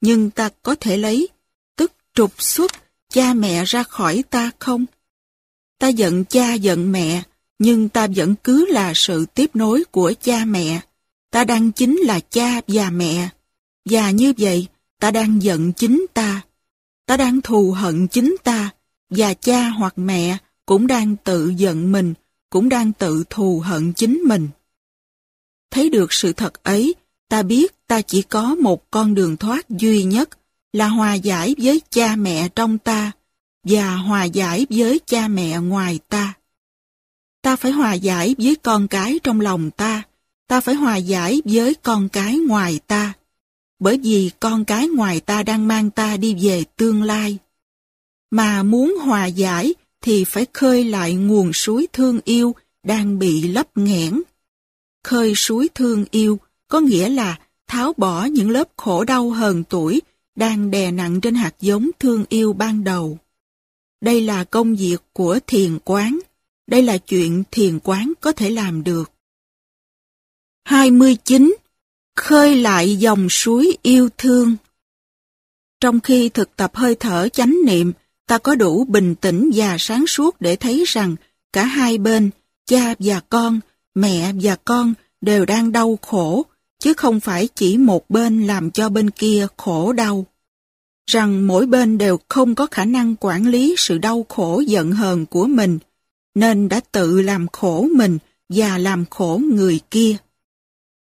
nhưng 0.00 0.30
ta 0.30 0.48
có 0.62 0.74
thể 0.80 0.96
lấy, 0.96 1.28
tức 1.76 1.92
trục 2.14 2.42
xuất 2.42 2.72
cha 3.14 3.34
mẹ 3.34 3.64
ra 3.64 3.82
khỏi 3.82 4.24
ta 4.30 4.50
không? 4.58 4.86
Ta 5.78 5.88
giận 5.88 6.24
cha 6.24 6.54
giận 6.54 6.92
mẹ, 6.92 7.22
nhưng 7.58 7.88
ta 7.88 8.06
vẫn 8.16 8.34
cứ 8.44 8.66
là 8.66 8.92
sự 8.94 9.26
tiếp 9.34 9.50
nối 9.56 9.84
của 9.90 10.12
cha 10.20 10.44
mẹ. 10.44 10.80
Ta 11.30 11.44
đang 11.44 11.72
chính 11.72 11.96
là 11.96 12.20
cha 12.20 12.60
và 12.66 12.90
mẹ. 12.90 13.28
Và 13.84 14.10
như 14.10 14.32
vậy, 14.38 14.66
ta 15.00 15.10
đang 15.10 15.42
giận 15.42 15.72
chính 15.72 16.06
ta. 16.14 16.40
Ta 17.06 17.16
đang 17.16 17.40
thù 17.40 17.72
hận 17.72 18.08
chính 18.08 18.36
ta. 18.44 18.70
Và 19.10 19.34
cha 19.34 19.68
hoặc 19.68 19.92
mẹ 19.96 20.36
cũng 20.66 20.86
đang 20.86 21.16
tự 21.16 21.48
giận 21.56 21.92
mình, 21.92 22.14
cũng 22.50 22.68
đang 22.68 22.92
tự 22.92 23.24
thù 23.30 23.60
hận 23.64 23.92
chính 23.92 24.14
mình. 24.14 24.48
Thấy 25.70 25.90
được 25.90 26.12
sự 26.12 26.32
thật 26.32 26.62
ấy, 26.62 26.94
ta 27.28 27.42
biết 27.42 27.74
ta 27.86 28.00
chỉ 28.00 28.22
có 28.22 28.54
một 28.54 28.90
con 28.90 29.14
đường 29.14 29.36
thoát 29.36 29.70
duy 29.70 30.04
nhất 30.04 30.28
là 30.74 30.88
hòa 30.88 31.14
giải 31.14 31.54
với 31.58 31.80
cha 31.90 32.16
mẹ 32.16 32.48
trong 32.48 32.78
ta 32.78 33.12
và 33.64 33.94
hòa 33.94 34.24
giải 34.24 34.66
với 34.70 35.00
cha 35.06 35.28
mẹ 35.28 35.58
ngoài 35.60 35.98
ta. 36.08 36.34
Ta 37.42 37.56
phải 37.56 37.72
hòa 37.72 37.92
giải 37.94 38.34
với 38.38 38.56
con 38.62 38.88
cái 38.88 39.20
trong 39.22 39.40
lòng 39.40 39.70
ta, 39.70 40.02
ta 40.48 40.60
phải 40.60 40.74
hòa 40.74 40.96
giải 40.96 41.42
với 41.44 41.74
con 41.74 42.08
cái 42.08 42.38
ngoài 42.38 42.80
ta, 42.86 43.12
bởi 43.78 43.98
vì 44.02 44.30
con 44.40 44.64
cái 44.64 44.88
ngoài 44.88 45.20
ta 45.20 45.42
đang 45.42 45.68
mang 45.68 45.90
ta 45.90 46.16
đi 46.16 46.36
về 46.40 46.64
tương 46.76 47.02
lai. 47.02 47.38
Mà 48.30 48.62
muốn 48.62 48.96
hòa 49.02 49.26
giải 49.26 49.74
thì 50.00 50.24
phải 50.24 50.46
khơi 50.52 50.84
lại 50.84 51.14
nguồn 51.14 51.52
suối 51.52 51.86
thương 51.92 52.20
yêu 52.24 52.54
đang 52.82 53.18
bị 53.18 53.42
lấp 53.42 53.76
nghẽn 53.76 54.22
khơi 55.04 55.34
suối 55.34 55.68
thương 55.74 56.04
yêu, 56.10 56.38
có 56.68 56.80
nghĩa 56.80 57.08
là 57.08 57.38
tháo 57.66 57.92
bỏ 57.96 58.24
những 58.24 58.50
lớp 58.50 58.68
khổ 58.76 59.04
đau 59.04 59.30
hờn 59.30 59.64
tuổi 59.64 60.02
đang 60.36 60.70
đè 60.70 60.90
nặng 60.90 61.20
trên 61.20 61.34
hạt 61.34 61.54
giống 61.60 61.90
thương 61.98 62.24
yêu 62.28 62.52
ban 62.52 62.84
đầu. 62.84 63.18
Đây 64.00 64.20
là 64.20 64.44
công 64.44 64.76
việc 64.76 65.02
của 65.12 65.38
thiền 65.46 65.78
quán. 65.84 66.18
Đây 66.66 66.82
là 66.82 66.98
chuyện 66.98 67.42
thiền 67.50 67.78
quán 67.80 68.12
có 68.20 68.32
thể 68.32 68.50
làm 68.50 68.84
được. 68.84 69.12
29. 70.64 71.54
Khơi 72.16 72.56
lại 72.56 72.96
dòng 72.96 73.30
suối 73.30 73.78
yêu 73.82 74.08
thương 74.18 74.56
Trong 75.80 76.00
khi 76.00 76.28
thực 76.28 76.56
tập 76.56 76.76
hơi 76.76 76.94
thở 76.94 77.28
chánh 77.28 77.56
niệm, 77.66 77.92
ta 78.26 78.38
có 78.38 78.54
đủ 78.54 78.84
bình 78.84 79.14
tĩnh 79.14 79.50
và 79.54 79.76
sáng 79.78 80.06
suốt 80.06 80.40
để 80.40 80.56
thấy 80.56 80.84
rằng 80.86 81.16
cả 81.52 81.64
hai 81.64 81.98
bên, 81.98 82.30
cha 82.66 82.94
và 82.98 83.20
con, 83.20 83.60
mẹ 83.94 84.32
và 84.42 84.56
con 84.64 84.94
đều 85.20 85.44
đang 85.44 85.72
đau 85.72 85.98
khổ, 86.02 86.46
chứ 86.84 86.94
không 86.94 87.20
phải 87.20 87.48
chỉ 87.54 87.78
một 87.78 88.10
bên 88.10 88.46
làm 88.46 88.70
cho 88.70 88.88
bên 88.88 89.10
kia 89.10 89.46
khổ 89.56 89.92
đau. 89.92 90.26
Rằng 91.10 91.46
mỗi 91.46 91.66
bên 91.66 91.98
đều 91.98 92.18
không 92.28 92.54
có 92.54 92.66
khả 92.66 92.84
năng 92.84 93.14
quản 93.20 93.46
lý 93.46 93.74
sự 93.78 93.98
đau 93.98 94.26
khổ 94.28 94.62
giận 94.66 94.92
hờn 94.92 95.26
của 95.26 95.46
mình, 95.46 95.78
nên 96.34 96.68
đã 96.68 96.80
tự 96.92 97.22
làm 97.22 97.46
khổ 97.52 97.88
mình 97.96 98.18
và 98.48 98.78
làm 98.78 99.04
khổ 99.10 99.40
người 99.52 99.80
kia. 99.90 100.16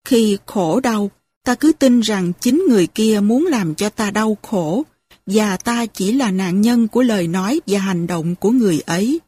Khi 0.05 0.37
khổ 0.45 0.79
đau, 0.79 1.11
ta 1.43 1.55
cứ 1.55 1.73
tin 1.79 1.99
rằng 1.99 2.33
chính 2.39 2.65
người 2.69 2.87
kia 2.87 3.19
muốn 3.23 3.45
làm 3.45 3.75
cho 3.75 3.89
ta 3.89 4.11
đau 4.11 4.37
khổ, 4.41 4.83
và 5.25 5.57
ta 5.57 5.85
chỉ 5.85 6.13
là 6.13 6.31
nạn 6.31 6.61
nhân 6.61 6.87
của 6.87 7.01
lời 7.01 7.27
nói 7.27 7.61
và 7.67 7.79
hành 7.79 8.07
động 8.07 8.35
của 8.35 8.51
người 8.51 8.79
ấy. 8.79 9.19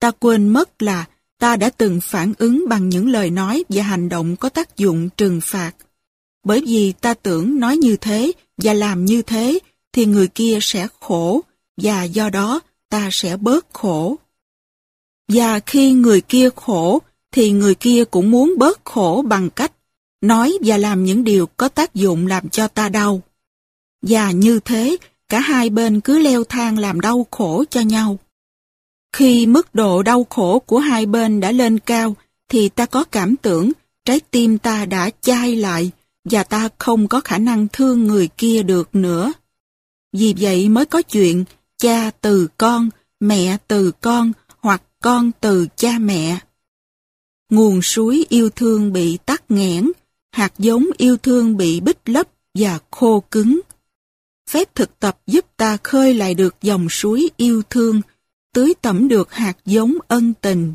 Ta 0.00 0.10
quên 0.10 0.48
mất 0.48 0.82
là 0.82 1.04
ta 1.44 1.56
đã 1.56 1.70
từng 1.70 2.00
phản 2.00 2.32
ứng 2.38 2.64
bằng 2.68 2.88
những 2.88 3.08
lời 3.08 3.30
nói 3.30 3.64
và 3.68 3.82
hành 3.82 4.08
động 4.08 4.36
có 4.36 4.48
tác 4.48 4.76
dụng 4.76 5.08
trừng 5.16 5.40
phạt. 5.44 5.72
Bởi 6.44 6.62
vì 6.66 6.92
ta 6.92 7.14
tưởng 7.14 7.60
nói 7.60 7.76
như 7.76 7.96
thế 7.96 8.32
và 8.56 8.72
làm 8.72 9.04
như 9.04 9.22
thế 9.22 9.58
thì 9.92 10.06
người 10.06 10.28
kia 10.28 10.58
sẽ 10.60 10.88
khổ 11.00 11.40
và 11.76 12.04
do 12.04 12.30
đó 12.30 12.60
ta 12.88 13.08
sẽ 13.12 13.36
bớt 13.36 13.66
khổ. 13.72 14.16
Và 15.28 15.60
khi 15.60 15.92
người 15.92 16.20
kia 16.20 16.48
khổ 16.56 17.02
thì 17.32 17.50
người 17.50 17.74
kia 17.74 18.04
cũng 18.04 18.30
muốn 18.30 18.54
bớt 18.58 18.84
khổ 18.84 19.24
bằng 19.26 19.50
cách 19.50 19.72
nói 20.20 20.58
và 20.64 20.76
làm 20.76 21.04
những 21.04 21.24
điều 21.24 21.46
có 21.46 21.68
tác 21.68 21.94
dụng 21.94 22.26
làm 22.26 22.48
cho 22.48 22.68
ta 22.68 22.88
đau. 22.88 23.22
Và 24.02 24.30
như 24.30 24.60
thế, 24.64 24.96
cả 25.28 25.40
hai 25.40 25.70
bên 25.70 26.00
cứ 26.00 26.18
leo 26.18 26.44
thang 26.44 26.78
làm 26.78 27.00
đau 27.00 27.26
khổ 27.30 27.64
cho 27.70 27.80
nhau. 27.80 28.18
Khi 29.14 29.46
mức 29.46 29.74
độ 29.74 30.02
đau 30.02 30.26
khổ 30.30 30.58
của 30.58 30.78
hai 30.78 31.06
bên 31.06 31.40
đã 31.40 31.52
lên 31.52 31.78
cao, 31.78 32.16
thì 32.48 32.68
ta 32.68 32.86
có 32.86 33.04
cảm 33.04 33.36
tưởng 33.36 33.72
trái 34.04 34.20
tim 34.30 34.58
ta 34.58 34.84
đã 34.84 35.10
chai 35.20 35.56
lại 35.56 35.90
và 36.24 36.44
ta 36.44 36.68
không 36.78 37.08
có 37.08 37.20
khả 37.20 37.38
năng 37.38 37.68
thương 37.72 38.04
người 38.04 38.28
kia 38.36 38.62
được 38.62 38.94
nữa. 38.94 39.32
Vì 40.12 40.34
vậy 40.40 40.68
mới 40.68 40.86
có 40.86 41.02
chuyện 41.02 41.44
cha 41.78 42.10
từ 42.20 42.48
con, 42.58 42.90
mẹ 43.20 43.56
từ 43.68 43.90
con 44.00 44.32
hoặc 44.60 44.82
con 45.02 45.30
từ 45.40 45.66
cha 45.76 45.98
mẹ. 45.98 46.38
Nguồn 47.50 47.82
suối 47.82 48.26
yêu 48.28 48.50
thương 48.50 48.92
bị 48.92 49.18
tắc 49.26 49.50
nghẽn, 49.50 49.90
hạt 50.32 50.52
giống 50.58 50.86
yêu 50.96 51.16
thương 51.16 51.56
bị 51.56 51.80
bích 51.80 52.08
lấp 52.08 52.28
và 52.54 52.78
khô 52.90 53.22
cứng. 53.30 53.60
Phép 54.50 54.74
thực 54.74 54.98
tập 54.98 55.18
giúp 55.26 55.44
ta 55.56 55.76
khơi 55.82 56.14
lại 56.14 56.34
được 56.34 56.54
dòng 56.62 56.88
suối 56.88 57.30
yêu 57.36 57.62
thương, 57.70 58.00
tưới 58.54 58.74
tẩm 58.82 59.08
được 59.08 59.32
hạt 59.32 59.56
giống 59.64 59.94
ân 60.08 60.34
tình. 60.40 60.74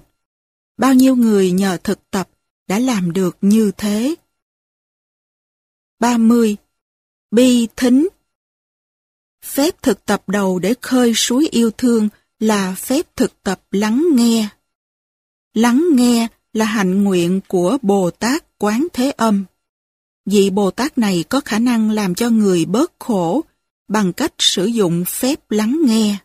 Bao 0.78 0.94
nhiêu 0.94 1.16
người 1.16 1.52
nhờ 1.52 1.78
thực 1.84 2.12
tập 2.12 2.30
đã 2.68 2.80
làm 2.80 3.14
được 3.14 3.38
như 3.42 3.72
thế. 3.78 4.16
30. 6.00 6.58
Bi 7.32 7.68
thính 7.76 8.08
Phép 9.46 9.82
thực 9.82 10.06
tập 10.06 10.24
đầu 10.30 10.60
để 10.60 10.74
khơi 10.82 11.14
suối 11.16 11.48
yêu 11.52 11.72
thương 11.72 12.10
là 12.40 12.76
phép 12.76 13.16
thực 13.16 13.44
tập 13.44 13.62
lắng 13.72 14.06
nghe. 14.14 14.50
Lắng 15.54 15.86
nghe 15.94 16.28
là 16.54 16.66
hạnh 16.66 17.04
nguyện 17.04 17.42
của 17.48 17.78
Bồ 17.82 18.12
Tát 18.12 18.44
Quán 18.58 18.88
Thế 18.94 19.12
Âm. 19.12 19.46
Vị 20.26 20.50
Bồ 20.50 20.72
Tát 20.72 20.98
này 20.98 21.24
có 21.30 21.42
khả 21.46 21.60
năng 21.60 21.92
làm 21.92 22.16
cho 22.16 22.30
người 22.30 22.66
bớt 22.66 22.94
khổ 23.00 23.44
bằng 23.88 24.14
cách 24.14 24.34
sử 24.38 24.66
dụng 24.66 25.06
phép 25.06 25.52
lắng 25.52 25.80
nghe. 25.86 26.18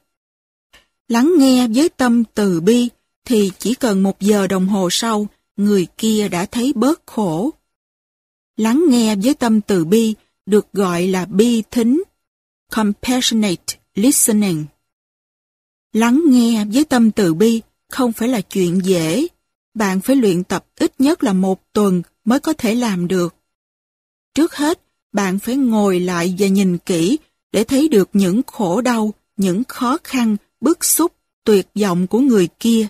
Lắng 1.09 1.32
nghe 1.39 1.68
với 1.74 1.89
tâm 1.89 2.24
từ 2.35 2.60
bi 2.60 2.89
thì 3.24 3.51
chỉ 3.59 3.74
cần 3.74 4.02
một 4.02 4.20
giờ 4.20 4.47
đồng 4.47 4.66
hồ 4.66 4.89
sau, 4.90 5.26
người 5.56 5.86
kia 5.98 6.28
đã 6.28 6.47
thấy 6.47 6.72
bớt 6.76 7.02
khổ. 7.06 7.51
Lắng 8.56 8.85
nghe 8.89 9.16
với 9.16 9.35
tâm 9.35 9.60
từ 9.60 9.85
bi 9.85 10.14
được 10.47 10.72
gọi 10.72 11.06
là 11.06 11.24
bi 11.24 11.62
thính, 11.70 12.02
compassionate 12.72 13.74
listening. 13.94 14.64
Lắng 15.93 16.22
nghe 16.28 16.64
với 16.64 16.85
tâm 16.85 17.10
từ 17.10 17.35
bi 17.35 17.62
không 17.90 18.12
phải 18.12 18.28
là 18.28 18.40
chuyện 18.40 18.81
dễ. 18.85 19.26
Bạn 19.74 20.01
phải 20.01 20.16
luyện 20.16 20.44
tập 20.44 20.66
ít 20.76 21.01
nhất 21.01 21.24
là 21.24 21.32
một 21.32 21.72
tuần 21.72 22.02
mới 22.24 22.40
có 22.40 22.52
thể 22.52 22.74
làm 22.74 23.09
được. 23.09 23.35
Trước 24.35 24.55
hết, 24.55 24.81
bạn 25.12 25.39
phải 25.39 25.56
ngồi 25.56 26.01
lại 26.01 26.35
và 26.39 26.47
nhìn 26.47 26.78
kỹ 26.78 27.18
để 27.52 27.64
thấy 27.64 27.89
được 27.89 28.10
những 28.12 28.40
khổ 28.47 28.81
đau, 28.81 29.14
những 29.36 29.62
khó 29.68 29.98
khăn, 30.05 30.36
bức 30.65 30.85
xúc, 30.85 31.12
tuyệt 31.45 31.66
vọng 31.81 32.07
của 32.07 32.19
người 32.19 32.49
kia. 32.61 32.86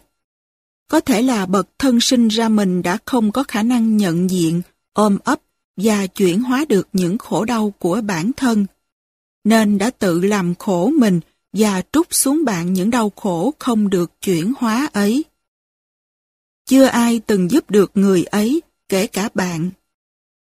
Có 0.91 1.01
thể 1.01 1.23
là 1.23 1.47
bậc 1.47 1.69
thân 1.79 2.01
sinh 2.01 2.29
ra 2.29 2.49
mình 2.49 2.83
đã 2.83 2.99
không 3.05 3.33
có 3.33 3.43
khả 3.43 3.63
năng 3.63 3.97
nhận 3.97 4.31
diện, 4.31 4.63
ôm 4.93 5.19
ấp 5.25 5.41
và 5.77 6.07
chuyển 6.07 6.43
hóa 6.43 6.65
được 6.69 6.89
những 6.93 7.19
khổ 7.19 7.45
đau 7.45 7.75
của 7.79 8.01
bản 8.01 8.31
thân, 8.37 8.67
nên 9.45 9.79
đã 9.79 9.91
tự 9.91 10.21
làm 10.21 10.55
khổ 10.55 10.93
mình 10.99 11.21
và 11.53 11.83
trút 11.93 12.07
xuống 12.11 12.45
bạn 12.45 12.73
những 12.73 12.91
đau 12.91 13.13
khổ 13.17 13.55
không 13.59 13.91
được 13.91 14.13
chuyển 14.21 14.53
hóa 14.59 14.89
ấy. 14.93 15.25
Chưa 16.67 16.85
ai 16.85 17.21
từng 17.27 17.51
giúp 17.51 17.71
được 17.71 17.91
người 17.95 18.25
ấy, 18.25 18.63
kể 18.89 19.07
cả 19.07 19.29
bạn. 19.35 19.71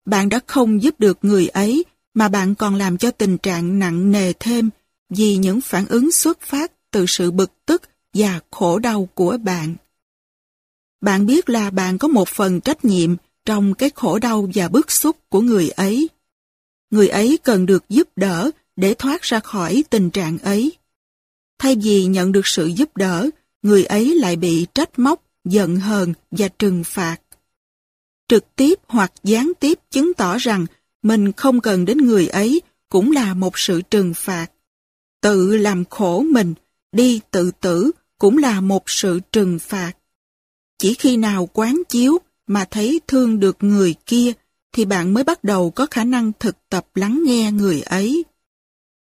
Bạn 0.05 0.29
đã 0.29 0.41
không 0.47 0.83
giúp 0.83 0.95
được 1.01 1.19
người 1.23 1.49
ấy, 1.49 1.85
mà 2.15 2.29
bạn 2.29 2.55
còn 2.55 2.75
làm 2.75 2.99
cho 2.99 3.11
tình 3.11 3.39
trạng 3.39 3.79
nặng 3.79 4.13
nề 4.13 4.33
thêm 4.33 4.71
vì 5.11 5.37
những 5.37 5.61
phản 5.61 5.87
ứng 5.87 6.13
xuất 6.13 6.41
phát 6.41 6.73
từ 6.95 7.07
sự 7.07 7.31
bực 7.31 7.53
tức 7.67 7.83
và 8.13 8.41
khổ 8.51 8.79
đau 8.79 9.09
của 9.15 9.37
bạn. 9.43 9.77
Bạn 11.01 11.27
biết 11.27 11.49
là 11.49 11.71
bạn 11.71 11.99
có 11.99 12.09
một 12.09 12.29
phần 12.29 12.61
trách 12.61 12.85
nhiệm 12.85 13.17
trong 13.45 13.75
cái 13.75 13.91
khổ 13.95 14.19
đau 14.19 14.49
và 14.55 14.69
bức 14.69 14.91
xúc 14.91 15.17
của 15.29 15.41
người 15.41 15.69
ấy. 15.69 16.09
Người 16.91 17.09
ấy 17.09 17.39
cần 17.43 17.67
được 17.67 17.85
giúp 17.89 18.09
đỡ 18.17 18.51
để 18.77 18.95
thoát 18.95 19.23
ra 19.23 19.41
khỏi 19.41 19.85
tình 19.91 20.11
trạng 20.11 20.39
ấy. 20.39 20.73
Thay 21.59 21.77
vì 21.83 22.05
nhận 22.05 22.33
được 22.33 22.47
sự 22.47 22.67
giúp 22.67 22.97
đỡ, 22.97 23.31
người 23.63 23.85
ấy 23.85 24.15
lại 24.15 24.37
bị 24.37 24.67
trách 24.75 24.99
móc, 24.99 25.23
giận 25.45 25.77
hờn 25.77 26.15
và 26.31 26.49
trừng 26.49 26.85
phạt. 26.85 27.17
Trực 28.29 28.57
tiếp 28.57 28.79
hoặc 28.87 29.13
gián 29.25 29.53
tiếp 29.61 29.79
chứng 29.91 30.15
tỏ 30.15 30.39
rằng 30.39 30.67
mình 31.03 31.33
không 31.33 31.61
cần 31.61 31.85
đến 31.85 31.99
người 31.99 32.29
ấy 32.29 32.61
cũng 32.89 33.13
là 33.13 33.35
một 33.35 33.59
sự 33.59 33.83
trừng 33.83 34.15
phạt. 34.15 34.47
Tự 35.21 35.57
làm 35.57 35.85
khổ 35.91 36.21
mình, 36.21 36.55
đi 36.95 37.21
tự 37.31 37.51
tử 37.61 37.91
cũng 38.19 38.39
là 38.39 38.61
một 38.61 38.91
sự 38.91 39.21
trừng 39.33 39.59
phạt. 39.59 39.93
Chỉ 40.79 40.95
khi 40.95 41.17
nào 41.17 41.49
quán 41.53 41.83
chiếu 41.89 42.19
mà 42.47 42.65
thấy 42.71 43.01
thương 43.07 43.41
được 43.41 43.57
người 43.61 43.95
kia, 44.07 44.33
thì 44.73 44.85
bạn 44.85 45.15
mới 45.15 45.25
bắt 45.25 45.45
đầu 45.45 45.71
có 45.71 45.87
khả 45.91 46.05
năng 46.05 46.33
thực 46.41 46.57
tập 46.69 46.87
lắng 46.95 47.23
nghe 47.27 47.53
người 47.53 47.81
ấy. 47.81 48.25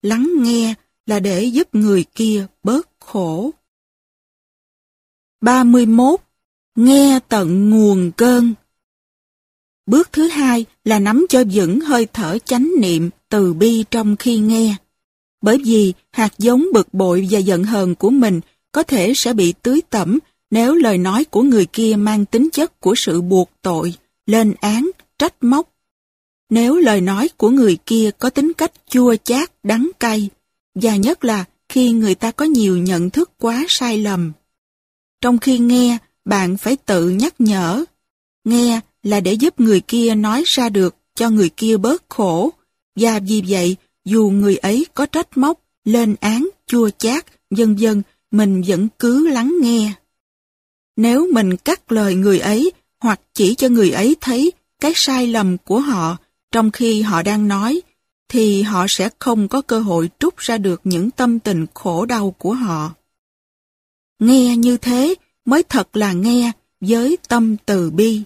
Lắng 0.02 0.30
nghe 0.36 0.74
là 1.06 1.20
để 1.20 1.44
giúp 1.44 1.74
người 1.74 2.04
kia 2.14 2.46
bớt 2.62 2.88
khổ. 3.00 3.50
31. 5.40 6.20
Nghe 6.76 7.20
tận 7.28 7.70
nguồn 7.70 8.12
cơn 8.16 8.54
Bước 9.86 10.12
thứ 10.12 10.28
hai 10.28 10.64
là 10.84 10.98
nắm 10.98 11.26
cho 11.28 11.44
vững 11.52 11.80
hơi 11.80 12.06
thở 12.12 12.38
chánh 12.38 12.70
niệm 12.80 13.10
từ 13.28 13.54
bi 13.54 13.84
trong 13.90 14.16
khi 14.16 14.38
nghe. 14.38 14.76
Bởi 15.42 15.58
vì 15.64 15.92
hạt 16.10 16.38
giống 16.38 16.66
bực 16.72 16.94
bội 16.94 17.28
và 17.30 17.38
giận 17.38 17.64
hờn 17.64 17.94
của 17.94 18.10
mình 18.10 18.40
có 18.72 18.82
thể 18.82 19.12
sẽ 19.14 19.32
bị 19.32 19.54
tưới 19.62 19.82
tẩm 19.90 20.18
nếu 20.50 20.74
lời 20.74 20.98
nói 20.98 21.24
của 21.24 21.42
người 21.42 21.66
kia 21.66 21.94
mang 21.98 22.24
tính 22.24 22.48
chất 22.52 22.80
của 22.80 22.94
sự 22.94 23.20
buộc 23.20 23.50
tội, 23.62 23.94
lên 24.26 24.54
án, 24.60 24.90
trách 25.18 25.34
móc. 25.40 25.68
Nếu 26.50 26.76
lời 26.76 27.00
nói 27.00 27.28
của 27.36 27.50
người 27.50 27.78
kia 27.86 28.10
có 28.18 28.30
tính 28.30 28.52
cách 28.52 28.72
chua 28.88 29.16
chát, 29.24 29.52
đắng 29.62 29.90
cay, 30.00 30.30
và 30.74 30.96
nhất 30.96 31.24
là 31.24 31.44
khi 31.68 31.92
người 31.92 32.14
ta 32.14 32.30
có 32.30 32.44
nhiều 32.44 32.76
nhận 32.78 33.10
thức 33.10 33.30
quá 33.38 33.64
sai 33.68 33.98
lầm. 33.98 34.32
Trong 35.20 35.38
khi 35.38 35.58
nghe, 35.58 35.98
bạn 36.24 36.56
phải 36.56 36.76
tự 36.76 37.08
nhắc 37.08 37.34
nhở. 37.38 37.84
Nghe 38.44 38.80
là 39.02 39.20
để 39.20 39.32
giúp 39.32 39.60
người 39.60 39.80
kia 39.80 40.14
nói 40.14 40.42
ra 40.46 40.68
được 40.68 40.96
cho 41.14 41.30
người 41.30 41.48
kia 41.48 41.76
bớt 41.76 42.02
khổ, 42.08 42.50
và 42.96 43.18
vì 43.18 43.42
vậy, 43.48 43.76
dù 44.08 44.30
người 44.30 44.56
ấy 44.56 44.86
có 44.94 45.06
trách 45.06 45.36
móc, 45.36 45.60
lên 45.84 46.16
án, 46.20 46.48
chua 46.66 46.90
chát, 46.90 47.26
dân 47.50 47.80
dân, 47.80 48.02
mình 48.30 48.62
vẫn 48.66 48.88
cứ 48.98 49.28
lắng 49.28 49.54
nghe. 49.62 49.92
Nếu 50.96 51.28
mình 51.32 51.56
cắt 51.56 51.92
lời 51.92 52.14
người 52.14 52.38
ấy 52.38 52.72
hoặc 53.00 53.20
chỉ 53.34 53.54
cho 53.54 53.68
người 53.68 53.90
ấy 53.90 54.16
thấy 54.20 54.52
cái 54.80 54.92
sai 54.94 55.26
lầm 55.26 55.56
của 55.58 55.80
họ 55.80 56.16
trong 56.52 56.70
khi 56.70 57.02
họ 57.02 57.22
đang 57.22 57.48
nói, 57.48 57.80
thì 58.28 58.62
họ 58.62 58.86
sẽ 58.88 59.08
không 59.18 59.48
có 59.48 59.62
cơ 59.62 59.80
hội 59.80 60.10
trút 60.18 60.36
ra 60.36 60.58
được 60.58 60.80
những 60.84 61.10
tâm 61.10 61.38
tình 61.38 61.66
khổ 61.74 62.06
đau 62.06 62.34
của 62.38 62.54
họ. 62.54 62.94
Nghe 64.18 64.56
như 64.56 64.76
thế 64.76 65.14
mới 65.44 65.62
thật 65.62 65.96
là 65.96 66.12
nghe 66.12 66.52
với 66.80 67.18
tâm 67.28 67.56
từ 67.66 67.90
bi. 67.90 68.22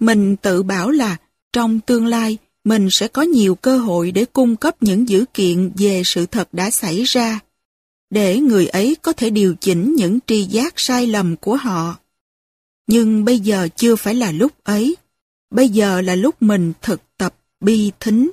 Mình 0.00 0.36
tự 0.36 0.62
bảo 0.62 0.90
là 0.90 1.16
trong 1.52 1.80
tương 1.80 2.06
lai 2.06 2.38
mình 2.64 2.90
sẽ 2.90 3.08
có 3.08 3.22
nhiều 3.22 3.54
cơ 3.54 3.78
hội 3.78 4.12
để 4.12 4.24
cung 4.24 4.56
cấp 4.56 4.76
những 4.82 5.08
dữ 5.08 5.24
kiện 5.34 5.72
về 5.76 6.02
sự 6.04 6.26
thật 6.26 6.48
đã 6.54 6.70
xảy 6.70 7.02
ra, 7.02 7.40
để 8.10 8.38
người 8.38 8.66
ấy 8.66 8.96
có 9.02 9.12
thể 9.12 9.30
điều 9.30 9.54
chỉnh 9.60 9.94
những 9.94 10.18
tri 10.26 10.44
giác 10.44 10.74
sai 10.76 11.06
lầm 11.06 11.36
của 11.36 11.56
họ. 11.56 11.96
Nhưng 12.86 13.24
bây 13.24 13.38
giờ 13.38 13.68
chưa 13.76 13.96
phải 13.96 14.14
là 14.14 14.32
lúc 14.32 14.52
ấy, 14.64 14.96
bây 15.50 15.68
giờ 15.68 16.00
là 16.00 16.14
lúc 16.14 16.42
mình 16.42 16.72
thực 16.82 17.00
tập 17.16 17.34
bi 17.60 17.90
thính. 18.00 18.30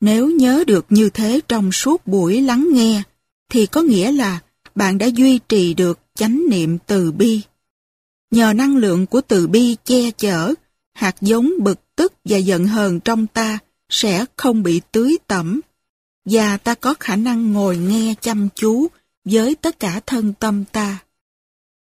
Nếu 0.00 0.30
nhớ 0.30 0.64
được 0.66 0.86
như 0.88 1.10
thế 1.10 1.40
trong 1.48 1.72
suốt 1.72 2.06
buổi 2.06 2.40
lắng 2.40 2.68
nghe, 2.72 3.02
thì 3.50 3.66
có 3.66 3.82
nghĩa 3.82 4.12
là 4.12 4.40
bạn 4.74 4.98
đã 4.98 5.06
duy 5.06 5.38
trì 5.48 5.74
được 5.74 5.98
chánh 6.14 6.42
niệm 6.50 6.78
từ 6.86 7.12
bi. 7.12 7.40
Nhờ 8.30 8.52
năng 8.52 8.76
lượng 8.76 9.06
của 9.06 9.20
từ 9.20 9.46
bi 9.46 9.76
che 9.84 10.10
chở, 10.10 10.54
hạt 10.92 11.16
giống 11.20 11.50
bực 11.58 11.80
tức 11.96 12.12
và 12.24 12.36
giận 12.36 12.66
hờn 12.66 13.00
trong 13.00 13.26
ta 13.26 13.58
sẽ 13.88 14.24
không 14.36 14.62
bị 14.62 14.80
tưới 14.92 15.18
tẩm, 15.26 15.60
và 16.24 16.56
ta 16.56 16.74
có 16.74 16.94
khả 17.00 17.16
năng 17.16 17.52
ngồi 17.52 17.76
nghe 17.76 18.14
chăm 18.20 18.48
chú 18.54 18.86
với 19.24 19.54
tất 19.54 19.80
cả 19.80 20.00
thân 20.06 20.32
tâm 20.40 20.64
ta. 20.64 20.98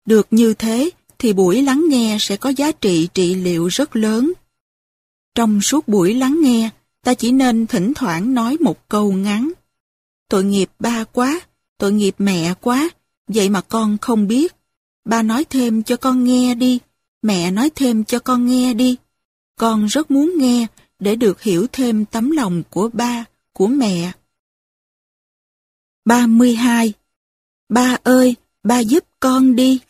Được 0.07 0.27
như 0.31 0.55
thế 0.55 0.91
thì 1.19 1.33
buổi 1.33 1.63
lắng 1.63 1.85
nghe 1.89 2.17
sẽ 2.21 2.37
có 2.37 2.49
giá 2.51 2.73
trị 2.73 3.09
trị 3.15 3.35
liệu 3.35 3.67
rất 3.67 3.97
lớn. 3.97 4.33
Trong 5.35 5.61
suốt 5.61 5.89
buổi 5.89 6.15
lắng 6.15 6.41
nghe, 6.43 6.71
ta 7.03 7.15
chỉ 7.15 7.33
nên 7.33 7.67
thỉnh 7.67 7.93
thoảng 7.95 8.35
nói 8.35 8.57
một 8.61 8.89
câu 8.89 9.13
ngắn. 9.13 9.53
Tội 10.29 10.45
nghiệp 10.45 10.71
ba 10.79 11.05
quá, 11.05 11.41
tội 11.79 11.93
nghiệp 11.93 12.15
mẹ 12.19 12.55
quá, 12.61 12.89
vậy 13.29 13.49
mà 13.49 13.61
con 13.61 13.99
không 13.99 14.29
biết. 14.29 14.55
Ba 15.05 15.23
nói 15.23 15.45
thêm 15.45 15.83
cho 15.83 15.97
con 15.97 16.25
nghe 16.25 16.55
đi, 16.55 16.79
mẹ 17.27 17.51
nói 17.51 17.71
thêm 17.75 18.05
cho 18.05 18.19
con 18.19 18.47
nghe 18.47 18.75
đi. 18.75 18.97
Con 19.57 19.87
rất 19.87 20.11
muốn 20.11 20.33
nghe 20.37 20.67
để 20.99 21.17
được 21.17 21.43
hiểu 21.43 21.67
thêm 21.73 22.05
tấm 22.05 22.31
lòng 22.31 22.63
của 22.71 22.91
ba, 22.93 23.25
của 23.53 23.67
mẹ. 23.67 24.13
32. 26.05 26.93
Ba 27.69 27.97
ơi, 28.03 28.35
ba 28.63 28.79
giúp 28.79 29.05
con 29.21 29.57
đi. 29.57 29.81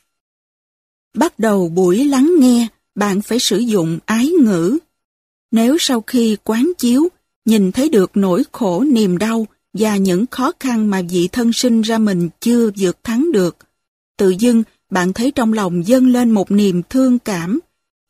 Bắt 1.14 1.38
đầu 1.38 1.68
buổi 1.68 2.04
lắng 2.04 2.32
nghe, 2.38 2.68
bạn 2.94 3.22
phải 3.22 3.38
sử 3.38 3.58
dụng 3.58 3.98
ái 4.06 4.28
ngữ. 4.28 4.78
Nếu 5.50 5.76
sau 5.80 6.00
khi 6.00 6.36
quán 6.44 6.72
chiếu, 6.78 7.08
nhìn 7.44 7.72
thấy 7.72 7.88
được 7.88 8.10
nỗi 8.14 8.42
khổ 8.52 8.84
niềm 8.84 9.18
đau 9.18 9.46
và 9.72 9.96
những 9.96 10.26
khó 10.30 10.52
khăn 10.60 10.90
mà 10.90 11.02
vị 11.10 11.28
thân 11.32 11.52
sinh 11.52 11.82
ra 11.82 11.98
mình 11.98 12.28
chưa 12.40 12.70
vượt 12.78 13.04
thắng 13.04 13.32
được, 13.32 13.56
tự 14.16 14.30
dưng 14.30 14.62
bạn 14.90 15.12
thấy 15.12 15.30
trong 15.30 15.52
lòng 15.52 15.86
dâng 15.86 16.06
lên 16.06 16.30
một 16.30 16.50
niềm 16.50 16.82
thương 16.90 17.18
cảm 17.18 17.60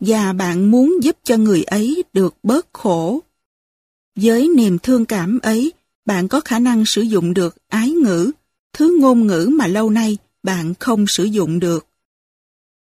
và 0.01 0.33
bạn 0.33 0.71
muốn 0.71 0.97
giúp 1.03 1.17
cho 1.25 1.37
người 1.37 1.63
ấy 1.63 2.05
được 2.13 2.35
bớt 2.43 2.67
khổ. 2.73 3.21
Với 4.17 4.49
niềm 4.57 4.79
thương 4.79 5.05
cảm 5.05 5.39
ấy, 5.39 5.73
bạn 6.05 6.29
có 6.29 6.41
khả 6.41 6.59
năng 6.59 6.85
sử 6.85 7.03
dụng 7.03 7.35
được 7.35 7.57
ái 7.69 7.91
ngữ, 7.91 8.31
thứ 8.73 8.99
ngôn 9.01 9.27
ngữ 9.27 9.49
mà 9.53 9.67
lâu 9.67 9.91
nay 9.91 10.19
bạn 10.43 10.75
không 10.75 11.07
sử 11.07 11.25
dụng 11.25 11.61
được. 11.61 11.87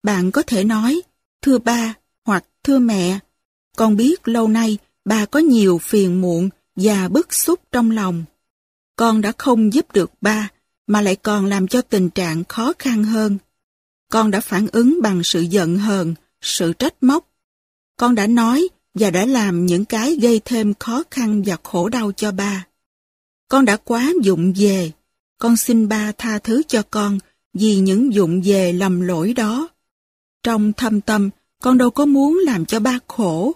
Bạn 0.03 0.31
có 0.31 0.43
thể 0.47 0.65
nói, 0.65 1.03
thưa 1.43 1.59
ba 1.59 1.95
hoặc 2.25 2.45
thưa 2.63 2.79
mẹ, 2.79 3.19
con 3.77 3.97
biết 3.97 4.29
lâu 4.29 4.49
nay 4.49 4.79
bà 5.05 5.27
có 5.27 5.39
nhiều 5.41 5.79
phiền 5.79 6.21
muộn 6.21 6.49
và 6.77 7.09
bức 7.09 7.35
xúc 7.35 7.61
trong 7.73 7.91
lòng. 7.91 8.25
Con 8.97 9.21
đã 9.21 9.33
không 9.39 9.73
giúp 9.73 9.93
được 9.93 10.11
ba, 10.21 10.49
mà 10.87 11.01
lại 11.01 11.17
còn 11.17 11.47
làm 11.47 11.69
cho 11.69 11.83
tình 11.83 12.11
trạng 12.11 12.45
khó 12.45 12.73
khăn 12.79 13.05
hơn. 13.05 13.39
Con 14.15 14.31
đã 14.31 14.41
phản 14.41 14.67
ứng 14.73 14.99
bằng 15.03 15.23
sự 15.25 15.41
giận 15.41 15.79
hờn, 15.79 16.15
sự 16.41 16.73
trách 16.73 16.95
móc. 17.01 17.29
Con 17.97 18.15
đã 18.15 18.27
nói 18.27 18.69
và 18.95 19.11
đã 19.11 19.27
làm 19.27 19.67
những 19.67 19.85
cái 19.85 20.17
gây 20.17 20.41
thêm 20.45 20.75
khó 20.75 21.03
khăn 21.11 21.43
và 21.47 21.57
khổ 21.63 21.89
đau 21.89 22.13
cho 22.13 22.33
ba. 22.33 22.67
Con 23.49 23.65
đã 23.65 23.77
quá 23.77 24.13
dụng 24.23 24.53
về. 24.57 24.93
Con 25.39 25.57
xin 25.57 25.89
ba 25.89 26.13
tha 26.19 26.39
thứ 26.39 26.63
cho 26.69 26.83
con 26.91 27.19
vì 27.55 27.77
những 27.77 28.15
dụng 28.15 28.43
về 28.45 28.73
lầm 28.73 29.01
lỗi 29.01 29.33
đó. 29.33 29.69
Trong 30.43 30.73
thâm 30.73 31.01
tâm, 31.01 31.31
con 31.63 31.79
đâu 31.79 31.91
có 31.91 32.07
muốn 32.07 32.41
làm 32.47 32.67
cho 32.67 32.81
ba 32.81 32.99
khổ. 33.09 33.53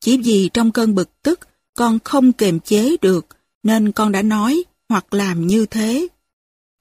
Chỉ 0.00 0.18
vì 0.18 0.50
trong 0.52 0.72
cơn 0.72 0.94
bực 0.94 1.22
tức, 1.22 1.40
con 1.74 1.98
không 2.04 2.32
kiềm 2.32 2.60
chế 2.60 2.96
được, 3.00 3.26
nên 3.62 3.92
con 3.92 4.12
đã 4.12 4.22
nói 4.22 4.64
hoặc 4.88 5.14
làm 5.14 5.46
như 5.46 5.66
thế. 5.66 6.06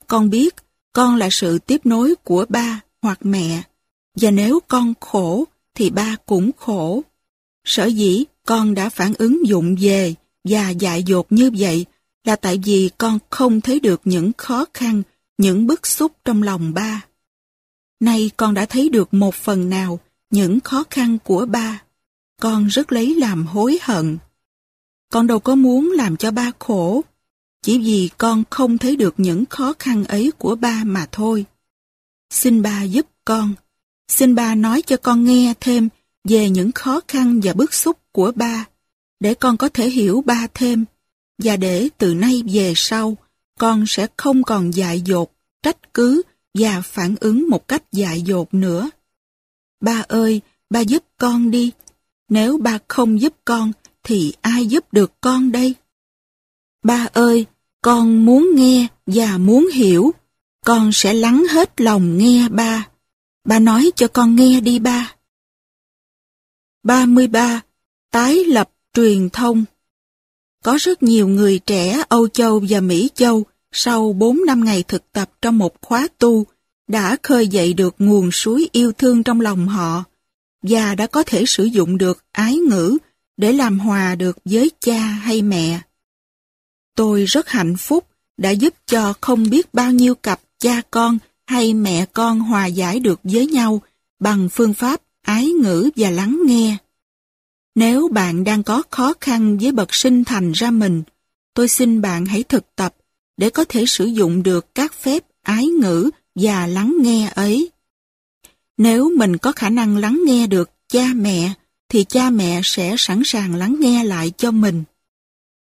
Con 0.07 0.29
biết 0.29 0.55
con 0.93 1.15
là 1.15 1.29
sự 1.31 1.59
tiếp 1.59 1.85
nối 1.85 2.15
của 2.23 2.45
ba 2.49 2.81
hoặc 3.03 3.19
mẹ, 3.21 3.61
và 4.15 4.31
nếu 4.31 4.59
con 4.67 4.93
khổ 4.99 5.45
thì 5.75 5.89
ba 5.89 6.15
cũng 6.25 6.51
khổ. 6.57 7.01
Sở 7.65 7.85
dĩ 7.85 8.23
con 8.45 8.73
đã 8.73 8.89
phản 8.89 9.13
ứng 9.17 9.47
dụng 9.47 9.75
về 9.79 10.13
và 10.43 10.69
dại 10.69 11.03
dột 11.03 11.31
như 11.31 11.51
vậy 11.57 11.85
là 12.23 12.35
tại 12.35 12.59
vì 12.65 12.89
con 12.97 13.19
không 13.29 13.61
thấy 13.61 13.79
được 13.79 14.01
những 14.05 14.31
khó 14.37 14.65
khăn, 14.73 15.03
những 15.37 15.67
bức 15.67 15.87
xúc 15.87 16.11
trong 16.25 16.43
lòng 16.43 16.73
ba. 16.73 17.05
Nay 17.99 18.31
con 18.37 18.53
đã 18.53 18.65
thấy 18.65 18.89
được 18.89 19.13
một 19.13 19.35
phần 19.35 19.69
nào 19.69 19.99
những 20.29 20.59
khó 20.59 20.83
khăn 20.89 21.17
của 21.23 21.45
ba. 21.45 21.83
Con 22.41 22.67
rất 22.67 22.91
lấy 22.91 23.15
làm 23.15 23.45
hối 23.45 23.79
hận. 23.81 24.17
Con 25.11 25.27
đâu 25.27 25.39
có 25.39 25.55
muốn 25.55 25.91
làm 25.91 26.17
cho 26.17 26.31
ba 26.31 26.51
khổ, 26.59 27.01
chỉ 27.61 27.79
vì 27.79 28.09
con 28.17 28.43
không 28.49 28.77
thấy 28.77 28.95
được 28.95 29.13
những 29.17 29.45
khó 29.49 29.73
khăn 29.79 30.03
ấy 30.05 30.31
của 30.37 30.55
ba 30.55 30.83
mà 30.85 31.07
thôi. 31.11 31.45
Xin 32.33 32.61
ba 32.61 32.83
giúp 32.83 33.07
con. 33.25 33.53
Xin 34.07 34.35
ba 34.35 34.55
nói 34.55 34.81
cho 34.81 34.97
con 34.97 35.23
nghe 35.23 35.53
thêm 35.59 35.89
về 36.23 36.49
những 36.49 36.71
khó 36.71 36.99
khăn 37.07 37.39
và 37.43 37.53
bức 37.53 37.73
xúc 37.73 37.97
của 38.11 38.31
ba, 38.35 38.65
để 39.19 39.33
con 39.33 39.57
có 39.57 39.69
thể 39.69 39.89
hiểu 39.89 40.21
ba 40.25 40.47
thêm, 40.53 40.85
và 41.43 41.55
để 41.55 41.89
từ 41.97 42.13
nay 42.13 42.43
về 42.53 42.73
sau, 42.75 43.17
con 43.59 43.85
sẽ 43.87 44.07
không 44.17 44.43
còn 44.43 44.73
dại 44.73 45.01
dột, 45.01 45.31
trách 45.63 45.93
cứ 45.93 46.21
và 46.53 46.81
phản 46.81 47.15
ứng 47.19 47.49
một 47.49 47.67
cách 47.67 47.83
dại 47.91 48.21
dột 48.21 48.53
nữa. 48.53 48.89
Ba 49.81 50.03
ơi, 50.07 50.41
ba 50.69 50.79
giúp 50.79 51.03
con 51.17 51.51
đi. 51.51 51.71
Nếu 52.29 52.57
ba 52.57 52.79
không 52.87 53.21
giúp 53.21 53.33
con, 53.45 53.71
thì 54.03 54.33
ai 54.41 54.67
giúp 54.67 54.85
được 54.93 55.11
con 55.21 55.51
đây? 55.51 55.75
Ba 56.83 57.07
ơi, 57.13 57.45
con 57.81 58.25
muốn 58.25 58.49
nghe 58.55 58.87
và 59.05 59.37
muốn 59.37 59.69
hiểu. 59.73 60.13
Con 60.65 60.91
sẽ 60.91 61.13
lắng 61.13 61.45
hết 61.49 61.81
lòng 61.81 62.17
nghe 62.17 62.49
ba. 62.49 62.87
Ba 63.45 63.59
nói 63.59 63.91
cho 63.95 64.07
con 64.07 64.35
nghe 64.35 64.61
đi 64.61 64.79
ba. 64.79 65.15
33. 66.83 67.61
Tái 68.11 68.43
lập 68.43 68.69
truyền 68.93 69.29
thông 69.29 69.65
Có 70.63 70.77
rất 70.81 71.03
nhiều 71.03 71.27
người 71.27 71.59
trẻ 71.59 72.03
Âu 72.09 72.27
Châu 72.27 72.61
và 72.69 72.79
Mỹ 72.79 73.09
Châu 73.13 73.43
sau 73.71 74.13
4 74.13 74.45
năm 74.45 74.63
ngày 74.63 74.83
thực 74.87 75.11
tập 75.11 75.31
trong 75.41 75.57
một 75.57 75.81
khóa 75.81 76.07
tu 76.17 76.45
đã 76.87 77.17
khơi 77.23 77.47
dậy 77.47 77.73
được 77.73 77.95
nguồn 77.99 78.31
suối 78.31 78.69
yêu 78.71 78.91
thương 78.91 79.23
trong 79.23 79.41
lòng 79.41 79.67
họ 79.67 80.03
và 80.61 80.95
đã 80.95 81.07
có 81.07 81.23
thể 81.23 81.43
sử 81.45 81.63
dụng 81.63 81.97
được 81.97 82.23
ái 82.31 82.55
ngữ 82.55 82.97
để 83.37 83.53
làm 83.53 83.79
hòa 83.79 84.15
được 84.15 84.37
với 84.45 84.71
cha 84.79 84.99
hay 84.99 85.41
mẹ. 85.41 85.81
Tôi 86.95 87.25
rất 87.25 87.49
hạnh 87.49 87.75
phúc 87.77 88.07
đã 88.37 88.49
giúp 88.49 88.73
cho 88.85 89.13
không 89.21 89.49
biết 89.49 89.73
bao 89.73 89.91
nhiêu 89.91 90.15
cặp 90.15 90.41
cha 90.63 90.81
con 90.91 91.17
hay 91.45 91.73
mẹ 91.73 92.05
con 92.05 92.39
hòa 92.39 92.65
giải 92.65 92.99
được 92.99 93.19
với 93.23 93.47
nhau 93.47 93.81
bằng 94.19 94.49
phương 94.49 94.73
pháp 94.73 95.01
ái 95.21 95.47
ngữ 95.47 95.89
và 95.95 96.09
lắng 96.09 96.39
nghe. 96.45 96.77
Nếu 97.75 98.07
bạn 98.07 98.43
đang 98.43 98.63
có 98.63 98.83
khó 98.89 99.13
khăn 99.21 99.57
với 99.57 99.71
bậc 99.71 99.93
sinh 99.93 100.23
thành 100.23 100.51
ra 100.51 100.71
mình, 100.71 101.03
tôi 101.53 101.67
xin 101.67 102.01
bạn 102.01 102.25
hãy 102.25 102.43
thực 102.43 102.75
tập 102.75 102.95
để 103.37 103.49
có 103.49 103.65
thể 103.69 103.85
sử 103.85 104.05
dụng 104.05 104.43
được 104.43 104.75
các 104.75 104.93
phép 104.93 105.23
ái 105.41 105.67
ngữ 105.67 106.09
và 106.35 106.67
lắng 106.67 106.97
nghe 107.01 107.31
ấy. 107.35 107.71
Nếu 108.77 109.11
mình 109.17 109.37
có 109.37 109.51
khả 109.51 109.69
năng 109.69 109.97
lắng 109.97 110.21
nghe 110.25 110.47
được 110.47 110.69
cha 110.89 111.07
mẹ, 111.15 111.53
thì 111.89 112.03
cha 112.03 112.29
mẹ 112.29 112.61
sẽ 112.63 112.95
sẵn 112.97 113.21
sàng 113.25 113.55
lắng 113.55 113.75
nghe 113.79 114.03
lại 114.03 114.31
cho 114.37 114.51
mình. 114.51 114.83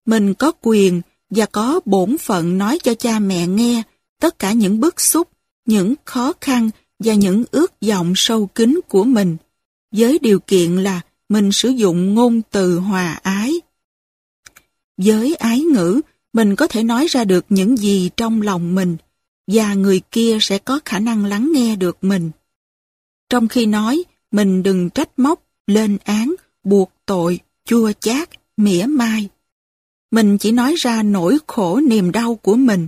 Mình 0.05 0.33
có 0.33 0.51
quyền 0.61 1.01
và 1.29 1.45
có 1.45 1.79
bổn 1.85 2.17
phận 2.17 2.57
nói 2.57 2.79
cho 2.83 2.93
cha 2.95 3.19
mẹ 3.19 3.47
nghe 3.47 3.83
tất 4.19 4.39
cả 4.39 4.51
những 4.51 4.79
bức 4.79 5.01
xúc, 5.01 5.29
những 5.65 5.93
khó 6.05 6.33
khăn 6.41 6.69
và 6.99 7.13
những 7.13 7.43
ước 7.51 7.73
vọng 7.87 8.13
sâu 8.15 8.47
kín 8.47 8.79
của 8.87 9.03
mình, 9.03 9.37
với 9.91 10.19
điều 10.19 10.39
kiện 10.39 10.77
là 10.77 11.01
mình 11.29 11.51
sử 11.51 11.69
dụng 11.69 12.13
ngôn 12.13 12.41
từ 12.51 12.79
hòa 12.79 13.19
ái. 13.23 13.61
Với 14.97 15.35
ái 15.35 15.59
ngữ, 15.59 16.01
mình 16.33 16.55
có 16.55 16.67
thể 16.67 16.83
nói 16.83 17.07
ra 17.09 17.23
được 17.23 17.45
những 17.49 17.77
gì 17.77 18.09
trong 18.17 18.41
lòng 18.41 18.75
mình, 18.75 18.97
và 19.47 19.73
người 19.73 20.01
kia 20.11 20.37
sẽ 20.41 20.57
có 20.57 20.79
khả 20.85 20.99
năng 20.99 21.25
lắng 21.25 21.51
nghe 21.53 21.75
được 21.75 21.97
mình. 22.01 22.31
Trong 23.29 23.47
khi 23.47 23.65
nói, 23.65 24.03
mình 24.31 24.63
đừng 24.63 24.89
trách 24.89 25.19
móc, 25.19 25.43
lên 25.67 25.97
án, 26.03 26.35
buộc 26.63 26.91
tội, 27.05 27.39
chua 27.65 27.91
chát, 27.99 28.29
mỉa 28.57 28.85
mai. 28.85 29.29
Mình 30.11 30.37
chỉ 30.37 30.51
nói 30.51 30.75
ra 30.77 31.03
nỗi 31.03 31.37
khổ 31.47 31.79
niềm 31.79 32.11
đau 32.11 32.35
của 32.35 32.55
mình. 32.55 32.87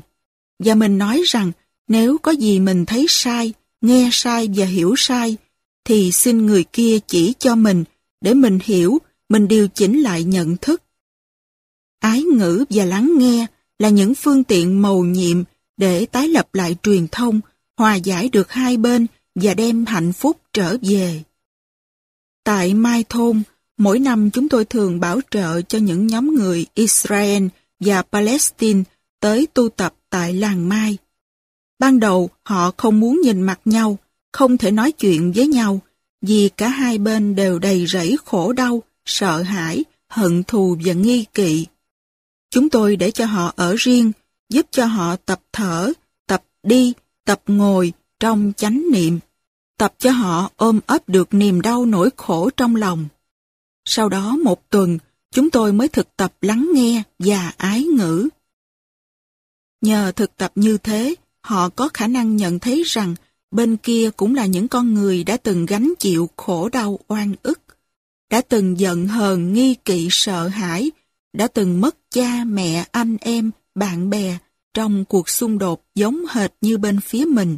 Và 0.59 0.75
mình 0.75 0.97
nói 0.97 1.21
rằng 1.25 1.51
nếu 1.87 2.17
có 2.17 2.31
gì 2.31 2.59
mình 2.59 2.85
thấy 2.85 3.05
sai, 3.09 3.53
nghe 3.81 4.09
sai 4.11 4.49
và 4.55 4.65
hiểu 4.65 4.93
sai, 4.97 5.37
thì 5.85 6.11
xin 6.11 6.45
người 6.45 6.63
kia 6.63 6.97
chỉ 7.07 7.33
cho 7.39 7.55
mình 7.55 7.83
để 8.21 8.33
mình 8.33 8.59
hiểu, 8.63 8.97
mình 9.29 9.47
điều 9.47 9.67
chỉnh 9.67 10.01
lại 10.01 10.23
nhận 10.23 10.57
thức. 10.57 10.81
Ái 11.99 12.23
ngữ 12.23 12.65
và 12.69 12.85
lắng 12.85 13.13
nghe 13.17 13.45
là 13.79 13.89
những 13.89 14.15
phương 14.15 14.43
tiện 14.43 14.81
mầu 14.81 15.03
nhiệm 15.03 15.43
để 15.77 16.05
tái 16.05 16.27
lập 16.27 16.55
lại 16.55 16.75
truyền 16.83 17.07
thông, 17.07 17.41
hòa 17.77 17.95
giải 17.95 18.29
được 18.29 18.51
hai 18.51 18.77
bên 18.77 19.07
và 19.35 19.53
đem 19.53 19.85
hạnh 19.85 20.13
phúc 20.13 20.37
trở 20.53 20.77
về. 20.81 21.23
Tại 22.43 22.73
Mai 22.73 23.03
Thôn, 23.09 23.43
mỗi 23.77 23.99
năm 23.99 24.29
chúng 24.31 24.49
tôi 24.49 24.65
thường 24.65 24.99
bảo 24.99 25.19
trợ 25.31 25.61
cho 25.61 25.77
những 25.77 26.07
nhóm 26.07 26.35
người 26.35 26.65
Israel 26.73 27.47
và 27.79 28.01
Palestine 28.01 28.83
tới 29.19 29.47
tu 29.53 29.69
tập 29.69 29.95
tại 30.15 30.33
làng 30.33 30.69
Mai. 30.69 30.97
Ban 31.79 31.99
đầu 31.99 32.29
họ 32.43 32.71
không 32.77 32.99
muốn 32.99 33.21
nhìn 33.23 33.41
mặt 33.41 33.59
nhau, 33.65 33.97
không 34.31 34.57
thể 34.57 34.71
nói 34.71 34.91
chuyện 34.91 35.31
với 35.35 35.47
nhau, 35.47 35.79
vì 36.21 36.49
cả 36.57 36.67
hai 36.67 36.97
bên 36.97 37.35
đều 37.35 37.59
đầy 37.59 37.85
rẫy 37.87 38.17
khổ 38.25 38.53
đau, 38.53 38.83
sợ 39.05 39.41
hãi, 39.41 39.83
hận 40.09 40.43
thù 40.43 40.77
và 40.85 40.93
nghi 40.93 41.25
kỵ. 41.33 41.65
Chúng 42.49 42.69
tôi 42.69 42.95
để 42.95 43.11
cho 43.11 43.25
họ 43.25 43.53
ở 43.55 43.75
riêng, 43.77 44.11
giúp 44.49 44.65
cho 44.71 44.85
họ 44.85 45.15
tập 45.15 45.41
thở, 45.53 45.93
tập 46.27 46.43
đi, 46.63 46.93
tập 47.25 47.41
ngồi 47.47 47.93
trong 48.19 48.53
chánh 48.57 48.83
niệm, 48.91 49.19
tập 49.77 49.93
cho 49.97 50.11
họ 50.11 50.51
ôm 50.55 50.79
ấp 50.85 51.09
được 51.09 51.33
niềm 51.33 51.61
đau 51.61 51.85
nỗi 51.85 52.09
khổ 52.17 52.49
trong 52.57 52.75
lòng. 52.75 53.07
Sau 53.85 54.09
đó 54.09 54.37
một 54.43 54.69
tuần, 54.69 54.97
chúng 55.31 55.49
tôi 55.49 55.73
mới 55.73 55.87
thực 55.87 56.17
tập 56.17 56.33
lắng 56.41 56.69
nghe 56.73 57.03
và 57.19 57.53
ái 57.57 57.83
ngữ. 57.83 58.29
Nhờ 59.85 60.11
thực 60.11 60.37
tập 60.37 60.51
như 60.55 60.77
thế, 60.77 61.15
họ 61.41 61.69
có 61.69 61.89
khả 61.93 62.07
năng 62.07 62.35
nhận 62.35 62.59
thấy 62.59 62.83
rằng 62.85 63.15
bên 63.51 63.77
kia 63.77 64.09
cũng 64.17 64.35
là 64.35 64.45
những 64.45 64.67
con 64.67 64.93
người 64.93 65.23
đã 65.23 65.37
từng 65.37 65.65
gánh 65.65 65.93
chịu 65.99 66.29
khổ 66.37 66.69
đau 66.69 66.99
oan 67.07 67.35
ức, 67.43 67.59
đã 68.29 68.41
từng 68.41 68.79
giận 68.79 69.07
hờn 69.07 69.53
nghi 69.53 69.75
kỵ 69.85 70.07
sợ 70.11 70.47
hãi, 70.47 70.91
đã 71.33 71.47
từng 71.47 71.81
mất 71.81 71.95
cha 72.11 72.43
mẹ 72.43 72.85
anh 72.91 73.17
em, 73.21 73.51
bạn 73.75 74.09
bè 74.09 74.37
trong 74.73 75.05
cuộc 75.05 75.29
xung 75.29 75.57
đột 75.57 75.83
giống 75.95 76.25
hệt 76.29 76.51
như 76.61 76.77
bên 76.77 76.99
phía 77.01 77.25
mình. 77.25 77.57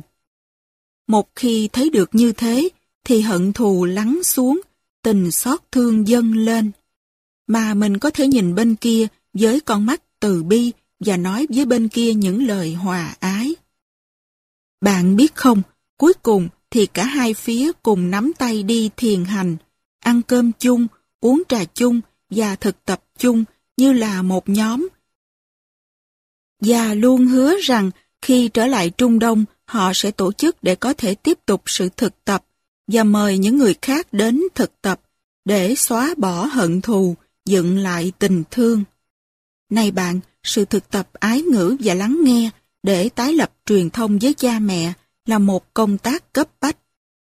Một 1.08 1.30
khi 1.36 1.70
thấy 1.74 1.90
được 1.90 2.10
như 2.16 2.32
thế, 2.32 2.70
thì 3.04 3.22
hận 3.22 3.54
thù 3.54 3.86
lắng 3.86 4.24
xuống, 4.24 4.62
tình 5.04 5.32
xót 5.32 5.60
thương 5.72 6.08
dâng 6.08 6.34
lên. 6.34 6.72
Mà 7.48 7.74
mình 7.74 7.98
có 7.98 8.10
thể 8.10 8.28
nhìn 8.28 8.56
bên 8.56 8.76
kia 8.76 9.08
với 9.34 9.60
con 9.60 9.86
mắt 9.86 10.02
từ 10.20 10.44
bi 10.44 10.72
và 11.00 11.18
nói 11.18 11.48
với 11.50 11.66
bên 11.66 11.88
kia 11.88 12.14
những 12.14 12.48
lời 12.48 12.74
hòa 12.74 13.16
ái. 13.20 13.56
Bạn 14.82 15.16
biết 15.16 15.36
không, 15.36 15.62
cuối 15.98 16.14
cùng 16.14 16.50
thì 16.70 16.86
cả 16.86 17.06
hai 17.06 17.34
phía 17.34 17.72
cùng 17.84 18.12
nắm 18.12 18.32
tay 18.38 18.64
đi 18.64 18.90
thiền 18.98 19.26
hành, 19.26 19.58
ăn 20.00 20.22
cơm 20.22 20.52
chung, 20.60 20.88
uống 21.20 21.44
trà 21.50 21.64
chung 21.64 22.02
và 22.30 22.56
thực 22.56 22.86
tập 22.86 23.04
chung 23.18 23.44
như 23.78 23.94
là 23.94 24.22
một 24.22 24.50
nhóm. 24.50 24.88
Và 26.62 26.94
luôn 26.94 27.26
hứa 27.26 27.56
rằng 27.64 27.92
khi 28.22 28.50
trở 28.54 28.68
lại 28.68 28.90
Trung 28.90 29.20
Đông, 29.20 29.46
họ 29.66 29.92
sẽ 29.94 30.12
tổ 30.12 30.34
chức 30.34 30.64
để 30.64 30.76
có 30.76 30.94
thể 30.94 31.16
tiếp 31.16 31.38
tục 31.46 31.62
sự 31.66 31.90
thực 31.98 32.26
tập 32.26 32.46
và 32.88 33.04
mời 33.04 33.38
những 33.38 33.58
người 33.58 33.76
khác 33.82 34.14
đến 34.14 34.42
thực 34.56 34.82
tập 34.82 35.02
để 35.46 35.76
xóa 35.76 36.14
bỏ 36.18 36.46
hận 36.46 36.82
thù, 36.82 37.16
dựng 37.46 37.78
lại 37.78 38.12
tình 38.20 38.44
thương. 38.52 38.84
Này 39.70 39.92
bạn, 39.92 40.20
sự 40.48 40.66
thực 40.66 40.90
tập 40.90 41.10
ái 41.14 41.42
ngữ 41.42 41.78
và 41.80 41.94
lắng 41.94 42.18
nghe 42.24 42.50
để 42.84 43.10
tái 43.10 43.34
lập 43.34 43.54
truyền 43.66 43.90
thông 43.90 44.20
với 44.20 44.34
cha 44.34 44.60
mẹ 44.60 44.94
là 45.26 45.40
một 45.40 45.74
công 45.74 45.98
tác 45.98 46.34
cấp 46.34 46.48
bách. 46.62 46.78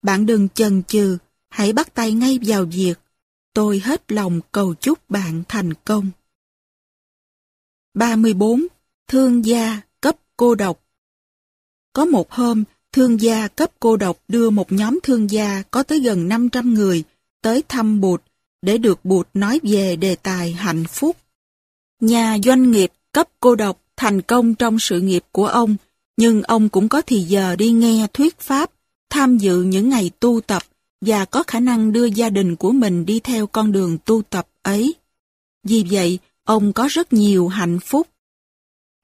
Bạn 0.02 0.26
đừng 0.26 0.48
chần 0.48 0.82
chừ, 0.82 1.18
hãy 1.48 1.72
bắt 1.72 1.94
tay 1.94 2.12
ngay 2.12 2.39
vào 2.47 2.64
việc. 2.64 2.94
Tôi 3.55 3.78
hết 3.85 4.12
lòng 4.12 4.40
cầu 4.52 4.74
chúc 4.74 5.10
bạn 5.10 5.43
thành 5.48 5.74
công. 5.74 6.10
34. 7.94 8.66
Thương 9.09 9.44
gia 9.44 9.80
cấp 10.01 10.16
cô 10.36 10.55
độc 10.55 10.85
Có 11.93 12.05
một 12.05 12.32
hôm, 12.32 12.64
thương 12.93 13.20
gia 13.20 13.48
cấp 13.48 13.70
cô 13.80 13.97
độc 13.97 14.18
đưa 14.28 14.51
một 14.51 14.72
nhóm 14.72 14.98
thương 15.02 15.30
gia 15.30 15.62
có 15.70 15.82
tới 15.82 16.01
gần 16.01 16.28
500 16.28 16.74
người 16.74 17.05
tới 17.43 17.62
thăm 17.68 18.01
Bụt 18.01 18.22
để 18.62 18.78
được 18.78 19.05
Bụt 19.05 19.28
nói 19.35 19.60
về 19.62 19.97
đề 19.97 20.16
tài 20.16 20.52
hạnh 20.52 20.85
phúc. 20.85 21.16
Nhà 22.01 22.36
doanh 22.44 22.70
nghiệp 22.70 22.93
cấp 23.12 23.28
cô 23.40 23.55
độc 23.55 23.80
thành 23.97 24.22
công 24.22 24.55
trong 24.55 24.78
sự 24.78 25.01
nghiệp 25.01 25.24
của 25.32 25.47
ông, 25.47 25.76
nhưng 26.16 26.43
ông 26.43 26.68
cũng 26.68 26.89
có 26.89 27.02
thì 27.06 27.20
giờ 27.20 27.56
đi 27.56 27.70
nghe 27.70 28.06
thuyết 28.12 28.40
pháp, 28.40 28.70
tham 29.10 29.39
dự 29.39 29.62
những 29.62 29.89
ngày 29.89 30.10
tu 30.20 30.40
tập 30.40 30.62
và 31.01 31.24
có 31.24 31.43
khả 31.43 31.60
năng 31.60 31.93
đưa 31.93 32.05
gia 32.05 32.30
đình 32.30 32.56
của 32.56 32.72
mình 32.72 33.06
đi 33.06 33.20
theo 33.20 33.47
con 33.47 33.72
đường 33.72 33.98
tu 34.05 34.22
tập 34.22 34.48
ấy. 34.62 34.94
Vì 35.64 35.85
vậy, 35.90 36.18
ông 36.44 36.72
có 36.72 36.89
rất 36.90 37.12
nhiều 37.12 37.48
hạnh 37.48 37.78
phúc. 37.80 38.09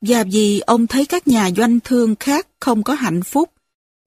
Và 0.00 0.24
vì 0.24 0.60
ông 0.60 0.86
thấy 0.86 1.06
các 1.06 1.28
nhà 1.28 1.50
doanh 1.56 1.80
thương 1.80 2.14
khác 2.20 2.48
không 2.60 2.82
có 2.82 2.94
hạnh 2.94 3.22
phúc, 3.22 3.50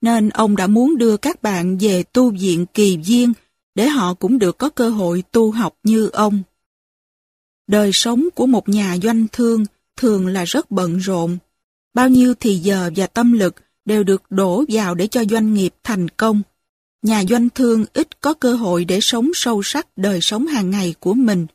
nên 0.01 0.29
ông 0.29 0.55
đã 0.55 0.67
muốn 0.67 0.97
đưa 0.97 1.17
các 1.17 1.41
bạn 1.41 1.77
về 1.77 2.03
tu 2.03 2.29
viện 2.29 2.65
kỳ 2.73 2.97
viên 2.97 3.33
để 3.75 3.87
họ 3.87 4.13
cũng 4.13 4.39
được 4.39 4.57
có 4.57 4.69
cơ 4.69 4.89
hội 4.89 5.23
tu 5.31 5.51
học 5.51 5.77
như 5.83 6.09
ông. 6.13 6.43
Đời 7.67 7.91
sống 7.93 8.27
của 8.35 8.45
một 8.45 8.69
nhà 8.69 8.97
doanh 9.03 9.27
thương 9.31 9.65
thường 9.97 10.27
là 10.27 10.43
rất 10.43 10.71
bận 10.71 10.97
rộn. 10.97 11.37
Bao 11.93 12.09
nhiêu 12.09 12.33
thì 12.39 12.55
giờ 12.55 12.91
và 12.95 13.07
tâm 13.07 13.33
lực 13.33 13.55
đều 13.85 14.03
được 14.03 14.23
đổ 14.29 14.63
vào 14.69 14.95
để 14.95 15.07
cho 15.07 15.23
doanh 15.29 15.53
nghiệp 15.53 15.73
thành 15.83 16.09
công. 16.09 16.41
Nhà 17.01 17.23
doanh 17.29 17.49
thương 17.49 17.85
ít 17.93 18.21
có 18.21 18.33
cơ 18.33 18.53
hội 18.53 18.85
để 18.85 18.99
sống 19.01 19.31
sâu 19.33 19.61
sắc 19.63 19.87
đời 19.97 20.21
sống 20.21 20.47
hàng 20.47 20.69
ngày 20.69 20.95
của 20.99 21.13
mình 21.13 21.47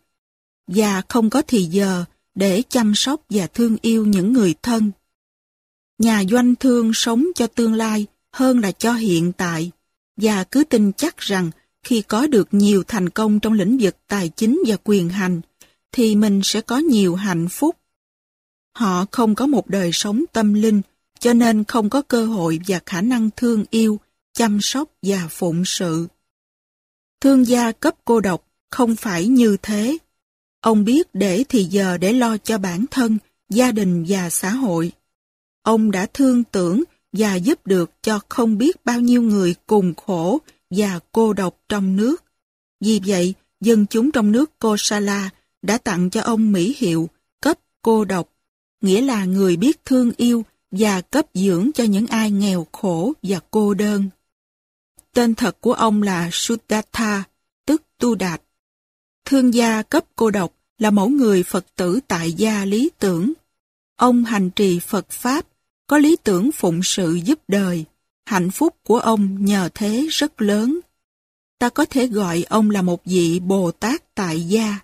và 0.66 1.02
không 1.09 1.31
có 1.31 1.43
thì 1.47 1.62
giờ 1.62 2.05
để 2.35 2.62
chăm 2.69 2.94
sóc 2.94 3.20
và 3.31 3.47
thương 3.47 3.77
yêu 3.82 4.06
những 4.06 4.32
người 4.32 4.55
thân. 4.62 4.90
Nhà 5.98 6.24
doanh 6.31 6.55
thương 6.55 6.90
sống 6.94 7.27
cho 7.35 7.47
tương 7.47 7.74
lai 7.74 8.06
hơn 8.32 8.59
là 8.59 8.73
cho 8.73 8.93
hiện 8.93 9.32
tại 9.32 9.70
và 10.16 10.44
cứ 10.44 10.64
tin 10.64 10.93
chắc 10.93 11.19
rằng 11.19 11.51
khi 11.82 12.02
có 12.02 12.27
được 12.27 12.48
nhiều 12.51 12.82
thành 12.89 13.09
công 13.09 13.40
trong 13.40 13.52
lĩnh 13.52 13.78
vực 13.81 13.97
tài 14.09 14.28
chính 14.28 14.62
và 14.66 14.77
quyền 14.85 15.09
hành, 15.09 15.40
thì 15.93 16.16
mình 16.16 16.40
sẽ 16.44 16.60
có 16.60 16.78
nhiều 16.78 17.14
hạnh 17.14 17.48
phúc. 17.48 17.77
Họ 18.74 19.05
không 19.11 19.35
có 19.35 19.47
một 19.47 19.69
đời 19.69 19.90
sống 19.93 20.24
tâm 20.32 20.55
linh 20.55 20.82
cho 21.19 21.32
nên 21.32 21.65
không 21.65 21.90
có 21.90 22.03
cơ 22.03 22.27
hội 22.27 22.61
và 22.66 22.81
khả 22.86 23.01
năng 23.01 23.31
thương 23.36 23.65
yêu, 23.70 24.01
chăm 24.32 24.59
sóc 24.61 24.89
và 25.03 25.28
phụng 25.31 25.65
sự. 25.65 26.07
Thương 27.20 27.47
gia 27.47 27.73
cấp 27.73 27.94
cô 28.05 28.20
độc 28.20 28.47
không 28.70 28.97
phải 28.97 29.27
như 29.27 29.57
thế. 29.62 29.99
Ông 30.61 30.85
biết 30.85 31.09
để 31.12 31.44
thì 31.49 31.65
giờ 31.65 31.99
để 31.99 32.12
lo 32.12 32.36
cho 32.36 32.59
bản 32.59 32.85
thân, 32.90 33.19
gia 33.49 33.73
đình 33.73 34.05
và 34.09 34.31
xã 34.31 34.51
hội. 34.51 34.93
Ông 35.62 35.90
đã 35.90 36.07
thương 36.15 36.44
tưởng 36.44 36.82
và 37.12 37.35
giúp 37.35 37.66
được 37.66 37.90
cho 38.03 38.20
không 38.28 38.59
biết 38.59 38.85
bao 38.85 39.01
nhiêu 39.01 39.23
người 39.23 39.55
cùng 39.66 39.94
khổ 39.94 40.39
và 40.70 41.01
cô 41.12 41.32
độc 41.32 41.57
trong 41.69 41.97
nước. 41.97 42.24
Vì 42.81 43.01
vậy, 43.07 43.35
dân 43.61 43.86
chúng 43.86 44.11
trong 44.11 44.32
nước 44.32 44.59
Kosala 44.59 45.31
đã 45.62 45.78
tặng 45.78 46.11
cho 46.11 46.20
ông 46.20 46.53
mỹ 46.53 46.77
hiệu 46.78 47.09
cấp 47.40 47.59
cô 47.82 48.05
độc, 48.05 48.32
nghĩa 48.85 49.01
là 49.01 49.25
người 49.25 49.57
biết 49.57 49.85
thương 49.85 50.13
yêu 50.17 50.45
và 50.71 51.01
cấp 51.01 51.27
dưỡng 51.35 51.71
cho 51.75 51.85
những 51.85 52.07
ai 52.07 52.31
nghèo 52.31 52.67
khổ 52.73 53.13
và 53.23 53.41
cô 53.51 53.75
đơn. 53.75 54.09
Tên 55.15 55.35
thật 55.35 55.61
của 55.61 55.73
ông 55.73 56.03
là 56.03 56.29
Sudatha, 56.33 57.25
tức 57.67 57.83
Tu 57.99 58.15
Đạt. 58.15 58.43
Thương 59.25 59.55
gia 59.55 59.83
cấp 59.83 60.05
cô 60.17 60.31
độc 60.31 60.53
là 60.79 60.91
mẫu 60.91 61.09
người 61.09 61.43
Phật 61.43 61.67
tử 61.77 62.01
tại 62.09 62.33
gia 62.33 62.65
lý 62.65 62.91
tưởng. 62.99 63.33
Ông 63.97 64.25
hành 64.25 64.51
trì 64.51 64.79
Phật 64.79 65.11
Pháp, 65.11 65.47
có 65.87 65.99
lý 65.99 66.17
tưởng 66.17 66.53
phụng 66.53 66.81
sự 66.83 67.15
giúp 67.25 67.39
đời. 67.49 67.85
Hạnh 68.25 68.51
phúc 68.51 68.77
của 68.85 68.99
ông 68.99 69.45
nhờ 69.45 69.69
thế 69.75 70.07
rất 70.11 70.43
lớn. 70.43 70.81
Ta 71.59 71.69
có 71.69 71.85
thể 71.85 72.07
gọi 72.07 72.45
ông 72.49 72.71
là 72.71 72.83
một 72.83 73.05
vị 73.05 73.41
Bồ 73.41 73.71
Tát 73.71 74.15
tại 74.15 74.41
gia. 74.41 74.79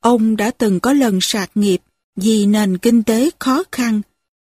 Ông 0.00 0.36
đã 0.36 0.50
từng 0.50 0.80
có 0.80 0.92
lần 0.92 1.18
sạc 1.20 1.50
nghiệp 1.54 1.82
vì 2.16 2.46
nền 2.46 2.78
kinh 2.78 3.02
tế 3.02 3.30
khó 3.38 3.64
khăn, 3.72 4.00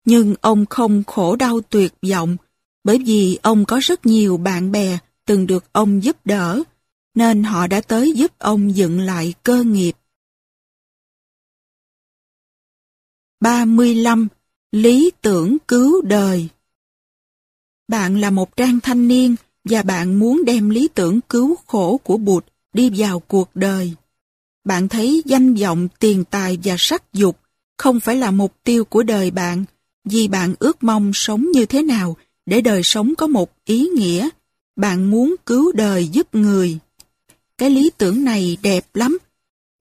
nhưng 0.06 0.36
ông 0.42 0.66
không 0.66 1.04
khổ 1.08 1.36
đau 1.36 1.62
tuyệt 1.62 1.94
vọng 2.10 2.38
bởi 2.84 2.98
vì 3.06 3.40
ông 3.42 3.66
có 3.66 3.80
rất 3.84 4.06
nhiều 4.06 4.38
bạn 4.38 4.72
bè 4.72 4.98
từng 5.26 5.48
được 5.48 5.64
ông 5.72 6.04
giúp 6.04 6.18
đỡ, 6.26 6.64
nên 7.16 7.44
họ 7.44 7.68
đã 7.68 7.82
tới 7.82 8.14
giúp 8.14 8.32
ông 8.40 8.76
dựng 8.76 9.00
lại 9.00 9.34
cơ 9.44 9.64
nghiệp. 9.64 9.94
35. 13.40 14.28
Lý 14.72 15.12
tưởng 15.22 15.58
cứu 15.68 16.02
đời 16.02 16.48
Bạn 17.88 18.18
là 18.22 18.30
một 18.30 18.58
trang 18.58 18.80
thanh 18.80 19.08
niên 19.08 19.36
và 19.64 19.82
bạn 19.82 20.20
muốn 20.20 20.46
đem 20.46 20.70
lý 20.70 20.88
tưởng 20.88 21.22
cứu 21.22 21.56
khổ 21.68 22.00
của 22.04 22.18
Bụt 22.18 22.46
đi 22.74 22.92
vào 22.96 23.20
cuộc 23.20 23.50
đời. 23.56 23.94
Bạn 24.64 24.88
thấy 24.88 25.22
danh 25.26 25.54
vọng, 25.54 25.88
tiền 26.00 26.24
tài 26.30 26.58
và 26.64 26.76
sắc 26.78 27.14
dục 27.14 27.40
không 27.78 28.00
phải 28.00 28.16
là 28.16 28.32
mục 28.32 28.54
tiêu 28.64 28.86
của 28.86 29.04
đời 29.04 29.32
bạn, 29.32 29.66
vì 30.06 30.28
bạn 30.28 30.56
ước 30.60 30.84
mong 30.84 31.12
sống 31.14 31.52
như 31.52 31.66
thế 31.66 31.82
nào 31.82 32.18
để 32.46 32.62
đời 32.62 32.84
sống 32.84 33.14
có 33.18 33.28
một 33.28 33.52
ý 33.66 33.88
nghĩa. 33.88 34.30
Bạn 34.76 35.12
muốn 35.12 35.36
cứu 35.46 35.72
đời 35.72 36.08
giúp 36.08 36.36
người. 36.36 36.78
Cái 37.58 37.70
lý 37.70 37.92
tưởng 37.98 38.24
này 38.24 38.58
đẹp 38.62 38.86
lắm. 38.94 39.18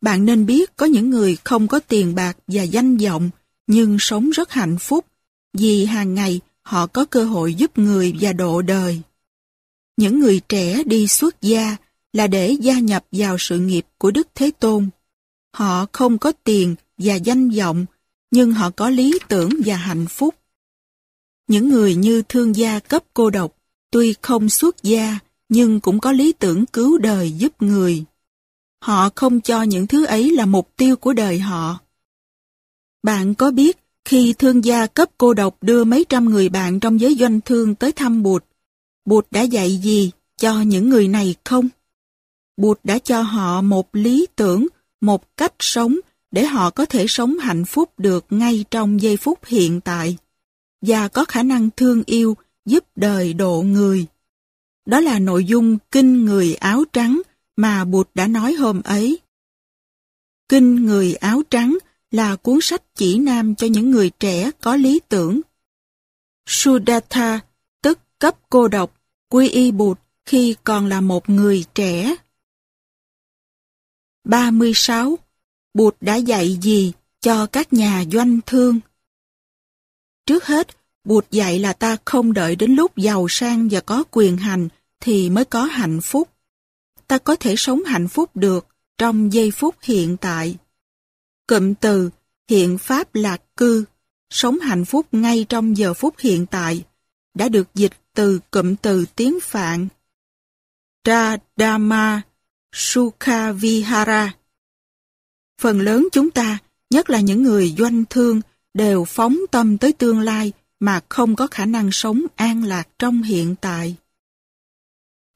Bạn 0.01 0.25
nên 0.25 0.47
biết 0.47 0.77
có 0.77 0.87
những 0.87 1.11
người 1.11 1.37
không 1.45 1.69
có 1.69 1.81
tiền 1.81 2.15
bạc 2.15 2.37
và 2.47 2.63
danh 2.63 2.97
vọng, 2.97 3.31
nhưng 3.67 3.97
sống 4.01 4.31
rất 4.31 4.51
hạnh 4.51 4.77
phúc, 4.79 5.05
vì 5.59 5.85
hàng 5.85 6.15
ngày 6.15 6.41
họ 6.63 6.87
có 6.87 7.05
cơ 7.05 7.25
hội 7.25 7.55
giúp 7.55 7.79
người 7.79 8.15
và 8.21 8.33
độ 8.33 8.63
đời. 8.63 9.01
Những 9.97 10.21
người 10.21 10.41
trẻ 10.49 10.83
đi 10.87 11.07
xuất 11.07 11.43
gia 11.43 11.77
là 12.13 12.27
để 12.27 12.57
gia 12.61 12.79
nhập 12.79 13.05
vào 13.13 13.37
sự 13.39 13.59
nghiệp 13.59 13.87
của 13.99 14.11
Đức 14.11 14.29
Thế 14.35 14.51
Tôn. 14.59 14.89
Họ 15.55 15.87
không 15.93 16.19
có 16.19 16.33
tiền 16.45 16.75
và 16.99 17.15
danh 17.15 17.51
vọng, 17.51 17.87
nhưng 18.31 18.53
họ 18.53 18.71
có 18.71 18.91
lý 18.91 19.19
tưởng 19.29 19.51
và 19.65 19.77
hạnh 19.77 20.07
phúc. 20.07 20.35
Những 21.49 21.69
người 21.69 21.95
như 21.95 22.23
thương 22.29 22.57
gia 22.57 22.79
cấp 22.79 23.05
cô 23.15 23.31
độc, 23.31 23.57
tuy 23.91 24.15
không 24.23 24.49
xuất 24.49 24.83
gia, 24.83 25.19
nhưng 25.49 25.81
cũng 25.81 26.01
có 26.01 26.13
lý 26.13 26.33
tưởng 26.33 26.67
cứu 26.67 26.99
đời 26.99 27.33
giúp 27.33 27.63
người. 27.63 28.05
Họ 28.83 29.11
không 29.15 29.41
cho 29.41 29.63
những 29.63 29.87
thứ 29.87 30.05
ấy 30.05 30.31
là 30.31 30.47
mục 30.47 30.71
tiêu 30.77 30.97
của 30.97 31.13
đời 31.13 31.39
họ. 31.39 31.79
Bạn 33.03 33.35
có 33.35 33.51
biết 33.51 33.79
khi 34.05 34.35
thương 34.39 34.65
gia 34.65 34.87
cấp 34.87 35.11
cô 35.19 35.35
độc 35.35 35.57
đưa 35.61 35.85
mấy 35.85 36.05
trăm 36.09 36.25
người 36.25 36.49
bạn 36.49 36.81
trong 36.81 37.01
giới 37.01 37.15
doanh 37.15 37.41
thương 37.41 37.75
tới 37.75 37.93
thăm 37.93 38.23
Bụt, 38.23 38.45
Bụt 39.05 39.27
đã 39.31 39.43
dạy 39.43 39.77
gì 39.77 40.11
cho 40.37 40.61
những 40.61 40.89
người 40.89 41.09
này 41.09 41.35
không? 41.45 41.69
Bụt 42.57 42.81
đã 42.85 42.99
cho 42.99 43.23
họ 43.23 43.61
một 43.61 43.89
lý 43.93 44.27
tưởng, 44.37 44.67
một 45.01 45.37
cách 45.37 45.55
sống 45.59 45.97
để 46.35 46.45
họ 46.45 46.71
có 46.71 46.87
thể 46.87 47.07
sống 47.09 47.39
hạnh 47.39 47.65
phúc 47.65 47.91
được 47.99 48.27
ngay 48.31 48.65
trong 48.71 49.03
giây 49.03 49.17
phút 49.17 49.45
hiện 49.45 49.81
tại 49.81 50.17
và 50.81 51.09
có 51.09 51.25
khả 51.25 51.43
năng 51.43 51.71
thương 51.77 52.03
yêu 52.07 52.37
giúp 52.65 52.85
đời 52.97 53.33
độ 53.33 53.63
người. 53.63 54.07
Đó 54.87 55.01
là 55.01 55.19
nội 55.19 55.45
dung 55.45 55.79
Kinh 55.91 56.25
Người 56.25 56.55
Áo 56.55 56.85
Trắng 56.93 57.23
mà 57.57 57.85
Bụt 57.85 58.09
đã 58.15 58.27
nói 58.27 58.53
hôm 58.53 58.83
ấy. 58.83 59.19
Kinh 60.49 60.87
Người 60.87 61.15
Áo 61.15 61.43
Trắng 61.51 61.79
là 62.11 62.37
cuốn 62.37 62.59
sách 62.63 62.83
chỉ 62.95 63.19
nam 63.19 63.55
cho 63.55 63.67
những 63.67 63.91
người 63.91 64.11
trẻ 64.11 64.51
có 64.61 64.77
lý 64.77 65.01
tưởng. 65.09 65.41
Sudatha, 66.47 67.41
tức 67.83 67.99
cấp 68.19 68.37
cô 68.51 68.69
độc, 68.69 69.01
quy 69.29 69.49
y 69.49 69.71
Bụt 69.73 69.99
khi 70.25 70.57
còn 70.65 70.87
là 70.87 71.01
một 71.01 71.29
người 71.29 71.65
trẻ. 71.75 72.15
36. 74.25 75.19
Bụt 75.75 75.97
đã 76.01 76.17
dạy 76.17 76.59
gì 76.63 76.93
cho 77.21 77.47
các 77.47 77.73
nhà 77.73 78.05
doanh 78.13 78.41
thương? 78.47 78.81
Trước 80.27 80.45
hết, 80.45 80.69
Bụt 81.05 81.31
dạy 81.31 81.59
là 81.59 81.73
ta 81.73 81.97
không 82.05 82.33
đợi 82.33 82.57
đến 82.57 82.75
lúc 82.75 82.97
giàu 82.97 83.27
sang 83.29 83.69
và 83.71 83.81
có 83.81 84.05
quyền 84.11 84.37
hành 84.37 84.69
thì 85.01 85.31
mới 85.31 85.45
có 85.45 85.65
hạnh 85.65 86.01
phúc. 86.01 86.29
Ta 87.07 87.19
có 87.19 87.37
thể 87.37 87.55
sống 87.57 87.85
hạnh 87.85 88.09
phúc 88.09 88.31
được 88.35 88.67
trong 88.99 89.33
giây 89.33 89.51
phút 89.51 89.75
hiện 89.83 90.17
tại. 90.17 90.57
Cụm 91.47 91.75
từ 91.75 92.11
hiện 92.49 92.79
pháp 92.79 93.15
lạc 93.15 93.43
cư, 93.57 93.85
sống 94.31 94.59
hạnh 94.59 94.85
phúc 94.85 95.07
ngay 95.13 95.47
trong 95.49 95.77
giờ 95.77 95.95
phút 95.95 96.15
hiện 96.19 96.47
tại, 96.47 96.85
đã 97.35 97.49
được 97.49 97.75
dịch 97.75 97.93
từ 98.15 98.41
cụm 98.51 98.75
từ 98.75 99.05
tiếng 99.17 99.39
Phạn. 99.43 99.89
Tradama 101.05 102.23
Sukha 102.73 103.53
Vihara. 103.53 104.35
Phần 105.61 105.81
lớn 105.81 106.09
chúng 106.13 106.31
ta, 106.31 106.59
nhất 106.91 107.11
là 107.11 107.21
những 107.21 107.43
người 107.43 107.75
doanh 107.79 108.05
thương, 108.11 108.41
đều 108.75 109.05
phóng 109.05 109.39
tâm 109.51 109.79
tới 109.79 109.93
tương 109.93 110.21
lai 110.21 110.53
mà 110.81 111.01
không 111.09 111.37
có 111.37 111.47
khả 111.47 111.67
năng 111.67 111.93
sống 111.93 112.23
an 112.37 112.65
lạc 112.65 112.89
trong 112.99 113.23
hiện 113.23 113.55
tại. 113.61 113.97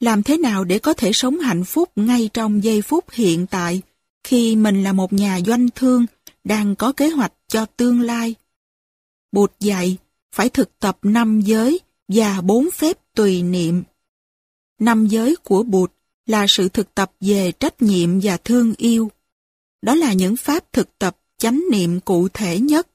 Làm 0.01 0.23
thế 0.23 0.39
nào 0.39 0.65
để 0.65 0.78
có 0.78 0.93
thể 0.93 1.12
sống 1.12 1.39
hạnh 1.39 1.65
phúc 1.65 1.90
ngay 1.97 2.31
trong 2.35 2.65
giây 2.65 2.82
phút 2.82 3.05
hiện 3.11 3.47
tại 3.47 3.82
khi 4.24 4.57
mình 4.57 4.82
là 4.82 4.93
một 4.93 5.12
nhà 5.12 5.40
doanh 5.47 5.69
thương 5.74 6.07
đang 6.45 6.77
có 6.77 6.93
kế 6.93 7.09
hoạch 7.09 7.32
cho 7.49 7.66
tương 7.66 8.01
lai? 8.01 8.35
Bụt 9.32 9.53
dạy 9.61 9.97
phải 10.35 10.49
thực 10.49 10.78
tập 10.78 10.99
năm 11.03 11.40
giới 11.40 11.81
và 12.09 12.40
bốn 12.40 12.70
phép 12.70 12.99
tùy 13.15 13.43
niệm. 13.43 13.82
Năm 14.81 15.07
giới 15.07 15.36
của 15.36 15.62
Bụt 15.62 15.93
là 16.27 16.47
sự 16.49 16.69
thực 16.69 16.95
tập 16.95 17.12
về 17.20 17.53
trách 17.53 17.82
nhiệm 17.82 18.20
và 18.23 18.36
thương 18.36 18.74
yêu. 18.77 19.11
Đó 19.83 19.95
là 19.95 20.13
những 20.13 20.37
pháp 20.37 20.73
thực 20.73 20.99
tập 20.99 21.17
chánh 21.39 21.65
niệm 21.71 22.01
cụ 22.01 22.29
thể 22.29 22.61
nhất. 22.61 22.89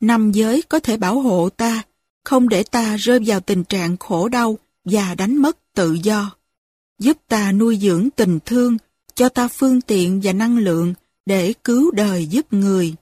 Năm 0.00 0.32
giới 0.32 0.62
có 0.62 0.80
thể 0.80 0.96
bảo 0.96 1.20
hộ 1.20 1.48
ta, 1.48 1.82
không 2.24 2.48
để 2.48 2.62
ta 2.62 2.96
rơi 2.96 3.20
vào 3.26 3.40
tình 3.40 3.64
trạng 3.64 3.96
khổ 3.96 4.28
đau 4.28 4.58
và 4.84 5.14
đánh 5.14 5.36
mất 5.36 5.58
tự 5.74 5.92
do. 6.02 6.36
Giúp 6.98 7.18
ta 7.28 7.52
nuôi 7.52 7.78
dưỡng 7.82 8.08
tình 8.16 8.38
thương, 8.44 8.76
cho 9.14 9.28
ta 9.28 9.48
phương 9.48 9.80
tiện 9.80 10.20
và 10.24 10.32
năng 10.32 10.58
lượng 10.58 10.94
để 11.26 11.52
cứu 11.64 11.90
đời 11.90 12.26
giúp 12.26 12.52
người. 12.52 12.94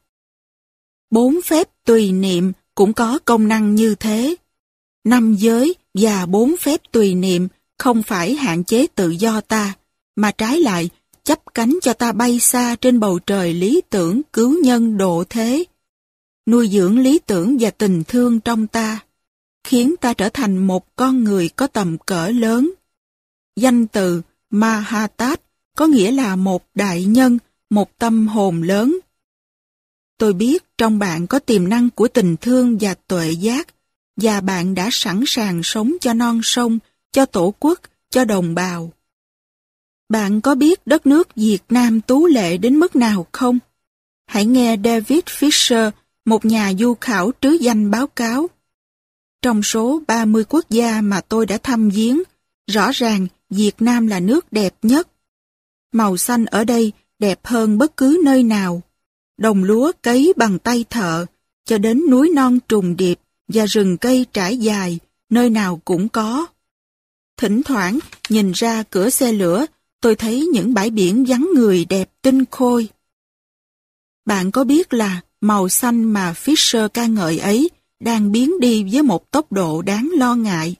Bốn 1.11 1.43
phép 1.45 1.69
tùy 1.85 2.13
niệm 2.13 2.53
cũng 2.75 2.93
có 2.93 3.19
công 3.25 3.49
năng 3.49 3.75
như 3.75 3.95
thế. 3.95 4.35
Năm 5.05 5.35
giới 5.35 5.75
và 5.95 6.27
bốn 6.27 6.57
phép 6.57 6.81
tùy 6.93 7.15
niệm 7.15 7.49
không 7.79 8.03
phải 8.03 8.35
hạn 8.35 8.65
chế 8.65 8.87
tự 8.95 9.11
do 9.11 9.41
ta, 9.41 9.75
mà 10.17 10.31
trái 10.31 10.61
lại 10.61 10.91
chấp 11.24 11.55
cánh 11.55 11.78
cho 11.82 11.93
ta 11.93 12.12
bay 12.12 12.40
xa 12.40 12.77
trên 12.81 13.01
bầu 13.01 13.19
trời 13.19 13.55
lý 13.55 13.82
tưởng 13.90 14.23
cứu 14.32 14.62
nhân 14.62 14.97
độ 14.97 15.24
thế. 15.31 15.65
Nuôi 16.47 16.69
dưỡng 16.69 16.99
lý 16.99 17.19
tưởng 17.19 17.57
và 17.61 17.70
tình 17.70 18.03
thương 18.09 18.40
trong 18.40 18.66
ta, 18.66 19.01
khiến 19.65 19.94
ta 20.01 20.15
trở 20.15 20.28
thành 20.28 20.59
một 20.59 20.97
con 20.97 21.24
người 21.24 21.49
có 21.49 21.66
tầm 21.66 21.99
cỡ 21.99 22.28
lớn. 22.28 22.73
Danh 23.57 23.86
từ 23.86 24.23
Mahatat 24.51 25.40
có 25.77 25.86
nghĩa 25.86 26.12
là 26.12 26.36
một 26.36 26.65
đại 26.74 27.05
nhân, 27.05 27.39
một 27.70 27.99
tâm 27.99 28.28
hồn 28.28 28.62
lớn. 28.62 28.99
Tôi 30.19 30.32
biết 30.32 30.65
trong 30.78 30.99
bạn 30.99 31.27
có 31.27 31.39
tiềm 31.39 31.69
năng 31.69 31.90
của 31.90 32.09
tình 32.09 32.36
thương 32.36 32.78
và 32.81 32.94
tuệ 32.94 33.31
giác, 33.31 33.69
và 34.16 34.40
bạn 34.40 34.74
đã 34.74 34.89
sẵn 34.93 35.23
sàng 35.27 35.61
sống 35.62 35.93
cho 36.01 36.15
non 36.15 36.40
sông, 36.43 36.78
cho 37.12 37.27
tổ 37.27 37.55
quốc, 37.59 37.81
cho 38.11 38.24
đồng 38.24 38.55
bào. 38.55 38.93
Bạn 40.13 40.41
có 40.41 40.55
biết 40.55 40.87
đất 40.87 41.07
nước 41.07 41.35
Việt 41.35 41.63
Nam 41.69 42.01
tú 42.01 42.27
lệ 42.27 42.57
đến 42.57 42.77
mức 42.77 42.97
nào 42.97 43.27
không? 43.33 43.59
Hãy 44.27 44.47
nghe 44.47 44.77
David 44.85 45.21
Fisher, 45.25 45.91
một 46.25 46.45
nhà 46.45 46.73
du 46.79 46.95
khảo 47.01 47.33
trứ 47.41 47.51
danh 47.51 47.91
báo 47.91 48.07
cáo. 48.07 48.51
Trong 49.43 49.63
số 49.63 50.03
30 50.07 50.45
quốc 50.49 50.71
gia 50.71 51.01
mà 51.01 51.21
tôi 51.21 51.47
đã 51.47 51.59
thăm 51.59 51.91
viếng, 51.91 52.23
rõ 52.67 52.91
ràng 52.93 53.27
Việt 53.51 53.73
Nam 53.81 54.07
là 54.07 54.21
nước 54.21 54.53
đẹp 54.53 54.75
nhất. 54.83 55.09
Màu 55.93 56.17
xanh 56.17 56.45
ở 56.45 56.65
đây 56.65 56.93
đẹp 57.19 57.41
hơn 57.45 57.79
bất 57.79 57.97
cứ 57.97 58.21
nơi 58.25 58.43
nào. 58.43 58.83
Đồng 59.39 59.65
lúa 59.65 59.93
cấy 60.03 60.33
bằng 60.37 60.59
tay 60.59 60.85
thợ, 60.91 61.27
cho 61.65 61.79
đến 61.79 62.03
núi 62.11 62.31
non 62.35 62.59
trùng 62.69 62.97
điệp 62.97 63.19
và 63.49 63.65
rừng 63.67 63.97
cây 63.97 64.27
trải 64.33 64.57
dài, 64.59 64.99
nơi 65.31 65.51
nào 65.51 65.81
cũng 65.85 66.09
có. 66.09 66.47
Thỉnh 67.37 67.63
thoảng, 67.63 67.99
nhìn 68.29 68.53
ra 68.53 68.83
cửa 68.83 69.11
xe 69.11 69.33
lửa, 69.33 69.67
tôi 70.03 70.16
thấy 70.16 70.49
những 70.53 70.74
bãi 70.74 70.91
biển 70.91 71.24
vắng 71.29 71.49
người 71.55 71.85
đẹp 71.85 72.11
tinh 72.23 72.45
khôi. 72.51 72.89
Bạn 74.24 74.51
có 74.51 74.65
biết 74.65 74.95
là 74.95 75.20
màu 75.41 75.69
xanh 75.69 76.05
mà 76.05 76.33
Fisher 76.33 76.89
ca 76.89 77.07
ngợi 77.07 77.39
ấy 77.39 77.70
đang 78.01 78.33
biến 78.33 78.61
đi 78.61 78.85
với 78.93 79.03
một 79.03 79.31
tốc 79.31 79.53
độ 79.53 79.83
đáng 79.83 80.11
lo 80.16 80.35
ngại. 80.35 80.77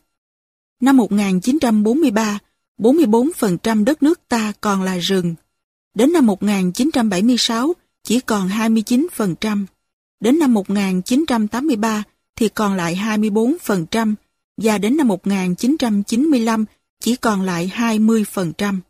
Năm 0.81 0.97
1943, 0.97 2.39
44% 2.79 3.85
đất 3.85 4.03
nước 4.03 4.21
ta 4.29 4.53
còn 4.61 4.83
là 4.83 4.97
rừng. 4.99 5.35
Đến 5.95 6.13
năm 6.13 6.27
1976, 6.27 7.73
chỉ 8.03 8.21
còn 8.21 8.49
29%. 8.49 9.65
Đến 10.21 10.39
năm 10.39 10.55
1983 10.55 12.03
thì 12.37 12.49
còn 12.49 12.75
lại 12.75 12.95
24%, 12.95 14.15
và 14.57 14.79
đến 14.79 14.97
năm 14.97 15.09
1995 15.09 16.65
chỉ 17.01 17.17
còn 17.17 17.43
lại 17.43 17.73
20%. 17.77 18.81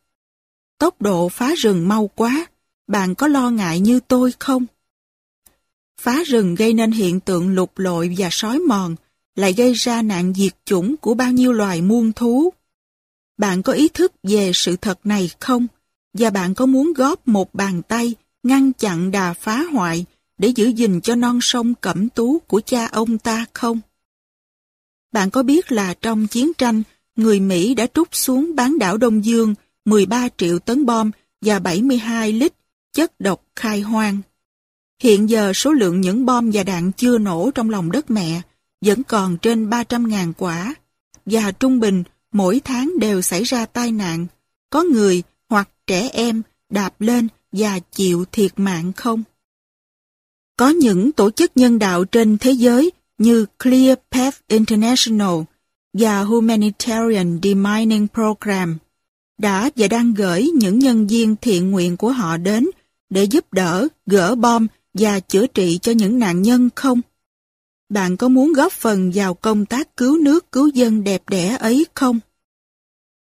Tốc 0.82 1.02
độ 1.02 1.28
phá 1.28 1.54
rừng 1.54 1.88
mau 1.88 2.10
quá, 2.14 2.46
bạn 2.86 3.14
có 3.14 3.28
lo 3.28 3.50
ngại 3.50 3.80
như 3.80 4.00
tôi 4.08 4.32
không? 4.38 4.66
Phá 6.00 6.22
rừng 6.26 6.54
gây 6.54 6.72
nên 6.72 6.90
hiện 6.92 7.20
tượng 7.20 7.54
lục 7.54 7.78
lội 7.78 8.14
và 8.18 8.28
sói 8.30 8.58
mòn, 8.58 8.96
lại 9.36 9.52
gây 9.52 9.72
ra 9.72 10.02
nạn 10.02 10.34
diệt 10.34 10.52
chủng 10.64 10.96
của 10.96 11.14
bao 11.14 11.32
nhiêu 11.32 11.52
loài 11.52 11.82
muôn 11.82 12.12
thú. 12.12 12.52
Bạn 13.38 13.62
có 13.62 13.72
ý 13.72 13.88
thức 13.88 14.12
về 14.22 14.50
sự 14.54 14.76
thật 14.76 14.98
này 15.04 15.30
không? 15.40 15.66
Và 16.18 16.30
bạn 16.30 16.54
có 16.54 16.66
muốn 16.66 16.92
góp 16.92 17.28
một 17.28 17.54
bàn 17.54 17.82
tay 17.82 18.14
ngăn 18.42 18.72
chặn 18.72 19.10
đà 19.10 19.32
phá 19.32 19.62
hoại 19.72 20.04
để 20.38 20.48
giữ 20.48 20.68
gìn 20.68 21.00
cho 21.00 21.14
non 21.14 21.38
sông 21.42 21.74
cẩm 21.74 22.08
tú 22.08 22.38
của 22.38 22.60
cha 22.66 22.86
ông 22.86 23.18
ta 23.18 23.46
không? 23.52 23.80
Bạn 25.12 25.30
có 25.30 25.42
biết 25.42 25.72
là 25.72 25.94
trong 25.94 26.26
chiến 26.26 26.52
tranh, 26.58 26.82
người 27.16 27.40
Mỹ 27.40 27.74
đã 27.74 27.86
trút 27.94 28.08
xuống 28.12 28.54
bán 28.56 28.78
đảo 28.78 28.96
Đông 28.96 29.24
Dương 29.24 29.54
13 29.84 30.28
triệu 30.36 30.58
tấn 30.58 30.86
bom 30.86 31.10
và 31.40 31.58
72 31.58 32.32
lít 32.32 32.52
chất 32.92 33.20
độc 33.20 33.42
khai 33.56 33.80
hoang. 33.80 34.18
Hiện 35.02 35.30
giờ 35.30 35.52
số 35.52 35.72
lượng 35.72 36.00
những 36.00 36.26
bom 36.26 36.50
và 36.52 36.62
đạn 36.62 36.92
chưa 36.92 37.18
nổ 37.18 37.50
trong 37.54 37.70
lòng 37.70 37.92
đất 37.92 38.10
mẹ 38.10 38.40
vẫn 38.80 39.02
còn 39.02 39.38
trên 39.42 39.70
300.000 39.70 40.32
quả, 40.38 40.74
và 41.26 41.50
trung 41.50 41.80
bình 41.80 42.02
mỗi 42.32 42.60
tháng 42.64 42.92
đều 42.98 43.22
xảy 43.22 43.42
ra 43.42 43.66
tai 43.66 43.92
nạn, 43.92 44.26
có 44.70 44.82
người 44.82 45.22
hoặc 45.48 45.68
trẻ 45.86 46.08
em 46.12 46.42
đạp 46.70 47.00
lên 47.00 47.28
và 47.52 47.78
chịu 47.78 48.24
thiệt 48.32 48.52
mạng 48.56 48.92
không? 48.92 49.22
Có 50.56 50.68
những 50.68 51.12
tổ 51.12 51.30
chức 51.30 51.52
nhân 51.54 51.78
đạo 51.78 52.04
trên 52.04 52.38
thế 52.38 52.50
giới 52.50 52.90
như 53.18 53.46
Clear 53.62 53.98
Path 54.10 54.36
International 54.48 55.40
và 55.92 56.22
Humanitarian 56.22 57.38
Demining 57.42 58.06
Program 58.14 58.78
đã 59.42 59.70
và 59.76 59.88
đang 59.88 60.14
gửi 60.14 60.50
những 60.54 60.78
nhân 60.78 61.06
viên 61.06 61.36
thiện 61.36 61.70
nguyện 61.70 61.96
của 61.96 62.12
họ 62.12 62.36
đến 62.36 62.66
để 63.10 63.24
giúp 63.24 63.52
đỡ, 63.52 63.88
gỡ 64.06 64.34
bom 64.34 64.66
và 64.94 65.20
chữa 65.20 65.46
trị 65.46 65.78
cho 65.82 65.92
những 65.92 66.18
nạn 66.18 66.42
nhân 66.42 66.68
không? 66.74 67.00
Bạn 67.88 68.16
có 68.16 68.28
muốn 68.28 68.52
góp 68.52 68.72
phần 68.72 69.10
vào 69.14 69.34
công 69.34 69.66
tác 69.66 69.96
cứu 69.96 70.18
nước 70.18 70.52
cứu 70.52 70.68
dân 70.68 71.04
đẹp 71.04 71.22
đẽ 71.28 71.56
ấy 71.60 71.86
không? 71.94 72.20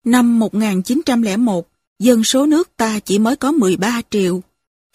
Năm 0.05 0.39
1901, 0.39 1.69
dân 1.99 2.25
số 2.25 2.47
nước 2.47 2.77
ta 2.77 2.99
chỉ 2.99 3.19
mới 3.19 3.37
có 3.37 3.53
13 3.53 4.01
triệu. 4.11 4.41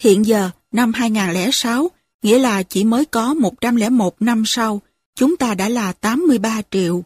Hiện 0.02 0.26
giờ, 0.26 0.50
năm 0.72 0.92
2006, 0.92 1.90
nghĩa 2.22 2.38
là 2.38 2.62
chỉ 2.62 2.84
mới 2.84 3.04
có 3.04 3.34
101 3.34 4.22
năm 4.22 4.42
sau, 4.46 4.80
chúng 5.14 5.36
ta 5.36 5.54
đã 5.54 5.68
là 5.68 5.92
83 5.92 6.62
triệu. 6.70 7.04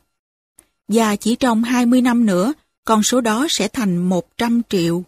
Và 0.88 1.16
chỉ 1.16 1.36
trong 1.36 1.62
20 1.62 2.02
năm 2.02 2.26
nữa, 2.26 2.52
con 2.88 3.02
số 3.02 3.20
đó 3.20 3.46
sẽ 3.50 3.68
thành 3.68 3.96
100 3.96 4.62
triệu. 4.68 5.04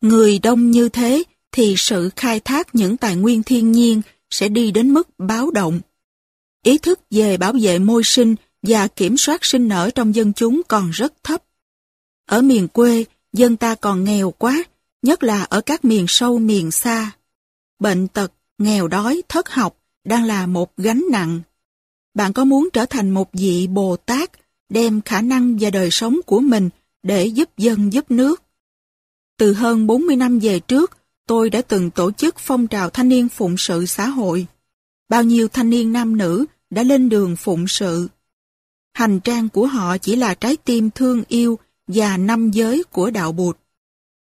Người 0.00 0.38
đông 0.38 0.70
như 0.70 0.88
thế 0.88 1.22
thì 1.52 1.74
sự 1.78 2.10
khai 2.16 2.40
thác 2.40 2.74
những 2.74 2.96
tài 2.96 3.16
nguyên 3.16 3.42
thiên 3.42 3.72
nhiên 3.72 4.02
sẽ 4.30 4.48
đi 4.48 4.70
đến 4.70 4.94
mức 4.94 5.08
báo 5.18 5.50
động. 5.50 5.80
Ý 6.64 6.78
thức 6.78 7.00
về 7.10 7.36
bảo 7.36 7.52
vệ 7.60 7.78
môi 7.78 8.04
sinh 8.04 8.34
và 8.62 8.88
kiểm 8.88 9.16
soát 9.16 9.44
sinh 9.44 9.68
nở 9.68 9.90
trong 9.94 10.14
dân 10.14 10.32
chúng 10.32 10.62
còn 10.68 10.90
rất 10.90 11.12
thấp. 11.22 11.42
Ở 12.26 12.42
miền 12.42 12.68
quê, 12.68 13.04
dân 13.32 13.56
ta 13.56 13.74
còn 13.74 14.04
nghèo 14.04 14.30
quá, 14.30 14.64
nhất 15.02 15.22
là 15.22 15.42
ở 15.42 15.60
các 15.60 15.84
miền 15.84 16.04
sâu 16.08 16.38
miền 16.38 16.70
xa. 16.70 17.10
Bệnh 17.78 18.08
tật, 18.08 18.32
nghèo 18.58 18.88
đói, 18.88 19.22
thất 19.28 19.50
học 19.50 19.76
đang 20.04 20.24
là 20.24 20.46
một 20.46 20.76
gánh 20.76 21.04
nặng. 21.10 21.40
Bạn 22.14 22.32
có 22.32 22.44
muốn 22.44 22.68
trở 22.72 22.86
thành 22.86 23.10
một 23.10 23.30
vị 23.32 23.66
Bồ 23.66 23.96
Tát, 23.96 24.30
đem 24.70 25.00
khả 25.00 25.20
năng 25.20 25.56
và 25.60 25.70
đời 25.70 25.90
sống 25.90 26.20
của 26.26 26.40
mình 26.40 26.70
để 27.02 27.26
giúp 27.26 27.56
dân 27.56 27.92
giúp 27.92 28.10
nước? 28.10 28.42
Từ 29.38 29.52
hơn 29.52 29.86
40 29.86 30.16
năm 30.16 30.38
về 30.38 30.60
trước, 30.60 30.98
tôi 31.26 31.50
đã 31.50 31.62
từng 31.62 31.90
tổ 31.90 32.12
chức 32.12 32.38
phong 32.38 32.66
trào 32.66 32.90
thanh 32.90 33.08
niên 33.08 33.28
phụng 33.28 33.56
sự 33.56 33.86
xã 33.86 34.06
hội. 34.06 34.46
Bao 35.08 35.22
nhiêu 35.22 35.48
thanh 35.48 35.70
niên 35.70 35.92
nam 35.92 36.16
nữ 36.16 36.46
đã 36.70 36.82
lên 36.82 37.08
đường 37.08 37.36
phụng 37.36 37.68
sự. 37.68 38.08
Hành 38.92 39.20
trang 39.20 39.48
của 39.48 39.66
họ 39.66 39.98
chỉ 39.98 40.16
là 40.16 40.34
trái 40.34 40.56
tim 40.56 40.90
thương 40.90 41.22
yêu 41.28 41.58
và 41.86 42.16
năm 42.16 42.50
giới 42.50 42.82
của 42.90 43.10
đạo 43.10 43.32
Bụt. 43.32 43.58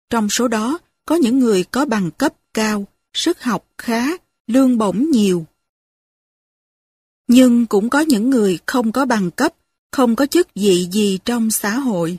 Trong 0.09 0.29
số 0.29 0.47
đó, 0.47 0.79
có 1.05 1.15
những 1.15 1.39
người 1.39 1.63
có 1.63 1.85
bằng 1.85 2.11
cấp 2.11 2.33
cao, 2.53 2.85
sức 3.13 3.41
học 3.41 3.65
khá, 3.77 4.07
lương 4.47 4.77
bổng 4.77 5.11
nhiều. 5.11 5.45
Nhưng 7.27 7.65
cũng 7.65 7.89
có 7.89 7.99
những 7.99 8.29
người 8.29 8.59
không 8.65 8.91
có 8.91 9.05
bằng 9.05 9.31
cấp, 9.31 9.55
không 9.91 10.15
có 10.15 10.25
chức 10.25 10.47
vị 10.55 10.87
gì 10.91 11.19
trong 11.25 11.51
xã 11.51 11.79
hội. 11.79 12.17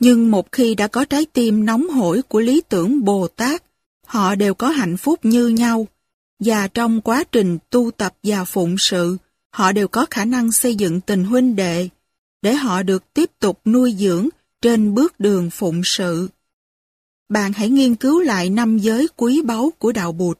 Nhưng 0.00 0.30
một 0.30 0.52
khi 0.52 0.74
đã 0.74 0.88
có 0.88 1.04
trái 1.04 1.26
tim 1.32 1.64
nóng 1.66 1.88
hổi 1.88 2.22
của 2.22 2.40
lý 2.40 2.62
tưởng 2.68 3.04
Bồ 3.04 3.28
Tát, 3.28 3.62
họ 4.06 4.34
đều 4.34 4.54
có 4.54 4.68
hạnh 4.68 4.96
phúc 4.96 5.20
như 5.22 5.48
nhau. 5.48 5.86
Và 6.40 6.68
trong 6.68 7.00
quá 7.00 7.24
trình 7.32 7.58
tu 7.70 7.90
tập 7.90 8.14
và 8.22 8.44
phụng 8.44 8.78
sự, 8.78 9.16
họ 9.50 9.72
đều 9.72 9.88
có 9.88 10.06
khả 10.10 10.24
năng 10.24 10.52
xây 10.52 10.74
dựng 10.74 11.00
tình 11.00 11.24
huynh 11.24 11.56
đệ, 11.56 11.88
để 12.42 12.54
họ 12.54 12.82
được 12.82 13.14
tiếp 13.14 13.30
tục 13.38 13.60
nuôi 13.64 13.94
dưỡng 13.98 14.28
trên 14.62 14.94
bước 14.94 15.20
đường 15.20 15.50
phụng 15.50 15.80
sự. 15.84 16.28
Bạn 17.28 17.52
hãy 17.52 17.68
nghiên 17.68 17.94
cứu 17.94 18.20
lại 18.20 18.50
năm 18.50 18.78
giới 18.78 19.08
quý 19.16 19.42
báu 19.42 19.72
của 19.78 19.92
Đạo 19.92 20.12
Bụt. 20.12 20.38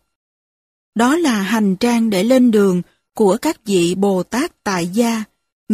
Đó 0.94 1.16
là 1.16 1.42
hành 1.42 1.76
trang 1.76 2.10
để 2.10 2.24
lên 2.24 2.50
đường 2.50 2.82
của 3.14 3.36
các 3.42 3.64
vị 3.64 3.94
Bồ 3.94 4.22
Tát 4.22 4.64
tại 4.64 4.86
gia 4.86 5.24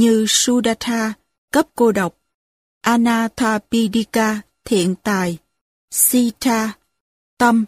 như 0.01 0.27
Sudatha, 0.28 1.12
cấp 1.52 1.66
cô 1.74 1.93
độc, 1.93 2.16
Anathapindika, 2.81 4.40
thiện 4.64 4.94
tài, 5.02 5.39
Sita, 5.90 6.72
tâm, 7.39 7.64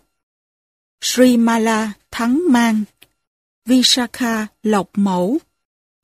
Srimala, 1.01 1.93
thắng 2.11 2.43
mang, 2.49 2.85
Visakha, 3.67 4.47
lộc 4.63 4.91
mẫu, 4.95 5.39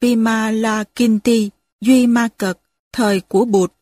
Vimalakinti, 0.01 1.51
duy 1.81 2.07
ma 2.07 2.29
cật, 2.39 2.59
thời 2.93 3.21
của 3.21 3.45
Bụt, 3.45 3.73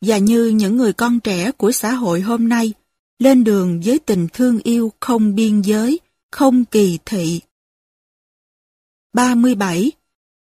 và 0.00 0.18
như 0.18 0.48
những 0.48 0.76
người 0.76 0.92
con 0.92 1.20
trẻ 1.20 1.50
của 1.50 1.72
xã 1.72 1.92
hội 1.92 2.20
hôm 2.20 2.48
nay, 2.48 2.72
lên 3.18 3.44
đường 3.44 3.80
với 3.84 3.98
tình 3.98 4.28
thương 4.32 4.58
yêu 4.64 4.92
không 5.00 5.34
biên 5.34 5.60
giới, 5.60 6.00
không 6.30 6.64
kỳ 6.64 6.98
thị. 7.04 7.40
37. 9.12 9.92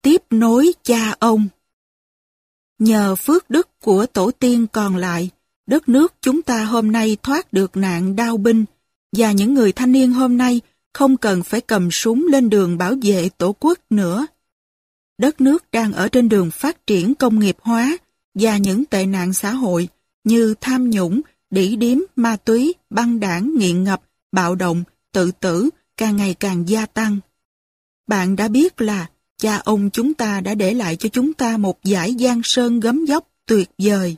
Tiếp 0.03 0.23
nối 0.31 0.73
cha 0.83 1.15
ông 1.19 1.49
Nhờ 2.79 3.17
phước 3.17 3.51
đức 3.51 3.69
của 3.81 4.07
tổ 4.07 4.31
tiên 4.31 4.67
còn 4.73 4.97
lại, 4.97 5.31
đất 5.67 5.89
nước 5.89 6.15
chúng 6.21 6.43
ta 6.43 6.65
hôm 6.65 6.93
nay 6.93 7.17
thoát 7.23 7.53
được 7.53 7.77
nạn 7.77 8.17
đao 8.17 8.37
binh, 8.37 8.65
và 9.17 9.33
những 9.33 9.55
người 9.55 9.73
thanh 9.73 9.93
niên 9.93 10.13
hôm 10.13 10.37
nay 10.37 10.61
không 10.93 11.17
cần 11.17 11.43
phải 11.43 11.61
cầm 11.61 11.91
súng 11.91 12.27
lên 12.31 12.51
đường 12.51 12.79
bảo 12.79 12.95
vệ 13.03 13.29
tổ 13.29 13.57
quốc 13.61 13.79
nữa. 13.91 14.27
Đất 15.19 15.41
nước 15.41 15.65
đang 15.73 15.93
ở 15.93 16.09
trên 16.09 16.29
đường 16.29 16.51
phát 16.51 16.87
triển 16.87 17.15
công 17.15 17.39
nghiệp 17.39 17.57
hóa 17.61 17.97
và 18.35 18.57
những 18.57 18.85
tệ 18.85 19.07
nạn 19.07 19.33
xã 19.33 19.51
hội 19.51 19.89
như 20.25 20.55
tham 20.61 20.91
nhũng, 20.91 21.21
đỉ 21.51 21.77
điếm, 21.77 21.99
ma 22.17 22.37
túy, 22.37 22.75
băng 22.91 23.21
đảng, 23.21 23.55
nghiện 23.59 23.85
ngập, 23.85 24.03
bạo 24.33 24.55
động, 24.55 24.85
tự 25.13 25.31
tử 25.41 25.71
càng 25.97 26.17
ngày 26.17 26.35
càng 26.35 26.69
gia 26.69 26.87
tăng. 26.87 27.19
Bạn 28.07 28.37
đã 28.37 28.49
biết 28.49 28.81
là 28.81 29.07
cha 29.43 29.57
ông 29.65 29.91
chúng 29.91 30.15
ta 30.15 30.41
đã 30.41 30.55
để 30.55 30.75
lại 30.75 30.97
cho 30.97 31.09
chúng 31.09 31.33
ta 31.33 31.57
một 31.57 31.85
giải 31.85 32.17
giang 32.21 32.41
sơn 32.45 32.81
gấm 32.81 33.05
dốc 33.05 33.29
tuyệt 33.47 33.71
vời. 33.79 34.17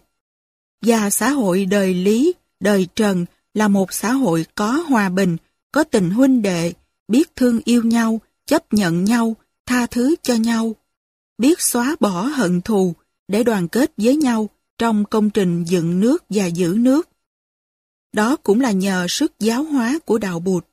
Và 0.82 1.10
xã 1.10 1.30
hội 1.30 1.64
đời 1.66 1.94
Lý, 1.94 2.32
đời 2.60 2.86
Trần 2.96 3.26
là 3.54 3.68
một 3.68 3.92
xã 3.92 4.12
hội 4.12 4.46
có 4.54 4.84
hòa 4.88 5.08
bình, 5.08 5.36
có 5.72 5.84
tình 5.84 6.10
huynh 6.10 6.42
đệ, 6.42 6.72
biết 7.08 7.36
thương 7.36 7.60
yêu 7.64 7.82
nhau, 7.82 8.20
chấp 8.46 8.72
nhận 8.72 9.04
nhau, 9.04 9.36
tha 9.66 9.86
thứ 9.86 10.14
cho 10.22 10.34
nhau, 10.34 10.76
biết 11.38 11.60
xóa 11.60 11.96
bỏ 12.00 12.22
hận 12.22 12.60
thù 12.60 12.94
để 13.28 13.42
đoàn 13.42 13.68
kết 13.68 13.92
với 13.96 14.16
nhau 14.16 14.48
trong 14.78 15.04
công 15.04 15.30
trình 15.30 15.64
dựng 15.64 16.00
nước 16.00 16.24
và 16.30 16.46
giữ 16.46 16.76
nước. 16.78 17.08
Đó 18.12 18.36
cũng 18.36 18.60
là 18.60 18.70
nhờ 18.70 19.06
sức 19.08 19.32
giáo 19.40 19.64
hóa 19.64 19.98
của 20.04 20.18
đạo 20.18 20.40
Bụt. 20.40 20.66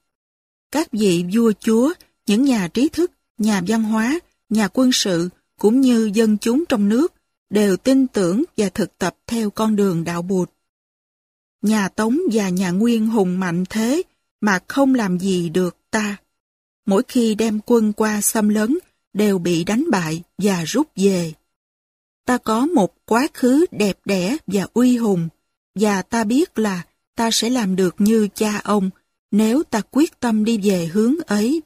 Các 0.72 0.88
vị 0.91 1.26
vua 1.34 1.52
chúa, 1.60 1.94
những 2.26 2.44
nhà 2.44 2.68
trí 2.68 2.90
thức, 2.90 3.11
nhà 3.38 3.61
văn 3.68 3.84
hóa, 3.84 4.19
nhà 4.52 4.68
quân 4.68 4.91
sự 4.91 5.30
cũng 5.60 5.82
như 5.82 6.11
dân 6.14 6.38
chúng 6.38 6.64
trong 6.69 6.90
nước 6.90 7.14
đều 7.49 7.78
tin 7.78 8.07
tưởng 8.07 8.44
và 8.57 8.69
thực 8.69 8.98
tập 8.98 9.15
theo 9.28 9.49
con 9.49 9.76
đường 9.76 10.03
đạo 10.03 10.22
Bụt. 10.22 10.49
Nhà 11.61 11.90
Tống 11.90 12.18
và 12.32 12.49
nhà 12.49 12.72
Nguyên 12.72 13.07
hùng 13.07 13.40
mạnh 13.40 13.64
thế 13.69 14.03
mà 14.41 14.60
không 14.68 14.95
làm 14.95 15.19
gì 15.19 15.49
được 15.49 15.78
ta. 15.91 16.18
Mỗi 16.86 17.03
khi 17.07 17.36
đem 17.36 17.60
quân 17.65 17.94
qua 17.94 18.22
xâm 18.22 18.49
lấn, 18.49 18.78
đều 19.14 19.40
bị 19.40 19.64
đánh 19.64 19.86
bại 19.91 20.23
và 20.38 20.64
rút 20.64 20.88
về. 20.95 21.34
Ta 22.26 22.38
có 22.38 22.65
một 22.65 22.95
quá 23.06 23.28
khứ 23.34 23.65
đẹp 23.72 23.99
đẽ 24.06 24.38
và 24.48 24.68
uy 24.73 24.98
hùng, 24.98 25.30
và 25.76 26.02
ta 26.02 26.23
biết 26.23 26.60
là 26.60 26.84
ta 27.15 27.32
sẽ 27.32 27.49
làm 27.49 27.76
được 27.76 27.95
như 27.99 28.28
cha 28.36 28.61
ông 28.64 28.90
nếu 29.32 29.64
ta 29.64 29.82
quyết 29.91 30.19
tâm 30.19 30.45
đi 30.45 30.60
về 30.64 30.86
hướng 30.86 31.15
ấy. 31.28 31.61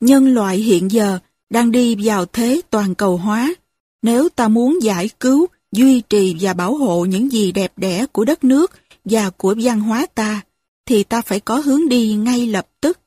Nhân 0.00 0.34
loại 0.34 0.56
hiện 0.56 0.90
giờ 0.90 1.18
đang 1.50 1.70
đi 1.70 1.96
vào 2.04 2.26
thế 2.26 2.60
toàn 2.70 2.94
cầu 2.94 3.16
hóa. 3.16 3.54
Nếu 4.02 4.28
ta 4.28 4.48
muốn 4.48 4.78
giải 4.82 5.10
cứu, 5.20 5.46
duy 5.72 6.00
trì 6.00 6.36
và 6.40 6.54
bảo 6.54 6.76
hộ 6.76 7.04
những 7.04 7.32
gì 7.32 7.52
đẹp 7.52 7.72
đẽ 7.76 8.06
của 8.12 8.24
đất 8.24 8.44
nước 8.44 8.72
và 9.04 9.30
của 9.30 9.54
văn 9.62 9.80
hóa 9.80 10.06
ta, 10.14 10.40
thì 10.86 11.04
ta 11.04 11.22
phải 11.22 11.40
có 11.40 11.56
hướng 11.56 11.88
đi 11.88 12.14
ngay 12.14 12.46
lập 12.46 12.68
tức. 12.80 12.98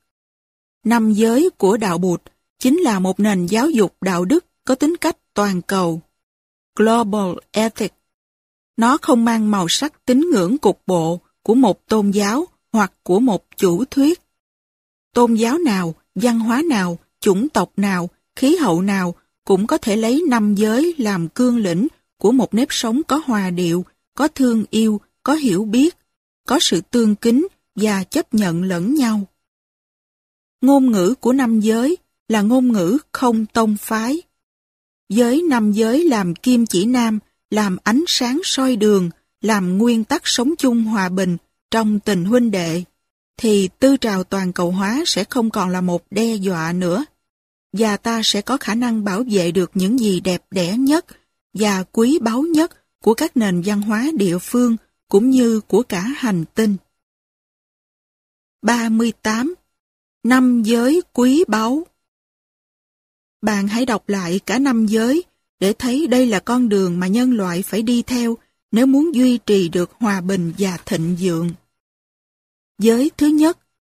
Năm 0.83 1.11
giới 1.11 1.49
của 1.57 1.77
đạo 1.77 1.97
Bụt 1.97 2.21
chính 2.59 2.77
là 2.79 2.99
một 2.99 3.19
nền 3.19 3.45
giáo 3.45 3.69
dục 3.69 3.95
đạo 4.01 4.25
đức 4.25 4.45
có 4.65 4.75
tính 4.75 4.95
cách 5.01 5.17
toàn 5.33 5.61
cầu. 5.61 6.01
Global 6.75 7.31
Ethics. 7.51 7.95
Nó 8.77 8.97
không 9.01 9.25
mang 9.25 9.51
màu 9.51 9.67
sắc 9.67 10.05
tín 10.05 10.29
ngưỡng 10.31 10.57
cục 10.57 10.81
bộ 10.87 11.19
của 11.43 11.55
một 11.55 11.87
tôn 11.87 12.11
giáo 12.11 12.45
hoặc 12.73 12.93
của 13.03 13.19
một 13.19 13.43
chủ 13.57 13.85
thuyết. 13.85 14.21
Tôn 15.13 15.33
giáo 15.33 15.57
nào, 15.57 15.95
văn 16.15 16.39
hóa 16.39 16.61
nào, 16.69 16.99
chủng 17.19 17.49
tộc 17.49 17.71
nào, 17.77 18.09
khí 18.39 18.55
hậu 18.55 18.81
nào 18.81 19.15
cũng 19.45 19.67
có 19.67 19.77
thể 19.77 19.95
lấy 19.95 20.23
năm 20.27 20.55
giới 20.55 20.95
làm 20.97 21.29
cương 21.29 21.57
lĩnh 21.57 21.87
của 22.17 22.31
một 22.31 22.53
nếp 22.53 22.67
sống 22.71 23.01
có 23.07 23.21
hòa 23.25 23.49
điệu, 23.49 23.85
có 24.15 24.27
thương 24.27 24.65
yêu, 24.69 25.01
có 25.23 25.33
hiểu 25.33 25.65
biết, 25.65 25.97
có 26.47 26.59
sự 26.61 26.81
tương 26.81 27.15
kính 27.15 27.47
và 27.75 28.03
chấp 28.03 28.33
nhận 28.33 28.63
lẫn 28.63 28.95
nhau. 28.95 29.21
Ngôn 30.61 30.91
ngữ 30.91 31.13
của 31.19 31.33
năm 31.33 31.59
giới 31.59 31.97
là 32.27 32.41
ngôn 32.41 32.71
ngữ 32.71 32.97
không 33.11 33.45
tông 33.45 33.77
phái. 33.77 34.21
Giới 35.09 35.41
năm 35.49 35.71
giới 35.71 36.05
làm 36.05 36.35
kim 36.35 36.65
chỉ 36.65 36.85
nam, 36.85 37.19
làm 37.49 37.77
ánh 37.83 38.03
sáng 38.07 38.41
soi 38.43 38.75
đường, 38.75 39.09
làm 39.41 39.77
nguyên 39.77 40.03
tắc 40.03 40.21
sống 40.25 40.53
chung 40.57 40.83
hòa 40.83 41.09
bình 41.09 41.37
trong 41.71 41.99
tình 41.99 42.25
huynh 42.25 42.51
đệ, 42.51 42.83
thì 43.37 43.69
tư 43.79 43.97
trào 43.97 44.23
toàn 44.23 44.53
cầu 44.53 44.71
hóa 44.71 45.03
sẽ 45.05 45.23
không 45.23 45.49
còn 45.49 45.69
là 45.69 45.81
một 45.81 46.03
đe 46.11 46.35
dọa 46.35 46.73
nữa. 46.73 47.05
Và 47.73 47.97
ta 47.97 48.21
sẽ 48.23 48.41
có 48.41 48.57
khả 48.57 48.75
năng 48.75 49.03
bảo 49.03 49.23
vệ 49.31 49.51
được 49.51 49.71
những 49.73 49.99
gì 49.99 50.19
đẹp 50.19 50.43
đẽ 50.51 50.77
nhất 50.77 51.05
và 51.53 51.83
quý 51.83 52.19
báu 52.21 52.41
nhất 52.41 52.71
của 53.03 53.13
các 53.13 53.37
nền 53.37 53.61
văn 53.65 53.81
hóa 53.81 54.07
địa 54.17 54.37
phương 54.39 54.77
cũng 55.09 55.29
như 55.29 55.59
của 55.59 55.83
cả 55.83 56.01
hành 56.01 56.45
tinh. 56.53 56.77
38. 58.61 59.53
Năm 60.23 60.63
giới 60.63 61.01
quý 61.13 61.43
báu 61.47 61.87
Bạn 63.41 63.67
hãy 63.67 63.85
đọc 63.85 64.09
lại 64.09 64.39
cả 64.45 64.59
năm 64.59 64.85
giới 64.85 65.23
để 65.59 65.73
thấy 65.73 66.07
đây 66.07 66.25
là 66.25 66.39
con 66.39 66.69
đường 66.69 66.99
mà 66.99 67.07
nhân 67.07 67.31
loại 67.31 67.61
phải 67.61 67.81
đi 67.81 68.01
theo 68.01 68.37
nếu 68.71 68.85
muốn 68.85 69.15
duy 69.15 69.37
trì 69.37 69.69
được 69.69 69.91
hòa 69.93 70.21
bình 70.21 70.53
và 70.57 70.77
thịnh 70.85 71.17
vượng. 71.19 71.51
Giới 72.79 73.11
thứ 73.17 73.27
nhất, 73.27 73.57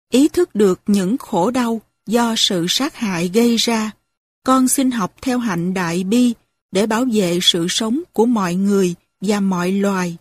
ý 0.09 0.27
thức 0.27 0.55
được 0.55 0.81
những 0.87 1.17
khổ 1.17 1.51
đau 1.51 1.81
do 2.10 2.36
sự 2.38 2.65
sát 2.69 2.95
hại 2.95 3.31
gây 3.34 3.56
ra. 3.56 3.91
Con 4.44 4.68
xin 4.68 4.91
học 4.91 5.15
theo 5.22 5.40
hạnh 5.40 5.73
đại 5.73 6.03
bi 6.03 6.34
để 6.72 6.86
bảo 6.86 7.06
vệ 7.14 7.40
sự 7.41 7.68
sống 7.69 8.02
của 8.14 8.26
mọi 8.26 8.56
người 8.56 8.95
và 9.22 9.40
mọi 9.40 9.72
loài. 9.72 10.18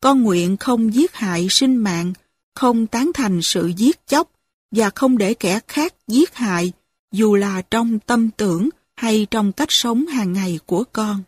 Con 0.00 0.22
nguyện 0.22 0.56
không 0.56 0.94
giết 0.94 1.14
hại 1.14 1.46
sinh 1.50 1.76
mạng, 1.76 2.12
không 2.54 2.86
tán 2.86 3.10
thành 3.14 3.42
sự 3.42 3.72
giết 3.76 4.06
chóc 4.06 4.30
và 4.70 4.90
không 4.90 5.18
để 5.18 5.34
kẻ 5.34 5.60
khác 5.68 5.94
giết 6.06 6.34
hại 6.34 6.72
dù 7.12 7.34
là 7.34 7.62
trong 7.62 7.98
tâm 7.98 8.30
tưởng 8.36 8.68
hay 8.96 9.26
trong 9.30 9.52
cách 9.52 9.72
sống 9.72 10.06
hàng 10.06 10.32
ngày 10.32 10.58
của 10.66 10.84
con. 10.92 11.22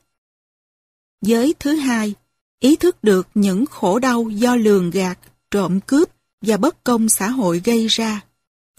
Giới 1.23 1.55
thứ 1.59 1.75
hai, 1.75 2.15
ý 2.61 2.77
thức 2.77 3.05
được 3.05 3.29
những 3.35 3.67
khổ 3.67 3.99
đau 3.99 4.29
do 4.31 4.57
lường 4.57 4.91
gạt, 4.91 5.19
trộm 5.51 5.81
cướp 5.81 6.09
và 6.41 6.57
bất 6.57 6.85
công 6.85 7.09
xã 7.09 7.29
hội 7.29 7.63
gây 7.65 7.87
ra. 7.87 8.21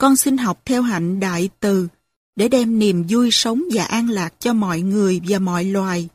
Con 0.02 0.16
xin 0.16 0.38
học 0.38 0.62
theo 0.66 0.82
hạnh 0.82 1.20
đại 1.20 1.50
từ 1.60 1.88
để 2.36 2.48
đem 2.48 2.80
niềm 2.80 3.06
vui 3.10 3.32
sống 3.32 3.64
và 3.74 3.84
an 3.84 4.10
lạc 4.10 4.34
cho 4.40 4.54
mọi 4.54 4.82
người 4.82 5.22
và 5.28 5.40
mọi 5.40 5.64
loài. 5.64 6.10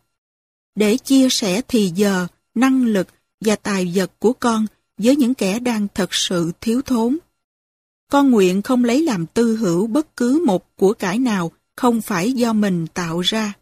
Để 0.74 0.96
chia 0.96 1.28
sẻ 1.30 1.62
thì 1.68 1.92
giờ, 1.94 2.26
năng 2.54 2.84
lực 2.84 3.08
và 3.40 3.56
tài 3.56 3.92
vật 3.94 4.12
của 4.18 4.32
con 4.32 4.66
với 4.98 5.16
những 5.16 5.34
kẻ 5.34 5.58
đang 5.58 5.86
thật 5.94 6.14
sự 6.14 6.52
thiếu 6.60 6.82
thốn. 6.82 7.18
Con 8.10 8.30
nguyện 8.30 8.62
không 8.62 8.84
lấy 8.84 9.02
làm 9.02 9.26
tư 9.26 9.56
hữu 9.56 9.86
bất 9.86 10.16
cứ 10.16 10.42
một 10.46 10.76
của 10.76 10.92
cải 10.92 11.18
nào 11.18 11.52
không 11.76 12.00
phải 12.00 12.32
do 12.32 12.52
mình 12.52 12.86
tạo 12.86 13.20
ra. 13.20 13.52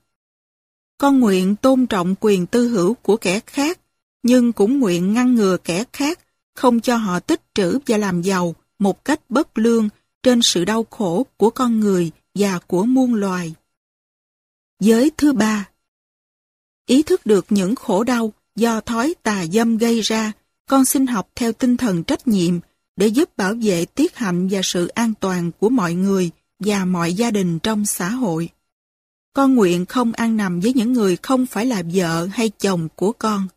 Con 0.98 1.20
nguyện 1.20 1.56
tôn 1.56 1.86
trọng 1.86 2.14
quyền 2.20 2.46
tư 2.46 2.68
hữu 2.68 2.94
của 2.94 3.16
kẻ 3.16 3.40
khác, 3.46 3.80
nhưng 4.22 4.52
cũng 4.52 4.80
nguyện 4.80 5.12
ngăn 5.14 5.34
ngừa 5.34 5.56
kẻ 5.64 5.84
khác, 5.92 6.18
không 6.54 6.80
cho 6.80 6.96
họ 6.96 7.20
tích 7.20 7.42
trữ 7.54 7.78
và 7.86 7.96
làm 7.96 8.22
giàu 8.22 8.54
một 8.78 9.04
cách 9.04 9.20
bất 9.28 9.58
lương 9.58 9.88
trên 10.24 10.42
sự 10.42 10.64
đau 10.64 10.86
khổ 10.90 11.26
của 11.36 11.50
con 11.50 11.80
người 11.80 12.10
và 12.34 12.58
của 12.58 12.84
muôn 12.84 13.14
loài. 13.14 13.54
Giới 14.80 15.10
thứ 15.16 15.32
ba 15.32 15.68
Ý 16.86 17.02
thức 17.02 17.26
được 17.26 17.46
những 17.50 17.74
khổ 17.74 18.04
đau 18.04 18.32
do 18.56 18.80
thói 18.80 19.14
tà 19.22 19.46
dâm 19.46 19.78
gây 19.78 20.00
ra, 20.00 20.32
con 20.68 20.84
xin 20.84 21.06
học 21.06 21.28
theo 21.34 21.52
tinh 21.52 21.76
thần 21.76 22.04
trách 22.04 22.28
nhiệm 22.28 22.58
để 22.96 23.06
giúp 23.06 23.36
bảo 23.36 23.54
vệ 23.62 23.84
tiết 23.84 24.16
hạnh 24.16 24.48
và 24.50 24.60
sự 24.64 24.86
an 24.86 25.12
toàn 25.20 25.50
của 25.60 25.68
mọi 25.68 25.94
người 25.94 26.30
và 26.58 26.84
mọi 26.84 27.14
gia 27.14 27.30
đình 27.30 27.58
trong 27.58 27.86
xã 27.86 28.08
hội. 28.08 28.48
Con 29.32 29.54
nguyện 29.54 29.86
không 29.86 30.12
ăn 30.12 30.36
nằm 30.36 30.60
với 30.60 30.72
những 30.72 30.92
người 30.92 31.16
không 31.22 31.46
phải 31.46 31.66
là 31.66 31.82
vợ 31.94 32.28
hay 32.32 32.48
chồng 32.48 32.88
của 32.94 33.12
con. 33.12 33.48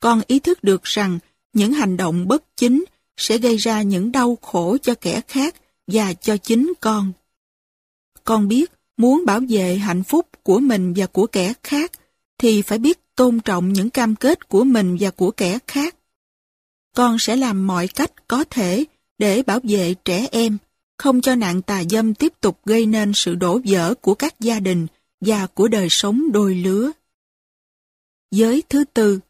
Con 0.00 0.22
ý 0.26 0.38
thức 0.38 0.64
được 0.64 0.84
rằng 0.84 1.18
những 1.52 1.72
hành 1.72 1.96
động 1.96 2.28
bất 2.28 2.56
chính 2.56 2.84
sẽ 3.16 3.38
gây 3.38 3.56
ra 3.56 3.82
những 3.82 4.12
đau 4.12 4.38
khổ 4.42 4.76
cho 4.82 4.94
kẻ 4.94 5.20
khác 5.28 5.54
và 5.88 6.12
cho 6.12 6.36
chính 6.36 6.72
con. 6.80 7.12
Con 8.24 8.48
biết 8.48 8.72
muốn 8.96 9.24
bảo 9.26 9.40
vệ 9.48 9.76
hạnh 9.76 10.02
phúc 10.02 10.28
của 10.42 10.60
mình 10.60 10.94
và 10.96 11.06
của 11.06 11.26
kẻ 11.26 11.52
khác 11.62 11.92
thì 12.38 12.62
phải 12.62 12.78
biết 12.78 12.98
tôn 13.14 13.40
trọng 13.40 13.72
những 13.72 13.90
cam 13.90 14.16
kết 14.16 14.48
của 14.48 14.64
mình 14.64 14.96
và 15.00 15.10
của 15.10 15.30
kẻ 15.30 15.58
khác. 15.66 15.96
Con 16.96 17.18
sẽ 17.18 17.36
làm 17.36 17.66
mọi 17.66 17.88
cách 17.88 18.28
có 18.28 18.44
thể 18.50 18.84
để 19.18 19.42
bảo 19.42 19.60
vệ 19.62 19.94
trẻ 20.04 20.28
em, 20.32 20.58
không 20.96 21.20
cho 21.20 21.34
nạn 21.34 21.62
tà 21.62 21.82
dâm 21.90 22.14
tiếp 22.14 22.32
tục 22.40 22.60
gây 22.64 22.86
nên 22.86 23.12
sự 23.14 23.34
đổ 23.34 23.60
vỡ 23.64 23.94
của 23.94 24.14
các 24.14 24.40
gia 24.40 24.60
đình 24.60 24.86
và 25.20 25.46
của 25.46 25.68
đời 25.68 25.88
sống 25.90 26.32
đôi 26.32 26.54
lứa. 26.54 26.90
Giới 28.30 28.62
thứ 28.68 28.84
tư, 28.84 29.20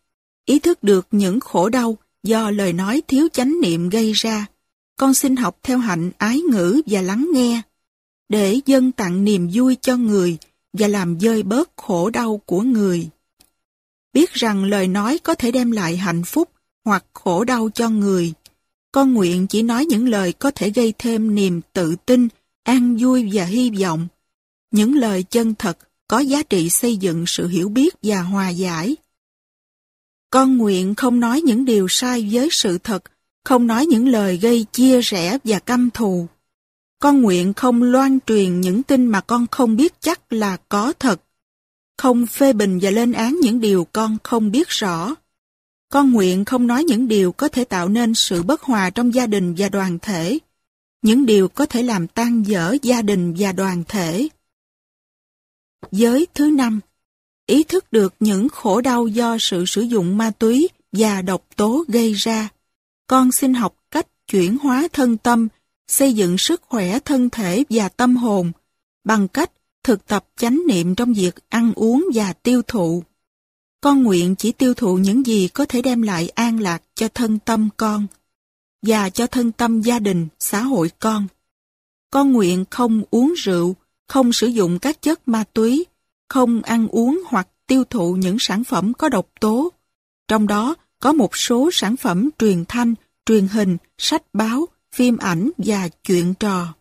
ý 0.44 0.58
thức 0.58 0.82
được 0.82 1.06
những 1.10 1.40
khổ 1.40 1.68
đau 1.68 1.98
do 2.22 2.50
lời 2.50 2.72
nói 2.72 3.02
thiếu 3.08 3.28
chánh 3.32 3.60
niệm 3.62 3.88
gây 3.88 4.12
ra, 4.12 4.46
con 4.98 5.14
xin 5.14 5.36
học 5.36 5.58
theo 5.62 5.78
hạnh 5.78 6.10
ái 6.18 6.40
ngữ 6.40 6.82
và 6.86 7.02
lắng 7.02 7.28
nghe, 7.32 7.62
để 8.28 8.60
dân 8.66 8.92
tặng 8.92 9.24
niềm 9.24 9.50
vui 9.52 9.76
cho 9.80 9.96
người 9.96 10.38
và 10.72 10.88
làm 10.88 11.20
dơi 11.20 11.42
bớt 11.42 11.70
khổ 11.76 12.10
đau 12.10 12.40
của 12.46 12.60
người. 12.60 13.08
Biết 14.12 14.32
rằng 14.32 14.64
lời 14.64 14.88
nói 14.88 15.18
có 15.18 15.34
thể 15.34 15.50
đem 15.50 15.70
lại 15.70 15.96
hạnh 15.96 16.24
phúc 16.24 16.48
hoặc 16.84 17.04
khổ 17.12 17.44
đau 17.44 17.70
cho 17.74 17.88
người. 17.88 18.32
Con 18.92 19.14
nguyện 19.14 19.46
chỉ 19.46 19.62
nói 19.62 19.84
những 19.84 20.08
lời 20.08 20.32
có 20.32 20.50
thể 20.50 20.70
gây 20.70 20.94
thêm 20.98 21.34
niềm 21.34 21.60
tự 21.72 21.96
tin, 22.06 22.28
an 22.62 22.96
vui 23.00 23.30
và 23.32 23.44
hy 23.44 23.70
vọng. 23.70 24.08
Những 24.70 24.94
lời 24.94 25.22
chân 25.22 25.54
thật 25.54 25.78
có 26.08 26.18
giá 26.18 26.42
trị 26.42 26.70
xây 26.70 26.96
dựng 26.96 27.24
sự 27.26 27.48
hiểu 27.48 27.68
biết 27.68 27.94
và 28.02 28.22
hòa 28.22 28.48
giải. 28.48 28.96
Con 30.30 30.58
nguyện 30.58 30.94
không 30.94 31.20
nói 31.20 31.40
những 31.40 31.64
điều 31.64 31.88
sai 31.88 32.28
với 32.32 32.48
sự 32.52 32.78
thật, 32.78 33.04
không 33.48 33.66
nói 33.66 33.86
những 33.86 34.08
lời 34.08 34.36
gây 34.36 34.66
chia 34.72 35.00
rẽ 35.00 35.38
và 35.44 35.58
căm 35.58 35.90
thù. 35.90 36.26
Con 36.98 37.22
nguyện 37.22 37.54
không 37.54 37.82
loan 37.82 38.18
truyền 38.26 38.60
những 38.60 38.82
tin 38.82 39.06
mà 39.06 39.20
con 39.20 39.46
không 39.46 39.76
biết 39.76 40.00
chắc 40.00 40.32
là 40.32 40.56
có 40.56 40.92
thật. 40.98 41.20
Không 41.98 42.26
phê 42.26 42.52
bình 42.52 42.78
và 42.82 42.90
lên 42.90 43.12
án 43.12 43.36
những 43.42 43.60
điều 43.60 43.86
con 43.92 44.16
không 44.22 44.50
biết 44.50 44.68
rõ. 44.68 45.14
Con 45.92 46.10
nguyện 46.10 46.44
không 46.44 46.66
nói 46.66 46.84
những 46.84 47.08
điều 47.08 47.32
có 47.32 47.48
thể 47.48 47.64
tạo 47.64 47.88
nên 47.88 48.14
sự 48.14 48.42
bất 48.42 48.62
hòa 48.62 48.90
trong 48.90 49.14
gia 49.14 49.26
đình 49.26 49.54
và 49.58 49.68
đoàn 49.68 49.98
thể. 50.02 50.38
Những 51.02 51.26
điều 51.26 51.48
có 51.48 51.66
thể 51.66 51.82
làm 51.82 52.06
tan 52.06 52.42
dở 52.42 52.76
gia 52.82 53.02
đình 53.02 53.34
và 53.38 53.52
đoàn 53.52 53.84
thể. 53.88 54.28
Giới 55.92 56.26
thứ 56.34 56.50
năm 56.50 56.80
Ý 57.46 57.62
thức 57.62 57.92
được 57.92 58.14
những 58.20 58.48
khổ 58.48 58.80
đau 58.80 59.06
do 59.06 59.36
sự 59.40 59.64
sử 59.66 59.82
dụng 59.82 60.16
ma 60.16 60.30
túy 60.38 60.68
và 60.92 61.22
độc 61.22 61.44
tố 61.56 61.84
gây 61.88 62.12
ra. 62.12 62.48
Con 63.08 63.32
xin 63.32 63.54
học 63.54 63.76
cách 63.90 64.06
chuyển 64.26 64.58
hóa 64.58 64.88
thân 64.92 65.16
tâm, 65.16 65.48
xây 65.88 66.12
dựng 66.12 66.38
sức 66.38 66.62
khỏe 66.62 66.98
thân 66.98 67.30
thể 67.30 67.64
và 67.70 67.88
tâm 67.88 68.16
hồn 68.16 68.52
bằng 69.04 69.28
cách 69.28 69.52
thực 69.84 70.06
tập 70.06 70.26
chánh 70.36 70.62
niệm 70.68 70.94
trong 70.94 71.12
việc 71.12 71.34
ăn 71.48 71.72
uống 71.76 72.06
và 72.14 72.32
tiêu 72.32 72.62
thụ. 72.66 73.02
Con 73.80 74.02
nguyện 74.02 74.34
chỉ 74.36 74.52
tiêu 74.52 74.74
thụ 74.74 74.96
những 74.96 75.26
gì 75.26 75.48
có 75.48 75.64
thể 75.64 75.82
đem 75.82 76.02
lại 76.02 76.28
an 76.28 76.60
lạc 76.60 76.82
cho 76.94 77.08
thân 77.08 77.38
tâm 77.38 77.68
con 77.76 78.06
và 78.82 79.10
cho 79.10 79.26
thân 79.26 79.52
tâm 79.52 79.80
gia 79.80 79.98
đình, 79.98 80.28
xã 80.38 80.62
hội 80.62 80.90
con. 80.98 81.26
Con 82.10 82.32
nguyện 82.32 82.64
không 82.70 83.02
uống 83.10 83.32
rượu, 83.36 83.76
không 84.08 84.32
sử 84.32 84.46
dụng 84.46 84.78
các 84.78 85.02
chất 85.02 85.28
ma 85.28 85.44
túy, 85.52 85.86
không 86.28 86.62
ăn 86.62 86.88
uống 86.88 87.22
hoặc 87.26 87.48
tiêu 87.66 87.84
thụ 87.84 88.16
những 88.16 88.36
sản 88.38 88.64
phẩm 88.64 88.92
có 88.94 89.08
độc 89.08 89.28
tố. 89.40 89.72
Trong 90.28 90.46
đó 90.46 90.74
có 91.00 91.12
một 91.12 91.36
số 91.36 91.70
sản 91.72 91.96
phẩm 91.96 92.30
truyền 92.38 92.64
thanh, 92.68 92.94
truyền 93.26 93.48
hình, 93.48 93.76
sách 93.98 94.22
báo, 94.32 94.66
phim 94.92 95.16
ảnh 95.16 95.50
và 95.58 95.88
chuyện 95.88 96.34
trò. 96.34 96.74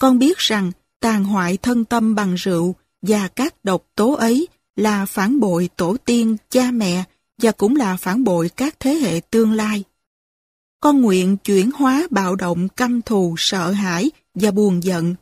Con 0.00 0.18
biết 0.18 0.38
rằng 0.38 0.72
tàn 1.00 1.24
hoại 1.24 1.56
thân 1.56 1.84
tâm 1.84 2.14
bằng 2.14 2.34
rượu 2.34 2.74
và 3.02 3.28
các 3.28 3.64
độc 3.64 3.86
tố 3.94 4.12
ấy 4.12 4.48
là 4.76 5.06
phản 5.06 5.40
bội 5.40 5.70
tổ 5.76 5.96
tiên, 6.04 6.36
cha 6.50 6.70
mẹ 6.70 7.04
và 7.38 7.52
cũng 7.52 7.76
là 7.76 7.96
phản 7.96 8.24
bội 8.24 8.50
các 8.56 8.80
thế 8.80 8.94
hệ 8.94 9.20
tương 9.30 9.52
lai. 9.52 9.84
Con 10.80 11.00
nguyện 11.00 11.36
chuyển 11.36 11.70
hóa 11.70 12.06
bạo 12.10 12.36
động 12.36 12.68
căm 12.68 13.02
thù, 13.02 13.34
sợ 13.38 13.70
hãi 13.70 14.10
và 14.34 14.50
buồn 14.50 14.82
giận 14.82 15.14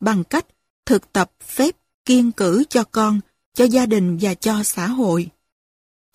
bằng 0.00 0.24
cách 0.24 0.46
thực 0.86 1.12
tập 1.12 1.30
phép 1.46 1.76
kiên 2.04 2.32
cử 2.32 2.64
cho 2.68 2.84
con, 2.84 3.20
cho 3.54 3.64
gia 3.64 3.86
đình 3.86 4.18
và 4.20 4.34
cho 4.34 4.62
xã 4.62 4.86
hội. 4.86 5.28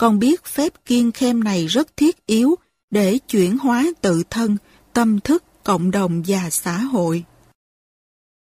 Con 0.02 0.20
biết 0.20 0.46
phép 0.46 0.74
kiên 0.86 1.12
khem 1.12 1.44
này 1.44 1.68
rất 1.68 1.98
thiết 1.98 2.26
yếu 2.26 2.56
để 2.92 3.18
chuyển 3.18 3.58
hóa 3.58 3.86
tự 4.02 4.24
thân, 4.30 4.58
tâm 4.94 5.20
thức, 5.20 5.44
cộng 5.64 5.92
đồng 5.92 6.24
và 6.28 6.50
xã 6.50 6.78
hội. 6.78 7.24